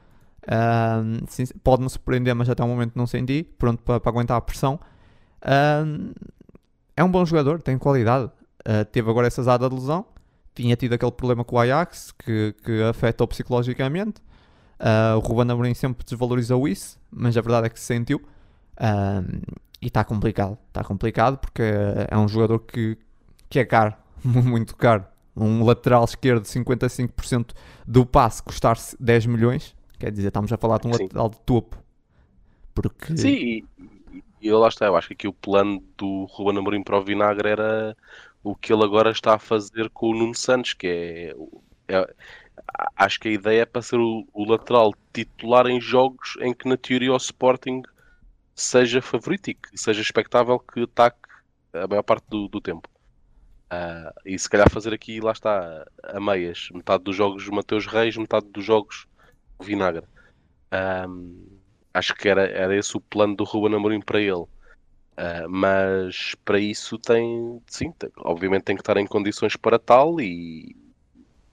Sim, 1.29 1.45
Pode-me 1.63 1.89
surpreender, 1.89 2.35
mas 2.35 2.49
até 2.49 2.63
o 2.63 2.69
momento 2.69 2.93
não 2.95 3.07
senti 3.07 3.43
pronto 3.59 3.83
para, 3.83 4.01
para 4.01 4.11
aguentar 4.11 4.37
a 4.37 4.41
pressão. 4.41 4.79
Ahm, 5.45 6.13
é 6.97 7.03
um 7.03 7.11
bom 7.11 7.25
jogador, 7.25 7.61
tem 7.63 7.79
qualidade. 7.79 8.31
Ah, 8.65 8.85
teve 8.85 9.11
agora 9.11 9.27
essa 9.27 9.43
zada 9.43 9.69
de 9.69 9.75
lesão. 9.75 10.05
Tinha 10.55 10.77
tido 10.77 10.93
aquele 10.93 11.11
problema 11.13 11.45
com 11.45 11.57
o 11.57 11.59
Ajax 11.59 12.13
que, 12.13 12.55
que 12.63 12.83
afetou 12.83 13.27
psicologicamente. 13.27 14.21
Ah, 14.79 15.15
o 15.17 15.21
Ruben 15.21 15.51
Amorim 15.51 15.75
sempre 15.75 16.05
desvalorizou 16.05 16.69
isso, 16.69 16.99
mas 17.13 17.37
a 17.37 17.41
verdade 17.41 17.67
é 17.67 17.71
que 17.71 17.79
se 17.79 17.87
sentiu. 17.87 18.21
E 19.81 19.87
está 19.87 20.05
complicado. 20.05 20.59
Está 20.69 20.85
complicado 20.85 21.39
porque 21.39 21.63
é 22.11 22.17
um 22.17 22.29
jogador 22.29 22.61
que, 22.61 22.97
que 23.49 23.59
é 23.59 23.65
caro, 23.65 23.95
muito 24.25 24.77
caro. 24.77 25.05
Um 25.37 25.65
lateral 25.65 26.05
esquerdo, 26.05 26.45
55% 26.45 27.53
do 27.87 28.05
passe 28.05 28.43
custar 28.43 28.77
10 29.01 29.27
milhões. 29.27 29.75
Quer 29.99 30.11
dizer, 30.11 30.29
estamos 30.29 30.53
a 30.53 30.57
falar 30.57 30.79
de 30.79 30.89
um 30.89 30.93
Sim. 30.93 31.05
lateral 31.05 31.31
de 31.31 31.39
topo. 31.41 31.77
Porque 32.75 33.17
Sim, 33.17 33.29
e, 33.29 33.65
e- 34.13 34.25
e 34.43 34.53
lá 34.53 34.69
está. 34.69 34.87
Eu 34.87 34.97
acho 34.97 35.09
que 35.09 35.15
aqui 35.15 35.29
o 35.29 35.33
plano 35.33 35.83
do 35.97 36.25
Ruben 36.27 36.59
Amorim 36.59 36.83
para 36.83 36.99
o 36.99 37.03
Vinagre 37.05 37.49
era 37.49 37.97
o 38.43 38.55
que 38.55 38.73
ele 38.73 38.85
agora 38.85 39.11
está 39.11 39.35
a 39.35 39.39
fazer 39.39 39.89
com 39.91 40.11
o 40.11 40.15
Nuno 40.15 40.35
Santos, 40.35 40.75
que 40.75 40.87
é, 41.89 41.95
é- 41.95 42.15
acho 42.97 43.19
que 43.21 43.29
a 43.29 43.33
ideia 43.33 43.63
é 43.63 43.67
para 43.67 43.83
ser 43.83 43.99
o, 43.99 44.27
o 44.33 44.45
lateral 44.45 44.93
titular 45.15 45.67
em 45.67 45.81
jogos 45.81 46.37
em 46.41 46.55
que 46.55 46.69
na 46.69 46.77
teoria 46.77 47.13
o 47.13 47.17
Sporting 47.17 47.83
seja 48.57 49.03
favorito 49.03 49.51
e 49.51 49.55
que 49.55 49.77
seja 49.79 50.03
expectável 50.03 50.59
que 50.61 50.83
ataque 50.85 51.19
a 51.75 51.87
maior 51.89 52.03
parte 52.05 52.27
do, 52.29 52.49
do 52.49 52.61
tempo. 52.61 52.89
Ah, 53.71 54.13
e 54.27 54.39
se 54.39 54.49
calhar 54.51 54.71
fazer 54.71 54.93
aqui, 54.95 55.21
lá 55.21 55.33
está, 55.33 55.85
a 56.05 56.21
meias. 56.21 56.69
Metade 56.73 57.05
dos 57.05 57.17
jogos 57.17 57.49
Mateus 57.49 57.87
Reis, 57.87 58.17
metade 58.17 58.47
dos 58.51 58.65
jogos 58.65 59.07
Vinagre. 59.63 60.07
Ahm, 60.73 61.61
acho 61.95 62.15
que 62.15 62.29
era, 62.29 62.45
era 62.49 62.77
esse 62.77 62.97
o 62.97 63.01
plano 63.01 63.37
do 63.37 63.45
Ruben 63.45 63.77
Amorim 63.77 64.01
para 64.03 64.21
ele. 64.21 64.47
Ah, 65.17 65.47
mas 65.49 66.35
para 66.45 66.59
isso 66.59 66.99
tem, 66.99 67.63
sim, 67.69 67.93
tem- 67.93 68.11
obviamente 68.19 68.65
tem 68.65 68.77
que 68.77 68.83
estar 68.83 68.97
em 68.97 69.07
condições 69.07 69.57
para 69.57 69.79
tal 69.79 70.21
e, 70.21 70.75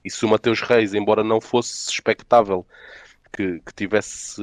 e 0.04 0.10
se 0.10 0.24
o 0.24 0.28
Mateus 0.28 0.60
Reis, 0.60 0.94
embora 0.94 1.22
não 1.22 1.40
fosse 1.40 1.90
expectável 1.90 2.66
que, 3.32 3.60
que 3.60 3.74
tivesse 3.74 4.42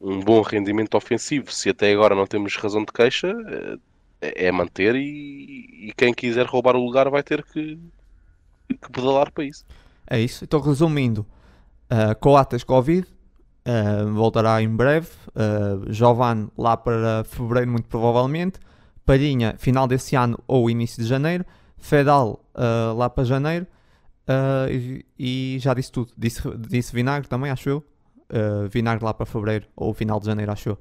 um 0.00 0.20
bom 0.20 0.42
rendimento 0.42 0.96
ofensivo, 0.96 1.52
se 1.52 1.70
até 1.70 1.92
agora 1.92 2.14
não 2.14 2.26
temos 2.26 2.56
razão 2.56 2.84
de 2.84 2.92
queixa, 2.92 3.34
eh, 4.20 4.46
é, 4.46 4.52
manter 4.52 4.94
e, 4.94 5.88
e 5.88 5.92
quem 5.96 6.12
quiser 6.12 6.46
roubar 6.46 6.76
o 6.76 6.84
lugar 6.84 7.08
vai 7.10 7.22
ter 7.22 7.42
que, 7.44 7.78
que 8.68 8.92
pedalar 8.92 9.30
para 9.30 9.44
isso. 9.44 9.64
É 10.06 10.20
isso. 10.20 10.44
Então, 10.44 10.60
resumindo, 10.60 11.26
uh, 11.90 12.64
Covid 12.66 13.06
uh, 13.66 14.12
voltará 14.12 14.62
em 14.62 14.68
breve. 14.68 15.08
Uh, 15.28 15.92
Jovan 15.92 16.48
lá 16.56 16.76
para 16.76 17.24
fevereiro, 17.24 17.70
muito 17.70 17.88
provavelmente. 17.88 18.58
Palhinha, 19.04 19.54
final 19.58 19.86
desse 19.86 20.16
ano 20.16 20.38
ou 20.46 20.70
início 20.70 21.02
de 21.02 21.08
janeiro. 21.08 21.44
Fedal 21.78 22.44
uh, 22.54 22.96
lá 22.96 23.10
para 23.10 23.24
janeiro. 23.24 23.66
Uh, 24.28 25.04
e, 25.18 25.58
já 25.60 25.72
disse 25.74 25.92
tudo. 25.92 26.12
Disse, 26.16 26.42
disse 26.58 26.94
Vinagre 26.94 27.28
também, 27.28 27.50
acho 27.50 27.68
eu. 27.68 27.84
Uh, 28.28 28.68
vinagre 28.68 29.04
lá 29.04 29.14
para 29.14 29.24
fevereiro 29.24 29.68
ou 29.76 29.94
final 29.94 30.18
de 30.18 30.26
janeiro, 30.26 30.50
acho 30.50 30.70
eu. 30.70 30.78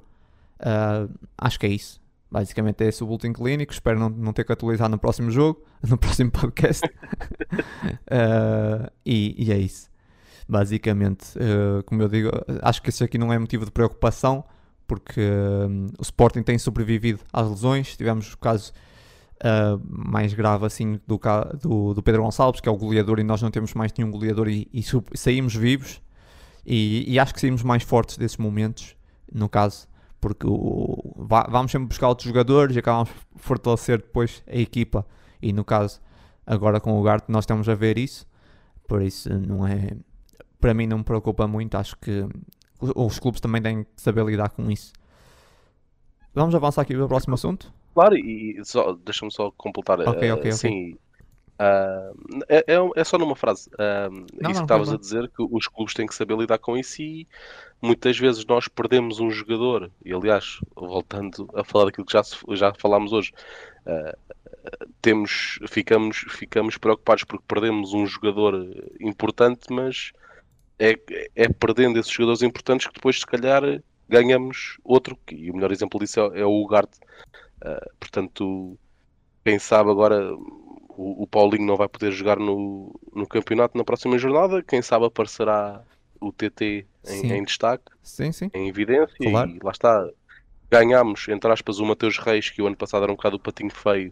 Uh, 0.60 1.14
acho 1.38 1.60
que 1.60 1.66
é 1.66 1.70
isso. 1.70 2.02
Basicamente 2.32 2.84
é 2.84 2.88
esse 2.88 3.04
o 3.04 3.08
boletim 3.08 3.32
clínico. 3.32 3.72
Espero 3.72 4.00
não, 4.00 4.10
não 4.10 4.34
ter 4.34 4.43
que 4.43 4.52
atualizar 4.52 4.89
no 4.89 4.98
próximo 4.98 5.30
jogo, 5.30 5.64
no 5.88 5.98
próximo 5.98 6.32
podcast. 6.32 6.88
E, 9.06 9.36
e 9.38 9.51
é 9.51 9.58
isso. 9.58 9.89
Basicamente, 10.47 11.34
como 11.86 12.01
eu 12.01 12.08
digo, 12.08 12.30
acho 12.62 12.82
que 12.82 12.89
isso 12.89 13.04
aqui 13.04 13.17
não 13.17 13.32
é 13.32 13.38
motivo 13.38 13.66
de 13.66 13.72
preocupação, 13.72 14.43
porque 14.88 15.22
uh, 15.22 15.93
o 15.97 16.01
Sporting 16.01 16.43
tem 16.43 16.58
sobrevivido 16.58 17.20
às 17.32 17.50
lesões. 17.50 17.96
Tivemos 17.96 18.34
o 18.34 18.38
caso 18.38 18.74
uh, 19.41 19.82
mais 19.87 20.33
grave 20.33 20.66
assim 20.66 20.99
do, 21.07 21.20
do, 21.62 21.93
do 21.93 22.03
Pedro 22.03 22.24
Gonçalves, 22.24 22.62
que 22.62 22.70
é 22.70 22.71
o 22.71 22.78
goleador, 22.78 23.20
e 23.20 23.24
nós 23.24 23.41
não 23.41 23.51
temos 23.51 23.74
mais 23.74 23.91
nenhum 23.97 24.12
goleador 24.12 24.47
e, 24.47 24.67
e 24.74 24.83
saímos 25.16 25.55
vivos. 25.55 26.01
E, 26.66 27.05
e 27.07 27.20
acho 27.20 27.33
que 27.33 27.39
saímos 27.41 27.62
mais 27.62 27.83
fortes 27.83 28.17
desses 28.17 28.37
momentos, 28.37 28.95
no 29.32 29.47
caso, 29.47 29.87
porque 30.20 30.47
o, 30.47 31.13
va- 31.29 31.47
vamos 31.49 31.71
sempre 31.71 31.87
buscar 31.87 32.07
outros 32.09 32.28
jogadores 32.28 32.75
e 32.75 32.79
acabamos 32.79 33.09
por 33.12 33.39
fortalecer 33.39 33.99
depois 33.99 34.43
a 34.47 34.55
equipa. 34.55 35.05
E 35.41 35.53
no 35.53 35.63
caso, 35.63 36.01
agora 36.45 36.79
com 36.79 36.99
o 36.99 37.03
Garte, 37.03 37.32
nós 37.32 37.43
estamos 37.43 37.70
a 37.70 37.75
ver 37.75 37.97
isso. 37.99 38.25
Por 38.87 39.01
isso, 39.01 39.29
não 39.39 39.67
é. 39.67 39.91
Para 40.59 40.74
mim, 40.74 40.87
não 40.87 40.99
me 40.99 41.03
preocupa 41.03 41.47
muito. 41.47 41.75
Acho 41.75 41.95
que 41.97 42.25
os 42.79 43.20
clubes 43.20 43.39
também 43.39 43.62
têm 43.62 43.83
que 43.83 43.89
saber 44.01 44.25
lidar 44.25 44.49
com 44.49 44.70
isso. 44.71 44.91
Vamos 46.33 46.55
avançar 46.55 46.82
aqui 46.82 46.93
para 46.95 47.05
o 47.05 47.07
próximo 47.07 47.36
assunto? 47.36 47.71
Claro, 47.96 48.17
e 48.17 48.59
só, 48.66 48.92
deixa-me 48.92 49.32
só 49.32 49.50
completar. 49.51 50.01
Ok, 50.01 50.28
eh, 50.28 50.34
ok, 50.34 50.34
ok. 50.34 50.51
Sim, 50.51 50.97
ah, 51.58 52.12
é, 52.50 52.58
é, 52.67 52.89
é 52.97 53.04
só 53.05 53.17
numa 53.17 53.38
frase. 53.38 53.70
Ah, 53.80 54.09
Não, 54.09 54.51
isso 54.51 54.59
que 54.59 54.66
estavas 54.66 54.92
a 54.92 54.97
dizer, 54.97 55.30
que 55.30 55.42
os 55.50 55.67
clubes 55.70 55.93
têm 55.93 56.05
que 56.05 56.13
saber 56.13 56.38
lidar 56.38 56.58
com 56.58 56.78
isso 56.78 57.01
e 57.01 57.26
muitas 57.82 58.20
vezes 58.20 58.46
nós 58.46 58.67
perdemos 58.67 59.22
um 59.22 59.30
jogador. 59.32 59.89
E 60.04 60.13
aliás, 60.13 60.59
voltando 60.76 61.50
a 61.55 61.63
falar 61.63 61.86
daquilo 61.86 62.05
que 62.05 62.12
já, 62.12 62.22
já 62.50 62.74
falámos 62.74 63.13
hoje, 63.13 63.32
ah, 63.86 64.17
temos, 65.01 65.58
ficamos, 65.67 66.17
ficamos 66.30 66.78
preocupados 66.78 67.24
porque 67.24 67.46
perdemos 67.47 67.93
um 67.93 68.05
jogador 68.05 68.67
importante, 69.00 69.72
mas 69.72 70.12
é, 70.78 71.00
é 71.34 71.47
perdendo 71.47 71.97
esses 71.97 72.12
jogadores 72.12 72.42
importantes 72.42 72.88
que 72.88 72.93
depois, 72.93 73.20
se 73.20 73.26
calhar, 73.26 73.63
ganhamos 74.09 74.78
outro, 74.84 75.17
e 75.32 75.50
o 75.50 75.54
melhor 75.54 75.72
exemplo 75.72 76.00
disso 76.00 76.20
é, 76.20 76.42
é 76.42 76.46
o 76.46 76.62
Ugarte. 76.62 77.00
Uh, 77.63 77.89
portanto, 77.99 78.77
quem 79.43 79.59
sabe 79.59 79.89
agora 79.89 80.33
o, 80.97 81.23
o, 81.23 81.27
Paulinho 81.27 81.65
não 81.65 81.75
vai 81.75 81.87
poder 81.87 82.11
jogar 82.11 82.37
no, 82.37 82.99
no 83.13 83.27
campeonato 83.27 83.77
na 83.77 83.83
próxima 83.83 84.17
jornada, 84.17 84.63
quem 84.63 84.82
sabe 84.82 85.05
aparecerá 85.05 85.83
o 86.19 86.32
TT 86.32 86.86
em, 87.07 87.32
em 87.33 87.43
destaque, 87.43 87.91
sim, 88.01 88.32
sim. 88.32 88.49
em 88.53 88.67
evidência, 88.67 89.15
claro. 89.19 89.49
e 89.49 89.59
lá 89.63 89.71
está. 89.71 90.09
Ganhámos, 90.69 91.27
entre 91.27 91.51
aspas, 91.51 91.79
o 91.79 91.86
Mateus 91.86 92.17
Reis, 92.17 92.49
que 92.49 92.61
o 92.61 92.67
ano 92.67 92.75
passado 92.75 93.03
era 93.03 93.11
um 93.11 93.15
bocado 93.15 93.36
o 93.36 93.39
patinho 93.39 93.69
feio 93.69 94.11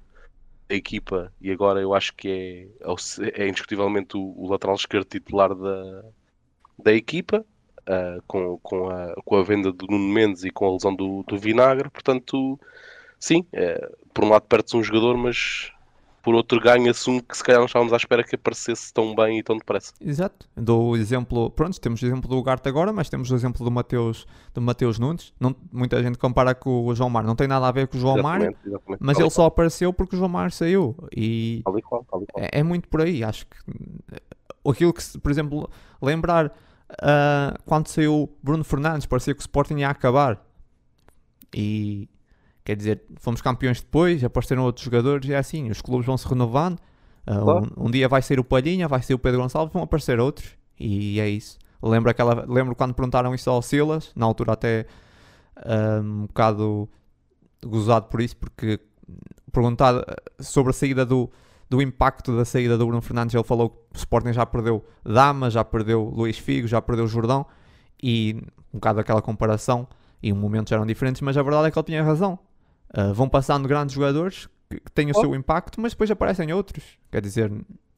da 0.70 0.76
equipa, 0.76 1.34
e 1.42 1.52
agora 1.52 1.82
eu 1.82 1.94
acho 1.94 2.14
que 2.14 2.70
é, 2.82 3.44
é 3.44 3.48
indiscutivelmente 3.48 4.16
o, 4.16 4.34
o 4.38 4.50
lateral 4.50 4.76
esquerdo 4.76 5.06
titular 5.06 5.54
da, 5.56 6.04
da 6.78 6.94
equipa 6.94 7.44
uh, 7.88 8.22
com, 8.28 8.58
com, 8.60 8.90
a, 8.90 9.16
com 9.24 9.36
a 9.36 9.44
venda 9.44 9.72
do 9.72 9.88
Nuno 9.88 10.14
Mendes 10.14 10.44
e 10.44 10.52
com 10.52 10.68
a 10.68 10.74
lesão 10.74 10.96
do, 10.96 11.24
do 11.24 11.38
Vinagre. 11.38 11.90
Portanto, 11.90 12.60
sim, 13.24 13.46
é, 13.54 13.90
por 14.14 14.26
um 14.26 14.30
lado 14.30 14.44
perde-se 14.44 14.76
um 14.76 14.84
jogador, 14.84 15.16
mas 15.16 15.72
por 16.22 16.36
outro 16.36 16.60
ganha-se 16.60 17.10
um 17.10 17.22
que 17.22 17.38
se 17.38 17.44
calhar 17.44 17.60
não 17.60 17.68
estávamos 17.68 17.94
à 17.94 17.96
espera 17.96 18.22
que 18.22 18.36
aparecesse 18.36 18.94
tão 18.94 19.16
bem 19.16 19.40
e 19.40 19.44
tão 19.44 19.58
depressa. 19.58 19.94
Exato. 20.00 20.46
Dou 20.58 20.92
o 20.92 20.98
exemplo, 20.98 21.50
pronto, 21.50 21.80
temos 21.80 22.02
o 22.02 22.06
exemplo 22.06 22.30
do 22.30 22.38
Ugarte 22.38 22.68
agora, 22.68 22.92
mas 22.92 23.10
temos 23.10 23.32
o 23.32 23.36
exemplo 23.36 23.64
do 23.64 23.72
Mateus, 23.72 24.28
do 24.54 24.62
Mateus 24.62 25.00
Nunes. 25.00 25.34
Não, 25.40 25.56
muita 25.72 26.04
gente 26.04 26.18
compara 26.18 26.54
com 26.54 26.86
o 26.86 26.94
João 26.94 27.10
Mar, 27.10 27.24
não 27.24 27.36
tem 27.36 27.48
nada 27.48 27.66
a 27.66 27.72
ver 27.72 27.88
com 27.88 27.98
o 27.98 28.00
João 28.00 28.22
Mar, 28.22 28.42
mas 29.00 29.18
ele 29.18 29.30
só 29.30 29.46
apareceu 29.46 29.94
porque 29.94 30.16
o 30.16 30.20
João 30.20 30.30
Mar 30.30 30.52
saiu. 30.52 30.94
E 31.16 31.62
qual, 31.64 32.04
qual. 32.04 32.24
É, 32.36 32.60
é, 32.60 32.64
muito 32.64 32.90
por 32.90 33.02
aí. 33.02 33.24
Acho 33.24 33.46
que 33.46 33.58
aquilo 34.70 34.94
que, 34.94 35.18
por 35.20 35.32
exemplo, 35.32 35.70
lembrar 36.02 36.48
uh, 36.48 37.58
quando 37.66 37.88
saiu 37.88 38.30
Bruno 38.44 38.66
Fernandes, 38.66 39.06
parecia 39.06 39.34
que 39.34 39.40
o 39.40 39.42
Sporting 39.42 39.78
ia 39.78 39.90
acabar. 39.90 40.46
E 41.56 42.10
quer 42.64 42.76
dizer, 42.76 43.02
fomos 43.18 43.42
campeões 43.42 43.82
depois, 43.82 44.24
apareceram 44.24 44.64
outros 44.64 44.86
jogadores, 44.86 45.28
e 45.28 45.34
é 45.34 45.38
assim, 45.38 45.70
os 45.70 45.82
clubes 45.82 46.06
vão 46.06 46.18
se 46.18 46.28
renovando. 46.28 46.80
Uh, 47.28 47.80
um, 47.80 47.88
um, 47.88 47.92
dia 47.92 48.08
vai 48.08 48.22
ser 48.22 48.40
o 48.40 48.44
Palhinha, 48.44 48.88
vai 48.88 49.02
ser 49.02 49.14
o 49.14 49.20
Pedro 49.20 49.42
Gonçalves, 49.42 49.74
vão 49.74 49.84
aparecer 49.84 50.20
outros, 50.20 50.52
e 50.80 51.20
é 51.20 51.30
isso. 51.30 51.58
Lembro, 51.82 52.10
aquela, 52.10 52.46
lembro 52.48 52.76
quando 52.76 52.94
perguntaram 52.94 53.34
isso 53.36 53.50
ao 53.50 53.62
Silas, 53.62 54.12
na 54.16 54.26
altura 54.26 54.54
até 54.54 54.86
uh, 55.58 56.02
um 56.02 56.26
bocado 56.28 56.90
gozado 57.66 58.08
por 58.08 58.22
isso, 58.22 58.38
porque 58.38 58.80
perguntado 59.52 60.04
sobre 60.40 60.72
a 60.72 60.74
saída 60.74 61.06
do, 61.06 61.30
do 61.70 61.82
impacto 61.82 62.36
da 62.36 62.46
saída 62.46 62.78
do 62.78 62.86
Bruno 62.86 63.02
Fernandes, 63.02 63.36
ele 63.36 63.44
falou 63.44 63.70
que 63.70 63.76
o 63.96 63.98
Sporting 63.98 64.34
já 64.34 64.46
perdeu 64.46 64.84
Dama, 65.06 65.50
já 65.50 65.64
perdeu 65.64 66.04
Luís 66.04 66.38
Figo, 66.38 66.68
já 66.68 66.82
perdeu 66.82 67.08
Jordão 67.08 67.46
e 68.02 68.42
um 68.74 68.78
bocado 68.78 69.00
aquela 69.00 69.22
comparação 69.22 69.88
e 70.22 70.32
os 70.32 70.38
momentos 70.38 70.72
eram 70.72 70.86
diferentes, 70.86 71.22
mas 71.22 71.38
a 71.38 71.44
verdade 71.44 71.68
é 71.68 71.72
que 71.72 71.78
ele 71.78 71.86
tinha 71.86 72.04
razão. 72.04 72.40
Uh, 72.96 73.14
vão 73.14 73.28
passando 73.28 73.68
grandes 73.68 73.96
jogadores 73.96 74.48
que, 74.70 74.80
que 74.80 74.92
têm 74.92 75.08
o 75.08 75.14
oh. 75.16 75.20
seu 75.20 75.36
impacto, 75.36 75.82
mas 75.82 75.94
depois 75.94 76.12
aparecem 76.12 76.52
outros. 76.54 76.84
Quer 77.12 77.22
dizer, 77.22 77.52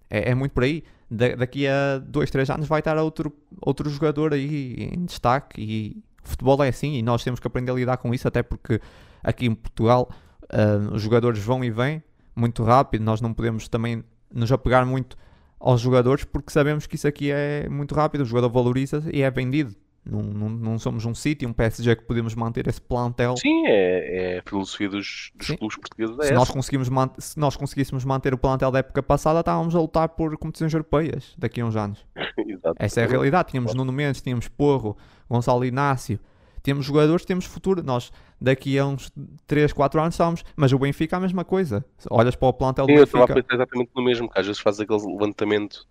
é, 0.09 0.31
é 0.31 0.35
muito 0.35 0.51
por 0.51 0.63
aí. 0.63 0.83
Da, 1.09 1.35
daqui 1.35 1.67
a 1.67 1.99
dois, 1.99 2.31
três 2.31 2.49
anos 2.49 2.67
vai 2.67 2.79
estar 2.79 2.97
outro, 2.97 3.31
outro 3.61 3.89
jogador 3.89 4.33
aí 4.33 4.89
em 4.93 5.05
destaque 5.05 5.61
e 5.61 6.03
o 6.23 6.27
futebol 6.27 6.63
é 6.63 6.69
assim 6.69 6.95
e 6.95 7.03
nós 7.03 7.23
temos 7.23 7.39
que 7.39 7.47
aprender 7.47 7.71
a 7.71 7.75
lidar 7.75 7.97
com 7.97 8.13
isso, 8.13 8.27
até 8.27 8.41
porque 8.41 8.81
aqui 9.23 9.45
em 9.45 9.53
Portugal 9.53 10.09
uh, 10.45 10.93
os 10.93 11.01
jogadores 11.01 11.39
vão 11.39 11.63
e 11.63 11.69
vêm 11.69 12.03
muito 12.35 12.63
rápido, 12.63 13.03
nós 13.03 13.21
não 13.21 13.33
podemos 13.33 13.67
também 13.67 14.03
nos 14.33 14.51
apegar 14.51 14.85
muito 14.85 15.15
aos 15.59 15.79
jogadores 15.79 16.25
porque 16.25 16.51
sabemos 16.51 16.87
que 16.87 16.95
isso 16.95 17.07
aqui 17.07 17.29
é 17.31 17.69
muito 17.69 17.93
rápido, 17.93 18.21
o 18.21 18.25
jogador 18.25 18.49
valoriza 18.49 19.03
e 19.13 19.21
é 19.21 19.29
vendido. 19.29 19.75
Não, 20.05 20.21
não, 20.21 20.49
não 20.49 20.79
somos 20.79 21.03
um 21.05 21.15
sítio, 21.15 21.49
um 21.49 21.53
PSG 21.53 21.95
que 21.95 22.03
podemos 22.03 22.35
manter 22.35 22.67
esse 22.67 22.79
plantel. 22.79 23.35
Sim, 23.37 23.65
é, 23.65 24.35
é 24.35 24.39
a 24.39 24.43
filosofia 24.47 24.87
dos, 24.87 25.31
dos 25.35 25.47
clubes 25.47 25.77
portugueses. 25.77 26.19
É 26.19 26.23
se, 26.25 26.33
nós 26.33 26.49
conseguimos 26.49 26.89
se 27.17 27.39
nós 27.39 27.55
conseguíssemos 27.55 28.05
manter 28.05 28.33
o 28.33 28.37
plantel 28.37 28.69
da 28.69 28.79
época 28.79 29.01
passada, 29.01 29.39
estávamos 29.39 29.75
a 29.75 29.79
lutar 29.79 30.09
por 30.09 30.37
competições 30.37 30.73
europeias 30.73 31.33
daqui 31.37 31.59
a 31.59 31.65
uns 31.65 31.75
anos. 31.75 32.05
Essa 32.77 33.01
é 33.01 33.05
a 33.05 33.07
realidade. 33.07 33.49
Tínhamos 33.49 33.73
Nuno 33.73 33.91
Mendes, 33.91 34.21
tínhamos 34.21 34.47
Porro, 34.47 34.95
Gonçalo 35.27 35.65
Inácio, 35.65 36.19
temos 36.61 36.85
jogadores, 36.85 37.25
temos 37.25 37.45
futuro. 37.45 37.83
Nós 37.83 38.11
daqui 38.39 38.77
a 38.77 38.85
uns 38.85 39.11
3, 39.47 39.73
4 39.73 40.01
anos 40.01 40.13
estamos. 40.13 40.43
Mas 40.55 40.71
o 40.71 40.79
Benfica 40.79 41.15
é 41.15 41.17
a 41.17 41.21
mesma 41.21 41.43
coisa. 41.43 41.83
Olhas 42.09 42.35
para 42.35 42.47
o 42.47 42.53
plantel 42.53 42.85
do 42.85 42.91
Sim, 42.91 42.99
Benfica. 42.99 43.17
Eu 43.17 43.23
estava 43.23 43.45
exatamente 43.53 43.91
no 43.95 44.03
mesmo, 44.03 44.29
que 44.29 44.39
às 44.39 44.45
vezes 44.45 44.61
faz 44.61 44.79
aquele 44.79 44.99
levantamento 44.99 45.87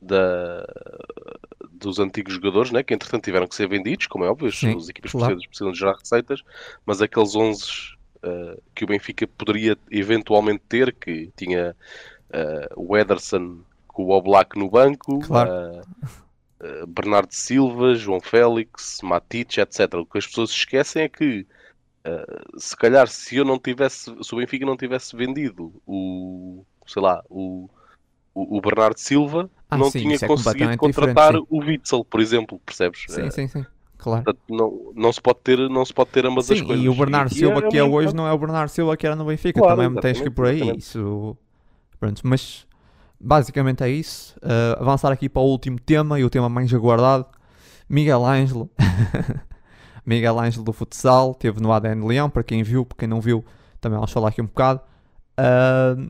da, 0.00 0.64
dos 1.78 1.98
antigos 1.98 2.34
jogadores, 2.34 2.70
né, 2.70 2.82
que 2.82 2.94
entretanto 2.94 3.24
tiveram 3.24 3.46
que 3.46 3.54
ser 3.54 3.68
vendidos, 3.68 4.06
como 4.06 4.24
é 4.24 4.30
óbvio, 4.30 4.52
Sim, 4.52 4.76
as 4.76 4.88
equipas 4.88 5.12
claro. 5.12 5.36
precisam 5.36 5.72
de 5.72 5.78
gerar 5.78 5.96
receitas, 5.96 6.42
mas 6.84 7.00
aqueles 7.00 7.34
11 7.34 7.62
uh, 8.22 8.62
que 8.74 8.84
o 8.84 8.86
Benfica 8.86 9.26
poderia 9.26 9.76
eventualmente 9.90 10.62
ter, 10.68 10.92
que 10.92 11.30
tinha 11.36 11.74
uh, 12.30 12.74
o 12.76 12.96
Ederson 12.96 13.60
com 13.86 14.04
o 14.04 14.10
Oblak 14.10 14.58
no 14.58 14.70
banco, 14.70 15.20
claro. 15.20 15.50
uh, 15.50 15.82
eh, 16.60 16.86
Bernardo 16.86 17.32
Silva, 17.32 17.94
João 17.94 18.20
Félix, 18.20 19.00
Matic, 19.02 19.58
etc. 19.58 19.94
O 19.94 20.06
que 20.06 20.18
as 20.18 20.26
pessoas 20.26 20.50
esquecem 20.50 21.02
é 21.02 21.08
que 21.08 21.46
se 22.56 22.74
calhar 22.74 23.06
se 23.06 23.36
eu 23.36 23.44
não 23.44 23.58
tivesse, 23.58 24.04
se 24.22 24.34
o 24.34 24.38
Benfica 24.38 24.64
não 24.64 24.78
tivesse 24.78 25.14
vendido 25.14 25.74
o, 25.86 26.64
sei 26.86 27.02
lá, 27.02 27.22
o, 27.28 27.68
o, 28.56 28.60
Bernardo 28.60 28.98
Silva, 28.98 29.50
ah, 29.70 29.76
não 29.76 29.90
sim, 29.90 30.00
tinha 30.00 30.16
é 30.16 30.26
conseguido 30.26 30.76
contratar 30.76 31.34
o 31.36 31.58
Witzel, 31.58 32.04
por 32.04 32.20
exemplo, 32.20 32.60
percebes? 32.64 33.04
Sim, 33.08 33.22
uh, 33.22 33.32
sim, 33.32 33.48
sim. 33.48 33.64
Claro. 33.96 34.22
Portanto, 34.22 34.42
não, 34.48 34.92
não, 34.94 35.12
se 35.12 35.20
pode 35.20 35.40
ter, 35.40 35.58
não 35.68 35.84
se 35.84 35.92
pode 35.92 36.10
ter 36.10 36.24
ambas 36.24 36.46
sim, 36.46 36.54
as 36.54 36.62
coisas. 36.62 36.84
E 36.84 36.88
o 36.88 36.94
Bernardo 36.94 37.34
Silva 37.34 37.58
é 37.58 37.68
que 37.68 37.76
é 37.76 37.82
hoje 37.82 38.14
não 38.14 38.26
é 38.28 38.32
o 38.32 38.38
Bernardo 38.38 38.70
Silva 38.70 38.96
que 38.96 39.06
era 39.06 39.16
no 39.16 39.24
Benfica, 39.24 39.60
claro, 39.60 39.76
também 39.76 40.00
tens 40.00 40.20
que 40.20 40.28
ir 40.28 40.30
por 40.30 40.46
aí. 40.46 40.76
Isso, 40.76 41.36
pronto, 41.98 42.20
mas 42.24 42.66
basicamente 43.20 43.82
é 43.82 43.88
isso. 43.88 44.36
Uh, 44.38 44.80
avançar 44.80 45.10
aqui 45.10 45.28
para 45.28 45.42
o 45.42 45.46
último 45.46 45.80
tema 45.80 46.18
e 46.20 46.24
o 46.24 46.30
tema 46.30 46.48
mais 46.48 46.72
aguardado. 46.72 47.26
Miguel 47.88 48.24
Ângelo. 48.24 48.70
Miguel 50.06 50.38
Ângelo 50.38 50.64
do 50.64 50.72
futsal, 50.72 51.34
teve 51.34 51.60
no 51.60 51.72
ADN 51.72 52.06
Leão, 52.06 52.30
para 52.30 52.42
quem 52.42 52.62
viu, 52.62 52.86
para 52.86 52.98
quem 52.98 53.08
não 53.08 53.20
viu, 53.20 53.44
também 53.80 53.96
vamos 53.96 54.12
falar 54.12 54.28
aqui 54.28 54.40
um 54.40 54.46
bocado. 54.46 54.80
Uh, 55.38 56.08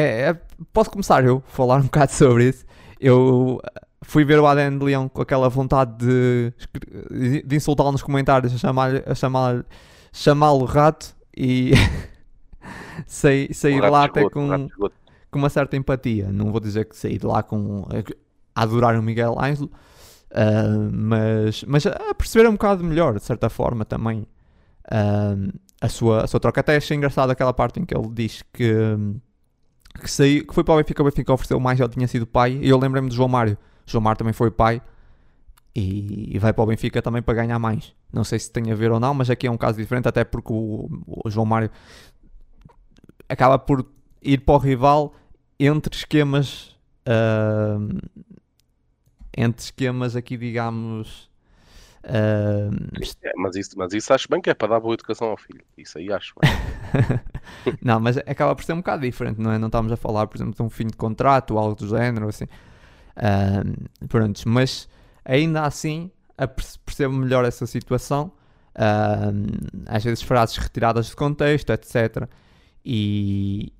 é, 0.00 0.30
é, 0.30 0.40
posso 0.72 0.90
começar 0.90 1.24
eu 1.24 1.42
a 1.46 1.50
falar 1.50 1.76
um 1.78 1.84
bocado 1.84 2.12
sobre 2.12 2.48
isso. 2.48 2.64
Eu 2.98 3.60
fui 4.02 4.24
ver 4.24 4.38
o 4.38 4.46
ADN 4.46 4.78
de 4.78 4.84
Leão 4.84 5.08
com 5.08 5.22
aquela 5.22 5.48
vontade 5.48 5.96
de, 5.98 7.42
de 7.44 7.56
insultá-lo 7.56 7.92
nos 7.92 8.02
comentários, 8.02 8.54
a 8.54 8.58
chamar-lhe 8.58 9.02
a 9.06 9.14
chamar, 9.14 9.64
chamá-lo 10.12 10.64
rato 10.64 11.14
e 11.36 11.72
saí, 13.06 13.52
saí 13.54 13.80
de 13.80 13.88
lá 13.88 14.04
até 14.04 14.28
com 14.28 14.68
com 15.30 15.38
uma 15.38 15.48
certa 15.48 15.76
empatia. 15.76 16.30
Não 16.32 16.50
vou 16.50 16.60
dizer 16.60 16.86
que 16.86 16.96
saí 16.96 17.16
de 17.16 17.26
lá 17.26 17.42
com 17.42 17.86
a 18.54 18.62
adorar 18.62 18.98
o 18.98 19.02
Miguel 19.02 19.36
Ângelo, 19.40 19.70
uh, 20.32 20.90
mas, 20.92 21.64
mas 21.64 21.86
a 21.86 22.14
perceber 22.14 22.48
um 22.48 22.52
bocado 22.52 22.82
melhor, 22.82 23.14
de 23.14 23.24
certa 23.24 23.48
forma, 23.48 23.84
também 23.84 24.26
uh, 24.86 25.58
a, 25.80 25.88
sua, 25.88 26.24
a 26.24 26.26
sua 26.26 26.40
troca. 26.40 26.60
Até 26.60 26.76
achei 26.76 26.96
engraçado 26.96 27.30
aquela 27.30 27.52
parte 27.52 27.80
em 27.80 27.84
que 27.84 27.96
ele 27.96 28.08
diz 28.12 28.42
que, 28.52 28.72
que, 29.94 30.10
saiu, 30.10 30.46
que 30.46 30.54
foi 30.54 30.64
para 30.64 30.74
o 30.74 30.76
Benfica, 30.78 31.02
o 31.02 31.04
Benfica 31.04 31.32
ofereceu 31.32 31.60
mais, 31.60 31.80
ele 31.80 31.88
tinha 31.88 32.08
sido 32.08 32.26
pai, 32.26 32.58
e 32.60 32.68
eu 32.68 32.78
lembrei-me 32.78 33.08
do 33.08 33.14
João 33.14 33.28
Mário. 33.28 33.56
João 33.86 34.02
Mário 34.02 34.18
também 34.18 34.32
foi 34.32 34.50
pai. 34.50 34.80
E, 35.74 36.34
e, 36.34 36.38
vai 36.38 36.52
para 36.52 36.64
o 36.64 36.66
Benfica 36.66 37.00
também 37.00 37.22
para 37.22 37.34
ganhar 37.34 37.58
mais. 37.58 37.94
Não 38.12 38.24
sei 38.24 38.40
se 38.40 38.50
tem 38.50 38.72
a 38.72 38.74
ver 38.74 38.90
ou 38.90 38.98
não, 38.98 39.14
mas 39.14 39.30
aqui 39.30 39.46
é 39.46 39.50
um 39.50 39.56
caso 39.56 39.78
diferente, 39.78 40.08
até 40.08 40.24
porque 40.24 40.52
o, 40.52 40.88
o 41.06 41.30
João 41.30 41.46
Mário 41.46 41.70
acaba 43.28 43.56
por 43.56 43.86
ir 44.20 44.40
para 44.40 44.54
o 44.54 44.58
rival 44.58 45.14
entre 45.58 45.94
esquemas 45.94 46.76
uh, 47.06 47.98
entre 49.36 49.62
esquemas 49.62 50.16
aqui 50.16 50.36
digamos 50.36 51.29
uh, 52.04 53.14
é, 53.22 53.32
mas, 53.36 53.56
isso, 53.56 53.70
mas 53.76 53.92
isso 53.92 54.12
acho 54.12 54.28
bem 54.28 54.40
que 54.40 54.50
é 54.50 54.54
para 54.54 54.68
dar 54.68 54.80
boa 54.80 54.94
educação 54.94 55.28
ao 55.28 55.36
filho. 55.36 55.62
Isso 55.76 55.98
aí 55.98 56.12
acho 56.12 56.34
não, 57.82 58.00
mas 58.00 58.16
acaba 58.18 58.54
por 58.54 58.64
ser 58.64 58.72
um 58.72 58.78
bocado 58.78 59.02
diferente 59.02 59.40
não 59.40 59.52
é? 59.52 59.58
Não 59.58 59.68
estamos 59.68 59.92
a 59.92 59.96
falar, 59.96 60.26
por 60.26 60.36
exemplo, 60.36 60.54
de 60.54 60.62
um 60.62 60.70
fim 60.70 60.86
de 60.86 60.96
contrato 60.96 61.52
ou 61.52 61.58
algo 61.58 61.74
do 61.74 61.88
género 61.88 62.28
assim. 62.28 62.44
Uh, 63.16 64.06
pronto, 64.08 64.40
mas 64.48 64.88
ainda 65.24 65.62
assim 65.62 66.10
percebo 66.84 67.14
melhor 67.14 67.44
essa 67.44 67.66
situação. 67.66 68.32
Uh, 68.70 69.68
às 69.86 70.04
vezes 70.04 70.22
frases 70.22 70.56
retiradas 70.56 71.06
de 71.06 71.16
contexto, 71.16 71.70
etc 71.70 72.28
e, 72.84 73.72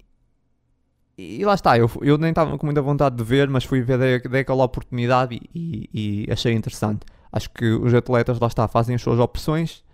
e 1.16 1.44
lá 1.44 1.55
está, 1.55 1.78
eu, 1.78 1.90
eu 2.02 2.18
nem 2.18 2.30
estava 2.30 2.56
com 2.59 2.66
muita 2.66 2.82
vontade 2.82 3.16
de 3.16 3.24
ver, 3.24 3.48
mas 3.48 3.64
fui 3.64 3.82
ver, 3.82 3.98
dei, 3.98 4.20
dei 4.20 4.40
aquela 4.40 4.64
oportunidade 4.64 5.40
e, 5.55 5.88
e, 5.92 6.24
e, 6.28 6.32
achei 6.32 6.52
interessante. 6.52 7.06
Acho 7.32 7.51
que 7.51 7.66
os 7.73 7.94
atletas 7.94 8.39
lá 8.39 8.48
está, 8.48 8.66
fazem 8.66 8.94
as 8.94 9.02
suas 9.02 9.19
opções 9.19 9.85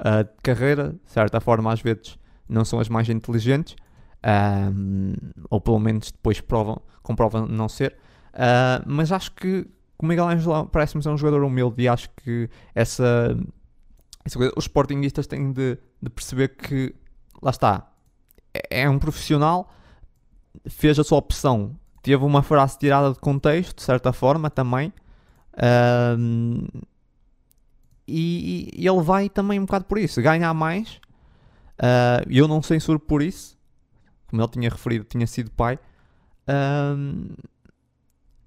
uh, 0.00 0.24
de 0.24 0.42
carreira, 0.42 0.94
de 1.04 1.10
certa 1.10 1.40
forma 1.40 1.72
às 1.72 1.80
vezes 1.80 2.18
não 2.48 2.64
são 2.64 2.78
as 2.80 2.88
mais 2.88 3.08
inteligentes, 3.08 3.76
um, 4.74 5.14
ou 5.50 5.60
pelo 5.60 5.78
menos 5.78 6.12
depois 6.12 6.40
provam, 6.40 6.80
comprovam 7.02 7.46
não 7.46 7.68
ser, 7.68 7.96
uh, 8.34 8.82
mas 8.86 9.10
acho 9.10 9.32
que 9.32 9.66
o 9.98 10.06
Miguel 10.06 10.28
Ângelo 10.28 10.66
parece-me 10.66 11.02
ser 11.02 11.10
um 11.10 11.16
jogador 11.16 11.44
humilde 11.44 11.82
e 11.82 11.88
acho 11.88 12.10
que 12.16 12.50
essa, 12.74 13.36
os 14.56 14.64
sportinguistas 14.64 15.26
têm 15.26 15.52
de, 15.52 15.78
de 16.00 16.10
perceber 16.10 16.48
que, 16.48 16.94
lá 17.40 17.50
está, 17.50 17.90
é, 18.52 18.82
é 18.82 18.90
um 18.90 18.98
profissional, 18.98 19.72
fez 20.68 20.98
a 20.98 21.04
sua 21.04 21.18
opção, 21.18 21.76
teve 22.02 22.22
uma 22.24 22.42
frase 22.42 22.78
tirada 22.78 23.12
de 23.12 23.18
contexto, 23.20 23.76
de 23.76 23.82
certa 23.82 24.12
forma, 24.12 24.50
também, 24.50 24.92
um, 26.18 26.66
e, 28.06 28.70
e, 28.74 28.86
ele 28.86 29.02
vai 29.02 29.28
também 29.28 29.58
um 29.58 29.64
bocado 29.64 29.84
por 29.84 29.98
isso, 29.98 30.20
ganhar 30.20 30.52
mais. 30.54 31.00
Uh, 31.78 32.28
eu 32.28 32.46
não 32.46 32.62
censuro 32.62 32.98
por 32.98 33.22
isso, 33.22 33.58
como 34.26 34.42
ele 34.42 34.50
tinha 34.50 34.70
referido, 34.70 35.04
tinha 35.04 35.26
sido 35.26 35.50
pai. 35.50 35.78
Um, 36.48 37.28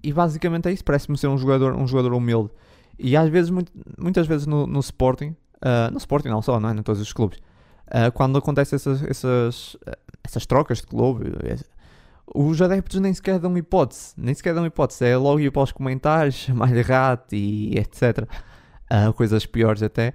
e 0.02 0.12
basicamente 0.12 0.68
é 0.68 0.72
isso. 0.72 0.84
Parece-me 0.84 1.16
ser 1.18 1.28
um 1.28 1.38
jogador, 1.38 1.74
um 1.74 1.86
jogador 1.86 2.12
humilde. 2.14 2.50
E 2.98 3.16
às 3.16 3.28
vezes, 3.28 3.50
muito, 3.50 3.72
muitas 3.98 4.26
vezes 4.26 4.46
no, 4.46 4.66
no 4.66 4.80
Sporting, 4.80 5.36
uh, 5.56 5.90
no 5.90 5.98
Sporting 5.98 6.28
não 6.28 6.42
só, 6.42 6.58
não 6.60 6.70
é? 6.70 6.72
Em 6.72 6.82
todos 6.82 7.00
os 7.00 7.12
clubes, 7.12 7.38
uh, 7.88 8.10
quando 8.12 8.38
acontecem 8.38 8.76
essas, 8.76 9.02
essas, 9.02 9.76
essas 10.22 10.46
trocas 10.46 10.78
de 10.78 10.86
clube, 10.86 11.24
os 12.34 12.60
adeptos 12.60 13.00
nem 13.00 13.14
sequer 13.14 13.38
dão 13.38 13.56
hipótese, 13.56 14.12
nem 14.16 14.34
sequer 14.34 14.54
dão 14.54 14.66
hipótese. 14.66 15.04
É 15.04 15.16
logo 15.16 15.40
ir 15.40 15.50
para 15.50 15.62
os 15.62 15.72
comentários, 15.72 16.34
chamar-lhe 16.46 16.82
rato 16.82 17.34
e 17.34 17.78
etc 17.78 18.28
uh, 18.90 19.12
coisas 19.12 19.46
piores 19.46 19.82
até. 19.82 20.14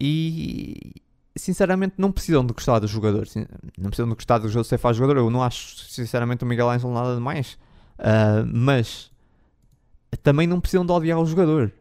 E 0.00 0.94
sinceramente 1.36 1.94
não 1.98 2.10
precisam 2.10 2.44
de 2.44 2.52
gostar 2.52 2.78
dos 2.78 2.90
jogadores. 2.90 3.34
Não 3.78 3.90
precisam 3.90 4.08
de 4.08 4.14
gostar 4.14 4.38
do 4.38 4.48
jogador 4.48 4.64
se 4.64 4.78
faz 4.78 4.96
jogador. 4.96 5.18
Eu 5.20 5.30
não 5.30 5.42
acho 5.42 5.76
sinceramente 5.88 6.44
o 6.44 6.46
Miguel 6.46 6.70
Angel 6.70 6.90
nada 6.90 7.14
de 7.14 7.20
mais. 7.20 7.58
Uh, 7.98 8.46
mas 8.52 9.10
também 10.22 10.46
não 10.46 10.60
precisam 10.60 10.84
de 10.84 10.92
odiar 10.92 11.18
o 11.18 11.26
jogador. 11.26 11.72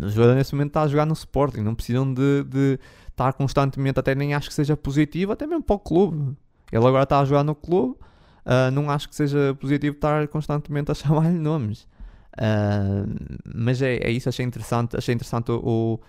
O 0.00 0.08
jogador 0.08 0.34
nesse 0.34 0.54
momento 0.54 0.68
está 0.68 0.82
a 0.82 0.88
jogar 0.88 1.06
no 1.06 1.12
Sporting. 1.12 1.60
Não 1.60 1.74
precisam 1.74 2.12
de, 2.12 2.44
de 2.44 2.78
estar 3.08 3.32
constantemente, 3.32 3.98
até 3.98 4.14
nem 4.14 4.34
acho 4.34 4.48
que 4.48 4.54
seja 4.54 4.76
positivo, 4.76 5.32
até 5.32 5.46
mesmo 5.46 5.62
para 5.62 5.76
o 5.76 5.78
clube. 5.78 6.36
Ele 6.72 6.86
agora 6.86 7.04
está 7.04 7.20
a 7.20 7.24
jogar 7.24 7.44
no 7.44 7.54
clube. 7.54 7.96
Uh, 8.44 8.70
não 8.72 8.90
acho 8.90 9.08
que 9.08 9.14
seja 9.14 9.56
positivo 9.60 9.94
estar 9.94 10.26
constantemente 10.28 10.90
a 10.90 10.94
chamar-lhe 10.96 11.38
nomes. 11.38 11.82
Uh, 12.32 13.06
mas 13.54 13.82
é, 13.82 13.96
é, 13.96 14.10
isso, 14.10 14.28
achei 14.28 14.44
interessante, 14.44 14.96
achei 14.96 15.14
interessante 15.14 15.52
o, 15.52 16.00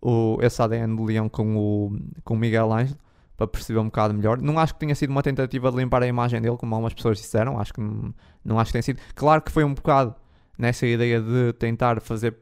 o, 0.00 0.38
esse 0.40 0.62
ADN 0.62 0.96
do 0.96 1.04
Leão 1.04 1.28
com 1.28 1.56
o, 1.56 1.98
com 2.22 2.34
o 2.34 2.36
Miguel 2.36 2.72
Ângelo 2.72 2.98
para 3.36 3.48
perceber 3.48 3.80
um 3.80 3.86
bocado 3.86 4.14
melhor. 4.14 4.40
Não 4.40 4.58
acho 4.58 4.74
que 4.74 4.80
tenha 4.80 4.94
sido 4.94 5.10
uma 5.10 5.22
tentativa 5.22 5.70
de 5.70 5.76
limpar 5.76 6.02
a 6.02 6.06
imagem 6.06 6.40
dele, 6.40 6.56
como 6.56 6.74
algumas 6.74 6.94
pessoas 6.94 7.18
disseram. 7.18 7.58
Acho 7.58 7.74
que 7.74 7.80
não, 7.80 8.14
não 8.44 8.58
acho 8.60 8.68
que 8.68 8.72
tenha 8.72 8.82
sido. 8.82 9.00
Claro 9.14 9.42
que 9.42 9.50
foi 9.50 9.64
um 9.64 9.74
bocado 9.74 10.14
nessa 10.56 10.86
ideia 10.86 11.20
de 11.20 11.52
tentar 11.54 12.00
fazer. 12.00 12.36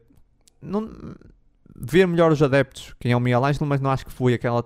Não, 0.60 0.88
ver 1.74 2.06
melhor 2.06 2.30
os 2.30 2.42
adeptos, 2.42 2.94
quem 3.00 3.12
é 3.12 3.16
o 3.16 3.20
Miguel 3.20 3.44
Ângelo, 3.44 3.66
mas 3.66 3.80
não 3.80 3.90
acho 3.90 4.04
que 4.04 4.12
foi 4.12 4.34
aquela, 4.34 4.64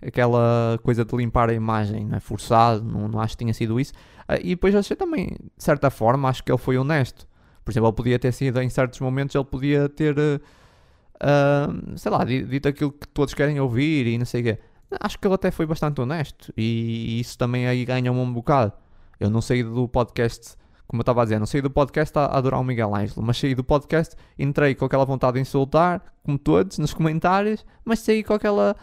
aquela 0.00 0.78
coisa 0.82 1.04
de 1.04 1.16
limpar 1.16 1.50
a 1.50 1.54
imagem, 1.54 2.06
não 2.06 2.16
é? 2.16 2.20
forçado. 2.20 2.84
Não, 2.84 3.08
não 3.08 3.20
acho 3.20 3.34
que 3.34 3.38
tenha 3.38 3.54
sido 3.54 3.78
isso. 3.80 3.92
Uh, 4.28 4.40
e 4.42 4.48
depois 4.50 4.74
achei 4.74 4.96
também, 4.96 5.28
de 5.28 5.64
certa 5.64 5.90
forma, 5.90 6.28
acho 6.28 6.42
que 6.42 6.50
ele 6.50 6.58
foi 6.58 6.76
honesto. 6.76 7.26
Por 7.64 7.72
exemplo, 7.72 7.88
ele 7.88 7.96
podia 7.96 8.18
ter 8.18 8.32
sido, 8.32 8.60
em 8.60 8.68
certos 8.68 9.00
momentos, 9.00 9.34
ele 9.34 9.44
podia 9.44 9.88
ter, 9.88 10.16
uh, 10.18 11.98
sei 11.98 12.12
lá, 12.12 12.24
dito 12.24 12.68
aquilo 12.68 12.92
que 12.92 13.08
todos 13.08 13.34
querem 13.34 13.58
ouvir 13.58 14.06
e 14.06 14.16
não 14.18 14.24
sei 14.24 14.40
o 14.40 14.44
quê. 14.44 14.58
Acho 15.00 15.18
que 15.18 15.26
ele 15.26 15.34
até 15.34 15.50
foi 15.50 15.66
bastante 15.66 16.00
honesto 16.00 16.52
e 16.56 17.18
isso 17.18 17.36
também 17.36 17.66
aí 17.66 17.84
ganha-me 17.84 18.18
um 18.18 18.32
bocado. 18.32 18.72
Eu 19.18 19.30
não 19.30 19.40
saí 19.40 19.64
do 19.64 19.88
podcast, 19.88 20.56
como 20.86 21.00
eu 21.00 21.02
estava 21.02 21.22
a 21.22 21.24
dizer, 21.24 21.40
não 21.40 21.46
saí 21.46 21.60
do 21.60 21.70
podcast 21.70 22.16
a 22.16 22.26
adorar 22.26 22.60
o 22.60 22.64
Miguel 22.64 22.94
Ângelo, 22.94 23.22
mas 23.26 23.38
saí 23.38 23.54
do 23.54 23.64
podcast, 23.64 24.14
entrei 24.38 24.74
com 24.74 24.84
aquela 24.84 25.04
vontade 25.04 25.34
de 25.34 25.40
insultar, 25.40 26.02
como 26.22 26.38
todos, 26.38 26.78
nos 26.78 26.94
comentários, 26.94 27.66
mas 27.84 27.98
saí 27.98 28.22
com 28.22 28.34
aquela, 28.34 28.76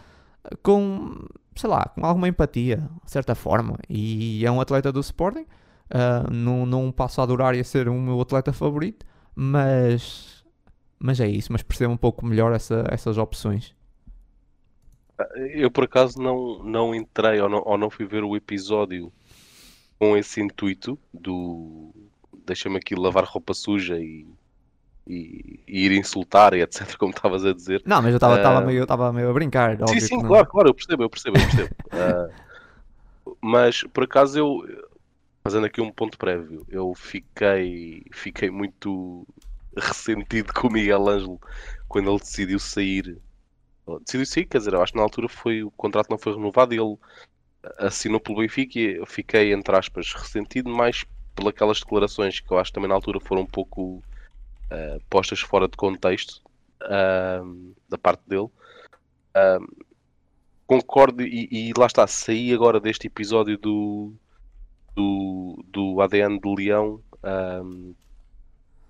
com, 0.62 1.26
sei 1.56 1.70
lá, 1.70 1.84
com 1.94 2.04
alguma 2.04 2.28
empatia, 2.28 2.88
de 3.04 3.10
certa 3.10 3.34
forma. 3.34 3.78
E 3.88 4.44
é 4.44 4.50
um 4.50 4.60
atleta 4.60 4.92
do 4.92 5.00
Sporting 5.00 5.46
Uh, 5.90 6.32
não, 6.32 6.64
não 6.64 6.90
passo 6.90 7.20
a 7.20 7.24
adorar 7.24 7.54
e 7.54 7.60
a 7.60 7.64
ser 7.64 7.88
o 7.88 7.94
meu 7.94 8.20
atleta 8.20 8.52
favorito, 8.52 9.04
mas, 9.34 10.44
mas 10.98 11.20
é 11.20 11.28
isso. 11.28 11.52
Mas 11.52 11.62
percebo 11.62 11.92
um 11.92 11.96
pouco 11.96 12.24
melhor 12.24 12.52
essa, 12.52 12.84
essas 12.90 13.18
opções. 13.18 13.74
Eu 15.52 15.70
por 15.70 15.84
acaso 15.84 16.20
não, 16.20 16.62
não 16.64 16.94
entrei 16.94 17.40
ou 17.40 17.48
não, 17.48 17.62
ou 17.64 17.78
não 17.78 17.90
fui 17.90 18.06
ver 18.06 18.24
o 18.24 18.34
episódio 18.34 19.12
com 19.98 20.16
esse 20.16 20.40
intuito 20.40 20.98
do 21.12 21.94
deixa-me 22.44 22.76
aqui 22.76 22.96
lavar 22.96 23.24
roupa 23.24 23.54
suja 23.54 23.98
e, 23.98 24.26
e, 25.06 25.60
e, 25.66 25.86
ir 25.86 25.92
insultar 25.92 26.54
e 26.54 26.62
etc, 26.62 26.94
como 26.98 27.12
estavas 27.12 27.44
a 27.44 27.52
dizer. 27.52 27.82
Não, 27.84 28.00
mas 28.00 28.12
eu 28.12 28.16
estava 28.16 28.60
uh, 28.60 28.66
meio, 28.66 28.86
meio 29.12 29.30
a 29.30 29.32
brincar. 29.32 29.76
Sim, 29.88 30.00
sim, 30.00 30.20
claro, 30.20 30.46
claro, 30.46 30.68
eu 30.68 30.74
percebo, 30.74 31.02
eu 31.02 31.10
percebo, 31.10 31.38
eu 31.38 31.42
percebo. 31.42 31.74
uh, 31.92 33.36
mas 33.40 33.82
por 33.92 34.04
acaso 34.04 34.38
eu, 34.38 34.86
fazendo 35.42 35.66
aqui 35.66 35.80
um 35.80 35.90
ponto 35.90 36.16
prévio, 36.16 36.64
eu 36.68 36.94
fiquei, 36.94 38.02
fiquei 38.12 38.50
muito 38.50 39.26
ressentido 39.76 40.52
com 40.52 40.68
o 40.68 40.72
Miguel 40.72 41.08
Ângelo 41.08 41.40
quando 41.88 42.10
ele 42.10 42.18
decidiu 42.18 42.58
sair. 42.58 43.18
Decidiu 44.00 44.26
sair, 44.26 44.46
quer 44.46 44.58
dizer, 44.58 44.72
eu 44.72 44.82
acho 44.82 44.92
que 44.92 44.98
na 44.98 45.04
altura 45.04 45.28
foi, 45.28 45.62
o 45.62 45.70
contrato 45.72 46.08
não 46.08 46.16
foi 46.16 46.34
renovado 46.34 46.72
e 46.72 46.78
ele 46.78 46.96
assinou 47.78 48.20
pelo 48.20 48.38
Benfica 48.38 48.78
e 48.78 48.96
eu 48.96 49.06
fiquei, 49.06 49.52
entre 49.52 49.76
aspas, 49.76 50.12
ressentido 50.12 50.70
mais 50.70 51.04
pelas 51.34 51.80
declarações 51.80 52.40
que 52.40 52.50
eu 52.50 52.58
acho 52.58 52.70
que 52.70 52.74
também 52.74 52.88
na 52.88 52.94
altura 52.94 53.20
foram 53.20 53.42
um 53.42 53.46
pouco 53.46 54.02
uh, 54.70 55.02
postas 55.08 55.40
fora 55.40 55.68
de 55.68 55.76
contexto 55.76 56.42
uh, 56.82 57.74
da 57.88 57.98
parte 57.98 58.22
dele. 58.26 58.48
Uh, 59.36 59.84
concordo 60.66 61.22
e, 61.22 61.48
e, 61.50 61.72
lá 61.76 61.86
está, 61.86 62.06
saí 62.06 62.52
agora 62.52 62.80
deste 62.80 63.06
episódio 63.06 63.58
do, 63.58 64.12
do, 64.94 65.64
do 65.68 66.00
ADN 66.00 66.38
de 66.38 66.54
Leão 66.54 67.00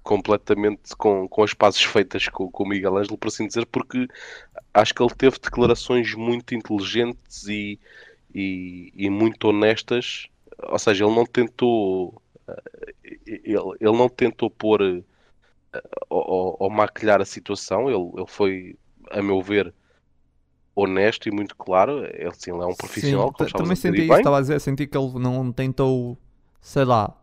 completamente 0.02 0.94
com, 0.98 1.26
com 1.26 1.42
as 1.42 1.54
pazes 1.54 1.82
feitas 1.82 2.28
com, 2.28 2.50
com 2.50 2.64
o 2.64 2.68
Miguel 2.68 2.98
Ângelo, 2.98 3.16
por 3.16 3.28
assim 3.28 3.46
dizer, 3.46 3.64
porque 3.66 4.06
acho 4.74 4.94
que 4.94 5.02
ele 5.02 5.14
teve 5.14 5.38
declarações 5.38 6.14
muito 6.14 6.54
inteligentes 6.54 7.46
e, 7.48 7.80
e, 8.34 8.92
e 8.94 9.08
muito 9.08 9.48
honestas, 9.48 10.28
ou 10.62 10.78
seja, 10.78 11.04
ele 11.04 11.14
não 11.14 11.24
tentou 11.24 12.20
ele, 13.26 13.56
ele 13.80 13.96
não 13.96 14.08
tentou 14.08 14.50
pôr 14.50 15.02
ou, 16.08 16.56
ou, 16.58 16.70
maquilhar 16.70 17.20
a 17.20 17.24
situação, 17.24 17.88
ele, 17.88 18.10
ele 18.16 18.26
foi, 18.26 18.76
a 19.10 19.22
meu 19.22 19.40
ver, 19.40 19.72
honesto 20.74 21.28
e 21.28 21.32
muito 21.32 21.56
claro. 21.56 22.04
Ele, 22.04 22.32
sim, 22.34 22.52
ele 22.52 22.62
é 22.62 22.66
um 22.66 22.74
profissional. 22.74 23.34
Sim, 23.38 23.46
também 23.52 23.76
senti 23.76 24.02
isso, 24.02 24.14
estava 24.14 24.38
a 24.38 24.40
dizer, 24.40 24.60
senti 24.60 24.86
que 24.86 24.96
ele 24.96 25.18
não 25.18 25.52
tentou, 25.52 26.18
sei 26.60 26.84
lá, 26.84 27.16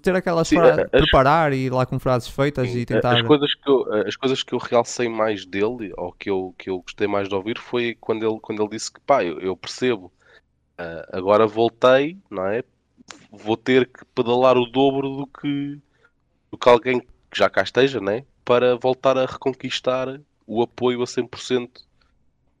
ter 0.00 0.14
aquelas 0.14 0.48
sim, 0.48 0.56
frases, 0.56 0.84
as, 0.84 0.90
preparar 0.90 1.52
e 1.52 1.66
ir 1.66 1.72
lá 1.72 1.84
com 1.84 1.98
frases 1.98 2.28
feitas 2.28 2.70
sim, 2.70 2.78
e 2.78 2.86
tentar. 2.86 3.16
As 3.16 3.22
coisas, 3.22 3.54
que 3.54 3.68
eu, 3.68 3.92
as 4.06 4.16
coisas 4.16 4.42
que 4.42 4.54
eu 4.54 4.58
realcei 4.58 5.08
mais 5.08 5.44
dele, 5.44 5.92
ou 5.96 6.12
que 6.12 6.30
eu, 6.30 6.54
que 6.58 6.70
eu 6.70 6.80
gostei 6.80 7.06
mais 7.06 7.28
de 7.28 7.34
ouvir, 7.34 7.58
foi 7.58 7.96
quando 8.00 8.26
ele, 8.26 8.38
quando 8.40 8.62
ele 8.62 8.70
disse 8.70 8.92
que, 8.92 9.00
pá, 9.00 9.24
eu, 9.24 9.40
eu 9.40 9.56
percebo, 9.56 10.12
uh, 10.78 11.16
agora 11.16 11.46
voltei, 11.46 12.18
não 12.30 12.46
é? 12.46 12.62
Vou 13.30 13.56
ter 13.56 13.86
que 13.86 14.04
pedalar 14.14 14.56
o 14.56 14.64
dobro 14.64 15.16
do 15.16 15.26
que, 15.26 15.78
do 16.50 16.56
que 16.56 16.68
alguém 16.68 17.02
que 17.34 17.38
já 17.40 17.50
cá 17.50 17.62
esteja, 17.62 18.00
né? 18.00 18.24
Para 18.44 18.76
voltar 18.76 19.18
a 19.18 19.26
reconquistar 19.26 20.20
o 20.46 20.62
apoio 20.62 21.02
a 21.02 21.04
100% 21.04 21.68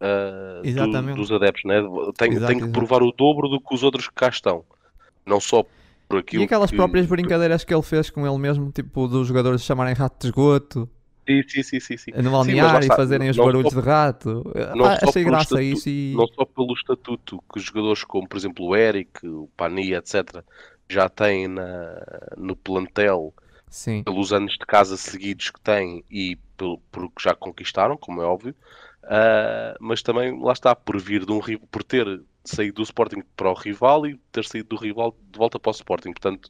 uh, 0.00 1.06
do, 1.06 1.14
dos 1.14 1.30
adeptos, 1.30 1.62
né? 1.64 1.80
tem, 2.18 2.32
exato, 2.32 2.52
tem 2.52 2.60
que 2.60 2.68
provar 2.68 3.02
o 3.02 3.12
dobro 3.12 3.48
do 3.48 3.60
que 3.60 3.72
os 3.72 3.84
outros 3.84 4.08
que 4.08 4.14
cá 4.14 4.28
estão, 4.28 4.64
não 5.24 5.38
só 5.38 5.64
por 6.08 6.18
aquilo. 6.18 6.42
E 6.42 6.46
aquelas 6.46 6.70
que... 6.70 6.76
próprias 6.76 7.06
brincadeiras 7.06 7.62
que 7.62 7.72
ele 7.72 7.82
fez 7.82 8.10
com 8.10 8.26
ele 8.26 8.38
mesmo, 8.38 8.72
tipo 8.72 9.06
dos 9.06 9.28
jogadores 9.28 9.62
chamarem 9.62 9.94
rato 9.94 10.20
de 10.20 10.26
esgoto. 10.26 10.88
Sim, 11.26 11.42
sim, 11.48 11.62
sim, 11.62 11.80
sim, 11.80 11.96
sim. 11.96 12.10
No 12.20 12.32
balneário 12.32 12.84
e 12.84 12.96
fazerem 12.96 13.30
os 13.30 13.36
barulhos 13.36 13.72
só, 13.72 13.80
de 13.80 13.86
rato. 13.86 14.52
Não 14.74 14.84
ah, 14.84 14.98
achei 15.00 15.24
graça 15.24 15.44
estatuto, 15.44 15.62
isso 15.62 15.88
e... 15.88 16.12
Não 16.14 16.26
só 16.26 16.44
pelo 16.44 16.74
estatuto 16.74 17.42
que 17.50 17.58
os 17.58 17.64
jogadores 17.64 18.04
como, 18.04 18.28
por 18.28 18.36
exemplo, 18.36 18.66
o 18.66 18.76
Eric, 18.76 19.26
o 19.26 19.48
Pani, 19.56 19.94
etc., 19.94 20.42
já 20.86 21.08
têm 21.08 21.48
na, 21.48 21.96
no 22.36 22.54
plantel 22.54 23.32
Sim. 23.74 24.04
pelos 24.04 24.32
anos 24.32 24.52
de 24.52 24.64
casa 24.64 24.96
seguidos 24.96 25.50
que 25.50 25.60
têm 25.60 26.04
e 26.08 26.36
pelo, 26.56 26.78
por 26.92 27.10
que 27.10 27.22
já 27.22 27.34
conquistaram, 27.34 27.96
como 27.96 28.22
é 28.22 28.24
óbvio, 28.24 28.54
Uh, 29.04 29.76
mas 29.80 30.02
também 30.02 30.40
lá 30.40 30.52
está, 30.52 30.74
por 30.74 30.98
vir 30.98 31.26
de 31.26 31.32
um 31.32 31.40
por 31.70 31.82
ter 31.82 32.22
saído 32.42 32.76
do 32.76 32.82
Sporting 32.82 33.22
para 33.36 33.50
o 33.50 33.54
rival 33.54 34.06
e 34.06 34.16
ter 34.32 34.44
saído 34.44 34.70
do 34.70 34.76
rival 34.76 35.14
de 35.30 35.38
volta 35.38 35.58
para 35.58 35.70
o 35.70 35.74
Sporting. 35.74 36.12
Portanto, 36.12 36.48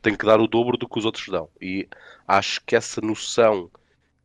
tem 0.00 0.16
que 0.16 0.26
dar 0.26 0.40
o 0.40 0.48
dobro 0.48 0.76
do 0.76 0.88
que 0.88 0.98
os 0.98 1.04
outros 1.04 1.28
dão. 1.28 1.48
E 1.60 1.88
acho 2.26 2.60
que 2.66 2.74
essa 2.74 3.00
noção 3.00 3.70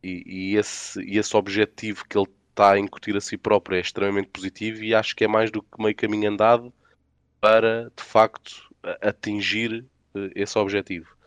e, 0.02 0.22
e 0.26 0.56
esse, 0.56 1.00
e 1.02 1.18
esse 1.18 1.36
objetivo 1.36 2.04
que 2.08 2.18
ele 2.18 2.26
está 2.50 2.72
a 2.72 2.78
incutir 2.78 3.16
a 3.16 3.20
si 3.20 3.36
próprio 3.36 3.76
é 3.76 3.80
extremamente 3.80 4.28
positivo 4.28 4.82
e 4.82 4.94
acho 4.94 5.14
que 5.14 5.24
é 5.24 5.28
mais 5.28 5.50
do 5.50 5.62
que 5.62 5.80
meio 5.80 5.94
caminho 5.94 6.30
andado 6.30 6.72
para 7.40 7.92
de 7.96 8.02
facto 8.02 8.68
atingir 9.00 9.84
uh, 10.14 10.30
esse 10.34 10.58
objetivo. 10.58 11.17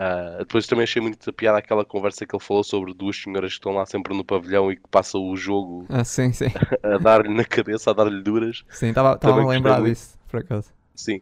Uh, 0.00 0.38
depois 0.38 0.66
também 0.66 0.84
achei 0.84 1.02
muito 1.02 1.30
piada 1.34 1.58
aquela 1.58 1.84
conversa 1.84 2.24
que 2.24 2.34
ele 2.34 2.42
falou 2.42 2.64
sobre 2.64 2.94
duas 2.94 3.16
senhoras 3.16 3.50
que 3.50 3.58
estão 3.58 3.72
lá 3.72 3.84
sempre 3.84 4.16
no 4.16 4.24
pavilhão 4.24 4.72
e 4.72 4.76
que 4.76 4.88
passam 4.90 5.20
o 5.28 5.36
jogo 5.36 5.84
Ah, 5.90 6.04
sim, 6.04 6.32
sim. 6.32 6.46
a 6.82 6.96
dar-lhe 6.96 7.28
na 7.28 7.44
cabeça, 7.44 7.90
a 7.90 7.92
dar-lhe 7.92 8.22
duras. 8.22 8.64
Sim, 8.70 8.88
estava 8.88 9.18
a 9.20 9.46
lembrar 9.46 9.82
disso, 9.82 10.18
por 10.28 10.40
acaso. 10.40 10.72
Sim. 10.94 11.20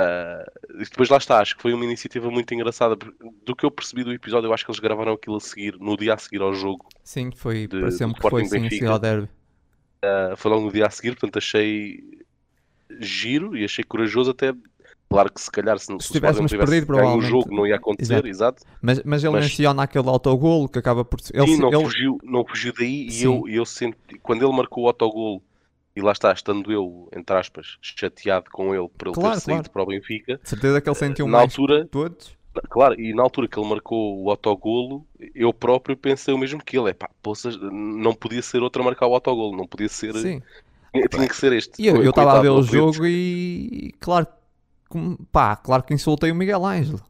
Uh, 0.00 0.80
e 0.80 0.84
depois 0.84 1.08
lá 1.08 1.16
está, 1.16 1.40
acho 1.40 1.56
que 1.56 1.62
foi 1.62 1.72
uma 1.72 1.84
iniciativa 1.84 2.28
muito 2.28 2.52
engraçada. 2.52 2.96
Do 3.44 3.54
que 3.54 3.64
eu 3.64 3.70
percebi 3.70 4.02
do 4.02 4.12
episódio, 4.12 4.48
eu 4.48 4.52
acho 4.52 4.64
que 4.64 4.70
eles 4.70 4.80
gravaram 4.80 5.12
aquilo 5.12 5.36
a 5.36 5.40
seguir, 5.40 5.76
no 5.78 5.96
dia 5.96 6.14
a 6.14 6.18
seguir 6.18 6.40
ao 6.40 6.52
jogo. 6.54 6.88
Sim, 7.04 7.30
foi, 7.30 7.68
De- 7.68 7.80
pareceu-me 7.80 8.14
que 8.14 8.20
foi 8.20 8.44
sim, 8.46 8.62
Benfica. 8.62 8.90
ao 8.90 8.98
derby. 8.98 9.28
Uh, 10.04 10.36
foi 10.36 10.50
logo 10.50 10.64
no 10.64 10.72
dia 10.72 10.86
a 10.86 10.90
seguir, 10.90 11.10
portanto 11.12 11.38
achei 11.38 12.02
giro 13.00 13.56
e 13.56 13.64
achei 13.64 13.84
corajoso 13.84 14.30
até. 14.32 14.52
Claro 15.10 15.32
que 15.32 15.40
se 15.40 15.50
calhar 15.50 15.78
se, 15.78 15.86
Se 16.00 16.12
tivéssemos 16.12 16.50
tivesse 16.50 16.70
perdido, 16.70 16.86
ganho 16.88 16.98
o 16.98 17.00
provavelmente- 17.00 17.30
jogo 17.30 17.54
não 17.56 17.66
ia 17.66 17.76
acontecer, 17.76 18.12
Exato. 18.12 18.28
exato. 18.28 18.62
Mas, 18.82 19.02
mas 19.04 19.24
ele 19.24 19.32
Mas- 19.32 19.44
menciona 19.44 19.82
aquele 19.82 20.08
autogolo 20.08 20.68
que 20.68 20.78
acaba 20.78 21.02
por. 21.04 21.18
Ele, 21.32 21.46
Sim, 21.46 21.56
não, 21.58 21.72
ele- 21.72 21.82
fugiu, 21.84 22.18
não 22.22 22.44
fugiu 22.44 22.72
daí 22.78 23.06
e 23.06 23.10
Sim. 23.12 23.24
eu, 23.24 23.48
e 23.48 23.56
eu 23.56 23.64
senti, 23.64 24.18
quando 24.22 24.44
ele 24.44 24.54
marcou 24.54 24.84
o 24.84 24.86
autogolo, 24.86 25.42
e 25.96 26.02
lá 26.02 26.12
está, 26.12 26.30
estando 26.32 26.70
eu, 26.70 27.08
entre 27.16 27.34
aspas, 27.36 27.78
chateado 27.80 28.50
com 28.52 28.74
ele 28.74 28.86
por 28.98 29.08
ele 29.08 29.14
Claro, 29.14 29.34
ter 29.36 29.40
saído 29.40 29.62
claro. 29.62 29.70
para 29.72 29.82
o 29.82 29.86
Benfica, 29.86 30.38
de 30.42 30.48
certeza 30.48 30.80
que 30.80 30.88
ele 30.88 30.94
sentiu 30.96 31.26
na 31.26 31.32
mais 31.38 31.50
altura, 31.52 31.86
todos. 31.90 32.36
claro, 32.68 33.00
e 33.00 33.14
na 33.14 33.22
altura 33.22 33.48
que 33.48 33.58
ele 33.58 33.68
marcou 33.68 34.22
o 34.22 34.30
autogolo, 34.30 35.06
eu 35.34 35.52
próprio 35.54 35.96
pensei 35.96 36.34
o 36.34 36.38
mesmo 36.38 36.62
que 36.62 36.78
ele, 36.78 36.90
é 36.90 36.92
pá, 36.92 37.08
poças, 37.22 37.58
não 37.60 38.12
podia 38.14 38.42
ser 38.42 38.62
outro 38.62 38.82
a 38.82 38.84
marcar 38.84 39.06
o 39.06 39.14
autogolo, 39.14 39.56
não 39.56 39.66
podia 39.66 39.88
ser, 39.88 40.12
Sim. 40.14 40.42
tinha, 40.92 41.08
tinha 41.08 41.26
que 41.28 41.34
ser 41.36 41.52
este. 41.54 41.82
E 41.82 41.86
eu 41.86 42.10
estava 42.10 42.38
a 42.38 42.42
ver 42.42 42.50
o 42.50 42.62
jogo 42.62 43.06
e, 43.06 43.92
claro, 43.98 44.26
pá, 45.32 45.56
claro 45.56 45.82
que 45.82 45.94
insultei 45.94 46.30
o 46.30 46.34
Miguel 46.34 46.64
Ângelo. 46.64 47.00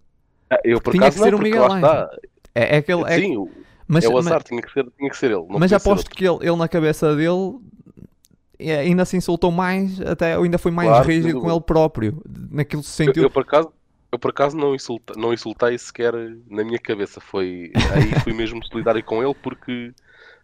Ah, 0.50 0.58
Eu 0.64 0.80
por 0.80 0.92
tinha 0.92 1.04
acaso 1.04 1.18
que 1.18 1.24
ser 1.24 1.30
não, 1.32 1.38
o 1.38 1.42
Miguel 1.42 1.64
está. 1.66 2.10
É, 2.54 2.76
é 2.76 2.78
aquele. 2.78 3.02
é- 3.04 3.18
Sim, 3.20 3.36
o- 3.36 3.50
mas, 3.86 4.04
é 4.04 4.08
o 4.08 4.12
mas- 4.14 4.26
azar, 4.26 4.42
tinha, 4.42 4.60
que 4.62 4.72
ser, 4.72 4.86
tinha 4.96 5.10
que 5.10 5.16
ser 5.16 5.30
ele. 5.30 5.44
Mas 5.48 5.72
aposto 5.72 6.10
que 6.10 6.24
ele, 6.26 6.38
ele 6.42 6.56
na 6.56 6.68
cabeça 6.68 7.14
dele 7.14 7.58
ainda 8.60 9.04
se 9.04 9.16
insultou 9.16 9.50
mais, 9.52 10.00
até 10.00 10.34
ainda 10.34 10.58
foi 10.58 10.70
mais 10.72 10.88
Claro, 10.88 11.06
rígido 11.06 11.40
com 11.40 11.50
ele 11.50 11.60
próprio. 11.60 12.22
Naquilo 12.50 12.82
se 12.82 13.04
Eu, 13.06 13.12
eu, 13.14 13.30
por 13.30 13.42
acaso, 13.42 13.70
eu 14.10 14.18
por 14.18 14.30
acaso 14.30 14.56
não, 14.56 14.74
insulta, 14.74 15.14
não 15.16 15.32
insultei 15.32 15.78
sequer 15.78 16.12
na 16.50 16.64
minha 16.64 16.78
cabeça. 16.78 17.20
Foi, 17.20 17.70
aí 17.94 18.20
fui 18.20 18.32
mesmo 18.32 18.64
solidário 18.66 19.02
com 19.04 19.22
ele 19.22 19.34
porque 19.42 19.92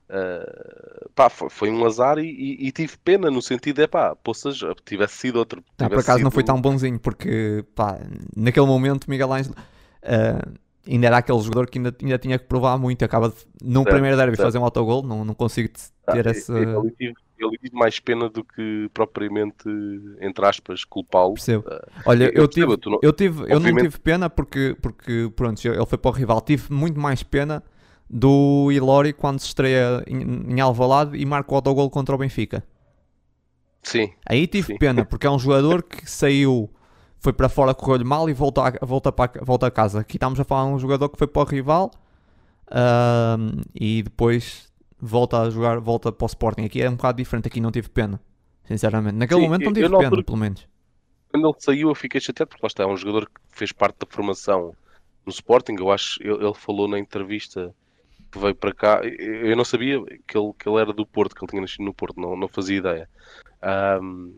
ah, 0.09 1.07
pá, 1.15 1.29
foi, 1.31 1.49
foi 1.51 1.71
um 1.71 1.85
azar 1.85 2.19
e, 2.19 2.27
e- 2.29 2.67
e 2.69 2.73
tive 2.73 2.97
pena 2.99 3.31
no 3.31 3.41
sentido 3.43 3.81
é 3.83 3.87
pá, 3.87 4.15
poças, 4.17 4.59
tivesse 4.85 5.15
sido 5.17 5.37
outro. 5.39 5.63
Ah, 5.79 5.89
por 5.89 5.89
tivesse 5.89 6.01
acaso 6.01 6.23
não 6.23 6.31
sido- 6.31 6.35
foi 6.35 6.45
tão 6.45 6.61
bonzinho, 6.61 6.99
porque 6.99 7.65
pá, 7.75 7.99
naquele 8.37 8.67
momento 8.67 9.09
Miguel 9.09 9.33
Ângelo 9.33 9.55
ah, 10.03 10.49
ainda 10.87 11.07
era 11.07 11.19
aquele 11.19 11.41
jogador 11.41 11.69
que 11.69 11.79
ainda, 11.79 11.95
ainda 12.03 12.19
tinha 12.19 12.39
que 12.39 12.45
provar 12.47 12.77
muito. 12.79 13.05
Acaba 13.05 13.29
de, 13.31 13.35
num 13.63 13.83
Certo, 13.83 13.91
primeiro 13.93 14.17
derby 14.17 14.37
certo. 14.37 14.47
fazer 14.49 14.59
um 14.59 14.65
autogol, 14.65 15.03
não, 15.03 15.25
não 15.25 15.35
consigo 15.35 15.71
Ah, 16.07 16.13
ter 16.13 16.27
eu- 16.27 16.31
essa. 16.31 16.53
eu, 16.53 16.91
tive, 16.91 17.15
eu 17.39 17.51
tive 17.53 17.75
mais 17.77 17.99
pena 17.99 18.29
do 18.29 18.45
que 18.45 18.91
propriamente, 18.93 19.65
entre 20.21 20.47
aspas, 20.47 20.85
culpá-lo. 20.85 21.35
Percebo. 21.35 21.65
Olha, 22.05 22.25
eu, 22.27 22.47
percebo, 22.47 22.49
tive, 22.49 22.77
tu 22.77 22.91
não- 22.91 22.99
eu, 23.03 23.13
tive, 23.13 23.43
eu 23.51 23.59
não 23.59 23.75
tive 23.75 23.99
pena 23.99 24.29
porque, 24.29 24.77
porque 24.83 25.33
pronto, 25.35 25.67
ele 25.67 25.87
foi 25.87 25.97
para 25.99 26.11
o 26.11 26.13
rival. 26.13 26.41
Tive 26.43 26.71
muito 26.73 27.01
mais 27.01 27.23
pena 27.23 27.63
do 28.09 28.71
Ilori 28.73 29.13
quando 29.13 29.41
se 29.41 29.47
estreia 29.47 30.03
em, 30.07 30.53
em 30.55 30.61
Alvalade 30.61 31.17
e 31.17 31.25
marca 31.27 31.53
o 31.53 31.57
autogol 31.57 31.91
contra 31.91 32.15
o 32.15 32.19
Benfica. 32.19 32.65
Sim, 33.83 34.13
Aí 34.27 34.47
tive 34.47 34.69
Sim. 34.69 34.79
pena, 34.79 35.05
porque 35.05 35.27
é 35.27 35.31
um 35.31 35.39
jogador 35.39 35.83
que 35.83 36.09
saiu, 36.11 36.71
foi 37.19 37.33
para 37.33 37.49
fora, 37.49 37.75
correu-lhe 37.75 38.05
mal 38.05 38.29
e 38.31 38.33
volta 38.33 38.63
a, 38.81 38.87
volta, 38.87 39.13
para, 39.13 39.45
volta 39.45 39.67
a 39.67 39.71
casa. 39.71 40.01
Aqui 40.01 40.17
estamos 40.17 40.41
a 40.41 40.45
falar 40.45 40.69
de 40.69 40.75
um 40.75 40.79
jogador 40.79 41.09
que 41.11 41.19
foi 41.19 41.27
para 41.27 41.43
o 41.43 41.45
rival 41.45 41.91
e 43.75 44.03
depois 44.03 44.73
volta 45.01 45.43
a 45.43 45.51
jogar, 45.51 45.79
volta 45.81 46.13
para 46.13 46.25
o 46.25 46.27
Sporting. 46.27 46.65
Aqui 46.65 46.83
é 46.83 46.89
um 46.91 46.97
bocado 46.97 47.19
diferente, 47.19 47.47
aqui 47.49 47.61
não 47.61 47.71
tive 47.71 47.89
pena, 47.89 48.21
sinceramente. 48.65 49.17
Naquele 49.17 49.41
Sim, 49.41 49.47
momento 49.47 49.65
não 49.65 49.73
tive 49.73 49.91
pena, 49.91 50.19
pelo 50.23 50.39
menos. 50.39 50.67
quando 51.31 51.49
ele 51.49 51.55
saiu 51.59 51.89
eu 51.91 51.95
fiquei 51.95 52.21
chateado 52.21 52.51
porque 52.51 52.65
lá 52.65 52.69
está, 52.69 52.83
é 52.85 52.87
um 52.87 52.97
jogador 52.97 53.27
que 53.27 53.41
fez 53.51 53.73
parte 53.73 53.99
da 53.99 54.07
formação 54.09 54.75
no 55.27 55.31
Sporting, 55.33 55.77
eu 55.79 55.91
acho, 55.91 56.23
ele, 56.23 56.45
ele 56.45 56.55
falou 56.55 56.89
na 56.89 56.99
entrevista 56.99 57.75
veio 58.39 58.55
para 58.55 58.73
cá, 58.75 59.01
eu 59.05 59.57
não 59.57 59.65
sabia 59.65 60.01
que 60.27 60.37
ele, 60.37 60.53
que 60.59 60.69
ele 60.69 60.81
era 60.81 60.93
do 60.93 61.07
Porto, 61.07 61.35
que 61.35 61.45
ele 61.45 61.51
tinha 61.51 61.63
nascido 61.63 61.85
no 61.85 61.95
Porto, 61.95 62.21
não, 62.21 62.37
não 62.37 62.49
fazia 62.49 62.79
ideia. 62.79 63.09
Ahm, 63.63 64.33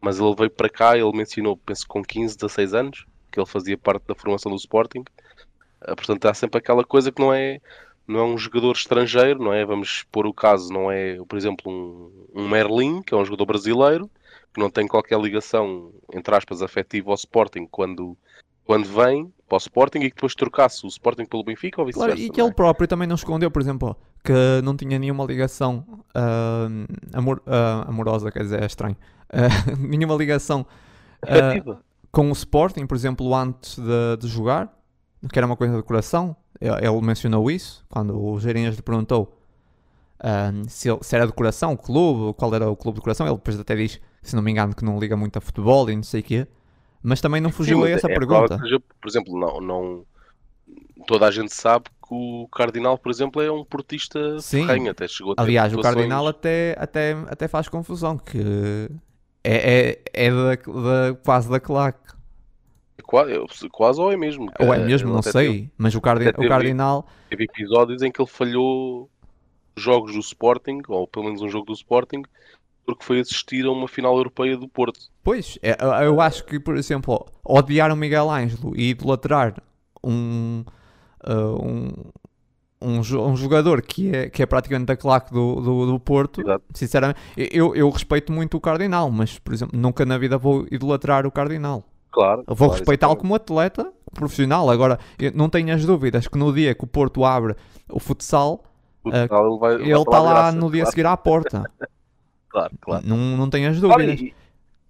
mas 0.00 0.18
ele 0.18 0.34
veio 0.34 0.50
para 0.50 0.68
cá, 0.68 0.96
ele 0.98 1.16
mencionou, 1.16 1.56
penso 1.56 1.86
com 1.88 2.02
15, 2.02 2.36
16 2.36 2.74
anos, 2.74 3.06
que 3.32 3.40
ele 3.40 3.46
fazia 3.46 3.78
parte 3.78 4.06
da 4.06 4.14
formação 4.14 4.52
do 4.52 4.58
Sporting. 4.58 5.02
Ah, 5.80 5.96
portanto, 5.96 6.26
há 6.26 6.34
sempre 6.34 6.58
aquela 6.58 6.84
coisa 6.84 7.10
que 7.10 7.20
não 7.20 7.32
é, 7.32 7.60
não 8.06 8.20
é 8.20 8.24
um 8.24 8.36
jogador 8.36 8.72
estrangeiro, 8.72 9.42
não 9.42 9.52
é? 9.52 9.64
Vamos 9.64 10.04
pôr 10.12 10.26
o 10.26 10.34
caso, 10.34 10.72
não 10.72 10.90
é, 10.90 11.16
por 11.26 11.36
exemplo, 11.38 11.72
um, 11.72 12.26
um 12.34 12.48
Merlin, 12.48 13.02
que 13.02 13.14
é 13.14 13.16
um 13.16 13.24
jogador 13.24 13.46
brasileiro, 13.46 14.10
que 14.52 14.60
não 14.60 14.70
tem 14.70 14.86
qualquer 14.86 15.18
ligação, 15.18 15.92
entre 16.12 16.34
aspas, 16.34 16.62
afetiva 16.62 17.10
ao 17.10 17.14
Sporting 17.14 17.66
quando, 17.70 18.16
quando 18.64 18.86
vem 18.86 19.32
para 19.48 19.56
o 19.56 19.58
Sporting 19.58 19.98
e 19.98 20.08
que 20.10 20.14
depois 20.16 20.34
trocasse 20.34 20.84
o 20.84 20.88
Sporting 20.88 21.26
pelo 21.26 21.44
Benfica 21.44 21.80
ou 21.82 21.90
Claro, 21.90 22.12
vice-versa. 22.12 22.22
e 22.22 22.30
que 22.30 22.40
ele 22.40 22.52
próprio 22.52 22.88
também 22.88 23.06
não 23.06 23.14
escondeu, 23.14 23.50
por 23.50 23.60
exemplo, 23.60 23.96
que 24.24 24.32
não 24.64 24.76
tinha 24.76 24.98
nenhuma 24.98 25.24
ligação 25.24 25.84
ahm, 26.14 26.86
amor- 27.12 27.42
ah, 27.46 27.84
amorosa, 27.86 28.30
quer 28.32 28.42
dizer, 28.42 28.62
é 28.62 28.66
estranho, 28.66 28.96
Ah, 29.30 29.48
nenhuma 29.78 30.14
ligação 30.14 30.64
é? 31.26 31.38
ah, 31.58 31.76
com 32.12 32.28
o 32.30 32.32
Sporting, 32.32 32.86
por 32.86 32.94
exemplo, 32.96 33.34
antes 33.34 33.76
de, 33.78 34.16
de 34.20 34.28
jogar, 34.28 34.72
que 35.32 35.38
era 35.38 35.46
uma 35.46 35.56
coisa 35.56 35.76
de 35.76 35.82
coração. 35.82 36.36
Ele, 36.60 37.00
mencionou 37.02 37.50
isso 37.50 37.84
quando 37.90 38.16
o 38.18 38.38
Geirinhas 38.38 38.76
lhe 38.76 38.82
perguntou 38.82 39.36
se, 40.68 40.88
ele- 40.88 41.00
se 41.02 41.14
era 41.16 41.26
de 41.26 41.32
coração 41.32 41.72
o 41.72 41.76
clube, 41.76 42.34
qual 42.34 42.54
era 42.54 42.70
o 42.70 42.76
clube 42.76 42.96
de 42.96 43.02
coração. 43.02 43.26
Ele 43.26 43.34
depois 43.36 43.58
até 43.58 43.74
diz, 43.76 44.00
se 44.22 44.34
não 44.34 44.42
me 44.42 44.50
engano, 44.50 44.74
que 44.74 44.84
não 44.84 44.98
liga 44.98 45.16
muito 45.16 45.36
a 45.36 45.40
futebol 45.40 45.90
e 45.90 45.96
não 45.96 46.02
sei 46.02 46.20
o 46.20 46.24
quê. 46.24 46.46
Mas 47.06 47.20
também 47.20 47.38
não 47.40 47.50
fugiu 47.52 47.80
Sim, 47.80 47.84
a 47.84 47.90
essa 47.90 48.10
é 48.10 48.14
pergunta. 48.14 48.58
seja, 48.58 48.80
por 48.80 49.08
exemplo, 49.08 49.38
não, 49.38 49.60
não. 49.60 50.06
Toda 51.06 51.26
a 51.26 51.30
gente 51.30 51.52
sabe 51.52 51.84
que 51.90 52.14
o 52.14 52.48
Cardinal, 52.50 52.96
por 52.96 53.12
exemplo, 53.12 53.42
é 53.42 53.52
um 53.52 53.62
portista 53.62 54.40
Sim. 54.40 54.66
ferrenho, 54.66 54.90
até 54.90 55.06
chegou 55.06 55.34
Aliás, 55.36 55.74
o 55.74 55.80
Cardinal 55.82 56.26
até, 56.26 56.74
até, 56.78 57.12
até 57.28 57.46
faz 57.46 57.68
confusão, 57.68 58.16
que 58.16 58.88
é, 59.44 59.98
é, 60.14 60.26
é 60.26 60.30
da, 60.30 60.54
da- 60.56 61.14
quase 61.22 61.50
da 61.50 61.60
claque. 61.60 62.14
Qua- 63.02 63.24
eu- 63.28 63.46
Quase 63.70 64.00
ou 64.00 64.10
é 64.10 64.16
mesmo. 64.16 64.50
Ou 64.58 64.72
é 64.72 64.78
Eh, 64.78 64.84
mesmo, 64.86 65.12
não 65.12 65.20
sei. 65.20 65.32
Teve, 65.48 65.70
Mas 65.76 65.94
o, 65.94 66.00
Cardi- 66.00 66.28
até 66.28 66.42
o 66.42 66.48
Cardinal, 66.48 67.06
teve 67.28 67.44
episódios 67.44 68.00
em 68.00 68.10
que 68.10 68.18
ele 68.22 68.30
falhou 68.30 69.10
jogos 69.76 70.14
do 70.14 70.20
Sporting, 70.20 70.80
ou 70.88 71.06
pelo 71.06 71.26
menos 71.26 71.42
um 71.42 71.50
jogo 71.50 71.66
do 71.66 71.74
Sporting, 71.74 72.22
porque 72.84 73.04
foi 73.04 73.20
assistir 73.20 73.64
a 73.66 73.70
uma 73.72 73.88
final 73.88 74.16
europeia 74.16 74.56
do 74.56 74.68
Porto. 74.68 75.00
pois, 75.22 75.58
é, 75.62 75.76
eu- 76.06 76.20
acho 76.20 76.44
que, 76.44 76.58
por 76.60 76.76
exemplo, 76.76 77.26
odiar 77.44 77.90
o 77.92 77.96
Miguel 77.96 78.30
Ângelo 78.30 78.72
e 78.76 78.90
idolatrar 78.90 79.54
um, 80.02 80.64
ah, 81.22 81.32
um, 81.62 81.92
um, 82.80 83.00
jo- 83.00 83.22
um 83.22 83.36
jogador 83.36 83.80
que 83.82 84.14
é, 84.14 84.28
que 84.28 84.42
é 84.42 84.46
praticamente 84.46 84.86
da 84.86 84.96
claque 84.96 85.32
do, 85.32 85.60
do, 85.60 85.86
do 85.86 86.00
Porto, 86.00 86.40
Exato. 86.42 86.64
sinceramente, 86.74 87.18
eu, 87.36 87.74
eu 87.74 87.88
respeito 87.90 88.32
muito 88.32 88.56
o 88.56 88.60
Cardinal, 88.60 89.10
mas, 89.10 89.38
por 89.38 89.54
exemplo, 89.54 89.78
nunca 89.78 90.04
na 90.04 90.18
vida 90.18 90.36
vou 90.36 90.66
idolatrar 90.70 91.26
o 91.26 91.30
Cardinal. 91.30 91.84
Claro. 92.10 92.44
Eu 92.46 92.54
vou 92.54 92.68
claro, 92.68 92.72
respeitá-lo 92.80 93.16
como 93.16 93.34
atleta 93.34 93.92
profissional. 94.14 94.70
Agora, 94.70 94.98
não 95.34 95.48
tenho 95.48 95.74
as 95.74 95.84
dúvidas 95.84 96.28
que 96.28 96.38
no 96.38 96.52
dia 96.52 96.74
que 96.74 96.84
o 96.84 96.86
Porto 96.86 97.24
abre 97.24 97.56
o 97.90 97.98
futsal, 97.98 98.62
O 99.02 99.10
Portugal, 99.10 99.46
ele 99.50 99.58
vai, 99.58 99.74
ele 99.74 99.92
está 99.92 100.20
lá 100.20 100.34
graça, 100.34 100.56
no 100.56 100.70
dia 100.70 100.82
a 100.82 100.84
claro, 100.84 100.90
seguir 100.92 101.06
à 101.06 101.16
porta. 101.16 101.70
Claro, 102.54 102.72
claro. 102.80 103.06
Não, 103.06 103.16
não 103.36 103.50
tenho 103.50 103.68
as 103.68 103.80
Claro, 103.80 104.02
dúvidas. 104.02 104.20
e, 104.20 104.32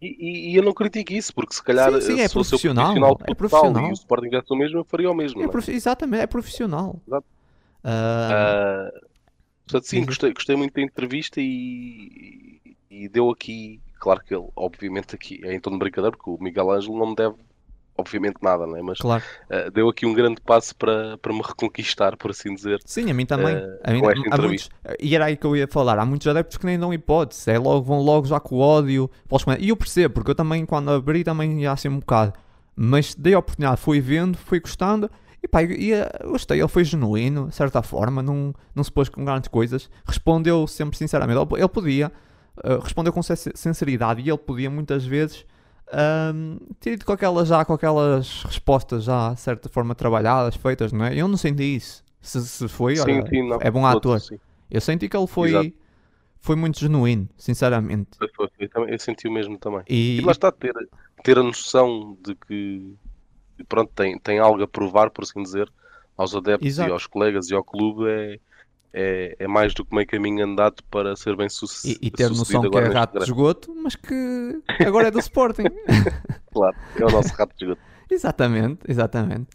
e- 0.02 0.52
e 0.52 0.56
eu 0.56 0.62
não 0.62 0.74
critico 0.74 1.14
isso, 1.14 1.32
porque 1.34 1.54
se 1.54 1.62
calhar 1.62 1.90
Sim, 1.94 2.00
sim, 2.02 2.20
é 2.20 2.28
se 2.28 2.34
profissional, 2.34 2.84
profissional 2.84 3.18
é 3.24 3.34
profissional. 3.34 3.88
e 3.88 3.92
o 3.92 3.94
Sporting 3.94 4.28
tivesse 4.28 4.52
o 4.52 4.56
mesmo, 4.56 4.78
eu 4.80 4.84
faria 4.84 5.10
o 5.10 5.14
mesmo. 5.14 5.40
É 5.40 5.44
é? 5.44 5.48
profi- 5.48 5.72
exatamente, 5.72 6.22
é 6.22 6.26
profissional. 6.26 7.00
Exato. 7.06 7.26
Ah, 7.82 8.90
Ah, 8.92 9.00
portanto, 9.66 9.86
sim, 9.86 10.04
gostei, 10.04 10.32
gostei 10.34 10.56
muito 10.56 10.74
da 10.74 10.82
entrevista 10.82 11.40
e, 11.40 12.60
e 12.90 13.08
deu 13.08 13.30
aqui, 13.30 13.80
claro 13.98 14.20
que 14.22 14.34
ele, 14.34 14.46
obviamente, 14.56 15.14
aqui 15.14 15.40
é 15.44 15.54
em 15.54 15.60
tom 15.60 15.70
de 15.72 15.78
brincadeira, 15.78 16.16
porque 16.16 16.30
o 16.30 16.38
Miguel 16.42 16.70
Ângelo 16.70 16.98
não 16.98 17.08
me 17.08 17.14
deve, 17.14 17.36
obviamente, 17.96 18.36
nada, 18.42 18.66
né? 18.66 18.80
mas 18.82 18.98
claro. 18.98 19.22
ah, 19.50 19.70
deu 19.70 19.88
aqui 19.88 20.04
um 20.06 20.12
grande 20.12 20.40
passo 20.40 20.74
para, 20.76 21.16
para 21.18 21.32
me 21.32 21.40
reconquistar, 21.42 22.16
por 22.16 22.30
assim 22.30 22.54
dizer. 22.54 22.80
Sim, 22.84 23.10
a 23.10 23.14
mim 23.14 23.24
também. 23.26 23.54
eh, 23.56 23.78
A 23.84 23.92
mim- 23.92 24.00
há 24.30 24.36
muitos, 24.38 24.68
e 25.00 25.14
era 25.14 25.26
aí 25.26 25.36
que 25.36 25.46
eu 25.46 25.56
ia 25.56 25.68
falar. 25.68 25.98
Há 25.98 26.04
muitos 26.04 26.26
adeptos 26.26 26.56
que 26.56 26.66
nem 26.66 26.78
dão 26.78 26.92
hipótese. 26.92 27.50
É 27.50 27.58
logo, 27.58 27.82
vão 27.84 28.00
logo 28.00 28.26
já 28.26 28.40
com 28.40 28.56
o 28.56 28.58
ódio. 28.60 29.10
E 29.60 29.68
eu 29.68 29.76
percebo, 29.76 30.14
porque 30.14 30.30
eu 30.30 30.34
também, 30.34 30.66
quando 30.66 30.90
abri, 30.90 31.22
também 31.24 31.60
ia 31.62 31.72
assim 31.72 31.88
um 31.88 31.98
bocado. 32.00 32.32
Mas 32.76 33.14
dei 33.14 33.34
a 33.34 33.38
oportunidade, 33.38 33.80
fui 33.80 34.00
vendo, 34.00 34.36
fui 34.36 34.58
gostando. 34.60 35.08
E 35.42 35.46
pá, 35.46 35.62
e, 35.62 35.92
eh, 35.92 36.10
gostei. 36.24 36.58
Ele 36.60 36.68
foi 36.68 36.82
genuíno, 36.84 37.48
de 37.48 37.54
certa 37.54 37.82
forma. 37.82 38.22
Não, 38.22 38.52
não 38.74 38.82
se 38.82 38.90
pôs 38.90 39.08
com 39.08 39.24
grandes 39.24 39.48
coisas. 39.48 39.88
Respondeu 40.04 40.66
sempre 40.66 40.96
sinceramente. 40.98 41.38
Ele, 41.38 41.60
ele 41.60 41.68
podia, 41.68 42.10
eh, 42.64 42.78
respondeu 42.82 43.12
com 43.12 43.22
sin- 43.22 43.52
sinceridade. 43.54 44.20
E 44.22 44.28
ele 44.28 44.38
podia 44.38 44.68
muitas 44.70 45.04
vezes 45.04 45.44
um, 45.92 46.58
ter 46.80 46.92
ido 46.94 47.04
com 47.04 47.12
aquelas, 47.12 47.48
já, 47.48 47.64
com 47.64 47.72
aquelas 47.74 48.42
respostas 48.44 49.04
já, 49.04 49.32
de 49.34 49.40
certa 49.40 49.68
forma, 49.68 49.94
trabalhadas, 49.94 50.56
feitas, 50.56 50.92
não 50.92 51.04
é? 51.04 51.14
Eu 51.14 51.28
não 51.28 51.36
senti 51.36 51.76
isso. 51.76 52.02
Se, 52.20 52.40
se 52.46 52.68
foi, 52.68 52.96
Sim, 52.96 53.02
olha, 53.02 53.26
sim, 53.28 53.48
não, 53.48 53.58
é 53.60 53.70
bom 53.70 53.86
ator. 53.86 54.20
sim. 54.20 54.38
Eu 54.70 54.80
senti 54.80 55.08
que 55.08 55.16
ele 55.16 55.26
foi, 55.26 55.50
Exato. 55.50 55.72
foi 56.40 56.56
muito 56.56 56.80
genuíno, 56.80 57.28
sinceramente. 57.36 58.16
Foi, 58.16 58.28
foi, 58.34 58.48
foi. 58.48 58.64
Eu 58.66 58.70
também- 58.70 58.90
Eu 58.92 58.98
senti 58.98 59.28
o 59.28 59.32
mesmo 59.32 59.58
também. 59.58 59.82
E, 59.88 60.18
E 60.18 60.20
lá 60.22 60.32
está, 60.32 60.50
ter, 60.50 60.72
ter 61.22 61.38
a 61.38 61.42
noção 61.42 62.16
de 62.24 62.34
que 62.34 62.94
pronto, 63.68 63.92
tem, 63.94 64.18
tem 64.18 64.38
algo 64.38 64.62
a 64.62 64.66
provar, 64.68 65.10
por 65.10 65.22
assim 65.24 65.42
dizer, 65.42 65.70
aos 66.16 66.34
adeptos 66.34 66.66
Exato. 66.66 66.90
e 66.90 66.92
aos 66.92 67.06
colegas 67.06 67.50
e 67.50 67.54
ao 67.54 67.62
clube 67.62 68.08
é, 68.08 68.38
é, 68.96 69.34
é 69.40 69.48
mais 69.48 69.74
do 69.74 69.84
que 69.84 69.92
meio 69.94 70.06
caminho 70.06 70.44
andado 70.44 70.82
para 70.88 71.16
ser 71.16 71.36
bem 71.36 71.48
suce- 71.48 71.98
e, 72.00 72.06
e 72.06 72.10
ter 72.12 72.28
sucedido 72.28 72.62
noção 72.62 72.70
que 72.70 72.78
é 72.78 72.92
rato 72.92 73.18
de 73.18 73.24
esgoto, 73.24 73.74
mas 73.82 73.96
que 73.96 74.62
agora 74.86 75.08
é 75.08 75.10
do 75.10 75.18
Sporting. 75.18 75.64
Claro, 76.52 76.76
é 76.96 77.04
o 77.04 77.10
nosso 77.10 77.34
rato 77.34 77.52
de 77.58 77.64
esgoto. 77.64 77.82
Exatamente, 78.08 78.78
exatamente. 78.88 79.48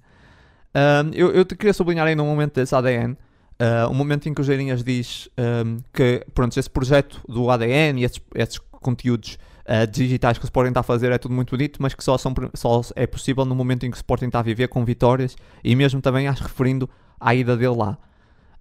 Ahm, 0.74 1.12
eu, 1.14 1.32
eu 1.32 1.46
te 1.46 1.56
queria 1.56 1.72
sublinhar 1.74 2.06
ainda 2.06 2.22
um 2.22 2.26
momento 2.26 2.56
desse 2.56 2.76
ADN, 2.76 3.16
ah, 3.58 3.88
um 3.90 3.94
momento 3.94 4.28
em 4.28 4.34
que 4.34 4.42
o 4.42 4.44
Geirinhas 4.44 4.84
diz 4.84 5.30
ahm, 5.38 5.78
que 5.94 6.26
pronto, 6.34 6.60
esse 6.60 6.70
projeto 6.70 7.22
do 7.28 7.50
ADN 7.50 8.02
e 8.02 8.04
esses, 8.04 8.20
esses 8.36 8.60
conteúdos 8.70 9.38
ah, 9.66 9.86
digitais 9.86 10.38
que 10.38 10.44
o 10.44 10.48
Sporting 10.48 10.72
está 10.72 10.82
a 10.82 10.84
fazer 10.84 11.10
é 11.14 11.18
tudo 11.18 11.34
muito 11.34 11.52
bonito, 11.52 11.82
mas 11.82 11.94
que 11.94 12.04
só, 12.04 12.18
são, 12.18 12.34
só 12.54 12.82
é 12.98 13.08
possível 13.08 13.46
no 13.46 13.56
momento 13.56 13.86
em 13.86 13.92
que 13.92 13.96
o 13.96 14.00
Sporting 14.00 14.26
está 14.26 14.40
a 14.40 14.44
viver 14.44 14.68
com 14.68 14.84
vitórias 14.84 15.38
e 15.64 15.74
mesmo 15.78 16.02
também 16.02 16.28
acho 16.28 16.44
referindo 16.44 16.90
à 17.18 17.34
ida 17.34 17.56
dele 17.56 17.78
lá. 17.78 17.98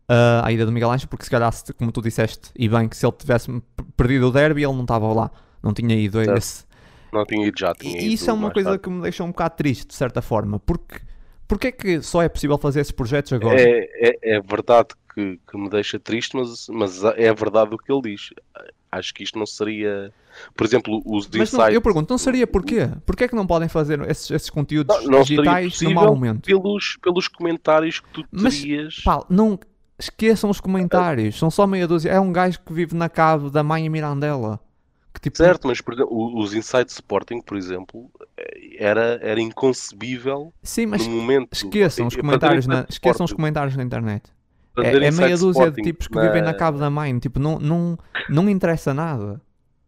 Ah, 0.08 0.42
à 0.44 0.52
ida 0.52 0.64
do 0.66 0.72
Miguel 0.72 0.90
Ângelo, 0.90 1.08
porque 1.08 1.24
se 1.24 1.30
calhar, 1.30 1.52
como 1.78 1.92
tu 1.92 2.00
disseste, 2.02 2.50
e 2.56 2.68
bem, 2.68 2.88
que 2.88 2.96
se 2.96 3.04
ele 3.06 3.12
tivesse 3.16 3.50
perdido 3.96 4.28
o 4.28 4.32
derby, 4.32 4.62
ele 4.64 4.72
não 4.72 4.82
estava 4.82 5.12
lá, 5.12 5.30
não 5.62 5.72
tinha 5.74 5.94
ido 5.96 6.18
a 6.20 6.24
Certo. 6.24 6.38
esse, 6.38 6.64
Não 7.12 7.24
tinha 7.26 7.46
ido 7.46 7.58
já, 7.58 7.74
tinha 7.74 8.00
e 8.00 8.12
isso 8.12 8.30
é 8.30 8.32
uma 8.32 8.50
coisa 8.50 8.70
tarde. 8.70 8.82
que 8.82 8.90
me 8.90 9.02
deixa 9.02 9.24
um 9.24 9.28
bocado 9.28 9.56
triste, 9.56 9.86
de 9.88 9.94
certa 9.94 10.20
forma. 10.22 10.58
Porque, 10.60 11.00
porque 11.46 11.68
é 11.68 11.72
que 11.72 12.02
só 12.02 12.22
é 12.22 12.28
possível 12.28 12.58
fazer 12.58 12.80
esses 12.80 12.92
projetos 12.92 13.32
agora? 13.32 13.60
É, 13.60 14.10
é, 14.24 14.36
é 14.36 14.40
verdade 14.40 14.88
que, 15.14 15.38
que 15.50 15.56
me 15.58 15.68
deixa 15.70 15.98
triste, 15.98 16.36
mas, 16.36 16.66
mas 16.68 17.02
é 17.04 17.32
verdade 17.34 17.74
o 17.74 17.78
que 17.78 17.90
ele 17.92 18.02
diz. 18.14 18.30
Acho 18.92 19.12
que 19.14 19.22
isto 19.22 19.38
não 19.38 19.46
seria. 19.46 20.12
Por 20.56 20.66
exemplo, 20.66 21.02
os 21.04 21.28
Mas 21.34 21.52
não, 21.52 21.60
insights. 21.60 21.74
eu 21.74 21.82
pergunto, 21.82 22.10
não 22.10 22.18
seria 22.18 22.46
porquê? 22.46 22.88
Porquê 23.04 23.24
é 23.24 23.28
que 23.28 23.34
não 23.36 23.46
podem 23.46 23.68
fazer 23.68 24.00
esses, 24.10 24.30
esses 24.30 24.50
conteúdos 24.50 24.94
Não, 25.04 25.10
não 25.10 25.22
digitais 25.22 25.80
no 25.80 25.90
possível 25.90 25.94
mau 25.94 26.14
momento? 26.14 26.46
pelos, 26.46 26.96
pelos 27.02 27.28
comentários 27.28 28.00
que 28.00 28.08
tu 28.10 28.24
Mas, 28.30 28.60
terias. 28.60 29.00
Pá, 29.04 29.24
não 29.28 29.58
esqueçam 29.98 30.50
os 30.50 30.60
comentários, 30.60 31.38
são 31.38 31.50
só 31.50 31.66
meia 31.66 31.86
dúzia. 31.86 32.10
É 32.10 32.20
um 32.20 32.32
gajo 32.32 32.60
que 32.64 32.72
vive 32.72 32.94
na 32.94 33.08
cave 33.08 33.50
da 33.50 33.62
mãe 33.62 33.88
Mirandela. 33.88 34.60
Que 35.12 35.20
tipo, 35.20 35.36
Certo, 35.38 35.66
mas 35.66 35.80
por 35.80 35.94
exemplo, 35.94 36.38
os 36.38 36.54
Inside 36.54 36.90
Sporting, 36.90 37.40
por 37.40 37.56
exemplo, 37.56 38.10
eh, 38.36 38.76
era, 38.78 39.18
era 39.22 39.40
inconcebível 39.40 40.52
Sim, 40.62 40.86
mas 40.86 41.06
no 41.06 41.16
momento. 41.16 41.48
esqueçam 41.52 42.06
os 42.06 42.14
comentários 42.14 42.66
na, 42.66 42.86
esqueçam 42.88 43.24
os 43.24 43.32
comentários 43.32 43.76
na 43.76 43.82
internet. 43.82 44.30
É, 44.76 44.90
é 45.06 45.10
meia 45.10 45.36
dúzia 45.36 45.70
de 45.72 45.82
tipos 45.82 46.06
que 46.06 46.14
na- 46.14 46.22
vivem 46.22 46.40
na 46.42 46.54
cave 46.54 46.78
da 46.78 46.88
mãe. 46.88 47.18
Tipo, 47.18 47.40
não, 47.40 47.58
não, 47.58 47.98
não 48.28 48.48
interessa 48.48 48.94
nada. 48.94 49.40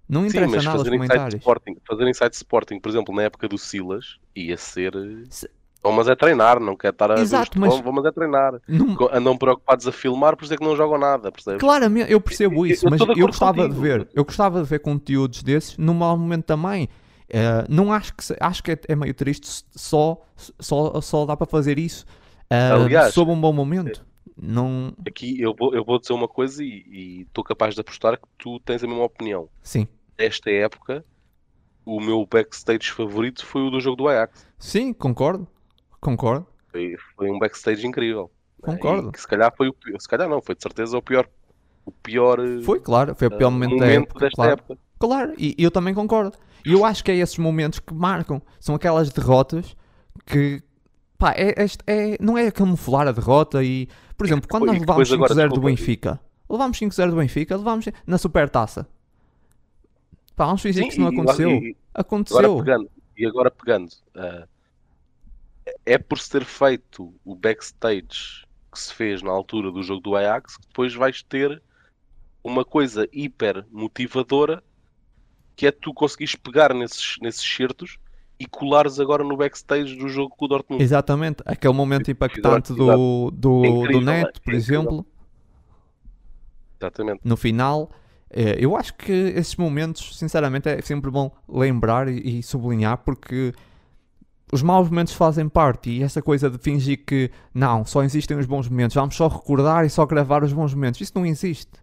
Não 0.09 0.23
Sim, 0.23 0.29
interessa 0.31 0.57
mas 0.57 0.65
nada 0.65 0.83
os 0.83 0.89
comentários. 0.89 1.35
Sporting, 1.39 1.77
fazer 1.87 2.09
Inside 2.09 2.35
Sporting, 2.35 2.81
por 2.81 2.89
exemplo, 2.89 3.15
na 3.15 3.23
época 3.23 3.47
do 3.47 3.57
Silas, 3.57 4.19
ia 4.35 4.57
ser. 4.57 4.93
Se- 5.29 5.49
Mas 5.83 6.09
é 6.09 6.15
treinar, 6.15 6.61
não 6.61 6.77
quer 6.77 6.93
estar 6.93 7.11
a 7.11 7.19
Exato, 7.21 7.59
mas- 7.59 7.81
mas 7.81 8.05
é 8.05 8.13
treinar. 8.13 8.61
Não- 8.69 9.09
Andam 9.13 9.37
preocupados 9.37 9.87
a 9.89 9.93
filmar, 9.93 10.37
por 10.37 10.45
isso 10.45 10.53
é 10.53 10.57
que 10.57 10.65
não 10.65 10.77
jogam 10.77 10.99
nada, 10.99 11.33
percebes? 11.33 11.61
Claramente, 11.61 12.13
eu 12.13 12.21
percebo 12.21 12.67
isso, 12.67 12.87
eu 12.87 12.91
mas 12.91 13.01
de 13.01 13.07
eu 13.21 13.27
gostava 13.27 13.55
de 13.63 13.69
contigo. 13.69 13.81
ver, 13.81 14.09
eu 14.13 14.25
gostava 14.25 14.63
de 14.63 14.69
ver 14.69 14.81
conteúdos 14.81 15.43
desses 15.43 15.77
num 15.79 15.95
mau 15.95 16.17
momento 16.19 16.45
também. 16.45 16.89
Eh, 17.33 17.65
não 17.69 17.93
acho 17.93 18.13
que 18.15 18.25
acho 18.41 18.63
que 18.63 18.73
é, 18.73 18.79
é 18.89 18.97
meio 18.97 19.15
triste 19.15 19.65
só 19.71 20.21
só 20.59 21.01
só 21.01 21.25
dá 21.25 21.37
para 21.37 21.47
fazer 21.47 21.79
isso 21.79 22.05
eh, 22.51 22.73
Aliás, 22.73 23.15
sob 23.15 23.31
um 23.31 23.41
bom 23.41 23.53
momento. 23.53 24.05
Não, 24.37 24.93
Aqui 25.07 25.41
eu 25.41 25.55
vou, 25.57 25.75
eu 25.75 25.85
vou 25.85 25.99
dizer 26.01 26.13
uma 26.13 26.27
coisa 26.27 26.63
e 26.65 26.85
e 26.91 27.21
estou 27.23 27.45
capaz 27.45 27.75
de 27.75 27.81
apostar 27.81 28.17
que 28.19 28.27
tu 28.37 28.59
tens 28.61 28.83
a 28.83 28.87
mesma 28.87 29.05
opinião. 29.05 29.49
sim, 29.63 29.87
Nesta 30.19 30.51
época, 30.51 31.05
o 31.87 32.01
meu 32.01 32.27
backstage 32.27 32.91
favorito 32.91 33.47
foi 33.47 33.63
o 33.63 33.71
do 33.71 33.81
jogo 33.81 33.97
do 33.97 34.09
Ajax. 34.09 34.47
sim, 34.59 34.93
concordo, 34.93 35.47
concordo. 36.01 36.47
Foi, 36.71 36.97
foi 37.17 37.31
um 37.31 37.39
backstage 37.39 37.87
incrível. 37.87 38.31
Concordo. 38.61 39.13
Que 39.13 39.21
se 39.21 39.27
calhar 39.27 39.53
foi 39.57 39.69
o 39.69 39.73
pior, 39.73 39.99
se 40.01 40.09
calhar 40.09 40.29
não, 40.29 40.41
foi 40.43 40.55
de 40.55 40.63
certeza 40.63 40.97
o 40.97 41.03
pior, 41.03 41.27
o 41.85 41.91
pior 41.91 42.39
Foi 42.63 42.79
claro, 42.81 43.15
foi 43.15 43.29
o 43.29 43.31
pior 43.31 43.49
eh, 43.49 43.51
momento, 43.51 43.77
da 43.79 43.87
época, 43.87 44.21
desta 44.21 44.37
claro. 44.37 44.53
época. 44.53 44.79
Claro, 44.99 45.35
e 45.39 45.55
e 45.59 45.65
eu 45.65 45.71
também 45.71 45.95
concordo. 45.95 46.37
E 46.65 46.73
eu 46.73 46.85
acho 46.85 47.03
que 47.03 47.11
é 47.11 47.17
esses 47.17 47.39
momentos 47.39 47.79
que 47.79 47.95
marcam. 47.95 48.41
São 48.59 48.75
aquelas 48.75 49.11
derrotas 49.11 49.75
que. 50.27 50.63
Pá, 51.17 51.33
é, 51.33 51.55
é- 51.65 51.67
é- 51.87 52.19
não 52.21 52.37
é 52.37 52.51
camuflar 52.51 53.09
a 53.09 53.13
derrota 53.13 53.63
e. 53.65 53.89
Por 54.17 54.27
exemplo, 54.27 54.47
quando 54.49 54.67
nós 54.67 54.79
levámos 54.79 55.09
depois 55.09 55.31
5-0 55.31 55.45
agora, 55.45 55.49
do 55.49 55.61
Benfica. 55.63 56.21
Levámos 56.49 56.79
5-0 56.79 57.11
do 57.11 57.17
Benfica, 57.17 57.57
levámos 57.57 57.87
na 58.07 58.19
supertaça. 58.19 58.87
Pá, 60.37 60.47
vamos 60.47 60.61
fingir 60.63 60.83
que 60.85 60.91
isso 60.91 61.01
não 61.01 61.09
aconteceu. 61.09 61.51
e- 61.51 61.77
aconteceu. 61.95 62.39
Agora 62.39 62.65
pegando, 62.65 62.91
e 63.17 63.27
agora 63.27 63.51
pegando, 63.51 63.91
ah, 64.15 64.47
é 65.85 65.99
por 65.99 66.19
se 66.19 66.31
ter 66.31 66.45
feito 66.45 67.15
o 67.25 67.35
backstage 67.35 68.47
que 68.73 68.79
se 68.79 68.95
fez 68.95 69.23
na 69.23 69.31
altura 69.31 69.71
do 69.71 69.83
jogo 69.83 70.01
do 70.01 70.17
Ajax 70.17 70.57
que 70.57 70.67
depois 70.69 70.95
vais 70.95 71.23
ter 71.23 71.63
uma 72.43 72.65
coisa 72.65 73.09
hiper 73.13 73.67
motivadora 73.71 74.63
que 75.57 75.67
é 75.67 75.71
tu 75.71 75.93
conseguires 75.93 76.35
pegar 76.35 76.73
nesses, 76.73 77.17
nesses 77.21 77.45
certos 77.45 77.99
e 78.39 78.47
colares 78.47 78.99
agora 78.99 79.23
no 79.23 79.37
backstage 79.37 79.95
do 79.95 80.09
jogo 80.09 80.35
com 80.35 80.47
o 80.47 80.49
Dortmund. 80.49 80.83
Exatamente. 80.83 81.43
Aquele 81.45 81.75
momento 81.75 82.11
impactante 82.11 82.73
do, 82.73 83.31
do, 83.31 83.63
É 83.63 83.69
incrível, 83.69 84.01
do 84.01 84.07
Neto, 84.07 84.41
é 84.41 84.43
por 84.43 84.55
exemplo. 84.55 85.07
Exatamente. 86.81 87.21
no 87.23 87.37
final. 87.37 87.91
Eu 88.33 88.77
acho 88.77 88.95
que 88.95 89.13
esses 89.13 89.57
momentos, 89.57 90.17
sinceramente, 90.17 90.69
é 90.69 90.81
sempre 90.81 91.11
bom 91.11 91.31
lembrar 91.47 92.09
e 92.09 92.43
sublinhar 92.43 92.97
porque 92.99 93.53
os 94.53 94.63
maus 94.63 94.89
momentos 94.89 95.13
fazem 95.13 95.49
parte 95.49 95.91
e 95.91 96.03
essa 96.03 96.21
coisa 96.21 96.51
de 96.51 96.59
fingir 96.59 97.05
que 97.05 97.31
não, 97.55 97.85
só 97.85 98.03
existem 98.03 98.37
os 98.37 98.47
bons 98.47 98.69
momentos, 98.69 98.95
vamos 98.95 99.15
só 99.15 99.29
recordar 99.29 99.85
e 99.85 99.91
só 99.91 100.05
gravar 100.05 100.43
os 100.43 100.53
bons 100.53 100.75
momentos, 100.75 101.01
isso 101.01 101.13
não 101.15 101.25
existe. 101.25 101.81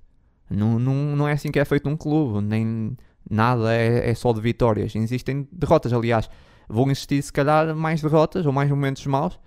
Não, 0.50 0.80
não, 0.80 1.16
não 1.16 1.28
é 1.28 1.34
assim 1.34 1.52
que 1.52 1.60
é 1.60 1.66
feito 1.66 1.90
um 1.90 1.98
clube, 1.98 2.42
nem 2.42 2.96
nada 3.30 3.74
é, 3.74 4.10
é 4.10 4.16
só 4.16 4.32
de 4.32 4.42
vitórias. 4.42 4.96
Existem 4.96 5.48
derrotas, 5.52 5.92
aliás, 5.94 6.30
vão 6.68 6.90
existir 6.90 7.22
se 7.22 7.32
calhar 7.32 7.76
mais 7.76 8.02
derrotas 8.02 8.46
ou 8.46 8.54
mais 8.54 8.70
momentos 8.70 9.06
maus. 9.06 9.40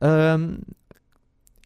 Ahm, 0.00 0.58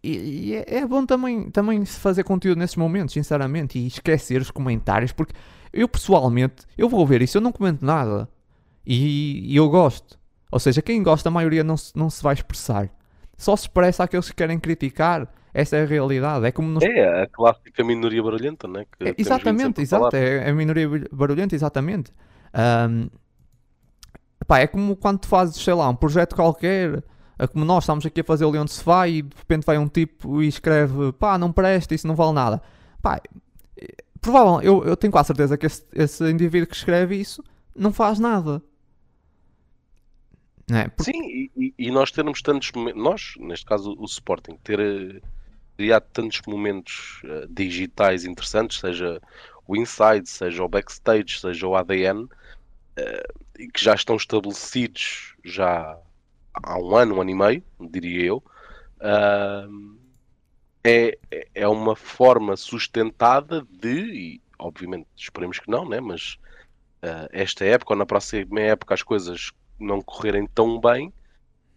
e, 0.02 0.50
e 0.50 0.54
é, 0.54 0.78
é 0.78 0.86
bom 0.86 1.06
também, 1.06 1.50
também 1.50 1.84
se 1.84 1.98
fazer 2.00 2.24
conteúdo 2.24 2.58
nesses 2.58 2.76
momentos, 2.76 3.14
sinceramente, 3.14 3.78
e 3.78 3.86
esquecer 3.86 4.40
os 4.40 4.50
comentários, 4.50 5.12
porque 5.12 5.34
eu 5.72 5.88
pessoalmente, 5.88 6.64
eu 6.76 6.88
vou 6.88 7.06
ver 7.06 7.22
isso, 7.22 7.36
eu 7.38 7.42
não 7.42 7.52
comento 7.52 7.84
nada. 7.84 8.28
E, 8.84 9.52
e 9.52 9.56
eu 9.56 9.68
gosto. 9.70 10.18
Ou 10.52 10.60
seja, 10.60 10.82
quem 10.82 11.02
gosta, 11.02 11.28
a 11.30 11.32
maioria 11.32 11.64
não 11.64 11.76
se, 11.76 11.92
não 11.96 12.10
se 12.10 12.22
vai 12.22 12.34
expressar. 12.34 12.90
Só 13.36 13.56
se 13.56 13.64
expressa 13.64 14.04
aqueles 14.04 14.28
que 14.30 14.36
querem 14.36 14.60
criticar. 14.60 15.26
Essa 15.54 15.76
é 15.76 15.82
a 15.82 15.86
realidade. 15.86 16.46
É 16.46 16.52
como 16.52 16.68
nos 16.70 16.84
É 16.84 17.22
a 17.22 17.26
clássica 17.26 17.82
minoria 17.84 18.22
barulhenta, 18.22 18.68
né? 18.68 18.84
Que 18.98 19.08
é, 19.08 19.14
exatamente, 19.18 19.80
exato. 19.82 20.14
É, 20.16 20.46
é 20.46 20.50
a 20.50 20.54
minoria 20.54 20.88
bar- 20.88 21.08
barulhenta, 21.12 21.54
exatamente. 21.54 22.12
Ahm, 22.54 23.08
pá, 24.46 24.58
é 24.60 24.66
como 24.66 24.96
quando 24.96 25.20
tu 25.20 25.28
fazes, 25.28 25.56
sei 25.62 25.74
lá, 25.74 25.88
um 25.88 25.94
projeto 25.96 26.34
qualquer, 26.34 27.02
é 27.38 27.46
como 27.46 27.64
nós 27.64 27.84
estamos 27.84 28.04
aqui 28.06 28.20
a 28.20 28.24
fazer 28.24 28.44
o 28.44 28.50
Leão 28.50 28.64
de 28.64 28.72
Sofá 28.72 29.08
e 29.08 29.22
de 29.22 29.36
repente 29.36 29.64
vai 29.64 29.78
um 29.78 29.88
tipo 29.88 30.42
e 30.42 30.48
escreve, 30.48 31.12
pá, 31.12 31.38
não 31.38 31.52
presta, 31.52 31.94
isso 31.94 32.06
não 32.06 32.14
vale 32.14 32.32
nada. 32.32 32.62
Pá, 33.00 33.20
eh, 33.76 33.86
provavelmente, 34.20 34.66
eu, 34.66 34.84
eu 34.84 34.96
tenho 34.96 35.12
quase 35.12 35.28
certeza 35.28 35.56
que 35.58 35.66
esse, 35.66 35.84
esse 35.94 36.30
indivíduo 36.30 36.68
que 36.68 36.76
escreve 36.76 37.16
isso 37.16 37.42
não 37.76 37.92
faz 37.92 38.18
nada. 38.18 38.62
É? 40.72 40.88
Porque- 40.88 41.12
Sim, 41.12 41.50
e, 41.56 41.74
e- 41.78 41.90
nós 41.90 42.10
termos 42.10 42.40
tantos 42.42 42.70
momentos, 42.72 43.02
nós, 43.02 43.32
neste 43.38 43.66
caso 43.66 43.94
o 43.98 44.04
Sporting, 44.04 44.56
ter 44.62 44.80
eh, 44.80 45.20
criado 45.76 46.06
tantos 46.12 46.40
momentos 46.46 47.20
eh, 47.24 47.46
digitais 47.50 48.24
interessantes, 48.24 48.78
seja 48.78 49.20
o 49.66 49.76
inside, 49.76 50.28
seja 50.28 50.62
o 50.64 50.68
backstage, 50.68 51.38
seja 51.40 51.66
o 51.66 51.76
ADN, 51.76 52.26
eh, 52.96 53.22
e 53.58 53.68
que 53.68 53.82
já 53.84 53.94
estão 53.94 54.16
estabelecidos 54.16 55.34
já 55.44 55.98
há 56.54 56.78
um 56.78 56.96
ano, 56.96 57.16
um 57.16 57.20
ano 57.20 57.30
e 57.30 57.34
meio, 57.34 57.64
diria 57.90 58.24
eu, 58.26 58.42
ah, 59.00 59.66
é, 60.84 61.18
é- 61.54 61.68
uma 61.68 61.94
forma 61.94 62.56
sustentada 62.56 63.66
de, 63.70 63.90
e 63.90 64.42
obviamente 64.58 65.06
esperemos 65.16 65.58
que 65.58 65.70
não, 65.70 65.88
né? 65.88 66.00
mas 66.00 66.36
esta 67.32 67.64
época 67.64 67.94
ou 67.94 67.98
na 67.98 68.06
próxima 68.06 68.60
época 68.60 68.94
as 68.94 69.02
coisas 69.02 69.50
não 69.82 70.00
correrem 70.00 70.46
tão 70.46 70.80
bem, 70.80 71.12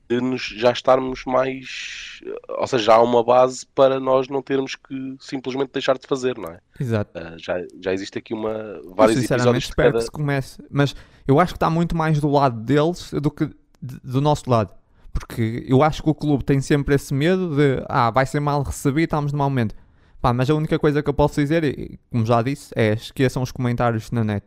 de 0.07 0.21
nos, 0.21 0.43
já 0.43 0.71
estarmos 0.71 1.23
mais. 1.25 2.21
Ou 2.49 2.67
seja, 2.67 2.83
já 2.85 2.95
há 2.95 3.01
uma 3.01 3.23
base 3.23 3.65
para 3.73 3.99
nós 3.99 4.27
não 4.27 4.41
termos 4.41 4.75
que 4.75 5.15
simplesmente 5.19 5.71
deixar 5.73 5.97
de 5.97 6.07
fazer, 6.07 6.37
não 6.37 6.49
é? 6.49 6.59
Exato. 6.79 7.17
Uh, 7.17 7.37
já, 7.37 7.55
já 7.81 7.93
existe 7.93 8.17
aqui 8.19 8.33
uma. 8.33 8.49
Eu 8.49 8.93
vários 8.95 9.19
sinceramente 9.19 9.57
episódios 9.57 9.63
de 9.63 9.69
espero 9.69 9.89
cada... 9.89 9.99
que 9.99 10.05
se 10.05 10.11
comece. 10.11 10.63
Mas 10.69 10.95
eu 11.27 11.39
acho 11.39 11.53
que 11.53 11.57
está 11.57 11.69
muito 11.69 11.95
mais 11.95 12.19
do 12.19 12.29
lado 12.29 12.59
deles 12.61 13.11
do 13.11 13.31
que 13.31 13.49
do 13.81 14.21
nosso 14.21 14.49
lado. 14.49 14.71
Porque 15.11 15.65
eu 15.67 15.81
acho 15.81 16.03
que 16.03 16.09
o 16.09 16.13
clube 16.13 16.43
tem 16.43 16.59
sempre 16.59 16.95
esse 16.95 17.13
medo 17.13 17.55
de 17.55 17.83
ah, 17.87 18.11
vai 18.11 18.25
ser 18.25 18.39
mal 18.39 18.61
recebido, 18.61 19.05
estamos 19.05 19.31
no 19.31 19.37
mau 19.37 19.49
momento. 19.49 19.73
Pá, 20.21 20.33
mas 20.33 20.49
a 20.49 20.55
única 20.55 20.77
coisa 20.77 21.01
que 21.01 21.09
eu 21.09 21.13
posso 21.13 21.39
dizer, 21.39 21.99
como 22.11 22.25
já 22.25 22.41
disse, 22.41 22.73
é 22.75 22.93
esqueçam 22.93 23.41
os 23.41 23.51
comentários 23.51 24.11
na 24.11 24.23
net. 24.23 24.45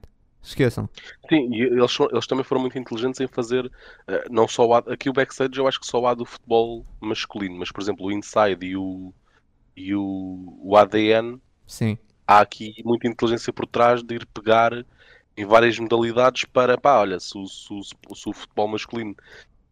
Esqueçam. 0.49 0.89
Sim, 1.29 1.49
e 1.55 1.63
eles, 1.63 1.99
eles 2.11 2.27
também 2.27 2.45
foram 2.45 2.61
muito 2.63 2.79
inteligentes 2.79 3.21
em 3.21 3.27
fazer, 3.29 3.71
eh, 4.07 4.25
não 4.31 4.49
só 4.49 4.67
lado, 4.67 4.91
aqui 4.91 5.11
o 5.11 5.13
backstage 5.13 5.59
eu 5.59 5.69
acho 5.69 5.79
que 5.81 5.87
só 5.87 6.05
há 6.07 6.15
do 6.15 6.25
futebol 6.25 6.85
masculino, 7.01 7.57
mas 7.59 7.71
por 7.71 7.81
exemplo 7.83 8.07
o 8.07 8.13
inside 8.13 8.65
e 8.67 8.77
o, 8.77 9.13
e 9.77 9.95
o, 9.95 10.59
o 10.63 10.77
ADN, 10.77 11.39
Sim. 11.67 11.99
há 12.27 12.41
aqui 12.41 12.75
muita 12.85 13.07
inteligência 13.09 13.53
por 13.53 13.67
trás 13.67 14.03
de 14.03 14.15
ir 14.17 14.27
pegar 14.27 14.73
em 15.37 15.45
várias 15.47 15.79
modalidades 15.79 16.45
para, 16.47 16.79
pá, 16.79 16.99
olha, 17.01 17.21
se 17.21 17.37
o, 17.39 17.47
se 17.47 17.69
se 18.15 18.29
o 18.29 18.33
futebol 18.33 18.69
masculino 18.69 19.15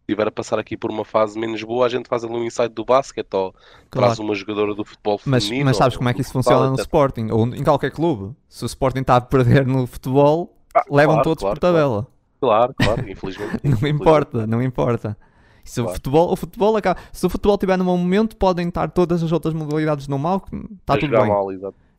estiver 0.08 0.28
a 0.28 0.30
passar 0.30 0.58
aqui 0.58 0.76
por 0.76 0.90
uma 0.90 1.04
fase 1.04 1.36
menos 1.36 1.60
boa, 1.64 1.84
a 1.84 1.88
gente 1.88 2.08
faz 2.08 2.22
ali 2.22 2.32
um 2.34 2.44
inside 2.44 2.68
do 2.68 2.84
basquete 2.84 3.34
ou 3.34 3.52
traz 3.90 4.14
Claro. 4.14 4.22
uma 4.22 4.34
jogadora 4.36 4.72
do 4.74 4.84
futebol 4.84 5.20
Mas, 5.26 5.44
feminino. 5.44 5.64
mas 5.64 5.76
sabes 5.76 5.94
ou 5.94 5.98
como 5.98 6.08
é 6.08 6.14
que 6.14 6.20
isso 6.20 6.32
funciona 6.32 6.70
no. 6.70 6.76
Sporting? 6.76 7.28
Ou 7.32 7.46
em 7.48 7.64
qualquer 7.64 7.90
clube. 7.90 8.36
Se 8.48 8.64
o 8.64 8.66
Sporting 8.66 9.00
está 9.00 9.16
a 9.16 9.20
perder 9.20 9.66
no 9.66 9.84
futebol, 9.86 10.55
Ah, 10.78 10.84
levam 10.90 11.14
claro, 11.16 11.24
todos 11.24 11.40
claro, 11.42 11.54
por 11.54 11.60
tabela. 11.60 12.06
Claro, 12.40 12.74
claro, 12.78 13.08
infelizmente. 13.10 13.50
Não 13.64 13.70
infelizmente. 13.72 13.94
importa, 14.00 14.46
não 14.46 14.62
importa. 14.62 15.16
Se 15.64 15.80
o 15.80 15.84
Claro. 15.84 15.94
futebol, 15.96 16.32
o 16.32 16.36
futebol 16.36 16.76
acaba, 16.76 17.00
se 17.12 17.26
o 17.26 17.28
futebol 17.28 17.54
estiver 17.56 17.76
num 17.76 17.84
mau 17.84 17.96
momento, 17.98 18.36
podem 18.36 18.68
estar 18.68 18.88
todas 18.90 19.22
as 19.22 19.32
outras 19.32 19.52
modalidades 19.52 20.06
no 20.06 20.18
mal, 20.18 20.44
está 20.80 20.94
A 20.94 20.98
tudo 20.98 21.10
bem. 21.16 21.26
mal. 21.28 21.48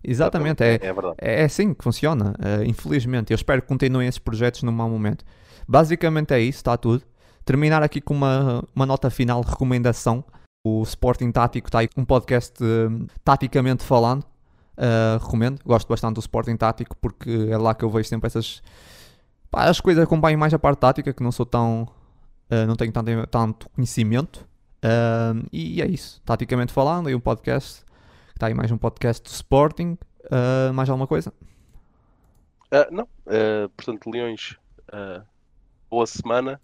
Exatamente, 0.03 0.63
é, 0.63 0.75
é 0.75 0.93
verdade. 0.93 1.15
é 1.17 1.43
assim 1.43 1.73
que 1.73 1.83
funciona, 1.83 2.33
eh, 2.39 2.63
infelizmente. 2.65 3.33
Eu 3.33 3.35
espero 3.35 3.61
que 3.61 3.67
continuem 3.67 4.07
esses 4.07 4.19
projetos 4.19 4.63
num 4.63 4.71
mau 4.71 4.87
momento. 4.89 5.25
Basicamente 5.67 6.33
é 6.33 6.39
isso, 6.39 6.59
está 6.59 6.77
tudo. 6.77 7.03
Terminar 7.43 7.83
aqui 7.83 7.99
com 7.99 8.13
uma, 8.13 8.63
uma 8.75 8.85
nota 8.85 9.09
final, 9.09 9.41
recomendação. 9.41 10.23
O 10.65 10.81
Sporting 10.83 11.31
Tático 11.31 11.67
está 11.67 11.79
aí 11.79 11.87
com 11.89 12.01
um 12.01 12.05
podcast 12.05 12.53
eh, 12.63 13.05
taticamente 13.23 13.83
falando. 13.83 14.23
Eh, 14.77 15.17
recomendo, 15.19 15.59
gosto 15.65 15.87
bastante 15.87 16.15
do 16.15 16.19
Sporting 16.19 16.55
Tático 16.55 16.95
porque 16.97 17.47
é 17.49 17.57
lá 17.57 17.73
que 17.73 17.83
eu 17.83 17.89
vejo 17.89 18.07
sempre 18.07 18.27
essas. 18.27 18.61
Pá, 19.49 19.65
as 19.65 19.79
coisas 19.81 20.03
acompanho 20.03 20.37
mais 20.37 20.53
a 20.53 20.59
parte 20.59 20.79
tática, 20.79 21.13
que 21.13 21.23
não 21.23 21.31
sou 21.31 21.45
tão. 21.45 21.87
eh, 22.49 22.65
não 22.65 22.75
tenho 22.75 22.91
tanto, 22.91 23.27
tanto 23.27 23.69
conhecimento. 23.71 24.47
Eh, 24.81 25.33
e 25.51 25.81
é 25.81 25.87
isso, 25.87 26.21
taticamente 26.23 26.71
falando. 26.71 27.09
E 27.09 27.15
um 27.15 27.19
podcast. 27.19 27.83
Está 28.29 28.47
aí 28.47 28.53
mais 28.53 28.71
um 28.71 28.77
podcast 28.77 29.23
do 29.23 29.33
Sporting. 29.33 29.97
Mais 30.75 30.89
alguma 30.89 31.07
coisa? 31.07 31.33
Não, 32.91 33.07
portanto, 33.75 34.09
Leões, 34.11 34.57
boa 35.89 36.05
semana. 36.05 36.61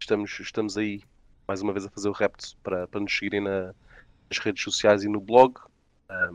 Estamos, 0.00 0.40
estamos 0.40 0.76
aí 0.76 1.02
mais 1.46 1.62
uma 1.62 1.72
vez 1.72 1.86
a 1.86 1.90
fazer 1.90 2.08
o 2.08 2.12
repto 2.12 2.56
para, 2.62 2.88
para 2.88 3.00
nos 3.00 3.14
seguirem 3.16 3.40
na- 3.40 3.72
nas 4.28 4.38
redes 4.38 4.62
sociais 4.64 5.04
e 5.04 5.08
no 5.08 5.20
blog. 5.20 5.54
Ah, 6.08 6.30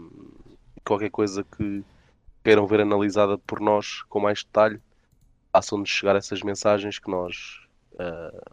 qualquer 0.85 1.09
coisa 1.09 1.43
que 1.43 1.83
queiram 2.43 2.67
ver 2.67 2.81
analisada 2.81 3.37
por 3.37 3.59
nós 3.59 4.01
com 4.03 4.19
mais 4.19 4.43
detalhe, 4.43 4.81
façam-nos 5.51 5.89
chegar 5.89 6.15
essas 6.15 6.41
mensagens 6.41 6.99
que 6.99 7.09
nós 7.09 7.61
ah, 7.99 8.43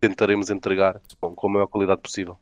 tentaremos 0.00 0.50
entregar 0.50 1.00
com, 1.20 1.34
com 1.34 1.46
a 1.48 1.50
maior 1.50 1.66
qualidade 1.66 2.00
possível. 2.00 2.38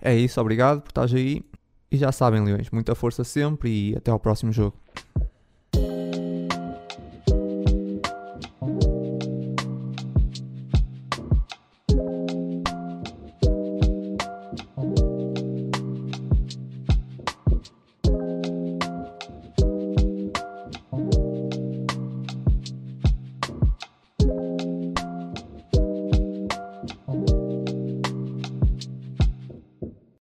É 0.00 0.14
isso, 0.14 0.40
obrigado 0.40 0.80
por 0.80 0.90
estás 0.90 1.12
aí. 1.14 1.44
E 1.90 1.96
já 1.96 2.12
sabem, 2.12 2.44
Leões, 2.44 2.70
muita 2.70 2.94
força 2.94 3.24
sempre 3.24 3.70
e 3.70 3.96
até 3.96 4.10
ao 4.10 4.20
próximo 4.20 4.52
jogo. 4.52 4.76